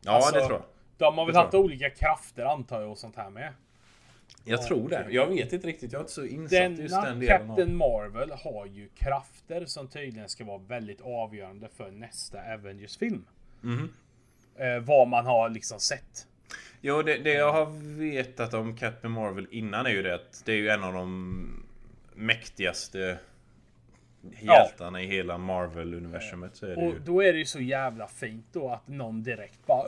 Ja, 0.00 0.12
Alltså, 0.12 0.34
det 0.34 0.40
tror 0.40 0.52
jag. 0.52 0.62
De 0.98 1.18
har 1.18 1.26
väl 1.26 1.36
haft 1.36 1.54
olika 1.54 1.90
krafter 1.90 2.44
antar 2.44 2.80
jag 2.80 2.90
och 2.90 2.98
sånt 2.98 3.16
här 3.16 3.30
med. 3.30 3.52
Jag 4.44 4.62
tror 4.62 4.88
det. 4.88 5.06
Jag 5.10 5.26
vet 5.26 5.52
inte 5.52 5.66
riktigt. 5.66 5.92
Jag 5.92 5.98
är 5.98 6.02
inte 6.02 6.12
så 6.12 6.24
insatt 6.24 6.78
i 6.78 6.82
just 6.82 6.94
den 6.94 7.04
Denna 7.04 7.14
delen. 7.14 7.50
Av... 7.50 7.56
Captain 7.56 7.76
Marvel 7.76 8.30
har 8.30 8.66
ju 8.66 8.88
krafter 8.88 9.64
som 9.64 9.88
tydligen 9.88 10.28
ska 10.28 10.44
vara 10.44 10.58
väldigt 10.58 11.00
avgörande 11.00 11.68
för 11.76 11.90
nästa 11.90 12.54
Avengers-film. 12.54 13.24
Mhm. 13.60 13.88
Eh, 14.56 14.78
vad 14.80 15.08
man 15.08 15.26
har 15.26 15.48
liksom 15.48 15.80
sett. 15.80 16.26
Jo, 16.80 17.02
det, 17.02 17.18
det 17.18 17.32
jag 17.32 17.52
har 17.52 17.96
vetat 17.98 18.54
om 18.54 18.76
Captain 18.76 19.12
Marvel 19.12 19.48
innan 19.50 19.86
är 19.86 19.90
ju 19.90 20.02
det 20.02 20.14
att 20.14 20.42
det 20.44 20.52
är 20.52 20.56
ju 20.56 20.68
en 20.68 20.84
av 20.84 20.92
de 20.92 21.64
mäktigaste 22.14 23.18
hjältarna 24.40 25.02
i 25.02 25.06
hela 25.06 25.38
Marvel-universumet. 25.38 26.56
Så 26.56 26.66
är 26.66 26.70
det 26.70 26.76
Och 26.76 26.92
ju. 26.92 26.98
då 26.98 27.22
är 27.22 27.32
det 27.32 27.38
ju 27.38 27.44
så 27.44 27.60
jävla 27.60 28.06
fint 28.06 28.46
då 28.52 28.68
att 28.68 28.88
någon 28.88 29.22
direkt 29.22 29.66
bara 29.66 29.86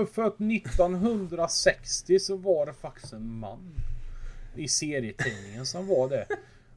"Äh, 0.00 0.06
För 0.06 0.24
att 0.24 0.38
1960 0.40 2.18
så 2.18 2.36
var 2.36 2.66
det 2.66 2.72
faktiskt 2.72 3.12
en 3.12 3.38
man 3.38 3.74
i 4.56 4.68
serietidningen 4.68 5.66
som 5.66 5.86
var 5.86 6.08
det. 6.08 6.26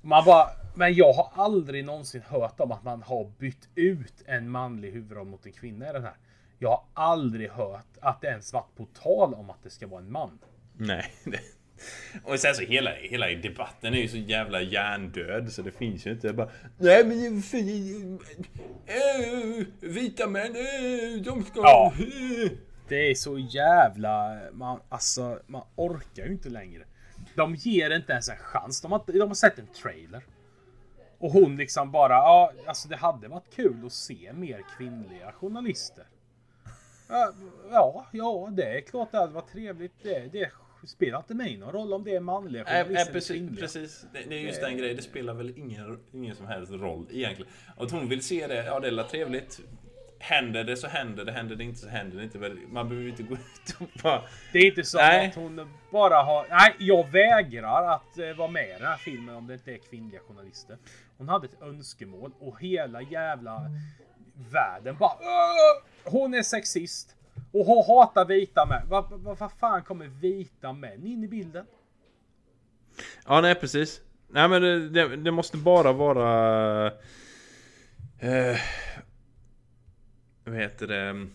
Man 0.02 0.26
bara, 0.26 0.48
men 0.76 0.94
jag 0.94 1.14
har 1.14 1.44
aldrig 1.44 1.86
någonsin 1.86 2.22
hört 2.28 2.60
om 2.60 2.72
att 2.72 2.84
man 2.84 3.02
har 3.02 3.32
bytt 3.38 3.70
ut 3.76 4.14
en 4.26 4.50
manlig 4.50 4.92
huvudroll 4.92 5.28
mot 5.28 5.46
en 5.46 5.52
kvinna 5.52 5.90
i 5.90 5.94
den 5.94 6.04
här. 6.04 6.16
Jag 6.60 6.70
har 6.70 6.84
aldrig 6.94 7.50
hört 7.50 7.98
att 8.02 8.22
det 8.22 8.28
ens 8.28 8.54
varit 8.54 8.76
på 8.76 8.86
tal 9.04 9.34
om 9.34 9.50
att 9.50 9.64
det 9.64 9.70
ska 9.70 9.88
vara 9.88 10.02
en 10.02 10.12
man. 10.12 10.40
Nej, 10.78 11.06
det, 11.26 11.40
Och 12.24 12.40
sen 12.40 12.56
så 12.56 12.62
hela, 12.62 12.92
hela 12.92 13.28
debatten 13.28 13.94
är 13.94 13.98
ju 13.98 14.08
så 14.08 14.18
jävla 14.18 14.62
hjärndöd 14.62 15.52
så 15.52 15.62
det 15.62 15.72
finns 15.72 16.08
ju 16.08 16.12
inte. 16.12 16.28
Jag 16.28 16.36
bara, 16.36 16.50
Nej 16.78 17.06
men 17.06 17.38
äh, 18.86 19.66
vita 19.80 20.28
män, 20.28 20.56
äh, 20.56 21.22
de 21.24 21.44
ska... 21.44 21.60
Ja. 21.60 21.94
Det 22.88 23.12
är 23.12 23.16
så 23.16 23.38
jävla... 23.38 24.40
Man, 24.52 24.80
alltså, 24.90 25.40
man 25.48 25.64
orkar 25.76 26.26
ju 26.26 26.32
inte 26.32 26.50
längre. 26.50 26.84
De 27.36 27.56
ger 27.56 27.96
inte 27.96 28.12
ens 28.12 28.30
en 28.30 28.38
chans. 28.38 28.82
De 28.82 28.92
har, 28.92 29.04
de 29.06 29.20
har 29.20 29.34
sett 29.34 29.60
en 29.60 29.68
trailer. 29.68 30.22
Och 31.18 31.32
hon 31.32 31.58
liksom 31.58 31.92
bara, 31.92 32.14
ja, 32.14 32.52
alltså 32.66 32.88
det 32.88 32.96
hade 32.96 33.28
varit 33.28 33.56
kul 33.56 33.86
att 33.86 33.94
se 33.94 34.34
mer 34.34 34.64
kvinnliga 34.78 35.32
journalister. 35.32 36.06
Ja, 37.08 37.34
Ja, 37.72 38.06
ja, 38.12 38.50
det 38.52 38.78
är 38.78 38.82
klart 38.82 39.12
det 39.12 39.18
hade 39.18 39.34
varit 39.34 39.52
trevligt. 39.52 39.94
Det, 40.04 40.30
det 40.32 40.52
spelar 40.88 41.18
inte 41.20 41.34
mig 41.34 41.58
någon 41.58 41.72
roll 41.72 41.94
om 41.94 42.04
det 42.04 42.16
är 42.16 42.20
manliga 42.20 42.66
journalister 42.66 42.96
eller 43.02 43.12
precis, 43.14 43.32
kvinnliga. 43.32 43.62
precis. 43.62 44.06
Det, 44.14 44.30
det 44.30 44.36
är 44.36 44.40
just 44.40 44.62
den 44.62 44.78
grejen. 44.78 44.96
Det 44.96 45.02
spelar 45.04 45.34
väl 45.34 45.58
ingen, 45.58 46.00
ingen 46.14 46.36
som 46.36 46.48
helst 46.48 46.72
roll 46.72 47.08
egentligen. 47.12 47.52
Och 47.76 47.86
att 47.86 47.92
hon 47.92 48.10
vill 48.10 48.24
se 48.24 48.48
det, 48.48 48.66
ja 48.66 48.80
det 48.80 48.88
är 48.88 49.04
trevligt. 49.04 49.60
Händer 50.20 50.64
det 50.64 50.78
så 50.78 50.88
händer 50.88 51.26
det, 51.26 51.32
händer 51.32 51.56
det 51.56 51.64
inte 51.64 51.80
så 51.80 51.88
händer 51.90 52.18
det 52.18 52.24
inte. 52.24 52.38
Man 52.70 52.90
behöver 52.90 53.10
inte 53.10 53.24
gå 53.24 53.34
ut 53.34 53.76
och 53.80 53.88
bara... 54.04 54.22
Det 54.54 54.60
är 54.60 54.66
inte 54.66 54.84
så 54.84 54.98
Nej. 54.98 55.28
att 55.28 55.36
hon 55.36 55.72
bara 55.92 56.16
har... 56.24 56.46
Nej, 56.50 56.76
jag 56.80 57.12
vägrar 57.12 57.96
att 57.96 58.18
eh, 58.18 58.34
vara 58.38 58.48
med 58.52 58.70
i 58.70 58.72
den 58.72 58.88
här 58.88 58.98
filmen 58.98 59.36
om 59.36 59.48
det 59.48 59.54
inte 59.54 59.72
är 59.74 59.78
kvinnliga 59.78 60.20
journalister. 60.28 60.78
Hon 61.18 61.30
hade 61.30 61.46
ett 61.48 61.62
önskemål 61.62 62.32
och 62.40 62.60
hela 62.62 63.02
jävla 63.02 63.62
världen 64.52 64.98
bara... 64.98 65.18
"Åh, 65.22 66.12
Hon 66.12 66.34
är 66.34 66.42
sexist. 66.42 67.16
Och 67.52 67.66
hata 67.66 67.94
hatar 67.94 68.26
vita 68.26 68.66
män. 68.66 68.82
Vad 68.88 69.10
va, 69.10 69.36
va 69.36 69.50
fan 69.60 69.84
kommer 69.84 70.08
vita 70.08 70.74
män 70.74 71.06
in 71.06 71.24
i 71.24 71.28
bilden? 71.28 71.66
Ja, 73.26 73.42
nej 73.42 73.56
precis. 73.56 74.02
Nej 74.30 74.50
men 74.50 74.62
det, 74.62 74.90
det, 74.90 75.16
det 75.16 75.32
måste 75.32 75.58
bara 75.58 75.92
vara... 75.92 76.86
Eh, 78.20 78.58
vad 80.44 80.56
heter 80.56 80.88
det? 80.88 81.28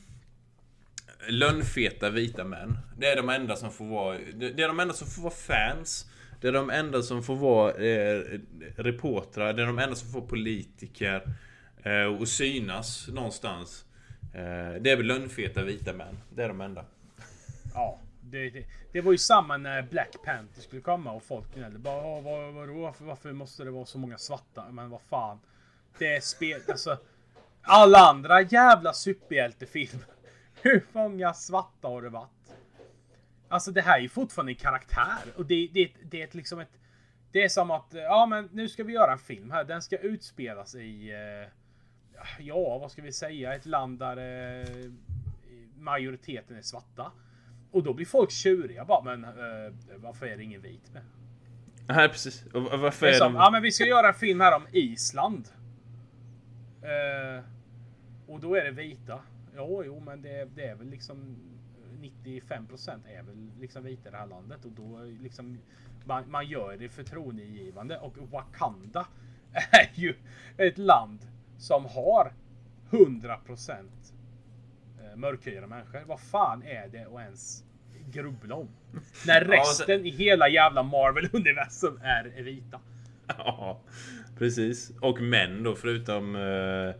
Lönnfeta 1.29 2.11
vita 2.11 2.45
män. 2.45 2.79
Det 2.99 3.07
är 3.07 3.17
de 3.17 3.29
enda 3.29 3.57
som 3.57 3.73
får 3.73 3.85
vara... 3.85 4.19
Det 4.35 4.51
det 4.51 4.63
är 4.63 4.69
de 4.69 4.81
enda 4.81 4.95
som 4.95 5.07
får 5.09 5.23
vara 5.23 5.35
fans. 5.35 6.07
Det 6.41 6.49
är 6.49 6.53
de 6.53 6.71
enda 6.71 7.03
som 7.03 7.23
får 7.23 7.37
vara 7.37 7.73
eh, 7.73 8.41
reportrar. 8.77 9.53
Det 9.53 9.63
är 9.63 9.67
de 9.67 9.79
enda 9.79 9.95
som 9.95 10.09
får 10.09 10.21
politiker. 10.21 11.23
Eh, 11.83 12.21
och 12.21 12.29
synas 12.29 13.09
någonstans. 13.09 13.85
Eh, 14.37 14.75
det 14.81 14.91
är 14.91 14.97
väl 14.97 15.07
lönnfeta 15.07 15.63
vita 15.63 15.93
män. 15.93 16.19
Det 16.35 16.43
är 16.45 16.49
de 16.49 16.61
enda. 16.61 16.85
Ja, 17.75 17.99
det, 18.21 18.51
det, 18.51 18.67
det 18.93 19.01
var 19.01 19.13
ju 19.13 19.19
samma 19.19 19.57
när 19.57 19.83
Black 19.83 20.17
Panther 20.25 20.61
skulle 20.63 20.83
komma 20.83 21.13
och 21.13 21.23
folk 21.23 21.55
gnällde 21.55 21.79
bara 21.79 22.05
"Åh, 22.05 22.23
vad, 22.23 22.55
vadå, 22.55 22.73
varför, 22.81 23.05
varför 23.05 23.33
måste 23.33 23.65
det 23.65 23.71
vara 23.71 23.85
så 23.87 23.99
många 23.99 24.19
svarta? 24.19 24.65
Men 24.71 24.91
vad 24.91 25.01
fan. 25.03 25.41
Det 25.99 26.17
är 26.17 26.21
spel, 26.21 26.61
alltså. 26.69 26.99
Alla 27.63 27.99
andra 27.99 28.41
jävla 28.43 28.93
superhjältefilmer. 28.93 30.07
Hur 30.63 30.87
många 30.93 31.35
svarta 31.35 31.89
har 31.89 32.03
det 32.03 32.09
varit? 32.09 32.31
Alltså 33.49 33.71
det 33.71 33.83
här 33.83 33.99
är 33.99 34.03
ju 34.03 34.09
fortfarande 34.09 34.53
en 34.53 34.57
karaktär 34.57 35.33
och 35.37 35.47
det, 35.47 35.69
det, 35.75 35.91
det 36.11 36.21
är 36.21 36.27
ett, 36.27 36.35
liksom 36.35 36.59
ett... 36.61 36.71
Det 37.33 37.45
är 37.45 37.49
som 37.49 37.71
att, 37.71 37.87
ja 37.93 38.27
men 38.27 38.49
nu 38.53 38.69
ska 38.69 38.85
vi 38.85 38.93
göra 38.93 39.13
en 39.13 39.19
film 39.19 39.51
här. 39.51 39.65
Den 39.65 39.83
ska 39.83 39.97
utspelas 39.99 40.75
i... 40.75 41.11
eh, 41.11 41.53
Ja, 42.39 42.79
vad 42.79 42.91
ska 42.91 43.03
vi 43.03 43.13
säga? 43.13 43.55
Ett 43.55 43.67
land 43.67 43.99
där 43.99 44.17
eh, 44.17 44.91
majoriteten 45.79 46.57
är 46.57 46.63
svarta. 46.63 47.13
Och 47.71 47.83
då 47.83 47.95
blir 47.95 48.07
folk 48.07 48.31
tjuriga 48.31 48.85
bara, 48.85 49.03
men 49.03 49.25
eh, 49.25 49.73
varför 49.97 50.27
är 50.27 50.37
det 50.37 50.43
ingen 50.43 50.61
vit 50.61 50.93
med? 50.93 51.03
Nej 51.89 52.09
precis. 52.09 52.47
Och 52.47 52.63
varför 52.63 53.07
är 53.07 53.11
är 53.11 53.15
som, 53.15 53.33
de... 53.33 53.39
ja 53.39 53.51
men 53.51 53.63
vi 53.63 53.73
ska 53.73 53.85
göra 53.85 54.09
en 54.09 54.15
film 54.15 54.41
här 54.41 54.57
om 54.57 54.67
Island. 54.73 55.49
Eh, 56.83 57.45
och 58.27 58.41
då 58.41 58.55
är 58.55 58.65
det 58.65 58.71
vita. 58.71 59.21
Jo, 59.57 59.83
jo, 59.87 60.01
men 60.01 60.23
det, 60.23 60.45
det 60.55 60.67
är 60.67 60.75
väl 60.75 60.91
liksom 60.91 61.37
95% 62.01 63.09
är 63.09 63.23
väl 63.23 63.51
liksom 63.61 63.85
vita 63.85 64.09
i 64.09 64.13
det 64.13 64.19
här 64.19 64.27
landet 64.27 64.65
och 64.65 64.71
då 64.71 65.01
liksom 65.23 65.59
man, 66.05 66.31
man 66.31 66.47
gör 66.47 66.77
det 66.77 66.89
förtroendeingivande 66.89 67.99
och 67.99 68.19
Wakanda 68.31 69.07
är 69.53 69.91
ju 69.95 70.15
ett 70.57 70.79
land 70.79 71.19
som 71.59 71.85
har 71.85 72.33
100% 72.91 73.71
eh, 75.01 75.17
mörkhyade 75.17 75.67
människor. 75.67 76.03
Vad 76.07 76.21
fan 76.21 76.63
är 76.63 76.89
det 76.89 77.05
att 77.05 77.21
ens 77.21 77.65
grubbla 78.11 78.55
om? 78.55 78.69
När 79.27 79.53
Ja, 79.55 79.61
och 79.61 79.67
sen- 79.67 79.87
resten 79.87 80.07
i 80.07 80.11
hela 80.11 80.49
jävla 80.49 80.83
Marvel-universum 80.83 82.01
är 82.03 82.43
vita. 82.43 82.81
Ja, 83.39 83.81
precis. 84.39 84.93
Och 85.01 85.21
män 85.21 85.63
då 85.63 85.75
förutom 85.75 86.35
uh, 86.37 86.95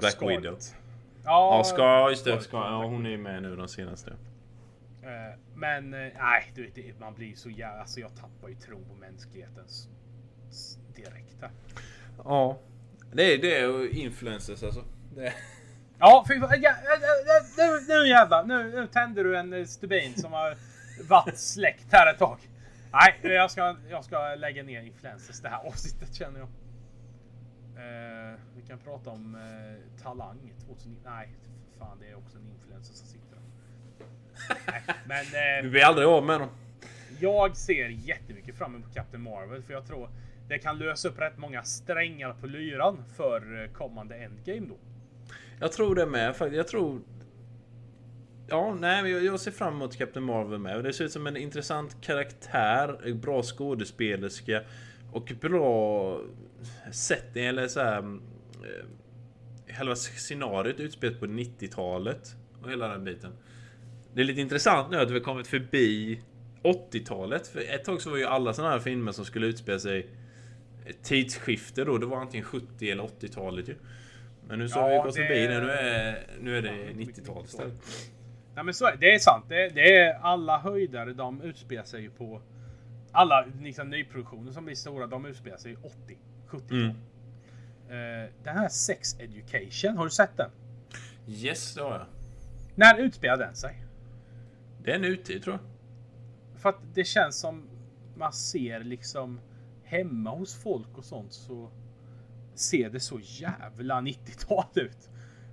Black 0.00 0.12
Scarlet. 0.12 0.38
Widow. 0.38 0.58
Ja, 1.24 1.56
Ja, 1.58 1.64
Scar, 1.64 2.10
just 2.10 2.24
det. 2.24 2.30
Scarlet. 2.30 2.44
Scar, 2.44 2.58
ja, 2.70 2.84
hon 2.84 3.06
är 3.06 3.10
ju 3.10 3.18
med 3.18 3.42
nu 3.42 3.56
de 3.56 3.68
senaste. 3.68 4.10
Eh, 5.02 5.38
Men 5.54 5.90
nej, 5.90 6.52
du 6.54 6.70
vet, 6.70 7.00
man 7.00 7.14
blir 7.14 7.34
så 7.34 7.50
jävla... 7.50 7.80
Alltså 7.80 8.00
jag 8.00 8.16
tappar 8.16 8.48
ju 8.48 8.54
tron 8.54 8.84
på 8.88 8.94
mänskligheten 8.94 9.64
s- 9.66 9.88
s- 10.48 10.78
direkt 10.96 11.36
här. 11.40 11.50
Ja. 12.24 12.58
Det 13.12 13.22
är 13.22 13.38
det 13.38 13.66
och 13.66 13.86
influencers 13.86 14.62
alltså. 14.62 14.84
Det. 15.16 15.32
Ja, 15.98 16.24
fy. 16.28 16.34
Ja, 16.34 16.46
eh, 16.54 16.62
eh, 16.62 17.44
nu, 17.58 17.84
nu 17.88 18.08
jävlar. 18.08 18.44
Nu, 18.44 18.70
nu 18.70 18.86
tänder 18.86 19.24
du 19.24 19.36
en 19.38 19.52
eh, 19.52 19.64
stubin 19.64 20.14
som 20.14 20.32
har 20.32 20.56
varit 21.08 21.38
släckt 21.38 21.92
här 21.92 22.12
ett 22.12 22.18
tag. 22.18 22.38
Nej, 22.92 23.18
jag 23.22 23.50
ska, 23.50 23.76
jag 23.90 24.04
ska 24.04 24.34
lägga 24.34 24.62
ner 24.62 24.82
influencers 24.82 25.40
det 25.40 25.48
här 25.48 25.66
avsnittet 25.66 26.14
känner 26.14 26.38
jag. 26.40 26.48
Eh, 27.76 28.38
vi 28.56 28.62
kan 28.62 28.78
prata 28.78 29.10
om 29.10 29.34
eh, 29.34 30.02
Talang 30.02 30.52
2009. 30.66 30.96
Nej, 31.04 31.28
fan 31.78 31.98
det 32.00 32.10
är 32.10 32.14
också 32.14 32.38
en 32.38 32.48
influencer 32.54 32.94
som 32.94 33.06
sitter 33.06 33.36
där. 33.36 33.42
Nej, 34.66 34.82
men... 35.06 35.24
Eh, 35.58 35.62
Vi 35.62 35.68
blir 35.70 35.82
aldrig 35.84 36.08
av 36.08 36.24
med 36.24 36.40
dem. 36.40 36.48
Jag 37.20 37.56
ser 37.56 37.88
jättemycket 37.88 38.54
fram 38.58 38.74
emot 38.74 38.94
Captain 38.94 39.22
Marvel 39.22 39.62
för 39.62 39.72
jag 39.72 39.86
tror 39.86 40.10
det 40.48 40.58
kan 40.58 40.78
lösa 40.78 41.08
upp 41.08 41.20
rätt 41.20 41.38
många 41.38 41.62
strängar 41.62 42.32
på 42.40 42.46
lyran 42.46 43.04
för 43.16 43.62
eh, 43.62 43.70
kommande 43.70 44.14
Endgame 44.14 44.66
då. 44.68 44.76
Jag 45.60 45.72
tror 45.72 45.94
det 45.94 46.06
med 46.06 46.36
faktiskt. 46.36 46.56
Jag 46.56 46.68
tror... 46.68 47.00
Ja, 48.48 48.76
nej, 48.80 49.02
men 49.02 49.24
jag, 49.24 49.40
ser 49.40 49.50
fram 49.50 49.74
emot 49.74 49.96
Captain 49.96 50.26
Marvel 50.26 50.58
med. 50.58 50.84
Det 50.84 50.92
ser 50.92 51.04
ut 51.04 51.12
som 51.12 51.26
en 51.26 51.36
intressant 51.36 52.00
karaktär, 52.00 53.14
bra 53.14 53.42
skådespelerska 53.42 54.62
och 55.12 55.32
bra 55.40 56.20
setting 56.92 57.44
eller 57.44 57.68
så 57.68 57.80
här. 57.80 57.98
Eh, 57.98 58.86
hela 59.66 59.96
scenariot 59.96 60.80
utspelat 60.80 61.20
på 61.20 61.26
90-talet 61.26 62.36
och 62.62 62.70
hela 62.70 62.88
den 62.88 63.04
biten. 63.04 63.32
Det 64.14 64.20
är 64.20 64.24
lite 64.24 64.40
intressant 64.40 64.90
nu 64.90 64.96
att 64.96 65.10
vi 65.10 65.14
har 65.14 65.20
kommit 65.20 65.46
förbi 65.46 66.20
80-talet. 66.62 67.48
För 67.48 67.60
ett 67.60 67.84
tag 67.84 68.02
så 68.02 68.10
var 68.10 68.16
ju 68.16 68.24
alla 68.24 68.52
sådana 68.52 68.72
här 68.72 68.80
filmer 68.80 69.12
som 69.12 69.24
skulle 69.24 69.46
utspela 69.46 69.78
sig 69.78 70.10
ett 70.86 71.02
tidsskifte 71.02 71.84
då. 71.84 71.98
Det 71.98 72.06
var 72.06 72.20
antingen 72.20 72.44
70 72.46 72.90
eller 72.90 73.02
80-talet 73.04 73.68
ju. 73.68 73.74
Men 74.48 74.58
nu 74.58 74.68
så 74.68 74.80
har 74.80 74.88
vi 74.88 74.94
Ja, 74.94 75.02
gått 75.04 75.14
det- 75.14 75.26
förbi 75.26 75.46
det. 75.46 75.60
Nu 75.60 75.70
är, 75.70 76.26
nu 76.40 76.58
är 76.58 76.62
det 76.62 76.92
90-talet 76.94 77.48
istället. 77.48 77.74
Nej 78.54 78.64
men 78.64 78.74
så 78.74 78.86
är 78.86 78.96
det. 78.96 79.14
är 79.14 79.18
sant. 79.18 79.44
Det, 79.48 79.68
det 79.68 79.96
är 79.96 80.14
alla 80.18 80.58
höjdare 80.58 81.12
de 81.12 81.42
utspelar 81.42 81.84
sig 81.84 82.02
ju 82.02 82.10
på. 82.10 82.40
Alla 83.12 83.46
liksom, 83.62 83.90
nyproduktioner 83.90 84.52
som 84.52 84.64
blir 84.64 84.74
stora 84.74 85.06
de 85.06 85.26
utspelar 85.26 85.56
sig 85.56 85.72
i 85.72 85.76
80, 85.82 86.18
70 86.46 86.74
Mm. 86.74 86.88
eh, 86.88 88.30
Den 88.44 88.56
här 88.58 88.68
Sex 88.68 89.16
Education, 89.20 89.96
har 89.96 90.04
du 90.04 90.10
sett 90.10 90.36
den? 90.36 90.50
Yes, 91.28 91.74
det 91.74 91.82
har 91.82 91.90
jag. 91.92 92.06
När 92.74 92.98
utspelar 92.98 93.36
den 93.36 93.54
sig? 93.56 93.82
Det 94.84 94.92
är 94.92 94.98
nutid 94.98 95.42
tror 95.42 95.54
jag. 95.56 95.62
För 96.60 96.68
att 96.68 96.78
det 96.94 97.04
känns 97.04 97.36
som 97.40 97.62
man 98.16 98.32
ser 98.32 98.80
liksom 98.80 99.40
hemma 99.86 100.30
hos 100.30 100.54
folk 100.54 100.98
och 100.98 101.04
sånt 101.04 101.32
så 101.32 101.70
ser 102.54 102.90
det 102.90 103.00
så 103.00 103.20
jävla 103.22 104.00
90-tal 104.00 104.64
ut. 104.74 105.10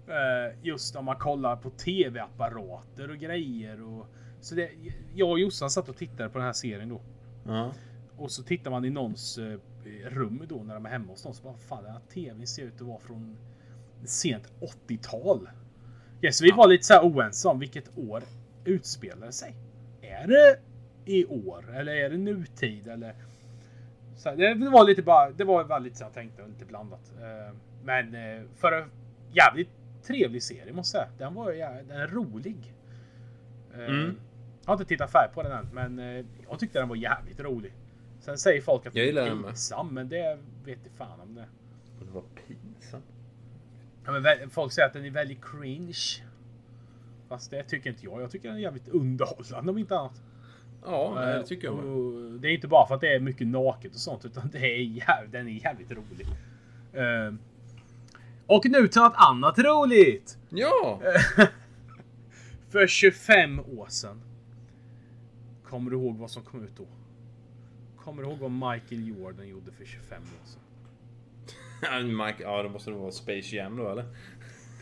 Eh, 0.08 0.58
Just 0.62 0.96
om 0.96 1.06
man 1.06 1.16
kollar 1.16 1.56
på 1.56 1.70
tv-apparater 1.70 3.10
och 3.10 3.18
grejer 3.18 3.82
och 3.82 4.08
så 4.42 4.56
det, 4.56 4.70
jag 5.16 5.30
och 5.30 5.40
Jossan 5.40 5.70
satt 5.70 5.90
och 5.90 5.98
tittade 5.98 6.30
på 6.30 6.38
den 6.38 6.46
här 6.46 6.54
serien 6.54 6.90
då. 6.90 7.02
Ja. 7.46 7.74
Och 8.18 8.32
så 8.32 8.44
tittar 8.44 8.72
man 8.72 8.86
i 8.86 8.90
någons 8.90 9.38
eh, 9.38 9.60
rum 10.10 10.42
då 10.50 10.56
när 10.64 10.74
de 10.74 10.86
är 10.86 10.90
hemma 10.90 11.12
hos 11.12 11.26
någon 11.26 11.34
så 11.34 11.44
bara 11.44 11.58
fan 11.58 11.84
den 11.84 11.92
här 11.94 12.02
tvn 12.14 12.48
ser 12.48 12.64
ut 12.64 12.74
att 12.82 12.88
vara 12.88 13.00
från 13.00 13.38
sent 14.06 14.52
80-tal. 14.88 15.50
Ja, 16.22 16.32
så 16.32 16.44
vi 16.44 16.52
var 16.52 16.68
lite 16.68 16.84
så 16.84 16.94
här 16.94 17.04
oense 17.04 17.48
om 17.48 17.60
vilket 17.60 17.98
år 17.98 18.24
utspelar 18.66 19.26
det 19.26 19.32
sig. 19.34 19.56
Är 20.02 20.28
det 20.28 20.60
i 21.12 21.26
år 21.26 21.76
eller 21.76 21.96
är 21.96 22.10
det 22.10 22.18
nutid 22.18 22.88
eller? 22.88 23.16
Så 24.16 24.36
det 24.36 24.70
var 24.72 24.86
lite 24.88 25.02
bara, 25.02 25.32
det 25.32 25.44
var 25.44 25.80
lite 25.80 25.96
så 25.98 26.04
jag 26.04 26.14
tänkte, 26.14 26.48
lite 26.48 26.66
blandat. 26.66 27.12
Eh, 27.22 27.56
Men 27.84 28.16
eh, 28.16 28.44
för 28.56 28.72
en 28.72 28.90
jävligt 29.32 29.70
trevlig 30.04 30.44
serie 30.44 30.74
måste 30.74 30.98
jag 30.98 31.06
säga. 31.08 31.18
Den 31.18 31.34
var 31.34 31.52
jä- 31.52 31.84
den 31.88 31.98
är 32.02 32.08
rolig. 32.08 32.74
Eh, 33.74 33.80
Mm. 33.86 34.16
Jag 34.62 34.68
har 34.68 34.74
inte 34.74 34.86
tittat 34.86 35.12
färdigt 35.12 35.36
på 35.36 35.44
den 35.44 35.52
än, 35.52 35.68
men 35.98 36.26
jag 36.50 36.60
tyckte 36.60 36.80
den 36.80 36.90
var 36.90 36.96
jävligt 36.96 37.40
rolig. 37.40 37.74
Sen 38.20 38.38
säger 38.38 38.62
folk 38.62 38.86
att 38.86 38.96
Jag 38.96 39.16
den 39.16 39.28
är 39.28 39.32
pinsam, 39.48 39.94
men 39.94 40.10
det 40.10 40.40
vet 40.66 40.80
jag 40.84 40.94
fan 41.08 41.20
om 41.20 41.36
det. 41.36 41.46
Och 42.00 42.06
det 42.06 42.12
var 42.12 42.24
pinsamt. 42.48 43.04
Ja, 44.06 44.12
men 44.12 44.50
folk 44.50 44.72
säger 44.72 44.88
att 44.88 44.94
den 44.94 45.06
är 45.06 45.10
väldigt 45.10 45.40
cringe. 45.46 45.94
Fast 47.30 47.52
det 47.52 47.64
tycker 47.64 47.90
inte 47.90 48.06
jag. 48.06 48.22
Jag 48.22 48.32
tycker 48.32 48.48
den 48.48 48.58
är 48.58 48.62
jävligt 48.62 48.88
underhållande 48.88 49.72
om 49.72 49.78
inte 49.78 49.98
annat. 49.98 50.22
Ja, 50.86 51.12
nej, 51.16 51.26
det 51.34 51.40
Eh, 51.40 51.44
tycker 51.46 51.68
jag 51.68 51.76
med. 51.76 52.40
Det 52.42 52.48
är 52.48 52.52
inte 52.54 52.68
bara 52.68 52.88
för 52.88 52.96
att 52.96 53.02
det 53.02 53.16
är 53.16 53.20
mycket 53.20 53.48
naket 53.48 53.92
och 53.94 54.00
sånt, 54.00 54.26
utan 54.26 54.50
det 54.52 54.58
är 54.60 54.80
jäv- 54.84 55.32
den 55.32 55.48
är 55.48 55.52
jävligt 55.52 55.92
rolig. 55.92 56.28
Eh, 56.94 57.34
och 58.48 58.66
nu 58.66 58.88
till 58.88 59.02
något 59.02 59.14
annat 59.16 59.60
roligt! 59.60 60.38
Ja! 60.50 61.02
För 62.70 62.88
25 62.88 63.60
år 63.60 63.88
sedan. 63.90 64.22
Kommer 65.70 65.92
du 65.92 65.98
ihåg 65.98 66.18
vad 66.18 66.32
som 66.32 66.44
kom 66.44 66.64
ut 66.64 66.78
då? 66.78 66.86
Kommer 67.98 68.24
du 68.24 68.30
ihåg 68.30 68.38
vad 68.40 68.52
Michael 68.52 69.08
Jordan 69.08 69.48
gjorde 69.48 69.72
för 69.72 69.86
25 69.86 70.22
år 70.24 70.46
sedan? 70.48 72.18
Mike, 72.18 72.44
ja, 72.44 72.64
det 72.64 72.70
måste 72.70 72.90
det 72.90 72.96
vara 72.98 73.12
Space 73.12 73.56
Jam 73.56 73.78
då 73.78 73.90
eller? 73.92 74.06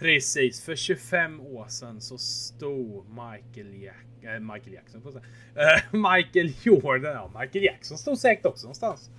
Precis, 0.01 0.61
för 0.61 0.75
25 0.75 1.41
år 1.41 1.65
sedan 1.67 2.01
så 2.01 2.17
stod 2.17 3.05
Michael, 3.09 3.81
Jack 3.83 4.05
äh, 4.21 4.39
Michael 4.39 4.73
Jackson. 4.73 5.01
Eh, 5.55 5.99
Michael 6.15 6.53
Jordan, 6.63 7.13
ja 7.13 7.31
Michael 7.39 7.65
Jackson 7.65 7.97
stod 7.97 8.17
säkert 8.17 8.45
också 8.45 8.65
någonstans. 8.65 9.09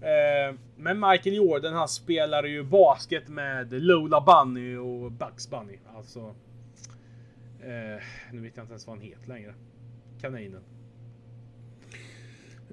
Eh, 0.00 0.54
men 0.76 1.00
Michael 1.00 1.36
Jordan 1.36 1.74
han 1.74 1.88
spelade 1.88 2.48
ju 2.48 2.62
basket 2.62 3.28
med 3.28 3.72
Lola 3.72 4.20
Bunny 4.20 4.76
och 4.76 5.12
Bugs 5.12 5.50
Bunny. 5.50 5.78
Alltså... 5.96 6.34
Nu 8.32 8.40
vet 8.40 8.56
jag 8.56 8.64
inte 8.64 8.72
ens 8.72 8.86
vad 8.86 8.96
han 8.96 9.06
heter 9.06 9.28
längre. 9.28 9.54
Kaninen. 10.20 10.62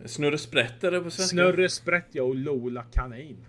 Snurre 0.05 0.37
Sprätt 0.37 0.83
är 0.83 0.91
det 0.91 1.01
på 1.01 1.11
svenska? 1.11 1.33
Snurre 1.33 1.69
Sprättja 1.69 2.23
och 2.23 2.35
Lola 2.35 2.83
Kanin. 2.83 3.45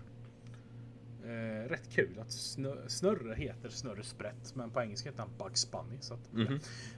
Eh, 1.27 1.69
rätt 1.69 1.89
kul 1.93 2.19
att 2.19 2.31
snö, 2.31 2.75
Snurre 2.87 3.35
heter 3.35 3.69
Snurre 3.69 4.03
Sprätt, 4.03 4.55
men 4.55 4.71
på 4.71 4.81
engelska 4.81 5.09
heter 5.09 5.21
han 5.23 5.37
Bugs 5.37 5.71
Bunny. 5.71 5.97
Så 5.99 6.13
att, 6.13 6.31
Mhm. 6.33 6.53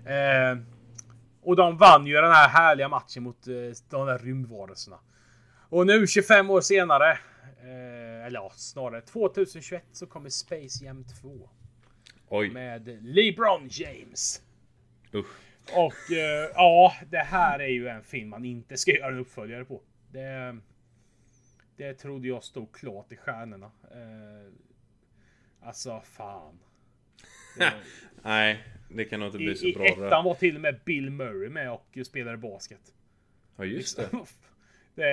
eh, 0.06 0.66
och 1.42 1.56
de 1.56 1.78
vann 1.78 2.06
ju 2.06 2.14
den 2.16 2.32
här 2.32 2.50
härliga 2.50 2.90
matchen 2.90 3.24
mot 3.24 3.48
eh, 3.48 3.54
de 3.90 4.08
där 4.08 4.18
rymdvarelserna. 4.20 5.00
Och 5.70 5.88
nu 5.88 6.08
25 6.08 6.50
år 6.50 6.62
senare, 6.62 7.12
eh, 7.62 8.26
eller 8.26 8.40
ja, 8.40 8.52
snarare 8.56 9.02
2021 9.02 9.84
så 9.92 10.06
kommer 10.08 10.30
Space 10.30 10.86
Jam 10.86 11.04
2 11.22 11.50
Oj. 12.30 12.50
med 12.50 12.88
LeBron 13.04 13.68
James. 13.72 14.42
Usch. 15.14 15.28
Och 15.76 16.12
eh, 16.16 16.50
ja, 16.54 16.94
det 17.10 17.18
här 17.18 17.60
är 17.60 17.68
ju 17.68 17.88
en 17.88 18.04
film 18.04 18.30
man 18.30 18.46
inte 18.46 18.78
ska 18.78 18.92
göra 18.92 19.08
en 19.12 19.20
uppföljare 19.20 19.66
på. 19.66 19.82
Det, 20.12 20.58
det 21.80 21.94
trodde 21.94 22.28
jag 22.28 22.44
stod 22.44 22.72
klart 22.72 23.12
i 23.12 23.18
stjärnorna. 23.18 23.72
Eh, 23.84 24.52
alltså 25.62 26.02
fan. 26.02 26.60
Det, 27.58 27.74
Nej, 28.22 28.64
det 28.90 29.06
kan 29.06 29.20
nog 29.20 29.28
inte 29.28 29.38
bli 29.38 29.52
I 29.52 29.56
så 29.56 29.66
i 29.66 29.74
bra 29.74 29.84
det 29.84 30.06
ettan 30.06 30.26
var 30.26 30.36
till 30.36 30.56
och 30.56 30.62
med 30.62 30.80
Bill 30.86 31.10
Murray 31.10 31.50
med 31.50 31.72
och 31.72 31.98
spelade 32.06 32.38
basket. 32.38 32.94
Ja, 33.56 33.66
just 33.66 33.98
det. 33.98 34.10
det, 34.96 35.04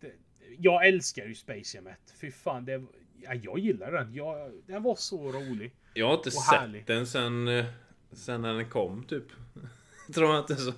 det 0.00 0.12
jag 0.58 0.86
älskar 0.86 1.26
ju 1.26 1.34
Space 1.34 1.76
Jam 1.76 1.86
1. 1.86 1.98
Fy 2.20 2.30
fan, 2.30 2.64
det, 2.64 2.84
ja, 3.22 3.34
jag 3.34 3.58
gillar 3.58 3.92
den. 3.92 4.14
Jag, 4.14 4.52
den 4.66 4.82
var 4.82 4.94
så 4.94 5.32
rolig. 5.32 5.72
Jag 5.94 6.06
har 6.06 6.14
inte 6.14 6.28
Och 6.28 6.32
sett 6.32 6.58
härlig. 6.58 6.86
den 6.86 7.06
sen, 7.06 7.48
eh, 7.48 7.64
sen 8.12 8.42
när 8.42 8.54
den 8.54 8.70
kom 8.70 9.04
typ. 9.04 9.24
Tror 10.14 10.30
jag 10.30 10.38
inte 10.38 10.56
så. 10.56 10.72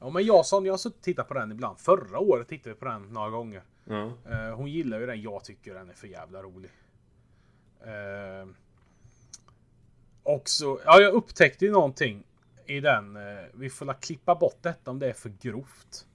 Ja, 0.00 0.10
men 0.10 0.24
jag 0.24 0.46
som 0.46 0.66
jag 0.66 0.72
har 0.72 0.78
suttit 0.78 0.98
och 0.98 1.04
tittat 1.04 1.28
på 1.28 1.34
den 1.34 1.52
ibland. 1.52 1.78
Förra 1.78 2.18
året 2.18 2.48
tittade 2.48 2.74
vi 2.74 2.78
på 2.80 2.84
den 2.84 3.02
några 3.02 3.30
gånger. 3.30 3.62
Ja. 3.88 4.12
Eh, 4.30 4.54
hon 4.54 4.70
gillar 4.70 5.00
ju 5.00 5.06
den. 5.06 5.22
Jag 5.22 5.44
tycker 5.44 5.74
den 5.74 5.90
är 5.90 5.94
för 5.94 6.06
jävla 6.06 6.42
rolig. 6.42 6.70
Uh, 7.86 8.48
och 10.22 10.48
så, 10.48 10.80
ja 10.84 11.00
jag 11.00 11.12
upptäckte 11.12 11.64
ju 11.64 11.70
någonting 11.70 12.24
i 12.66 12.80
den. 12.80 13.16
eh, 13.16 13.22
vi 13.54 13.70
får 13.70 13.86
la 13.86 13.94
klippa 13.94 14.34
bort 14.34 14.58
detta 14.62 14.90
om 14.90 14.98
det 14.98 15.08
är 15.08 15.12
för 15.12 15.32
grovt. 15.42 16.06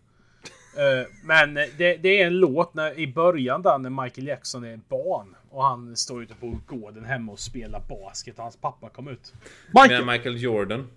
Eh, 0.78 1.08
men 1.24 1.54
det, 1.54 1.98
det 1.98 2.22
är 2.22 2.28
en 2.28 2.40
låt 2.40 2.74
när, 2.74 3.00
i 3.00 3.08
början 3.08 3.62
där 3.62 3.78
när 3.78 4.04
Michael 4.04 4.28
Jackson 4.28 4.64
är 4.64 4.80
barn. 4.90 5.36
Och 5.50 5.64
han 5.64 5.96
står 5.96 6.24
ute 6.24 6.36
på 6.36 6.60
gården 6.68 7.06
hemma 7.06 7.32
och 7.32 7.40
spelar 7.40 7.80
basket 7.90 8.38
och 8.38 8.44
hans 8.44 8.58
pappa 8.58 8.90
kom 8.90 9.08
ut. 9.08 9.34
Michael! 9.74 10.06
Michael 10.06 10.42
Jordan. 10.42 10.88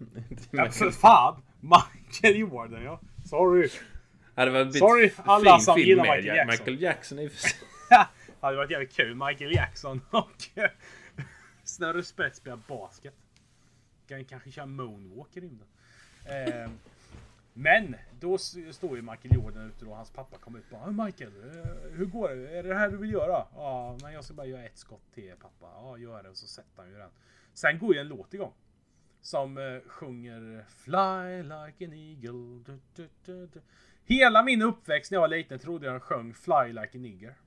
Ja, 0.50 0.70
för 0.70 0.90
fan! 0.90 1.42
Michael 1.60 2.36
Jordan 2.36 2.82
ja. 2.84 3.00
Sorry. 3.24 3.68
Hade 4.40 4.50
varit 4.50 4.78
Sorry, 4.78 5.12
alla 5.16 5.58
som 5.58 5.78
gillar 5.78 6.02
Michael 6.02 6.24
Jack- 6.26 6.36
Jackson. 6.36 6.48
Michael 6.58 6.82
Jackson 6.82 7.18
för... 7.30 7.66
Det 8.40 8.46
hade 8.46 8.56
varit 8.56 8.70
jävligt 8.70 8.92
kul. 8.96 9.14
Michael 9.14 9.52
Jackson 9.54 10.00
och 10.10 10.48
eh, 10.58 10.70
Snurre 11.64 12.02
Sprätt 12.02 12.36
spelar 12.36 12.56
basket. 12.68 13.14
Kan 14.08 14.24
kanske 14.24 14.50
köra 14.50 14.66
moonwalk 14.66 15.36
i 15.36 15.40
rymden. 15.40 15.66
Eh, 16.24 16.70
men 17.54 17.96
då 18.20 18.38
står 18.38 18.96
ju 18.96 19.02
Michael 19.02 19.34
Jordan 19.34 19.66
ute 19.76 19.84
och 19.86 19.96
hans 19.96 20.10
pappa 20.10 20.38
kommer 20.38 20.58
ut 20.58 20.64
och 20.72 20.78
bara 20.78 20.88
"Ah, 21.02 21.04
Michael, 21.04 21.30
eh, 21.30 21.90
hur 21.92 22.04
går 22.04 22.28
det? 22.28 22.58
Är 22.58 22.62
det 22.62 22.68
det 22.68 22.74
här 22.74 22.90
du 22.90 22.96
vill 22.96 23.12
göra? 23.12 23.46
Ja, 23.54 23.98
men 24.02 24.12
jag 24.12 24.24
ska 24.24 24.34
bara 24.34 24.46
göra 24.46 24.64
ett 24.64 24.78
skott 24.78 25.02
till 25.14 25.32
pappa. 25.40 25.66
Ja, 25.74 25.98
gör 25.98 26.22
det. 26.22 26.28
Och 26.28 26.36
så 26.36 26.46
sätter 26.46 26.82
han 26.82 26.88
ju 26.90 26.98
den. 26.98 27.10
Sen 27.54 27.78
går 27.78 27.94
ju 27.94 28.00
en 28.00 28.08
låt 28.08 28.34
igång. 28.34 28.52
Som 29.20 29.58
eh, 29.58 29.80
sjunger 29.86 30.64
Fly 30.68 31.42
like 31.42 31.84
an 31.86 31.92
eagle. 31.92 32.62
Du, 32.66 32.78
du, 32.94 33.08
du, 33.24 33.46
du. 33.46 33.60
Hela 34.08 34.42
min 34.42 34.62
uppväxt 34.62 35.10
när 35.10 35.16
jag 35.16 35.20
var 35.20 35.28
liten 35.28 35.58
trodde 35.58 35.86
jag 35.86 36.02
sjöng 36.02 36.34
Fly 36.34 36.72
like 36.72 36.98
a 36.98 37.00
nigger. 37.00 37.34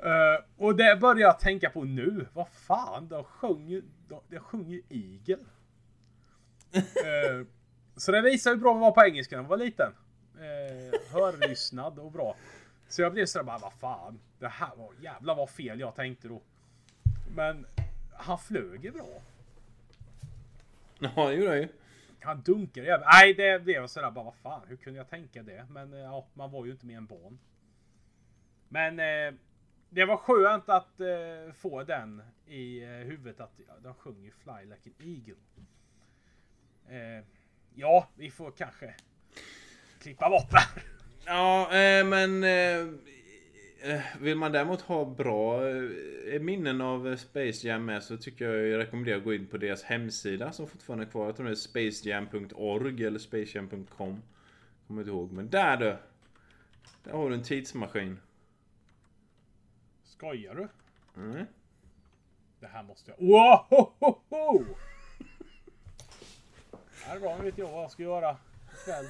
Eh, 0.00 0.44
och 0.56 0.76
det 0.76 0.96
börjar 1.00 1.20
jag 1.20 1.38
tänka 1.38 1.70
på 1.70 1.84
nu. 1.84 2.26
Vad 2.32 2.48
fan, 2.48 3.08
de 3.08 3.24
sjunger, 3.24 3.82
de, 4.08 4.20
de 4.28 4.82
Eagle. 4.88 5.44
Eh, 6.74 7.46
så 7.96 8.12
det 8.12 8.20
visar 8.20 8.50
hur 8.50 8.58
bra 8.58 8.72
man 8.72 8.80
var 8.80 8.92
på 8.92 9.04
engelska 9.04 9.36
när 9.36 9.42
man 9.42 9.50
var 9.50 9.56
liten. 9.56 9.92
Uh, 10.34 11.12
hörlyssnad 11.12 11.98
och 11.98 12.12
bra. 12.12 12.36
Så 12.88 13.02
jag 13.02 13.12
blev 13.12 13.26
sådär 13.26 13.44
bara, 13.44 13.58
vad 13.58 13.72
fan. 13.72 14.20
Det 14.38 14.48
här 14.48 14.76
var, 14.76 14.90
jävlar 15.00 15.34
vad 15.34 15.50
fel 15.50 15.80
jag 15.80 15.94
tänkte 15.94 16.28
då. 16.28 16.42
Men 17.34 17.66
han 18.12 18.38
flög 18.38 18.84
ju 18.84 18.90
bra. 18.90 19.22
Ja, 21.16 21.28
det 21.28 21.34
gjorde 21.34 21.50
han 21.50 21.58
ju. 21.58 21.68
Han 22.20 22.42
dunkade 22.42 22.86
jävlar. 22.86 23.08
Nej, 23.12 23.34
det 23.34 23.64
blev 23.64 23.86
sådär 23.86 24.10
bara, 24.10 24.24
vad 24.24 24.34
fan, 24.34 24.62
hur 24.68 24.76
kunde 24.76 24.98
jag 24.98 25.08
tänka 25.08 25.42
det? 25.42 25.66
Men 25.70 25.92
eh, 25.92 25.98
ja, 25.98 26.26
man 26.34 26.50
var 26.50 26.64
ju 26.64 26.70
inte 26.70 26.86
mer 26.86 26.96
än 26.96 27.06
barn. 27.06 27.38
Men 28.68 28.98
eh, 28.98 29.34
det 29.90 30.04
var 30.04 30.16
skönt 30.16 30.68
att 30.68 31.00
eh, 31.00 31.52
få 31.54 31.82
den 31.82 32.22
i 32.46 32.82
eh, 32.82 32.88
huvudet 32.88 33.40
att 33.40 33.60
ja, 33.68 33.74
de 33.82 33.94
sjunger 33.94 34.30
Fly 34.30 34.64
like 34.64 34.90
an 34.90 34.94
eagle. 34.98 35.36
Eh, 36.88 37.24
ja, 37.74 38.08
vi 38.14 38.30
får 38.30 38.50
kanske 38.50 38.94
klippa 40.00 40.30
bort 40.30 40.50
det. 40.50 40.82
Ja, 41.26 41.62
eh, 41.62 42.06
men... 42.06 42.44
Eh, 43.80 44.00
vill 44.20 44.36
man 44.36 44.52
däremot 44.52 44.80
ha 44.80 45.04
bra 45.04 45.68
eh, 45.68 46.40
minnen 46.40 46.80
av 46.80 47.08
eh, 47.08 47.16
Space 47.16 47.68
Jam 47.68 47.84
med 47.84 48.02
så 48.02 48.16
tycker 48.16 48.50
jag 48.50 48.66
jag 48.66 48.78
rekommenderar 48.78 49.18
att 49.18 49.24
gå 49.24 49.34
in 49.34 49.46
på 49.46 49.56
deras 49.56 49.82
hemsida 49.82 50.52
som 50.52 50.66
fortfarande 50.66 51.04
är 51.04 51.10
kvar. 51.10 51.26
Jag 51.26 51.36
tror 51.36 51.46
det 51.46 51.52
är 51.52 51.54
spacejam.org 51.54 53.04
eller 53.04 53.18
spacejam.com. 53.18 54.22
Kommer 54.86 55.00
inte 55.00 55.10
ihåg. 55.10 55.32
Men 55.32 55.50
där 55.50 55.76
du! 55.76 55.96
Där 57.04 57.12
har 57.12 57.30
du 57.30 57.34
en 57.34 57.42
tidsmaskin. 57.42 58.20
Skojar 60.04 60.54
du? 60.54 60.68
Mm. 61.22 61.46
Det 62.60 62.66
här 62.66 62.82
måste 62.82 63.10
jag... 63.10 63.26
Wow! 63.28 64.66
Det 67.04 67.10
är 67.10 67.20
bra, 67.20 67.36
nu 67.38 67.44
vet 67.44 67.58
jag 67.58 67.72
vad 67.72 67.82
jag 67.82 67.90
ska 67.90 68.02
göra 68.02 68.36
ikväll. 68.80 69.06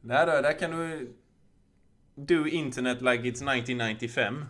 Där 0.00 0.26
då, 0.26 0.32
där 0.32 0.58
kan 0.58 0.70
du... 0.70 1.14
Do 2.16 2.46
internet 2.46 3.02
like 3.02 3.24
it's 3.24 3.42
1995. 3.42 4.46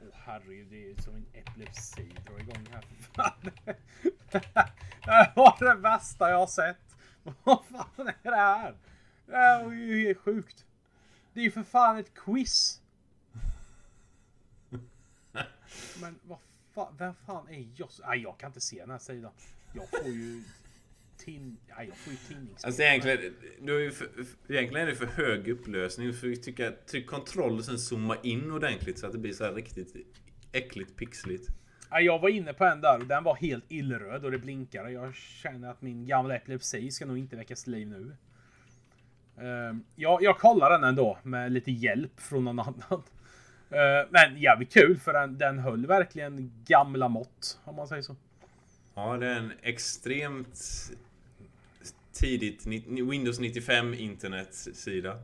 Åh 0.00 0.06
herregud, 0.12 0.66
det 0.70 0.90
är 0.90 1.02
som 1.02 1.14
en 1.14 1.26
epilepsi 1.32 2.08
drar 2.26 2.40
igång 2.40 2.66
här. 2.72 2.84
Fan. 3.14 3.50
Det 5.04 5.32
var 5.36 5.56
det 5.58 5.74
värsta 5.74 6.30
jag 6.30 6.38
har 6.38 6.46
sett. 6.46 6.96
Vad 7.44 7.64
fan 7.64 8.08
är 8.22 8.30
det 8.30 8.36
här? 8.36 8.74
Det 9.26 9.36
här 9.36 9.64
var 9.64 9.72
ju 9.72 10.06
helt 10.06 10.18
sjukt. 10.18 10.64
Det 11.32 11.40
är 11.40 11.44
ju 11.44 11.50
för 11.50 11.62
fan 11.62 11.96
ett 11.96 12.14
quiz. 12.14 12.80
Men 16.00 16.18
vad 16.22 16.38
fan, 16.74 16.94
vem 16.98 17.14
fan 17.26 17.48
är 17.48 17.68
jag? 17.76 17.88
Nej, 18.06 18.18
jag 18.18 18.38
kan 18.38 18.48
inte 18.48 18.60
se 18.60 18.80
den 18.80 18.90
här 18.90 18.98
sidan. 18.98 19.32
Jag 19.72 19.88
får 19.88 20.08
ju... 20.08 20.44
Tin, 21.24 21.56
nej, 21.76 21.86
jag 21.88 21.96
får 21.96 22.12
ju 22.12 22.18
tidnings... 22.18 22.64
Alltså 22.64 22.82
egentligen, 22.82 23.34
du 23.60 23.76
är 23.76 23.80
ju 23.80 23.90
för, 23.90 24.08
egentligen 24.48 24.86
är 24.86 24.90
det 24.90 24.96
för 24.96 25.06
hög 25.06 25.48
upplösning. 25.48 26.06
Du 26.06 26.12
får 26.12 26.34
tycka, 26.34 26.72
tryck 26.86 27.06
kontroll 27.06 27.58
och 27.58 27.64
sen 27.64 27.78
zooma 27.78 28.16
in 28.22 28.50
ordentligt 28.50 28.98
så 28.98 29.06
att 29.06 29.12
det 29.12 29.18
blir 29.18 29.32
så 29.32 29.44
här 29.44 29.52
riktigt 29.52 29.96
äckligt 30.52 30.96
pixligt. 30.96 31.48
Ja, 31.90 32.00
jag 32.00 32.18
var 32.18 32.28
inne 32.28 32.52
på 32.52 32.64
en 32.64 32.80
där 32.80 32.98
och 32.98 33.06
den 33.06 33.24
var 33.24 33.34
helt 33.34 33.64
illröd 33.68 34.24
och 34.24 34.30
det 34.30 34.38
blinkade. 34.38 34.90
Jag 34.90 35.14
känner 35.14 35.70
att 35.70 35.82
min 35.82 36.06
gamla 36.06 36.36
epilepsi 36.36 36.90
ska 36.90 37.06
nog 37.06 37.18
inte 37.18 37.36
väckas 37.36 37.64
till 37.64 37.72
liv 37.72 37.88
nu. 37.88 38.16
Ehm, 39.38 39.84
ja, 39.94 40.18
jag 40.22 40.38
kollar 40.38 40.70
den 40.70 40.84
ändå 40.84 41.18
med 41.22 41.52
lite 41.52 41.70
hjälp 41.72 42.20
från 42.20 42.44
någon 42.44 42.58
annan. 42.58 43.02
Ehm, 43.70 44.06
men 44.10 44.40
jävligt 44.40 44.72
kul 44.72 44.98
för 44.98 45.12
den, 45.12 45.38
den 45.38 45.58
höll 45.58 45.86
verkligen 45.86 46.52
gamla 46.66 47.08
mått 47.08 47.60
om 47.64 47.76
man 47.76 47.88
säger 47.88 48.02
så. 48.02 48.16
Ja, 48.94 49.16
det 49.16 49.26
är 49.26 49.36
en 49.36 49.52
extremt 49.62 50.58
tidigt 52.12 52.66
Windows 52.86 53.38
95 53.38 53.94
internetsida. 53.94 55.18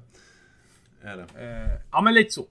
Är 1.03 1.17
det. 1.17 1.27
Eh, 1.45 1.81
ja, 1.93 2.01
men 2.01 2.15
lite 2.15 2.31
så. 2.31 2.47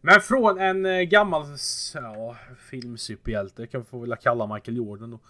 Men 0.00 0.20
från 0.20 0.58
en 0.58 0.86
eh, 0.86 1.00
gammal 1.00 1.46
ja, 1.94 2.36
filmsuperhjälte, 2.70 3.66
kan 3.66 3.80
vi 3.80 3.86
få 3.86 3.98
vilja 3.98 4.16
kalla 4.16 4.54
Michael 4.54 4.76
Jordan 4.76 5.10
då. 5.10 5.20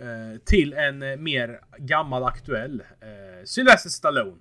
Eh, 0.00 0.38
till 0.44 0.72
en 0.72 1.02
eh, 1.02 1.16
mer 1.16 1.60
gammal 1.78 2.24
aktuell. 2.24 2.82
Eh, 3.00 3.44
Sylvester 3.44 3.90
Stallone. 3.90 4.40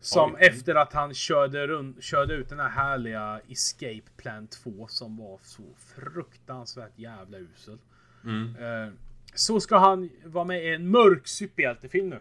Som 0.00 0.34
Oj. 0.34 0.46
efter 0.46 0.74
att 0.74 0.92
han 0.92 1.14
körde, 1.14 1.66
runt, 1.66 2.02
körde 2.02 2.34
ut 2.34 2.48
den 2.48 2.60
här 2.60 2.68
härliga 2.68 3.40
Escape 3.48 4.10
Plan 4.16 4.46
2 4.46 4.86
som 4.88 5.16
var 5.16 5.38
så 5.42 5.62
fruktansvärt 5.96 6.98
jävla 6.98 7.38
usel. 7.38 7.78
Mm. 8.24 8.56
Eh, 8.56 8.92
så 9.36 9.60
ska 9.60 9.78
han 9.78 10.10
vara 10.24 10.44
med 10.44 10.64
i 10.64 10.74
en 10.74 10.88
mörk 10.88 11.26
superhjältefilm 11.26 12.10
nu. 12.10 12.18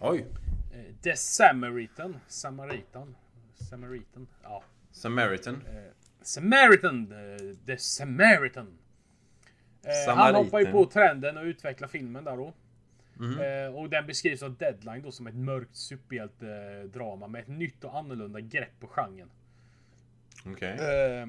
Oj! 0.00 0.26
Eh, 0.72 0.94
The 1.02 1.16
Samaritan. 1.16 2.16
Samaritan. 2.28 3.16
Samaritan. 3.70 4.26
Ja. 4.42 4.62
Samaritan. 4.92 5.62
Samaritan. 6.22 7.12
eh, 7.12 7.56
The 7.66 7.78
Samaritan. 7.78 8.78
Eh, 9.82 10.14
han 10.16 10.34
hoppar 10.34 10.58
ju 10.60 10.66
på 10.66 10.84
trenden 10.86 11.36
och 11.36 11.44
utvecklar 11.44 11.88
filmen 11.88 12.24
där 12.24 12.36
då. 12.36 12.52
Eh, 13.42 13.74
och 13.74 13.88
den 13.90 14.06
beskrivs 14.06 14.42
av 14.42 14.56
Deadline 14.56 15.02
då 15.02 15.12
som 15.12 15.26
ett 15.26 15.34
mörkt 15.34 15.76
superhjältedrama 15.76 17.26
med 17.26 17.40
ett 17.40 17.48
nytt 17.48 17.84
och 17.84 17.96
annorlunda 17.98 18.40
grepp 18.40 18.80
på 18.80 18.86
genren. 18.86 19.30
Okej. 20.46 20.68
Eh, 20.70 21.26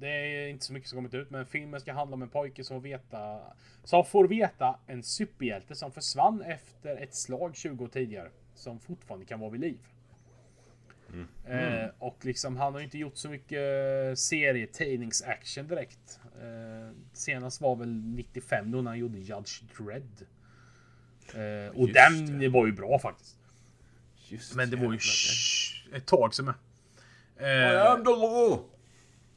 det 0.00 0.08
är 0.08 0.48
inte 0.48 0.64
så 0.64 0.72
mycket 0.72 0.88
som 0.88 0.98
kommit 0.98 1.14
ut, 1.14 1.30
men 1.30 1.46
filmen 1.46 1.80
ska 1.80 1.92
handla 1.92 2.14
om 2.14 2.22
en 2.22 2.28
pojke 2.28 2.64
som 2.64 2.82
veta, 2.82 3.40
som 3.84 4.04
får 4.04 4.28
veta 4.28 4.78
en 4.86 5.02
superhjälte 5.02 5.74
som 5.74 5.92
försvann 5.92 6.42
efter 6.42 6.96
ett 6.96 7.14
slag 7.14 7.56
20 7.56 7.84
år 7.84 7.88
tidigare. 7.88 8.28
Som 8.54 8.80
fortfarande 8.80 9.26
kan 9.26 9.40
vara 9.40 9.50
vid 9.50 9.60
liv. 9.60 9.78
Eh, 11.46 11.90
och 11.98 12.24
liksom 12.24 12.56
han 12.56 12.72
har 12.72 12.80
ju 12.80 12.84
inte 12.84 12.98
gjort 12.98 13.16
så 13.16 13.28
mycket 13.28 13.58
serietidningsaction 14.18 15.68
direkt. 15.68 16.20
Eh, 16.40 16.96
senast 17.12 17.60
var 17.60 17.76
väl 17.76 17.94
95 17.94 18.70
då 18.70 18.82
när 18.82 18.90
han 18.90 18.98
gjorde 18.98 19.18
Judge 19.18 19.62
Dredd. 19.78 20.26
Eh, 21.34 21.76
och 21.76 21.88
Just 21.88 21.94
den 21.94 22.52
var 22.52 22.66
ju 22.66 22.72
bra 22.72 22.98
faktiskt. 22.98 23.36
Just 24.28 24.54
Men 24.54 24.70
det 24.70 24.76
var 24.76 24.92
ju 24.92 24.98
ett 25.96 26.06
tag 26.06 26.34
som 26.34 26.48
är. 26.48 26.54
I 26.54 27.74
Eh, 27.74 27.86
am 27.86 28.04
the 28.04 28.10
law! 28.10 28.64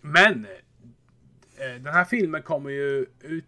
Men 0.06 0.46
eh, 1.58 1.82
den 1.82 1.94
här 1.94 2.06
filmen 2.06 2.42
kommer 2.42 2.70
ju 2.70 3.06
ut. 3.20 3.46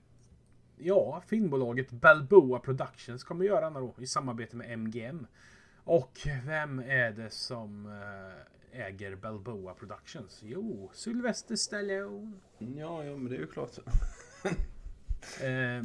Ja, 0.78 1.22
filmbolaget 1.28 1.92
Balboa 1.92 2.60
Productions 2.60 3.24
kommer 3.24 3.46
göra 3.46 3.70
den 3.70 3.74
då 3.74 3.94
i 3.98 4.08
samarbete 4.08 4.56
med 4.56 4.80
MGM. 4.80 5.28
Och 5.84 6.28
vem 6.46 6.80
är 6.80 7.12
det 7.12 7.30
som 7.30 7.86
eh, 7.86 8.86
äger 8.86 9.16
Balboa 9.16 9.74
Productions? 9.74 10.40
Jo, 10.44 10.92
Sylvester 10.94 11.56
Stallone. 11.56 12.32
Ja, 12.58 13.04
ja, 13.04 13.18
men 13.18 13.30
det 13.30 13.36
är 13.36 13.40
ju 13.40 13.48
klart. 13.48 13.72
Eh, 15.42 15.84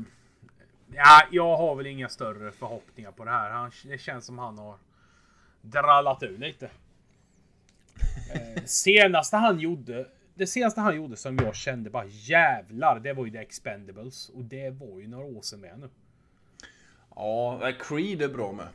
ja, 0.92 1.22
jag 1.30 1.56
har 1.56 1.74
väl 1.74 1.86
inga 1.86 2.08
större 2.08 2.52
förhoppningar 2.52 3.12
på 3.12 3.24
det 3.24 3.30
här. 3.30 3.50
Han, 3.50 3.70
det 3.84 3.98
känns 3.98 4.26
som 4.26 4.38
han 4.38 4.58
har 4.58 4.76
drallat 5.60 6.22
ur 6.22 6.38
lite. 6.38 6.70
Eh, 8.34 8.64
senaste 8.64 9.36
han 9.36 9.60
gjorde, 9.60 10.06
det 10.40 10.46
senaste 10.46 10.80
han 10.80 10.96
gjorde 10.96 11.16
som 11.16 11.36
jag 11.36 11.54
kände 11.54 11.90
bara 11.90 12.06
jävlar, 12.06 13.00
det 13.00 13.12
var 13.12 13.24
ju 13.24 13.30
The 13.30 13.38
Expendables. 13.38 14.28
Och 14.28 14.44
det 14.44 14.70
var 14.70 15.00
ju 15.00 15.06
några 15.08 15.24
år 15.24 15.42
sedan 15.42 15.60
med 15.60 15.78
nu. 15.78 15.88
Ja, 17.14 17.72
Creed 17.80 18.22
är 18.22 18.28
bra 18.28 18.52
med. 18.52 18.68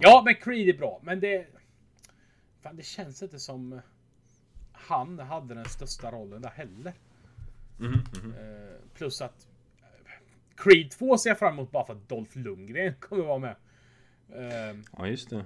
Ja, 0.00 0.22
men 0.24 0.34
Creed 0.34 0.68
är 0.68 0.78
bra, 0.78 1.00
men 1.02 1.20
det... 1.20 1.46
Fan, 2.62 2.76
det 2.76 2.82
känns 2.82 3.22
inte 3.22 3.38
som 3.38 3.80
han 4.72 5.18
hade 5.18 5.54
den 5.54 5.64
största 5.64 6.10
rollen 6.10 6.42
där 6.42 6.50
heller. 6.50 6.92
Eh, 8.38 8.76
plus 8.94 9.20
att 9.22 9.48
eh, 9.80 10.10
Creed 10.56 10.90
2 10.90 11.18
ser 11.18 11.30
jag 11.30 11.38
fram 11.38 11.52
emot 11.54 11.70
bara 11.70 11.84
för 11.84 11.92
att 11.92 12.08
Dolph 12.08 12.38
Lundgren 12.38 12.94
kommer 13.00 13.24
vara 13.24 13.38
med. 13.38 13.56
Eh, 14.28 14.76
Ja, 14.96 15.06
just 15.06 15.30
det. 15.30 15.44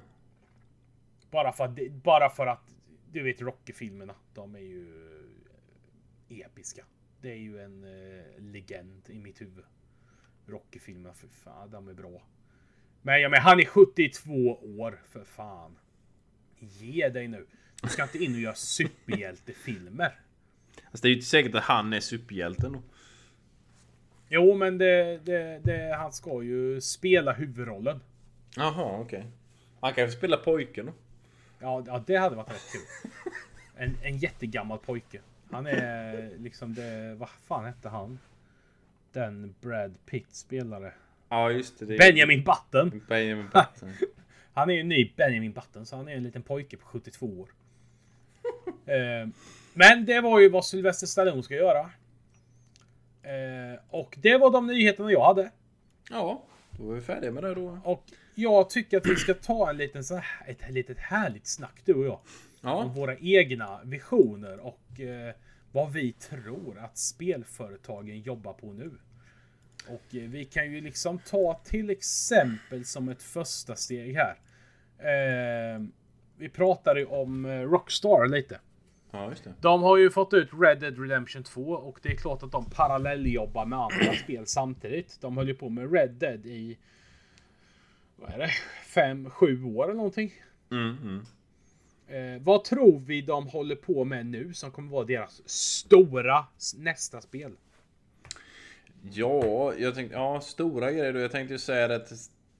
bara, 1.31 1.53
för 1.53 1.65
att, 1.65 1.93
bara 1.93 2.31
för 2.31 2.47
att, 2.47 2.75
du 3.13 3.23
vet 3.23 3.41
Rocky-filmerna, 3.41 4.15
de 4.35 4.55
är 4.55 4.59
ju 4.61 4.87
episka. 6.29 6.85
Det 7.21 7.31
är 7.31 7.37
ju 7.37 7.61
en 7.61 7.85
eh, 7.85 8.43
legend 8.43 9.03
i 9.09 9.19
mitt 9.19 9.41
huvud. 9.41 9.65
Rocky-filmerna, 10.47 11.15
för 11.15 11.29
fan, 11.29 11.71
de 11.71 11.89
är 11.89 11.95
bra. 11.95 12.23
Men 13.03 13.21
ja, 13.21 13.29
men 13.29 13.41
han 13.41 13.61
är 13.61 13.65
72 13.65 14.33
år, 14.79 15.03
för 15.11 15.25
fan. 15.25 15.79
Ge 16.59 17.09
dig 17.09 17.29
nu. 17.29 17.47
Du 17.83 17.89
ska 17.89 18.03
inte 18.03 18.19
in 18.19 18.35
och 18.35 18.41
göra 18.41 18.55
superhjältefilmer. 18.55 20.21
Alltså, 20.85 21.03
det 21.03 21.09
är 21.09 21.11
ju 21.11 21.15
inte 21.15 21.27
säkert 21.27 21.55
att 21.55 21.63
han 21.63 21.93
är 21.93 22.01
superhjälten. 22.01 22.83
Jo, 24.29 24.55
men 24.55 24.79
det, 24.79 25.21
det, 25.25 25.61
det, 25.65 25.97
han 25.99 26.13
ska 26.13 26.43
ju 26.43 26.81
spela 26.81 27.33
huvudrollen. 27.33 28.01
Jaha, 28.57 29.01
okej. 29.01 29.27
Han 29.81 29.95
kan 29.95 30.05
ju 30.05 30.11
spela 30.11 30.37
pojken 30.37 30.87
då. 30.87 30.93
Ja, 31.59 31.85
ja, 31.87 32.05
det 32.07 32.17
hade 32.17 32.37
varit 32.37 32.51
rätt 32.51 32.73
kul. 32.73 33.13
En, 33.77 33.97
en 34.03 34.19
jättegammal 34.19 34.79
pojke. 34.79 35.21
Han 35.55 35.67
är 35.67 36.31
liksom 36.39 36.75
det... 36.75 37.15
Vad 37.15 37.29
fan 37.29 37.65
hette 37.65 37.89
han? 37.89 38.19
Den 39.13 39.55
Brad 39.61 39.95
Pitt 40.07 40.35
spelare. 40.35 40.93
Ja, 41.29 41.51
just 41.51 41.79
det. 41.79 41.87
det 41.87 41.99
Benjamin 41.99 42.45
Button! 42.45 43.03
Benjamin 43.09 43.49
Button. 43.53 43.93
Han 44.55 44.71
är 44.71 44.75
ju 44.75 44.83
ny 44.83 45.13
Benjamin 45.17 45.53
Button, 45.53 45.87
så 45.87 45.97
han 45.97 46.09
är 46.09 46.17
en 46.17 46.23
liten 46.23 46.43
pojke 46.43 46.77
på 46.77 46.87
72 46.87 47.27
år. 47.27 47.49
Eh, 48.87 49.29
men 49.75 50.05
det 50.05 50.21
var 50.21 50.41
ju 50.41 50.49
vad 50.49 50.65
Sylvester 50.65 51.07
Stallone 51.07 51.43
ska 51.43 51.55
göra. 51.55 51.81
Eh, 53.23 53.81
och 53.89 54.19
det 54.23 54.37
var 54.37 54.51
de 54.51 54.67
nyheterna 54.67 55.13
jag 55.13 55.25
hade. 55.25 55.51
ja, 56.11 56.45
då 56.71 56.91
är 56.91 56.95
vi 56.95 57.01
färdiga 57.01 57.31
med 57.31 57.43
det 57.45 57.55
då. 57.55 57.79
Och 57.85 58.05
jag 58.35 58.71
tycker 58.71 58.97
att 58.97 59.07
vi 59.07 59.17
ska 59.17 59.35
ta 59.35 59.71
en 59.71 59.77
liten 59.77 60.05
så 60.05 60.15
här, 60.15 60.25
ett 60.47 60.71
litet 60.71 60.99
härligt 60.99 61.47
snack 61.47 61.81
du 61.85 61.95
och 61.95 62.07
jag. 62.07 62.21
Ja, 62.65 62.93
våra 62.97 63.17
egna 63.17 63.81
visioner 63.85 64.61
och 64.61 65.01
eh, 65.01 65.35
vad 65.73 65.93
vi 65.93 66.13
tror 66.13 66.79
att 66.79 66.99
spelföretagen 66.99 68.21
jobbar 68.21 68.53
på 68.53 68.73
nu. 68.73 68.91
Och 69.89 70.15
eh, 70.15 70.23
vi 70.23 70.45
kan 70.45 70.73
ju 70.73 70.81
liksom 70.81 71.19
ta 71.19 71.61
till 71.65 71.91
exempel 71.91 72.85
som 72.85 73.09
ett 73.09 73.23
första 73.23 73.77
steg 73.77 74.17
här. 74.17 74.37
Eh, 74.99 75.83
vi 76.37 76.49
pratade 76.49 77.01
ju 77.01 77.07
om 77.07 77.45
eh, 77.45 77.61
Rockstar 77.61 78.29
lite. 78.29 78.61
ja 79.11 79.29
just 79.31 79.45
det. 79.45 79.55
De 79.61 79.83
har 79.83 79.97
ju 79.97 80.11
fått 80.11 80.35
ut 80.35 80.49
Red 80.53 80.81
Dead 80.81 80.99
Redemption 80.99 81.43
2 81.43 81.63
och 81.63 81.99
det 82.03 82.09
är 82.09 82.17
klart 82.17 82.43
att 82.43 82.53
de 82.53 82.71
parallelljobbar 82.71 83.67
med 83.67 83.79
andra 83.79 84.13
spel 84.25 84.47
samtidigt. 84.47 85.19
De 85.21 85.37
höll 85.37 85.49
ju 85.49 85.55
på 85.55 85.69
med 85.69 85.93
Red 85.93 86.11
Dead 86.11 86.47
i 86.47 86.79
vad 88.17 88.31
är 88.31 88.39
det? 88.39 88.51
5-7 88.95 89.77
år 89.77 89.85
eller 89.85 89.95
någonting. 89.95 90.33
Mm, 90.71 90.97
mm. 91.03 91.27
Eh, 92.09 92.43
vad 92.43 92.65
tror 92.65 93.01
vi 93.01 93.21
de 93.23 93.47
håller 93.47 93.77
på 93.77 94.05
med 94.05 94.27
nu 94.27 94.55
som 94.55 94.71
kommer 94.71 94.91
vara 94.91 95.05
deras 95.05 95.43
stora 95.49 96.47
nästa 96.77 97.21
spel? 97.21 97.53
Ja, 99.13 99.75
jag 99.79 99.95
tänkte, 99.95 100.15
ja, 100.17 100.41
stora 100.41 100.93
grejer 100.93 101.13
då. 101.13 101.19
Jag 101.21 101.31
tänkte 101.31 101.55
ju 101.55 101.59
säga 101.59 101.95
att 101.95 102.13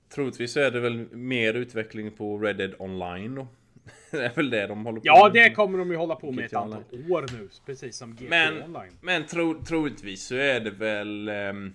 troligtvis 0.09 0.53
så 0.53 0.61
är 0.61 0.71
det 0.71 0.81
väl 0.81 1.17
mer 1.17 1.55
utveckling 1.55 2.11
på 2.11 2.39
Red 2.39 2.57
Dead 2.57 2.75
Online 2.79 3.35
då. 3.35 3.47
det 4.11 4.25
är 4.25 4.35
väl 4.35 4.51
det 4.51 4.67
de 4.67 4.87
håller 4.87 5.01
på 5.01 5.07
Ja, 5.07 5.31
med. 5.35 5.43
det 5.43 5.51
kommer 5.55 5.79
de 5.79 5.91
ju 5.91 5.97
hålla 5.97 6.17
på 6.17 6.33
med 6.33 6.45
ett 6.45 6.55
antal 6.55 6.83
år 7.11 7.27
nu, 7.33 7.49
precis 7.67 7.97
som 7.97 8.15
GTA 8.15 8.27
Men, 8.29 8.63
Online. 8.63 8.93
men 9.01 9.27
tro, 9.27 9.63
troligtvis 9.65 10.23
så 10.27 10.35
är 10.35 10.61
det 10.61 10.71
väl 10.71 11.29
ehm, 11.29 11.75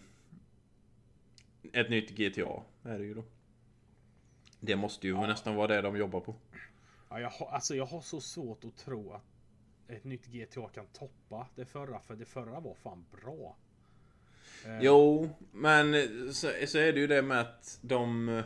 ett 1.73 1.89
nytt 1.89 2.09
GTA. 2.09 2.61
Är 2.83 2.99
det 2.99 3.05
ju 3.05 3.13
då. 3.13 3.23
Det 4.59 4.75
måste 4.75 5.07
ju 5.07 5.17
nästan 5.17 5.55
vara 5.55 5.67
det 5.67 5.81
de 5.81 5.97
jobbar 5.97 6.19
på. 6.19 6.35
Ja, 7.09 7.19
jag, 7.19 7.29
har, 7.29 7.47
alltså, 7.47 7.75
jag 7.75 7.85
har 7.85 8.01
så 8.01 8.21
svårt 8.21 8.65
att 8.65 8.77
tro 8.77 9.13
att 9.13 9.23
ett 9.87 10.03
nytt 10.03 10.25
GTA 10.27 10.69
kan 10.69 10.85
toppa 10.85 11.47
det 11.55 11.65
förra, 11.65 11.99
för 11.99 12.15
det 12.15 12.25
förra 12.25 12.59
var 12.59 12.73
fan 12.73 13.05
bra. 13.21 13.55
Eh, 14.65 14.79
Jo, 14.81 15.29
men 15.51 15.93
så, 16.33 16.47
så 16.67 16.77
är 16.77 16.93
det 16.93 16.99
ju 16.99 17.07
det 17.07 17.21
med 17.21 17.41
att 17.41 17.79
de... 17.81 18.41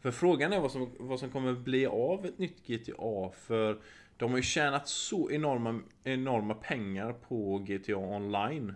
För 0.00 0.10
frågan 0.10 0.52
är 0.52 0.60
vad 0.60 0.72
som, 0.72 0.90
vad 0.98 1.20
som 1.20 1.30
kommer 1.30 1.52
bli 1.52 1.86
av 1.86 2.26
ett 2.26 2.38
nytt 2.38 2.66
GTA. 2.66 3.30
För 3.32 3.80
de 4.16 4.30
har 4.30 4.38
ju 4.38 4.42
tjänat 4.42 4.88
så 4.88 5.30
enorma, 5.30 5.80
enorma 6.04 6.54
pengar 6.54 7.12
på 7.12 7.58
GTA 7.58 7.96
Online. 7.96 8.74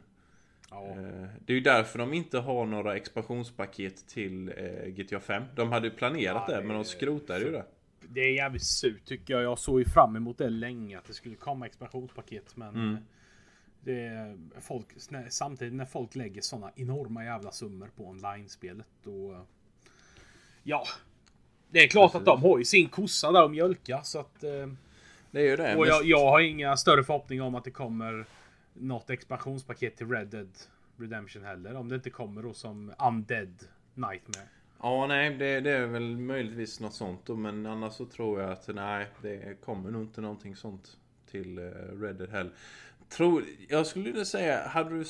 Ja. 0.70 0.86
Eh, 0.88 1.26
Det 1.46 1.52
är 1.52 1.54
ju 1.54 1.60
därför 1.60 1.98
de 1.98 2.12
inte 2.14 2.38
har 2.38 2.66
några 2.66 2.96
expansionspaket 2.96 4.06
till 4.08 4.48
eh, 4.56 4.88
GTA 4.88 5.20
5. 5.20 5.42
De 5.54 5.72
hade 5.72 5.88
ju 5.88 5.94
planerat 5.94 6.44
Ja, 6.48 6.56
det, 6.56 6.64
men 6.64 6.76
de 6.76 6.84
skrotade 6.84 7.44
ju 7.44 7.50
det. 7.52 7.64
Det 8.00 8.20
är 8.20 8.32
jävligt 8.32 8.64
surt 8.64 9.04
tycker 9.04 9.34
jag. 9.34 9.42
Jag 9.42 9.58
såg 9.58 9.78
ju 9.78 9.84
fram 9.84 10.16
emot 10.16 10.38
det 10.38 10.50
länge 10.50 10.98
att 10.98 11.04
det 11.04 11.12
skulle 11.14 11.34
komma 11.36 11.66
expansionspaket. 11.66 12.56
Men 12.56 12.68
Mm. 12.74 12.94
eh, 12.94 13.00
det 13.84 14.60
folk, 14.60 14.86
samtidigt 15.28 15.74
när 15.74 15.84
folk 15.84 16.14
lägger 16.14 16.40
såna 16.40 16.70
enorma 16.76 17.24
jävla 17.24 17.52
summor 17.52 17.90
på 17.96 18.08
online-spelet. 18.08 18.88
Då, 19.02 19.32
eh, 19.32 19.40
ja, 20.62 20.84
det 21.70 21.78
är 21.78 21.88
klart 21.88 22.14
att 22.14 22.24
de 22.24 22.42
har 22.42 22.58
ju 22.58 22.64
sin 22.64 22.88
kossa 22.88 23.32
där 23.32 23.42
att 23.44 23.50
mjölka. 23.50 24.02
Så 24.02 24.18
att, 24.20 24.44
eh, 24.44 24.50
Det 25.30 25.40
är 25.40 25.44
ju 25.50 25.56
det. 25.56 25.76
och 25.76 25.86
jag, 25.86 26.04
jag 26.04 26.30
har 26.30 26.40
inga 26.40 26.76
större 26.76 27.04
förhoppningar 27.04 27.44
om 27.44 27.54
att 27.54 27.64
det 27.64 27.70
kommer 27.70 28.24
något 28.74 29.10
expansionspaket 29.10 29.96
till 29.96 30.08
Red 30.10 30.28
Dead 30.28 30.50
Redemption 30.96 31.44
heller. 31.44 31.74
Om 31.74 31.88
det 31.88 31.94
inte 31.94 32.10
kommer 32.10 32.42
då 32.42 32.54
som 32.54 32.92
Undead 33.08 33.64
Nightmare. 33.94 34.48
Ja, 34.82 35.06
nej, 35.06 35.30
det, 35.30 35.60
det 35.60 35.70
är 35.70 35.86
väl 35.86 36.16
möjligtvis 36.16 36.80
något 36.80 36.94
sånt 36.94 37.26
då, 37.26 37.36
men 37.36 37.66
annars 37.66 37.92
så 37.92 38.06
tror 38.06 38.40
jag 38.40 38.50
att 38.50 38.68
nej, 38.74 39.06
det 39.22 39.60
kommer 39.64 39.90
nog 39.90 40.02
inte 40.02 40.20
någonting 40.20 40.56
sånt 40.56 40.96
till 41.30 41.58
Reddit 41.58 42.02
Red 42.02 42.16
Dead 42.16 42.30
heller. 42.30 42.52
Tror, 43.08 43.44
jag 43.68 43.86
skulle 43.86 44.04
vilja 44.04 44.24
säga, 44.24 44.68
hade 44.68 44.98
du 44.98 45.04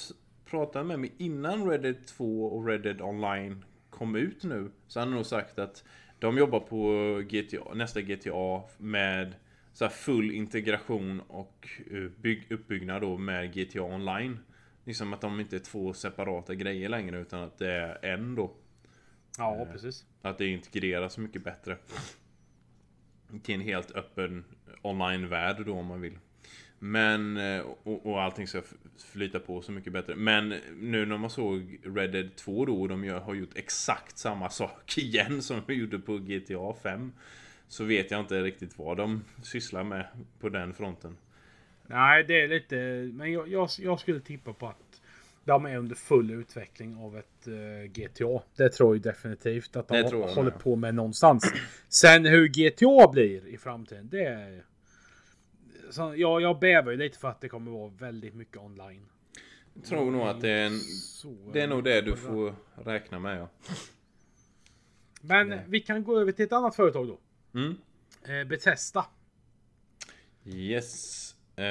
pratat 0.44 0.86
med 0.86 1.00
mig 1.00 1.12
innan 1.18 1.70
Red 1.70 1.82
Dead 1.82 2.06
2 2.06 2.44
och 2.44 2.66
Red 2.66 2.82
Dead 2.82 3.00
Online 3.00 3.64
kom 3.90 4.16
ut 4.16 4.44
nu, 4.44 4.70
så 4.86 5.00
hade 5.00 5.10
jag 5.10 5.16
nog 5.16 5.26
sagt 5.26 5.58
att 5.58 5.84
de 6.18 6.38
jobbar 6.38 6.60
på 6.60 7.22
GTA, 7.28 7.74
nästa 7.74 8.00
GTA 8.00 8.62
med 8.78 9.34
så 9.72 9.84
här 9.84 9.92
full 9.92 10.30
integration 10.30 11.20
och 11.20 11.68
eh, 11.90 12.10
bygg, 12.20 12.52
uppbyggnad 12.52 13.02
då 13.02 13.16
med 13.16 13.54
GTA 13.54 13.82
Online. 13.82 14.38
Liksom 14.84 15.12
att 15.12 15.20
de 15.20 15.40
inte 15.40 15.56
är 15.56 15.60
två 15.60 15.92
separata 15.92 16.54
grejer 16.54 16.88
längre 16.88 17.20
utan 17.20 17.42
att 17.42 17.58
det 17.58 17.72
är 17.72 18.04
en 18.14 18.34
då. 18.34 18.54
Ja, 19.38 19.66
precis. 19.72 20.06
Att 20.22 20.38
det 20.38 20.46
integreras 20.46 21.18
mycket 21.18 21.44
bättre. 21.44 21.76
Till 23.42 23.54
en 23.54 23.60
helt 23.60 23.90
öppen 23.90 24.44
online-värld 24.82 25.62
då 25.66 25.74
om 25.74 25.86
man 25.86 26.00
vill. 26.00 26.18
Men, 26.78 27.36
eh, 27.36 27.60
och, 27.82 28.06
och 28.06 28.22
allting 28.22 28.46
ska 28.46 28.62
flyta 29.12 29.40
på 29.40 29.62
så 29.62 29.72
mycket 29.72 29.92
bättre. 29.92 30.14
Men 30.14 30.54
nu 30.76 31.06
när 31.06 31.18
man 31.18 31.30
såg 31.30 31.80
Red 31.82 32.12
Dead 32.12 32.36
2 32.36 32.64
då, 32.64 32.80
och 32.80 32.88
de 32.88 33.04
gör, 33.04 33.20
har 33.20 33.34
gjort 33.34 33.56
exakt 33.56 34.18
samma 34.18 34.50
sak 34.50 34.98
igen 34.98 35.42
som 35.42 35.62
de 35.66 35.74
gjorde 35.74 35.98
på 35.98 36.18
GTA 36.18 36.74
5. 36.82 37.12
Så 37.68 37.84
vet 37.84 38.10
jag 38.10 38.20
inte 38.20 38.42
riktigt 38.42 38.78
vad 38.78 38.96
de 38.96 39.24
sysslar 39.42 39.84
med 39.84 40.06
på 40.40 40.48
den 40.48 40.74
fronten. 40.74 41.16
Nej, 41.86 42.24
det 42.24 42.40
är 42.40 42.48
lite... 42.48 42.76
Men 43.12 43.32
jag, 43.32 43.48
jag, 43.48 43.68
jag 43.78 44.00
skulle 44.00 44.20
tippa 44.20 44.52
på 44.52 44.68
att 44.68 44.87
de 45.48 45.66
är 45.66 45.76
under 45.76 45.94
full 45.94 46.30
utveckling 46.30 46.96
av 46.96 47.18
ett 47.18 47.46
eh, 47.46 47.90
GTA. 47.90 48.42
Det 48.56 48.68
tror 48.68 48.94
jag 48.96 49.02
definitivt 49.02 49.76
att 49.76 49.88
de 49.88 49.94
Det 49.94 50.00
jag 50.10 50.28
håller 50.28 50.50
med. 50.50 50.60
på 50.60 50.76
med 50.76 50.94
någonstans. 50.94 51.52
Sen 51.88 52.26
hur 52.26 52.48
GTA 52.48 53.12
blir 53.12 53.46
i 53.46 53.58
framtiden, 53.58 54.08
det 54.08 54.24
är... 54.24 54.64
Så 55.90 56.14
jag, 56.16 56.42
jag 56.42 56.58
bävar 56.58 56.92
ju 56.92 56.98
lite 56.98 57.18
för 57.18 57.28
att 57.28 57.40
det 57.40 57.48
kommer 57.48 57.70
vara 57.70 57.88
väldigt 57.88 58.34
mycket 58.34 58.56
online. 58.56 59.06
Jag 59.74 59.84
tror 59.84 60.10
nog 60.10 60.28
att 60.28 60.40
det 60.40 60.50
är, 60.50 60.66
en, 60.66 60.78
Så, 60.80 61.50
det 61.52 61.60
är 61.60 61.68
nog 61.68 61.84
det 61.84 62.00
du 62.00 62.16
får 62.16 62.54
räkna 62.84 63.18
med 63.18 63.38
ja. 63.38 63.48
Men 65.20 65.54
vi 65.66 65.80
kan 65.80 66.04
gå 66.04 66.20
över 66.20 66.32
till 66.32 66.44
ett 66.44 66.52
annat 66.52 66.76
företag 66.76 67.08
då. 67.08 67.18
Mm. 67.58 67.76
Eh, 68.24 68.48
Bethesda. 68.48 69.06
Yes. 70.44 71.34
Eh, 71.56 71.66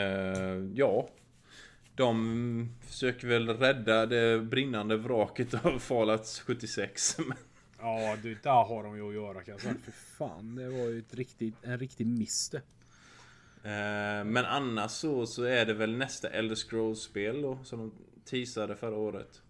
ja. 0.74 1.10
De 1.98 2.70
försöker 2.82 3.28
väl 3.28 3.50
rädda 3.50 4.06
det 4.06 4.40
brinnande 4.42 4.98
vraket 4.98 5.66
av 5.66 5.80
Fallout 5.80 6.44
76. 6.46 7.18
Men- 7.28 7.38
Ja, 7.80 8.18
du, 8.24 8.36
där 8.44 8.64
har 8.64 8.84
de 8.84 8.96
ju 8.98 9.08
att 9.08 9.14
göra 9.14 9.44
kan 9.44 9.52
jag 9.52 9.62
säga. 9.62 9.76
För 9.84 9.92
fan, 9.92 10.56
det 10.56 10.70
var 10.70 10.78
ju 10.86 11.00
ett 11.00 11.14
riktigt, 11.16 11.56
en 11.64 11.80
riktig 11.80 12.08
miss 12.08 12.50
det. 12.50 12.58
Eh, 13.64 14.24
men 14.26 14.38
annars 14.46 14.92
så, 14.92 15.26
så 15.26 15.44
är 15.44 15.66
det 15.66 15.74
väl 15.74 15.98
nästa 15.98 16.30
Elder 16.30 16.56
Scrolls-spel 16.56 17.42
då 17.42 17.60
som 17.64 17.80
de 17.80 17.92
teasade 18.26 18.76
förra 18.76 18.96
året. 18.96 19.42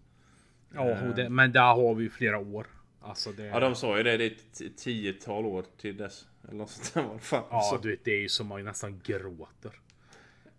Ja, 0.74 1.02
och 1.08 1.14
det, 1.14 1.28
men 1.28 1.52
där 1.52 1.74
har 1.74 1.94
vi 1.94 2.02
ju 2.04 2.10
flera 2.10 2.38
år. 2.38 2.66
Alltså 3.00 3.32
det... 3.32 3.44
Ja, 3.44 3.60
de 3.60 3.74
sa 3.74 3.96
ju 3.96 4.02
det. 4.02 4.16
Det 4.16 4.24
är 4.24 4.30
ett 4.30 4.76
tiotal 4.76 5.46
år 5.46 5.64
till 5.80 5.96
dess. 5.96 6.26
Eller 6.48 6.58
något 6.58 6.70
sånt 6.70 6.94
där. 6.94 7.18
Fan. 7.18 7.44
Ja, 7.50 7.62
så. 7.62 7.78
du 7.82 7.90
vet, 7.90 8.04
det 8.04 8.10
är 8.12 8.20
ju 8.20 8.28
som 8.28 8.46
man 8.46 8.64
nästan 8.64 9.00
gråter. 9.04 9.80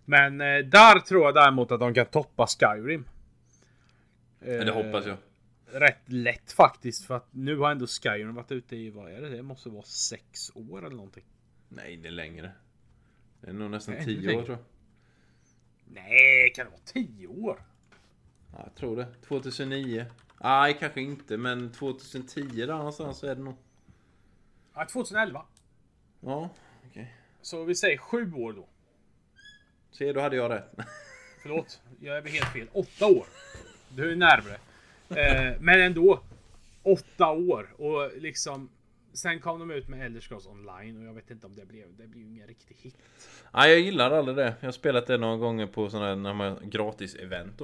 Men 0.10 0.42
eh, 0.42 0.58
där 0.58 1.00
tror 1.00 1.26
jag 1.26 1.34
däremot 1.36 1.72
att 1.72 1.80
de 1.80 1.94
kan 1.94 2.06
toppa 2.06 2.48
Skyrim. 2.48 3.06
Eh, 4.42 4.54
Ja, 4.54 4.64
det 4.64 4.72
hoppas 4.72 5.06
jag. 5.06 5.18
Rätt 5.72 6.02
lätt 6.06 6.52
faktiskt, 6.52 7.06
för 7.06 7.16
att 7.16 7.28
nu 7.32 7.58
har 7.58 7.72
ändå 7.72 7.88
Skyrim 7.88 8.36
varit 8.36 8.52
ute 8.52 8.76
i, 8.76 8.90
vad 8.90 9.12
är 9.12 9.22
det? 9.22 9.30
Det 9.30 9.42
måste 9.44 9.70
vara 9.70 9.84
sex 9.84 10.52
år 10.56 10.86
eller 10.86 10.96
någonting. 10.96 11.24
Nej, 11.70 11.98
det 11.98 12.08
är 12.08 12.12
längre. 12.12 12.52
Det 13.42 13.50
är 13.50 13.54
nog 13.54 13.72
nästan 13.72 13.94
Ännu 13.96 14.06
tio 14.06 14.38
år 14.38 14.44
tror 14.44 14.58
jag. 14.58 14.66
Nej, 16.04 16.52
kan 16.56 16.66
det 16.66 16.72
vara 16.72 16.82
tio 16.86 17.28
år? 17.28 17.62
Ja, 18.54 18.60
jag 18.64 18.76
tror 18.76 18.96
det. 18.98 19.08
2009. 19.28 20.06
Nej, 20.42 20.78
kanske 20.80 21.02
inte. 21.02 21.38
Men 21.38 21.72
2010 21.72 22.42
där 22.66 22.68
någonstans 22.68 23.18
så 23.18 23.28
är 23.28 23.36
det 23.36 23.42
nog. 23.42 23.56
Ja, 24.76 24.86
2011. 24.86 25.46
Ja, 26.20 26.50
okej. 26.90 27.14
Så 27.42 27.64
vi 27.64 27.76
säger 27.76 27.98
sju 27.98 28.34
år 28.34 28.54
då. 28.54 28.68
Se, 29.92 30.14
då 30.14 30.20
hade 30.22 30.36
jag 30.36 30.52
rätt. 30.52 30.72
Förlåt, 31.42 31.82
jag 32.00 32.18
är 32.18 32.22
väl 32.22 32.32
helt 32.32 32.54
fel. 32.54 32.68
Åtta 32.74 33.06
år. 33.08 33.26
Du 33.96 34.12
är 34.12 34.16
närmare. 34.16 34.58
Eh, 35.10 35.58
men 35.60 35.82
ändå. 35.82 36.24
Åtta 36.84 37.32
år. 37.32 37.74
Och 37.78 38.12
liksom. 38.18 38.70
Sen 39.14 39.40
kom 39.40 39.60
de 39.60 39.72
ut 39.72 39.88
med 39.88 40.06
Elder 40.06 40.22
Scrolls 40.22 40.48
online 40.48 40.98
och 40.98 41.04
jag 41.04 41.14
vet 41.14 41.32
inte 41.32 41.46
om 41.46 41.56
det 41.56 41.66
blev. 41.66 41.96
Det 41.98 42.08
blev 42.08 42.26
ingen 42.26 42.48
riktig 42.48 42.76
hit. 42.80 42.98
Nej, 43.54 43.72
jag 43.72 43.80
gillar 43.80 44.12
aldrig 44.12 44.38
det. 44.38 44.56
Jag 44.60 44.68
har 44.68 44.72
spelat 44.72 45.08
det 45.08 45.18
några 45.18 45.38
gånger 45.38 45.68
på 45.68 45.90
sådana 45.90 46.34
här 46.34 46.66
gratis 46.66 47.16
event. 47.16 47.62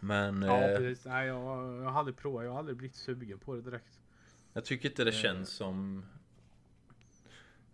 Men 0.00 0.42
Ja, 0.42 0.60
eh, 0.60 0.76
precis. 0.78 1.04
Nej, 1.04 1.26
jag, 1.26 1.38
jag 1.82 1.96
aldrig 1.96 2.16
provat. 2.16 2.44
Jag 2.44 2.50
har 2.50 2.58
aldrig 2.58 2.76
blivit 2.76 2.96
sugen 2.96 3.38
på 3.38 3.54
det 3.54 3.62
direkt. 3.62 3.98
jag 4.52 4.64
tycker 4.64 4.88
inte 4.88 5.04
det 5.04 5.12
känns 5.12 5.50
som... 5.50 6.06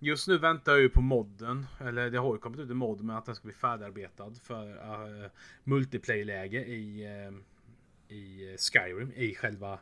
Just 0.00 0.28
nu 0.28 0.38
väntar 0.38 0.72
jag 0.72 0.80
ju 0.80 0.88
på 0.88 1.00
modden. 1.00 1.66
Eller 1.80 2.10
det 2.10 2.18
har 2.18 2.34
ju 2.34 2.38
kommit 2.38 2.60
ut 2.60 2.70
en 2.70 2.76
mod 2.76 3.04
med 3.04 3.18
att 3.18 3.26
den 3.26 3.34
ska 3.34 3.44
bli 3.44 3.54
färdigarbetad 3.54 4.34
för 4.42 4.66
uh, 4.66 5.30
multiplayer-läge 5.64 6.64
i, 6.64 7.04
eh, 7.04 8.14
i 8.16 8.56
Skyrim. 8.58 9.12
I 9.16 9.34
själva 9.34 9.78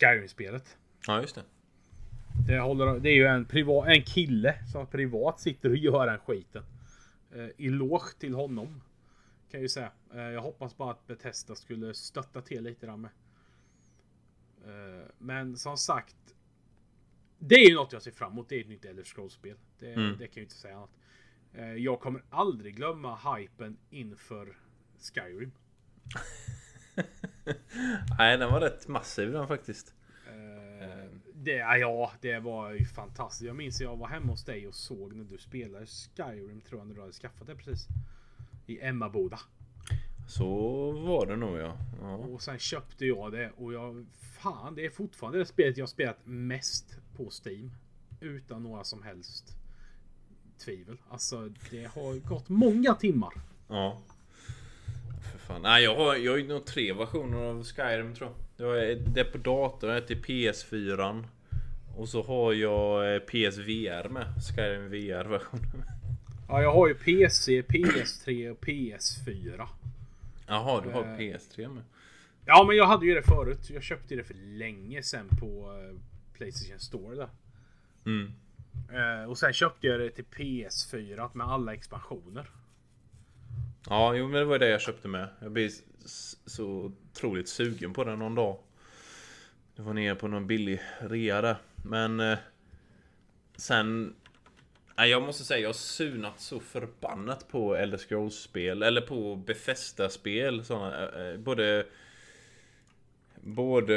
Skyrim-spelet. 0.00 0.76
Ja, 1.06 1.20
just 1.20 1.34
det. 1.34 1.44
Det, 2.46 2.58
håller, 2.58 2.98
det 3.00 3.10
är 3.10 3.14
ju 3.14 3.26
en, 3.26 3.44
priva, 3.44 3.92
en 3.92 4.02
kille 4.02 4.54
som 4.72 4.86
privat 4.86 5.40
sitter 5.40 5.70
och 5.70 5.76
gör 5.76 6.06
den 6.06 6.18
skiten. 6.18 6.64
Eh, 7.30 7.66
eloge 7.66 8.18
till 8.18 8.34
honom. 8.34 8.66
Kan 9.50 9.60
jag 9.60 9.62
ju 9.62 9.68
säga. 9.68 9.92
Eh, 10.14 10.20
jag 10.20 10.42
hoppas 10.42 10.76
bara 10.76 10.90
att 10.90 11.06
Bethesda 11.06 11.54
skulle 11.54 11.94
stötta 11.94 12.40
till 12.40 12.64
lite 12.64 12.86
där 12.86 12.96
med. 12.96 13.10
Eh, 14.64 15.06
men 15.18 15.56
som 15.56 15.76
sagt. 15.76 16.16
Det 17.42 17.54
är 17.54 17.68
ju 17.68 17.74
något 17.74 17.92
jag 17.92 18.02
ser 18.02 18.10
fram 18.10 18.32
emot. 18.32 18.48
Det 18.48 18.56
är 18.56 18.60
ett 18.60 18.68
nytt 18.68 18.84
Elder 18.84 19.04
Scrolls-spel. 19.04 19.56
Det, 19.78 19.92
Mm. 19.92 20.10
det 20.10 20.16
kan 20.16 20.20
jag 20.28 20.36
ju 20.36 20.42
inte 20.42 20.54
säga 20.54 20.76
annat. 20.76 20.90
Eh, 21.54 21.74
jag 21.74 22.00
kommer 22.00 22.22
aldrig 22.30 22.76
glömma 22.76 23.18
hypen 23.36 23.76
inför 23.90 24.56
Skyrim. 25.14 25.52
Nej, 28.18 28.38
den 28.38 28.52
var 28.52 28.60
rätt 28.60 28.88
massiv 28.88 29.32
den 29.32 29.48
faktiskt. 29.48 29.94
Eh, 30.26 31.10
det, 31.34 31.52
ja, 31.56 32.12
det 32.20 32.38
var 32.38 32.70
ju 32.72 32.84
fantastiskt. 32.84 33.46
Jag 33.46 33.56
minns 33.56 33.80
jag 33.80 33.96
var 33.96 34.08
hemma 34.08 34.26
hos 34.26 34.44
dig 34.44 34.66
och 34.68 34.74
såg 34.74 35.12
när 35.16 35.24
du 35.24 35.38
spelade 35.38 35.86
Skyrim 35.86 36.60
tror 36.60 36.80
jag 36.80 36.88
när 36.88 36.94
du 36.94 37.00
hade 37.00 37.12
skaffat 37.12 37.46
det 37.46 37.56
precis. 37.56 37.88
I 38.66 38.80
Emmaboda. 38.80 39.38
Så 40.28 40.46
var 40.92 41.26
det 41.26 41.36
nog 41.36 41.58
ja. 41.58 41.76
ja. 42.00 42.14
Och 42.16 42.42
sen 42.42 42.58
köpte 42.58 43.06
jag 43.06 43.32
det 43.32 43.50
och 43.56 43.72
jag... 43.72 44.06
Fan, 44.20 44.74
det 44.74 44.86
är 44.86 44.90
fortfarande 44.90 45.38
det 45.38 45.44
spelet 45.46 45.76
jag 45.76 45.88
spelat 45.88 46.18
mest 46.24 46.98
på 47.24 47.30
Steam. 47.44 47.70
Utan 48.20 48.62
några 48.62 48.84
som 48.84 49.02
helst 49.02 49.56
tvivel. 50.64 50.96
Alltså, 51.10 51.48
det 51.70 51.84
har 51.84 52.28
gått 52.28 52.48
många 52.48 52.94
timmar. 52.94 53.32
Ja. 53.68 53.98
För 55.32 55.38
fan. 55.38 55.62
Nej, 55.62 55.84
jag 55.84 55.96
har, 55.96 56.16
jag 56.16 56.32
har 56.32 56.38
ju 56.38 56.48
nog 56.48 56.64
tre 56.66 56.92
versioner 56.92 57.38
av 57.38 57.64
Skyrim 57.64 58.14
tror 58.14 58.30
jag. 58.56 58.66
Jag 58.66 58.84
är 58.90 58.96
det 58.96 59.20
är 59.20 59.24
på 59.24 59.38
dator, 59.38 59.90
ett 59.90 60.06
till 60.06 60.22
PS4. 60.22 61.24
Och 61.96 62.08
så 62.08 62.22
har 62.22 62.52
jag 62.52 63.14
eh, 63.14 63.20
PSVR 63.20 64.08
med. 64.08 64.26
Skyrim 64.56 64.90
VR-versionen. 64.90 65.84
Ja, 66.48 66.62
jag 66.62 66.72
har 66.72 66.88
ju 66.88 66.94
PC, 66.94 67.62
PS3 67.62 68.50
och 68.50 68.64
PS4. 68.64 69.66
Jaha, 70.46 70.80
du 70.80 70.90
har 70.90 71.02
Eh. 71.02 71.18
PS3 71.18 71.68
med. 71.74 71.82
Ja, 72.44 72.64
men 72.68 72.76
jag 72.76 72.86
hade 72.86 73.06
ju 73.06 73.14
det 73.14 73.22
förut. 73.22 73.70
Jag 73.70 73.82
köpte 73.82 74.14
det 74.14 74.24
för 74.24 74.34
länge 74.34 75.02
sedan 75.02 75.28
på 75.40 75.72
eh, 75.72 75.96
Playstation 76.40 76.80
Store 76.80 77.16
där. 77.16 77.28
Mm. 78.06 78.32
Eh, 78.92 79.30
och 79.30 79.38
sen 79.38 79.52
köpte 79.52 79.86
jag 79.86 80.00
det 80.00 80.10
till 80.10 80.24
PS4 80.24 81.30
med 81.32 81.46
alla 81.46 81.74
expansioner. 81.74 82.50
Ja, 83.88 84.14
jo, 84.14 84.28
men 84.28 84.38
det 84.38 84.44
var 84.44 84.58
det 84.58 84.68
jag 84.68 84.80
köpte 84.80 85.08
med. 85.08 85.28
Jag 85.40 85.52
blev 85.52 85.70
så 86.46 86.66
otroligt 86.66 87.48
sugen 87.48 87.92
på 87.92 88.04
den 88.04 88.18
någon 88.18 88.34
dag. 88.34 88.58
Det 89.76 89.82
var 89.82 89.94
nere 89.94 90.14
på 90.14 90.28
någon 90.28 90.46
billig 90.46 90.80
rea 91.00 91.40
där. 91.40 91.56
Men... 91.84 92.20
Eh, 92.20 92.38
sen... 93.56 94.14
Nej, 94.96 95.10
jag 95.10 95.22
måste 95.22 95.44
säga, 95.44 95.60
jag 95.60 95.68
har 95.68 95.74
sunat 95.74 96.40
så 96.40 96.60
förbannat 96.60 97.48
på 97.48 97.76
Elder 97.76 97.98
Scrolls-spel. 97.98 98.82
Eller 98.82 99.00
på 99.00 99.36
Bethesda-spel. 99.36 100.62
Eh, 100.70 101.26
eh, 101.26 101.36
både... 101.38 101.86
Både... 103.42 103.94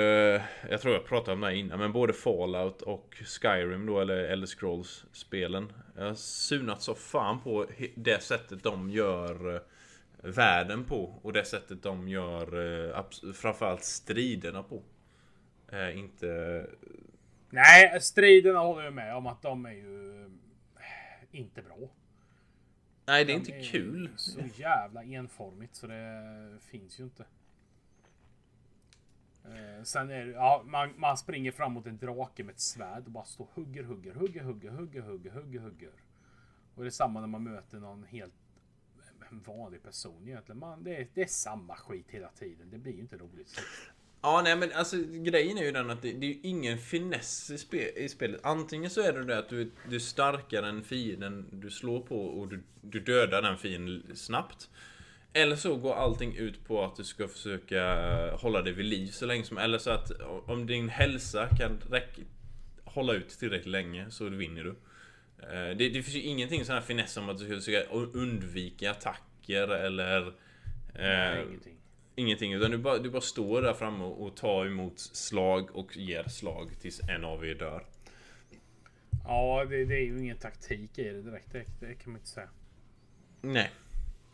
Jag 0.69 0.81
tror 0.81 0.93
jag 0.93 1.05
pratade 1.05 1.33
om 1.33 1.41
det 1.41 1.47
här 1.47 1.53
innan, 1.53 1.79
men 1.79 1.91
både 1.91 2.13
Fallout 2.13 2.81
och 2.81 3.15
Skyrim 3.25 3.85
då, 3.85 3.99
eller 3.99 4.17
Elder 4.17 4.47
Scrolls-spelen. 4.47 5.73
Jag 5.95 6.05
har 6.05 6.15
sunat 6.15 6.81
så 6.81 6.95
fan 6.95 7.39
på 7.39 7.65
det 7.95 8.23
sättet 8.23 8.63
de 8.63 8.89
gör 8.89 9.55
eh, 9.55 9.61
världen 10.21 10.83
på. 10.83 11.19
Och 11.21 11.33
det 11.33 11.45
sättet 11.45 11.83
de 11.83 12.07
gör 12.07 12.45
eh, 12.89 13.03
framförallt 13.33 13.83
striderna 13.83 14.63
på. 14.63 14.81
Eh, 15.71 15.97
inte... 15.97 16.65
Nej, 17.49 18.01
striderna 18.01 18.59
håller 18.59 18.83
jag 18.83 18.93
med 18.93 19.15
om 19.15 19.27
att 19.27 19.41
de 19.41 19.65
är 19.65 19.71
ju 19.71 20.29
inte 21.31 21.61
bra. 21.61 21.77
Nej, 23.05 23.25
det 23.25 23.33
är 23.33 23.39
De 23.39 23.39
inte 23.39 23.71
kul. 23.71 24.09
Så 24.15 24.39
jävla 24.55 25.03
enformigt 25.03 25.75
så 25.75 25.87
det 25.87 26.59
finns 26.71 26.99
ju 26.99 27.03
inte. 27.03 27.25
Eh, 29.45 29.83
sen 29.83 30.09
är 30.09 30.25
det, 30.25 30.31
ja, 30.31 30.63
man, 30.65 30.93
man 30.97 31.17
springer 31.17 31.51
fram 31.51 31.73
mot 31.73 31.85
en 31.85 31.97
drake 31.97 32.43
med 32.43 32.53
ett 32.53 32.59
svärd 32.59 33.05
och 33.05 33.11
bara 33.11 33.25
står 33.25 33.47
hugger, 33.53 33.83
hugger, 33.83 34.13
hugger, 34.13 34.41
hugger, 34.41 34.71
hugger, 34.71 35.01
hugger, 35.01 35.31
hugger, 35.31 35.59
hugger. 35.59 35.91
Och 36.75 36.83
det 36.83 36.87
är 36.87 36.91
samma 36.91 37.19
när 37.19 37.27
man 37.27 37.43
möter 37.43 37.79
någon 37.79 38.03
helt 38.03 38.33
en 39.33 39.41
vanlig 39.41 39.83
person 39.83 40.27
egentligen. 40.27 40.59
Man, 40.59 40.83
det, 40.83 40.95
är, 40.95 41.07
det 41.13 41.21
är 41.21 41.27
samma 41.27 41.75
skit 41.75 42.05
hela 42.09 42.27
tiden. 42.27 42.69
Det 42.71 42.77
blir 42.77 42.93
ju 42.93 42.99
inte 42.99 43.17
roligt. 43.17 43.61
Ja, 44.21 44.41
nej 44.43 44.55
men 44.55 44.71
alltså 44.71 44.97
grejen 45.11 45.57
är 45.57 45.63
ju 45.63 45.71
den 45.71 45.89
att 45.89 46.01
det, 46.01 46.11
det 46.13 46.25
är 46.25 46.33
ju 46.33 46.39
ingen 46.43 46.77
finess 46.77 47.51
i, 47.51 47.57
spe, 47.57 47.89
i 47.89 48.09
spelet. 48.09 48.39
Antingen 48.43 48.89
så 48.89 49.01
är 49.01 49.13
det 49.13 49.23
det 49.23 49.39
att 49.39 49.49
du, 49.49 49.71
du 49.89 49.95
är 49.95 49.99
starkare 49.99 50.69
än 50.69 50.83
fienden 50.83 51.45
du 51.51 51.69
slår 51.69 52.01
på 52.01 52.25
och 52.25 52.47
du, 52.47 52.63
du 52.81 52.99
dödar 52.99 53.41
den 53.41 53.57
fienden 53.57 54.15
snabbt. 54.15 54.69
Eller 55.33 55.55
så 55.55 55.75
går 55.75 55.93
allting 55.93 56.35
ut 56.35 56.65
på 56.67 56.83
att 56.83 56.95
du 56.95 57.03
ska 57.03 57.27
försöka 57.27 57.81
hålla 58.35 58.61
dig 58.61 58.73
vid 58.73 58.85
liv 58.85 59.07
så 59.07 59.25
länge 59.25 59.43
som 59.43 59.57
Eller 59.57 59.77
så 59.77 59.91
att 59.91 60.11
om 60.45 60.65
din 60.65 60.89
hälsa 60.89 61.47
kan 61.57 61.79
räcka, 61.89 62.21
hålla 62.83 63.13
ut 63.13 63.29
tillräckligt 63.29 63.71
länge 63.71 64.11
så 64.11 64.29
vinner 64.29 64.63
du. 64.63 64.69
Eh, 65.39 65.77
Det, 65.77 65.89
det 65.89 66.03
finns 66.03 66.15
ju 66.15 66.21
ingenting 66.21 66.65
sån 66.65 66.75
här 66.75 66.81
finess 66.81 67.17
om 67.17 67.29
att 67.29 67.37
du 67.37 67.45
ska 67.45 67.55
försöka 67.55 67.89
undvika 67.93 68.91
attacker 68.91 69.67
eller... 69.67 70.33
Nej, 70.93 71.39
eh, 71.39 71.47
ingenting. 71.47 71.73
Ingenting, 72.15 72.53
utan 72.53 72.71
du 72.71 72.77
bara, 72.77 72.97
du 72.97 73.09
bara 73.09 73.21
står 73.21 73.61
där 73.61 73.73
framme 73.73 74.03
och, 74.03 74.25
och 74.25 74.37
tar 74.37 74.65
emot 74.65 74.99
slag 74.99 75.75
och 75.75 75.97
ger 75.97 76.23
slag 76.23 76.71
tills 76.81 77.01
en 77.09 77.25
av 77.25 77.45
er 77.45 77.55
dör. 77.55 77.85
Ja, 79.25 79.65
det, 79.69 79.85
det 79.85 79.95
är 79.95 80.05
ju 80.05 80.19
ingen 80.19 80.37
taktik 80.37 80.99
i 80.99 81.03
det 81.03 81.21
direkt. 81.21 81.51
Det, 81.51 81.65
det 81.79 81.93
kan 81.93 82.11
man 82.11 82.19
inte 82.19 82.29
säga. 82.29 82.49
Nej. 83.41 83.71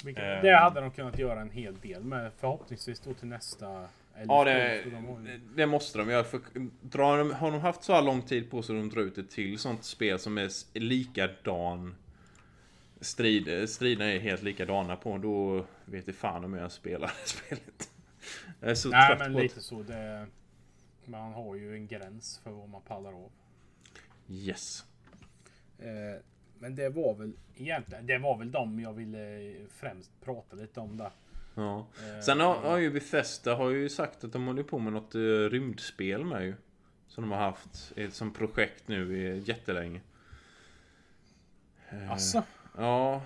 Vilket, 0.05 0.23
Ehm. 0.23 0.41
Det 0.43 0.55
hade 0.55 0.81
de 0.81 0.91
kunnat 0.91 1.19
göra 1.19 1.41
en 1.41 1.49
hel 1.51 1.79
del 1.79 2.03
med. 2.03 2.31
Förhoppningsvis 2.37 2.99
då 2.99 3.13
till 3.13 3.27
nästa. 3.27 3.87
Ja, 4.27 4.43
det, 4.43 4.83
de 4.91 5.39
det, 5.55 5.65
måste 5.65 5.97
de 5.97 6.09
göra. 6.09 6.23
För 6.23 6.41
drar 6.81 7.17
de, 7.17 7.31
har 7.33 7.51
de 7.51 7.59
haft 7.61 7.83
så 7.83 7.93
här 7.93 8.01
lång 8.01 8.21
tid 8.21 8.51
på 8.51 8.61
sig 8.61 8.75
att 8.75 8.81
de 8.81 8.95
drar 8.95 9.01
ut 9.01 9.17
ett 9.17 9.29
till 9.29 9.59
sånt 9.59 9.83
spel 9.83 10.19
som 10.19 10.37
är 10.37 10.79
likadan 10.79 11.95
strid, 13.01 13.69
striderna 13.69 14.11
är 14.11 14.19
helt 14.19 14.43
likadana 14.43 14.95
på, 14.95 15.17
då 15.17 15.65
vet 15.85 16.07
jag 16.07 16.15
fan 16.15 16.45
om 16.45 16.53
jag 16.53 16.71
spelar 16.71 17.07
det 17.23 17.29
spelet. 17.29 17.89
Jag 18.59 18.71
är 18.71 18.75
så 18.75 18.89
Nej, 18.89 19.07
trött 19.07 19.19
men 19.19 19.33
på 19.33 19.39
lite 19.39 19.55
det. 19.55 19.61
så. 19.61 19.83
Det, 19.83 20.27
man 21.05 21.33
har 21.33 21.55
ju 21.55 21.75
en 21.75 21.87
gräns 21.87 22.39
för 22.43 22.51
vad 22.51 22.69
man 22.69 22.81
pallar 22.81 23.13
av. 23.13 23.31
Yes. 24.29 24.83
Eh, 25.79 26.21
men 26.59 26.75
det 26.75 26.89
var 26.89 27.15
väl 27.15 27.33
egentligen, 27.55 28.05
det 28.07 28.17
var 28.17 28.37
väl 28.37 28.51
de 28.51 28.79
jag 28.79 28.93
ville 28.93 29.53
främst 29.69 30.11
prata 30.21 30.55
lite 30.55 30.79
om 30.79 30.97
där. 30.97 31.11
Ja. 31.55 31.87
Eh, 32.15 32.21
Sen 32.21 32.39
har, 32.39 32.55
har 32.55 32.77
ju 32.77 32.91
Bethesda 32.91 33.55
har 33.55 33.69
ju 33.69 33.89
sagt 33.89 34.23
att 34.23 34.33
de 34.33 34.47
håller 34.47 34.63
på 34.63 34.79
med 34.79 34.93
något 34.93 35.15
uh, 35.15 35.49
rymdspel 35.49 36.25
med 36.25 36.45
ju. 36.45 36.53
Som 37.07 37.21
de 37.23 37.31
har 37.31 37.39
haft 37.39 37.93
eh, 37.95 38.09
som 38.09 38.33
projekt 38.33 38.87
nu 38.87 39.17
i 39.17 39.39
jättelänge. 39.39 40.01
Eh, 41.89 42.11
Alltså, 42.11 42.43
Ja, 42.77 43.21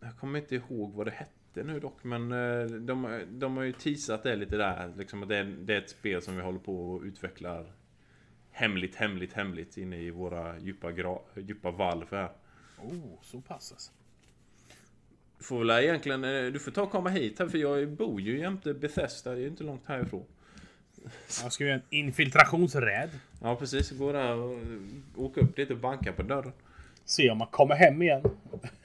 jag 0.00 0.16
kommer 0.18 0.38
inte 0.38 0.54
ihåg 0.54 0.92
vad 0.92 1.06
det 1.06 1.10
hette 1.10 1.62
nu 1.64 1.80
dock, 1.80 2.04
men 2.04 2.32
eh, 2.32 2.66
de, 2.66 3.24
de 3.28 3.56
har 3.56 3.64
ju 3.64 3.72
teasat 3.72 4.22
det 4.22 4.36
lite 4.36 4.56
där. 4.56 4.92
Liksom 4.96 5.22
att 5.22 5.28
det 5.28 5.36
är, 5.36 5.44
det 5.44 5.74
är 5.74 5.78
ett 5.78 5.90
spel 5.90 6.22
som 6.22 6.36
vi 6.36 6.42
håller 6.42 6.58
på 6.58 6.90
och 6.90 7.02
utvecklar 7.02 7.72
hemligt, 8.56 8.94
hemligt, 8.94 9.32
hemligt 9.32 9.76
inne 9.76 9.96
i 9.96 10.10
våra 10.10 10.58
djupa, 10.58 10.92
gra, 10.92 11.18
djupa 11.34 11.70
valv 11.70 12.06
här. 12.10 12.30
oh, 12.78 13.22
så 13.22 13.40
pass 13.40 13.72
alltså. 13.72 13.92
Du 15.38 15.44
får 15.44 15.58
väl 15.58 15.84
egentligen, 15.84 16.24
eh, 16.24 16.52
du 16.52 16.58
får 16.58 16.70
ta 16.70 16.82
och 16.82 16.90
komma 16.90 17.10
hit 17.10 17.38
här 17.38 17.48
för 17.48 17.58
jag 17.58 17.88
bor 17.88 18.20
ju 18.20 18.38
jämte 18.38 18.74
Bethesda, 18.74 19.30
det 19.30 19.36
är 19.36 19.40
ju 19.40 19.48
inte 19.48 19.64
långt 19.64 19.86
härifrån. 19.86 20.24
Jag 21.42 21.52
ska 21.52 21.64
göra 21.64 21.74
en 21.74 21.82
infiltrationsräd. 21.90 23.10
Ja 23.42 23.56
precis, 23.56 23.90
gå 23.90 24.12
där 24.12 24.36
och 24.36 24.58
åka 25.16 25.40
upp 25.40 25.58
lite 25.58 25.72
och 25.72 25.78
banka 25.78 26.12
på 26.12 26.22
dörren. 26.22 26.52
Se 27.04 27.30
om 27.30 27.38
man 27.38 27.48
kommer 27.48 27.74
hem 27.74 28.02
igen. 28.02 28.22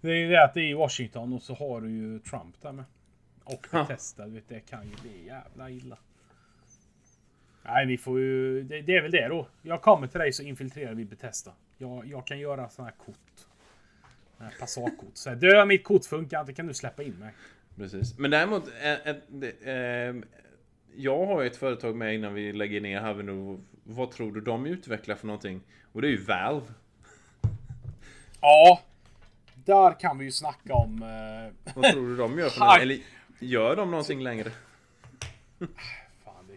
det 0.00 0.10
är 0.10 0.14
ju 0.16 0.28
det 0.28 0.44
att 0.44 0.54
det 0.54 0.60
är 0.60 0.70
i 0.70 0.74
Washington 0.74 1.32
och 1.32 1.42
så 1.42 1.54
har 1.54 1.80
du 1.80 1.90
ju 1.90 2.18
Trump 2.18 2.62
där 2.62 2.72
med. 2.72 2.84
Och 3.44 3.66
Ja. 3.70 3.82
Bethesda, 3.88 4.26
du 4.26 4.32
vet, 4.32 4.48
det 4.48 4.60
kan 4.60 4.84
ju 4.84 4.94
bli 5.02 5.26
jävla 5.26 5.70
illa. 5.70 5.98
Nej, 7.62 7.86
vi 7.86 7.98
får 7.98 8.20
ju... 8.20 8.62
Det, 8.62 8.82
det 8.82 8.96
är 8.96 9.02
väl 9.02 9.10
det 9.10 9.28
då. 9.28 9.48
Jag 9.62 9.82
kommer 9.82 10.06
till 10.06 10.20
dig 10.20 10.32
så 10.32 10.42
infiltrerar 10.42 10.94
vi 10.94 11.04
Bethesda. 11.04 11.52
Jag, 11.78 12.06
jag 12.06 12.26
kan 12.26 12.38
göra 12.38 12.68
såna 12.68 12.88
här 12.88 12.94
kort. 13.06 13.16
Passatkort. 14.60 15.10
Så 15.14 15.30
här, 15.30 15.36
du, 15.36 15.64
mitt 15.64 15.84
kort 15.84 16.04
funkar 16.04 16.40
inte, 16.40 16.52
kan 16.52 16.66
du 16.66 16.74
släppa 16.74 17.02
in 17.02 17.12
mig? 17.12 17.32
Precis. 17.76 18.18
Men 18.18 18.30
däremot, 18.30 18.68
eh, 18.68 19.14
det, 19.28 19.52
eh, 19.62 20.14
jag 20.96 21.26
har 21.26 21.40
ju 21.40 21.46
ett 21.46 21.56
företag 21.56 21.96
med 21.96 22.14
innan 22.14 22.34
vi 22.34 22.52
lägger 22.52 22.80
ner 22.80 23.00
här 23.00 23.14
nu. 23.14 23.58
Vad 23.84 24.10
tror 24.10 24.32
du 24.32 24.40
de 24.40 24.66
utvecklar 24.66 25.16
för 25.16 25.26
någonting? 25.26 25.60
Och 25.92 26.02
det 26.02 26.08
är 26.08 26.10
ju 26.10 26.24
Valve. 26.24 26.66
Ja. 28.40 28.80
Där 29.54 30.00
kan 30.00 30.18
vi 30.18 30.24
ju 30.24 30.30
snacka 30.30 30.74
om... 30.74 31.02
Eh, 31.02 31.72
Vad 31.74 31.92
tror 31.92 32.08
du 32.08 32.16
de 32.16 32.38
gör 32.38 32.48
för 32.48 32.60
någonting? 32.60 32.82
Eller 32.90 32.98
gör 33.38 33.76
de 33.76 33.90
någonting 33.90 34.22
längre? 34.22 34.50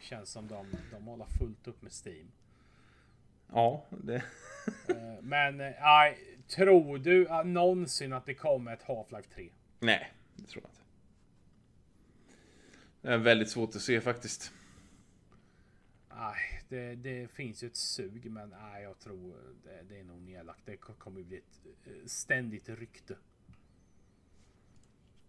känns 0.06 0.30
som 0.30 0.48
de, 0.48 0.66
de 0.92 1.04
håller 1.08 1.26
fullt 1.26 1.68
upp 1.68 1.82
med 1.82 1.92
Steam. 2.06 2.32
Ja, 3.52 3.86
det... 3.90 4.16
Eh, 4.90 5.22
Men 5.22 5.62
eh, 5.62 5.74
nej, 5.82 6.38
tror 6.48 6.98
du 6.98 7.28
att 7.30 7.48
någonsin 7.48 8.14
att 8.14 8.26
det 8.26 8.34
kommer 8.34 8.74
ett 8.74 8.84
Half-Life 8.84 9.30
3? 9.34 9.50
Nej, 9.80 10.12
det 10.36 10.44
tror 10.48 10.64
jag 10.64 10.70
inte. 10.72 10.82
Det 13.02 13.14
är 13.14 13.18
väldigt 13.18 13.50
svårt 13.50 13.76
att 13.76 13.82
se 13.82 14.02
faktiskt. 14.02 14.52
Nej, 16.10 16.62
det, 16.70 16.96
det 16.96 17.32
finns 17.32 17.64
ju 17.64 17.68
ett 17.68 17.76
sug, 17.76 18.32
men 18.32 18.50
nej, 18.50 18.84
jag 18.84 19.00
tror 19.00 19.36
det, 19.64 19.84
det 19.90 20.00
är 20.00 20.04
nog 20.04 20.22
nedlagt. 20.22 20.60
Det 20.66 20.78
ko- 20.78 20.94
kommer 20.98 21.22
bli 21.24 21.38
ett 21.38 21.62
eh, 21.86 22.06
ständigt 22.06 22.70
rykte. 22.70 23.16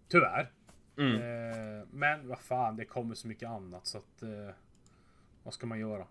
Tyvärr. 0.09 0.51
Mm. 0.99 1.15
Eh, 1.15 1.87
Men 1.91 2.29
vad 2.29 2.39
fan, 2.41 2.77
det 2.77 2.85
kommer 2.85 3.15
så 3.15 3.29
mycket 3.29 3.49
annat 3.49 3.87
så 3.87 3.99
att... 3.99 4.23
eh, 5.47 5.49
Vad 5.49 5.55
ska 5.55 5.67
man 5.67 5.79
göra? 5.79 6.07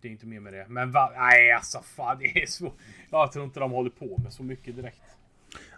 Det 0.00 0.08
är 0.08 0.12
inte 0.12 0.26
mer 0.26 0.40
med 0.40 0.52
det. 0.52 0.66
Men 0.68 0.92
va, 0.92 1.12
nej 1.16 1.52
alltså 1.52 1.82
fan 1.82 2.18
det 2.18 2.42
är 2.42 2.46
så... 2.46 2.72
Jag 3.10 3.32
tror 3.32 3.44
inte 3.44 3.60
de 3.60 3.70
håller 3.70 3.90
på 3.90 4.18
med 4.22 4.32
så 4.32 4.42
mycket 4.42 4.76
direkt. 4.76 5.02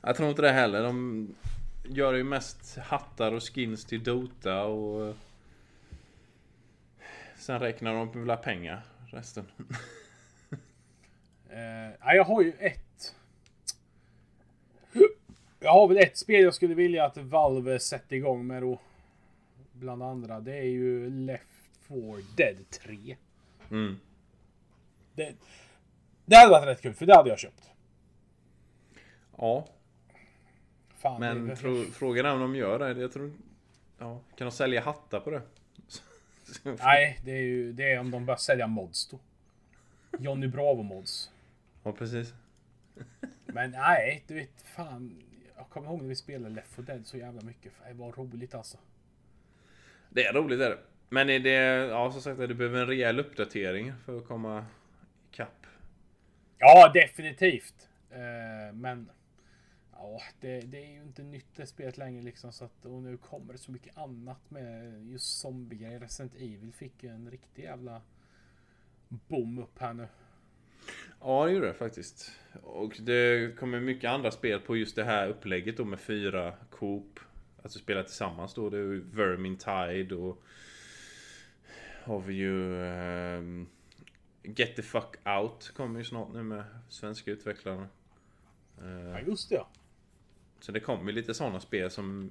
Jag 0.03 0.17
tror 0.17 0.29
inte 0.29 0.43
det 0.43 0.53
heller. 0.53 0.83
De 0.83 1.29
gör 1.85 2.15
ju 2.15 2.25
mest 2.25 2.79
hattar 2.79 3.33
och 3.33 3.43
skins 3.43 3.85
till 3.85 4.03
Dota 4.03 4.65
och... 4.65 5.17
Sen 7.37 7.61
räknar 7.61 7.95
de 7.95 8.27
på 8.27 8.37
pengar 8.37 8.83
resten. 9.11 9.45
Eh, 11.51 11.95
nej, 12.05 12.17
jag 12.17 12.25
har 12.25 12.43
ju 12.43 12.53
ett. 12.59 13.15
Jag 15.61 15.73
har 15.73 15.89
väl 15.89 15.97
ett 15.97 16.19
spel 16.19 16.43
jag 16.43 16.55
skulle 16.55 16.75
vilja 16.75 17.05
att 17.05 17.17
Valve 17.17 17.79
sätter 17.79 18.17
igång 18.17 18.47
med 18.47 18.63
då. 18.63 18.81
Bland 19.73 20.03
andra. 20.03 20.41
Det 20.41 20.57
är 20.57 20.65
ju 20.65 21.11
Left 21.11 21.58
4 21.89 22.23
Dead 22.37 22.71
3. 22.71 23.17
Mm. 23.71 23.97
Det, 25.15 25.35
det 26.25 26.37
hade 26.37 26.51
varit 26.51 26.67
rätt 26.67 26.83
kul 26.83 26.95
för 26.95 27.07
det 27.07 27.17
hade 27.17 27.29
jag 27.29 27.39
köpt. 27.39 27.71
Ja, 29.37 29.67
Fan, 30.99 31.21
men 31.21 31.57
tro, 31.57 31.85
frågan 31.85 32.27
är 32.27 32.33
om 32.33 32.41
de 32.41 32.57
gör 32.57 32.79
det. 32.79 33.01
Jag 33.01 33.13
tror... 33.13 33.33
Ja, 33.99 34.21
kan 34.37 34.47
de 34.47 34.51
sälja 34.51 34.81
hattar 34.81 35.21
på 35.21 35.31
det? 35.31 35.43
Nej, 36.79 37.21
det 37.25 37.31
är 37.31 37.43
ju 37.43 37.73
det 37.73 37.93
är 37.93 38.01
om 38.01 38.11
de 38.11 38.27
börjar 38.27 38.39
sälja 38.39 38.67
mods 38.67 39.09
då. 39.09 39.19
Johnny 40.19 40.47
Bravo 40.47 40.83
mods. 40.83 41.31
Ja, 41.83 41.93
precis. 41.93 42.35
Men 43.47 43.71
nej, 43.71 44.25
du 44.27 44.35
vet 44.35 44.63
fan. 44.63 45.23
kommer 45.69 45.87
ihåg 45.87 46.01
när 46.03 46.09
vi 46.09 46.15
spelade 46.15 46.55
Left 46.55 46.73
4 46.73 46.85
Dead 46.87 47.07
så 47.07 47.17
jävla 47.17 47.41
mycket. 47.41 47.73
Det 47.89 47.95
var 47.95 48.13
roligt 48.13 48.55
alltså. 48.55 48.79
Det 50.09 50.25
är 50.25 50.33
roligt 50.33 50.61
är 50.61 50.71
det. 50.71 50.79
Men 51.09 51.31
är 51.31 51.41
det, 51.41 51.51
ja 51.89 52.11
som 52.13 52.23
sagt, 52.23 52.39
det 52.39 52.55
behöver 52.55 52.81
en 52.81 52.87
rejäl 52.87 53.21
uppdatering 53.21 53.93
för 54.05 54.19
att 54.19 54.27
komma 54.27 54.67
ikapp. 55.31 55.67
Ja, 56.59 56.91
definitivt. 56.95 57.89
Eh, 58.11 58.75
men 58.75 59.11
ja, 59.93 60.21
det, 60.41 60.61
det 60.61 60.79
är 60.79 60.91
ju 60.91 61.03
inte 61.03 61.23
nytt 61.23 61.57
det 61.57 61.67
spelet 61.67 61.99
längre 61.99 62.23
liksom. 62.23 62.53
Så 62.53 62.65
att, 62.65 62.85
och 62.85 63.03
nu 63.03 63.17
kommer 63.17 63.53
det 63.53 63.59
så 63.59 63.73
mycket 63.73 63.99
annat 63.99 64.51
med 64.51 65.03
just 65.07 65.41
zombiegrejer. 65.41 66.01
Resident 66.01 66.35
Evil 66.35 66.73
fick 66.73 67.03
ju 67.03 67.09
en 67.09 67.31
riktig 67.31 67.63
jävla 67.63 68.03
boom 69.09 69.59
upp 69.59 69.79
här 69.79 69.95
nu. 69.95 70.09
Ja, 71.21 71.47
det 71.47 71.53
gjorde 71.53 71.67
det 71.67 71.75
faktiskt. 71.75 72.33
Och 72.63 72.97
det 73.01 73.57
kommer 73.59 73.81
mycket 73.81 74.11
andra 74.11 74.31
spel 74.31 74.61
på 74.61 74.77
just 74.77 74.97
det 74.97 75.05
här 75.05 75.29
upplägget 75.29 75.77
då 75.77 75.85
med 75.85 76.01
fyra 76.01 76.53
Coop. 76.71 77.21
Alltså 77.63 77.79
spela 77.79 78.03
tillsammans 78.03 78.55
då. 78.55 78.71
Det 78.71 78.79
är 78.79 79.17
Vermintide 79.17 80.15
och... 80.15 80.43
Har 82.09 82.21
vi 82.21 82.35
ju... 82.35 82.85
ehm, 82.87 83.69
Get 84.43 84.77
the 84.77 84.83
fuck 84.83 85.17
out 85.27 85.73
kommer 85.77 85.99
ju 85.99 86.05
snart 86.05 86.33
nu 86.33 86.43
med 86.43 86.65
svenska 86.89 87.31
utvecklarna. 87.31 87.89
Eh, 88.81 88.89
Ja, 88.89 89.21
just 89.21 89.49
det 89.49 89.55
ja. 89.55 89.69
Så 90.61 90.73
det 90.73 90.81
kommer 90.81 91.05
ju 91.05 91.13
lite 91.13 91.35
sådana 91.35 91.61
spel 91.61 91.91
som 91.91 92.31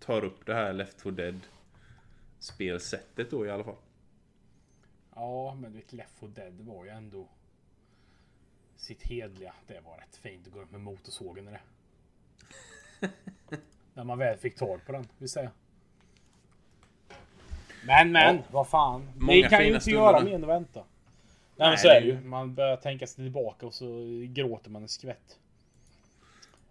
tar 0.00 0.24
upp 0.24 0.46
det 0.46 0.54
här 0.54 0.72
Left 0.72 1.00
4 1.00 1.12
Dead 1.12 1.40
spelsättet 2.38 3.30
då 3.30 3.46
i 3.46 3.50
alla 3.50 3.64
fall. 3.64 3.76
Ja, 5.14 5.54
men 5.60 5.72
du 5.72 5.78
vet 5.78 5.92
Left 5.92 6.14
4 6.18 6.30
Dead 6.34 6.60
var 6.60 6.84
ju 6.84 6.90
ändå 6.90 7.28
sitt 8.76 9.02
hedliga. 9.02 9.54
Det 9.66 9.80
var 9.80 9.96
rätt 9.98 10.16
fint 10.16 10.46
att 10.46 10.52
gå 10.52 10.60
upp 10.62 10.70
med 10.70 10.80
motorsågen 10.80 11.48
i 11.48 11.50
det. 11.50 11.60
När 13.94 14.04
man 14.04 14.18
väl 14.18 14.38
fick 14.38 14.56
tag 14.56 14.80
på 14.86 14.92
den, 14.92 15.06
vill 15.18 15.28
säga. 15.28 15.50
Men 17.86 18.12
men, 18.12 18.36
Ja. 18.36 18.42
vad 18.50 18.68
fan. 18.68 19.08
Många 19.16 19.32
Vi 19.32 19.42
kan 19.42 19.66
ju 19.66 19.74
inte 19.74 19.90
göra 19.90 20.20
mer 20.20 20.34
än 20.34 20.42
att 20.44 20.48
vänta. 20.50 20.80
Nej, 21.56 21.68
men 21.68 21.78
så 21.78 21.88
är 21.88 22.00
det 22.00 22.06
ju. 22.06 22.20
Man 22.20 22.54
börjar 22.54 22.76
tänka 22.76 23.06
sig 23.06 23.24
tillbaka 23.24 23.66
och 23.66 23.74
så 23.74 23.86
gråter 24.28 24.70
man 24.70 24.82
en 24.82 24.88
skvätt. 24.88 25.38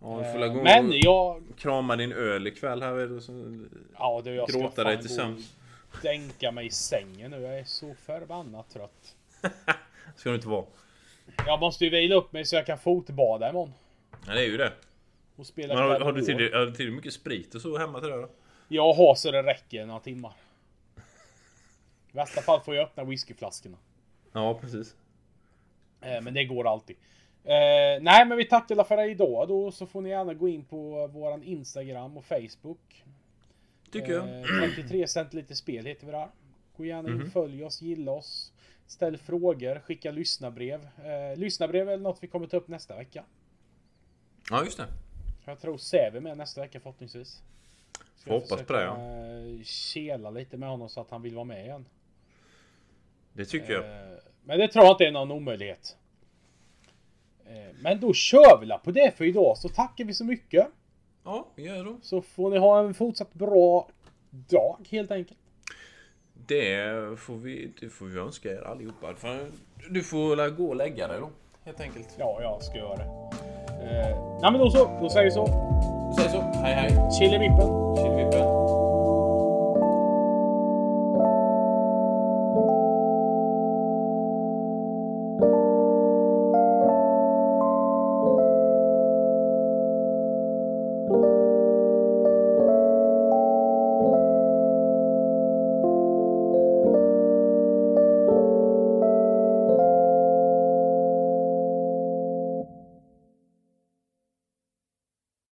Ja, 0.02 0.18
du 0.18 0.32
får 0.32 0.48
gå 0.48 0.64
Men 0.64 0.88
och 0.88 0.94
jag... 0.96 1.44
krama 1.58 1.96
din 1.96 2.12
öl 2.12 2.48
ikväll 2.48 2.82
här 2.82 2.94
vet 2.94 3.10
du, 3.10 3.22
så 3.22 3.66
Ja, 3.98 4.22
du, 4.24 4.34
jag 4.36 4.50
ska 4.50 4.60
Gråta 4.60 4.76
fan 4.76 4.86
dig 4.86 4.98
till 4.98 5.08
gå 5.10 5.16
sömns. 5.16 5.54
och 5.92 5.98
Dänka 6.02 6.52
mig 6.52 6.66
i 6.66 6.70
sängen 6.70 7.32
nu. 7.32 7.42
Jag 7.42 7.60
är 7.60 7.64
så 7.64 7.94
förbannat 8.06 8.70
trött. 8.70 9.16
ska 10.16 10.30
du 10.30 10.36
inte 10.36 10.48
vara. 10.48 10.66
Jag 11.46 11.60
måste 11.60 11.84
ju 11.84 11.90
vila 11.90 12.16
upp 12.16 12.34
mig 12.34 12.46
så 12.46 12.56
jag 12.56 12.66
kan 12.66 12.78
fotbada 12.78 13.50
imorgon. 13.50 13.74
Ja, 14.28 14.34
det 14.34 14.40
är 14.42 14.46
ju 14.46 14.58
det. 14.58 14.72
Och 15.36 15.46
spela 15.46 15.74
Men 15.74 15.84
har, 15.84 15.90
kväll 15.90 16.02
har, 16.04 16.14
du 16.14 16.20
och 16.20 16.26
tillräckligt, 16.26 16.54
har 16.54 16.60
du 16.66 16.72
tillräckligt 16.72 16.96
mycket 16.96 17.14
sprit 17.14 17.56
och 17.56 17.62
så 17.62 17.78
hemma 17.78 18.00
till 18.00 18.10
det 18.10 18.16
då? 18.16 18.30
Jag 18.68 18.94
har 18.94 19.16
så 19.16 19.32
det 19.32 19.44
räcker 19.44 19.86
några 19.86 20.00
timmar. 20.00 20.32
I 22.14 22.18
värsta 22.18 22.42
fall 22.42 22.62
får 22.62 22.76
jag 22.76 22.84
öppna 22.84 23.04
whiskyflaskorna. 23.04 23.78
Ja, 24.34 24.60
precis. 24.62 24.96
Eh, 26.02 26.22
men 26.22 26.34
det 26.34 26.46
går 26.46 26.68
alltid. 26.68 26.96
Eh, 27.44 28.02
nej 28.02 28.26
men 28.26 28.38
vi 28.38 28.46
tackar 28.46 28.76
alla 28.76 28.84
för 28.84 29.10
idag 29.10 29.48
då 29.48 29.72
så 29.72 29.86
får 29.86 30.02
ni 30.02 30.10
gärna 30.10 30.34
gå 30.34 30.48
in 30.48 30.66
på 30.66 31.08
våran 31.08 31.44
Instagram 31.44 32.18
och 32.18 32.26
Facebook. 32.26 33.04
Tycker 33.92 34.14
jag. 34.14 34.40
Eh, 34.40 34.76
33 34.76 35.08
centiliter 35.08 35.56
spel 35.56 35.86
heter 35.86 36.06
vi 36.06 36.12
där. 36.12 36.28
Gå 36.78 36.86
gärna 36.86 37.10
in, 37.10 37.32
följ 37.32 37.64
oss, 37.64 37.82
gilla 37.82 38.12
oss. 38.12 38.54
Ställ 38.88 39.18
frågor, 39.18 39.80
skicka 39.80 40.12
lyssnarbrev. 40.12 40.88
Eh, 41.06 41.38
lyssnarbrev 41.38 41.90
är 41.90 41.98
något 41.98 42.18
vi 42.22 42.28
kommer 42.28 42.48
ta 42.48 42.58
upp 42.58 42.68
nästa 42.68 42.96
vecka. 42.96 43.24
Ja, 44.50 44.64
just 44.64 44.78
det. 44.78 44.88
Jag 45.46 45.60
tror 45.60 45.78
Säve 45.78 46.20
med 46.20 46.38
nästa 46.38 46.62
vecka 46.62 46.80
förhoppningsvis. 46.80 47.42
Ska 48.16 48.30
Får 48.30 48.34
jag 48.34 48.40
hoppas 48.40 48.62
på 48.62 48.74
det, 48.74 48.86
eh, 48.86 49.64
Kela 49.64 50.30
lite 50.30 50.58
med 50.58 50.70
honom 50.70 50.90
så 50.90 51.02
att 51.02 51.12
han 51.12 51.22
vill 51.22 51.36
vara 51.36 51.46
med 51.46 51.66
igen. 51.66 51.86
Det 53.38 53.46
tycker 53.46 53.74
jag. 53.74 53.84
Eh, 53.84 53.90
Men 54.44 54.60
det 54.60 54.68
tror 54.68 54.86
jag 54.86 54.94
inte 54.94 55.06
är 55.06 55.12
någon 55.12 55.32
omöjlighet. 55.32 55.96
Eh, 57.46 57.76
Men 57.82 58.00
då 58.00 58.14
kör 58.14 58.58
vi 58.60 58.66
la 58.66 58.78
på 58.78 58.92
det 58.92 59.18
för 59.18 59.26
idag 59.26 59.58
så 59.58 59.70
tackar 59.70 60.04
vi 60.06 60.14
så 60.14 60.26
mycket. 60.26 60.68
Ja, 61.24 61.48
vi 61.56 61.64
gör 61.64 61.84
då. 61.84 61.98
Så 62.02 62.22
får 62.22 62.50
ni 62.50 62.58
ha 62.58 62.80
en 62.80 62.94
fortsatt 62.94 63.34
bra 63.34 63.88
dag 64.32 64.78
helt 64.92 65.12
enkelt. 65.12 65.40
Det 66.48 67.20
får 67.20 67.36
vi, 67.36 67.72
det 67.80 67.90
får 67.90 68.06
vi 68.06 68.20
önska 68.20 68.50
er 68.52 68.62
allihopa. 68.62 69.16
För 69.16 69.48
du 69.90 70.04
får 70.04 70.36
la 70.36 70.50
gå 70.50 70.68
och 70.68 70.76
lägga 70.76 71.08
dig 71.08 71.20
då. 71.20 71.30
Helt 71.66 71.82
enkelt. 71.82 72.16
Ja, 72.20 72.38
jag 72.42 72.64
ska 72.64 72.78
göra 72.78 72.96
det. 72.98 73.04
Eh, 73.84 74.40
nej 74.42 74.52
men 74.52 74.58
då 74.60 74.72
så, 74.72 74.98
då 75.02 75.10
säger 75.10 75.26
vi 75.26 75.32
så. 75.32 75.46
Säg 76.20 76.30
så. 76.32 76.42
Hej 76.42 76.74
hej. 76.74 77.12
Chili 77.20 77.38
vippen. 77.38 78.57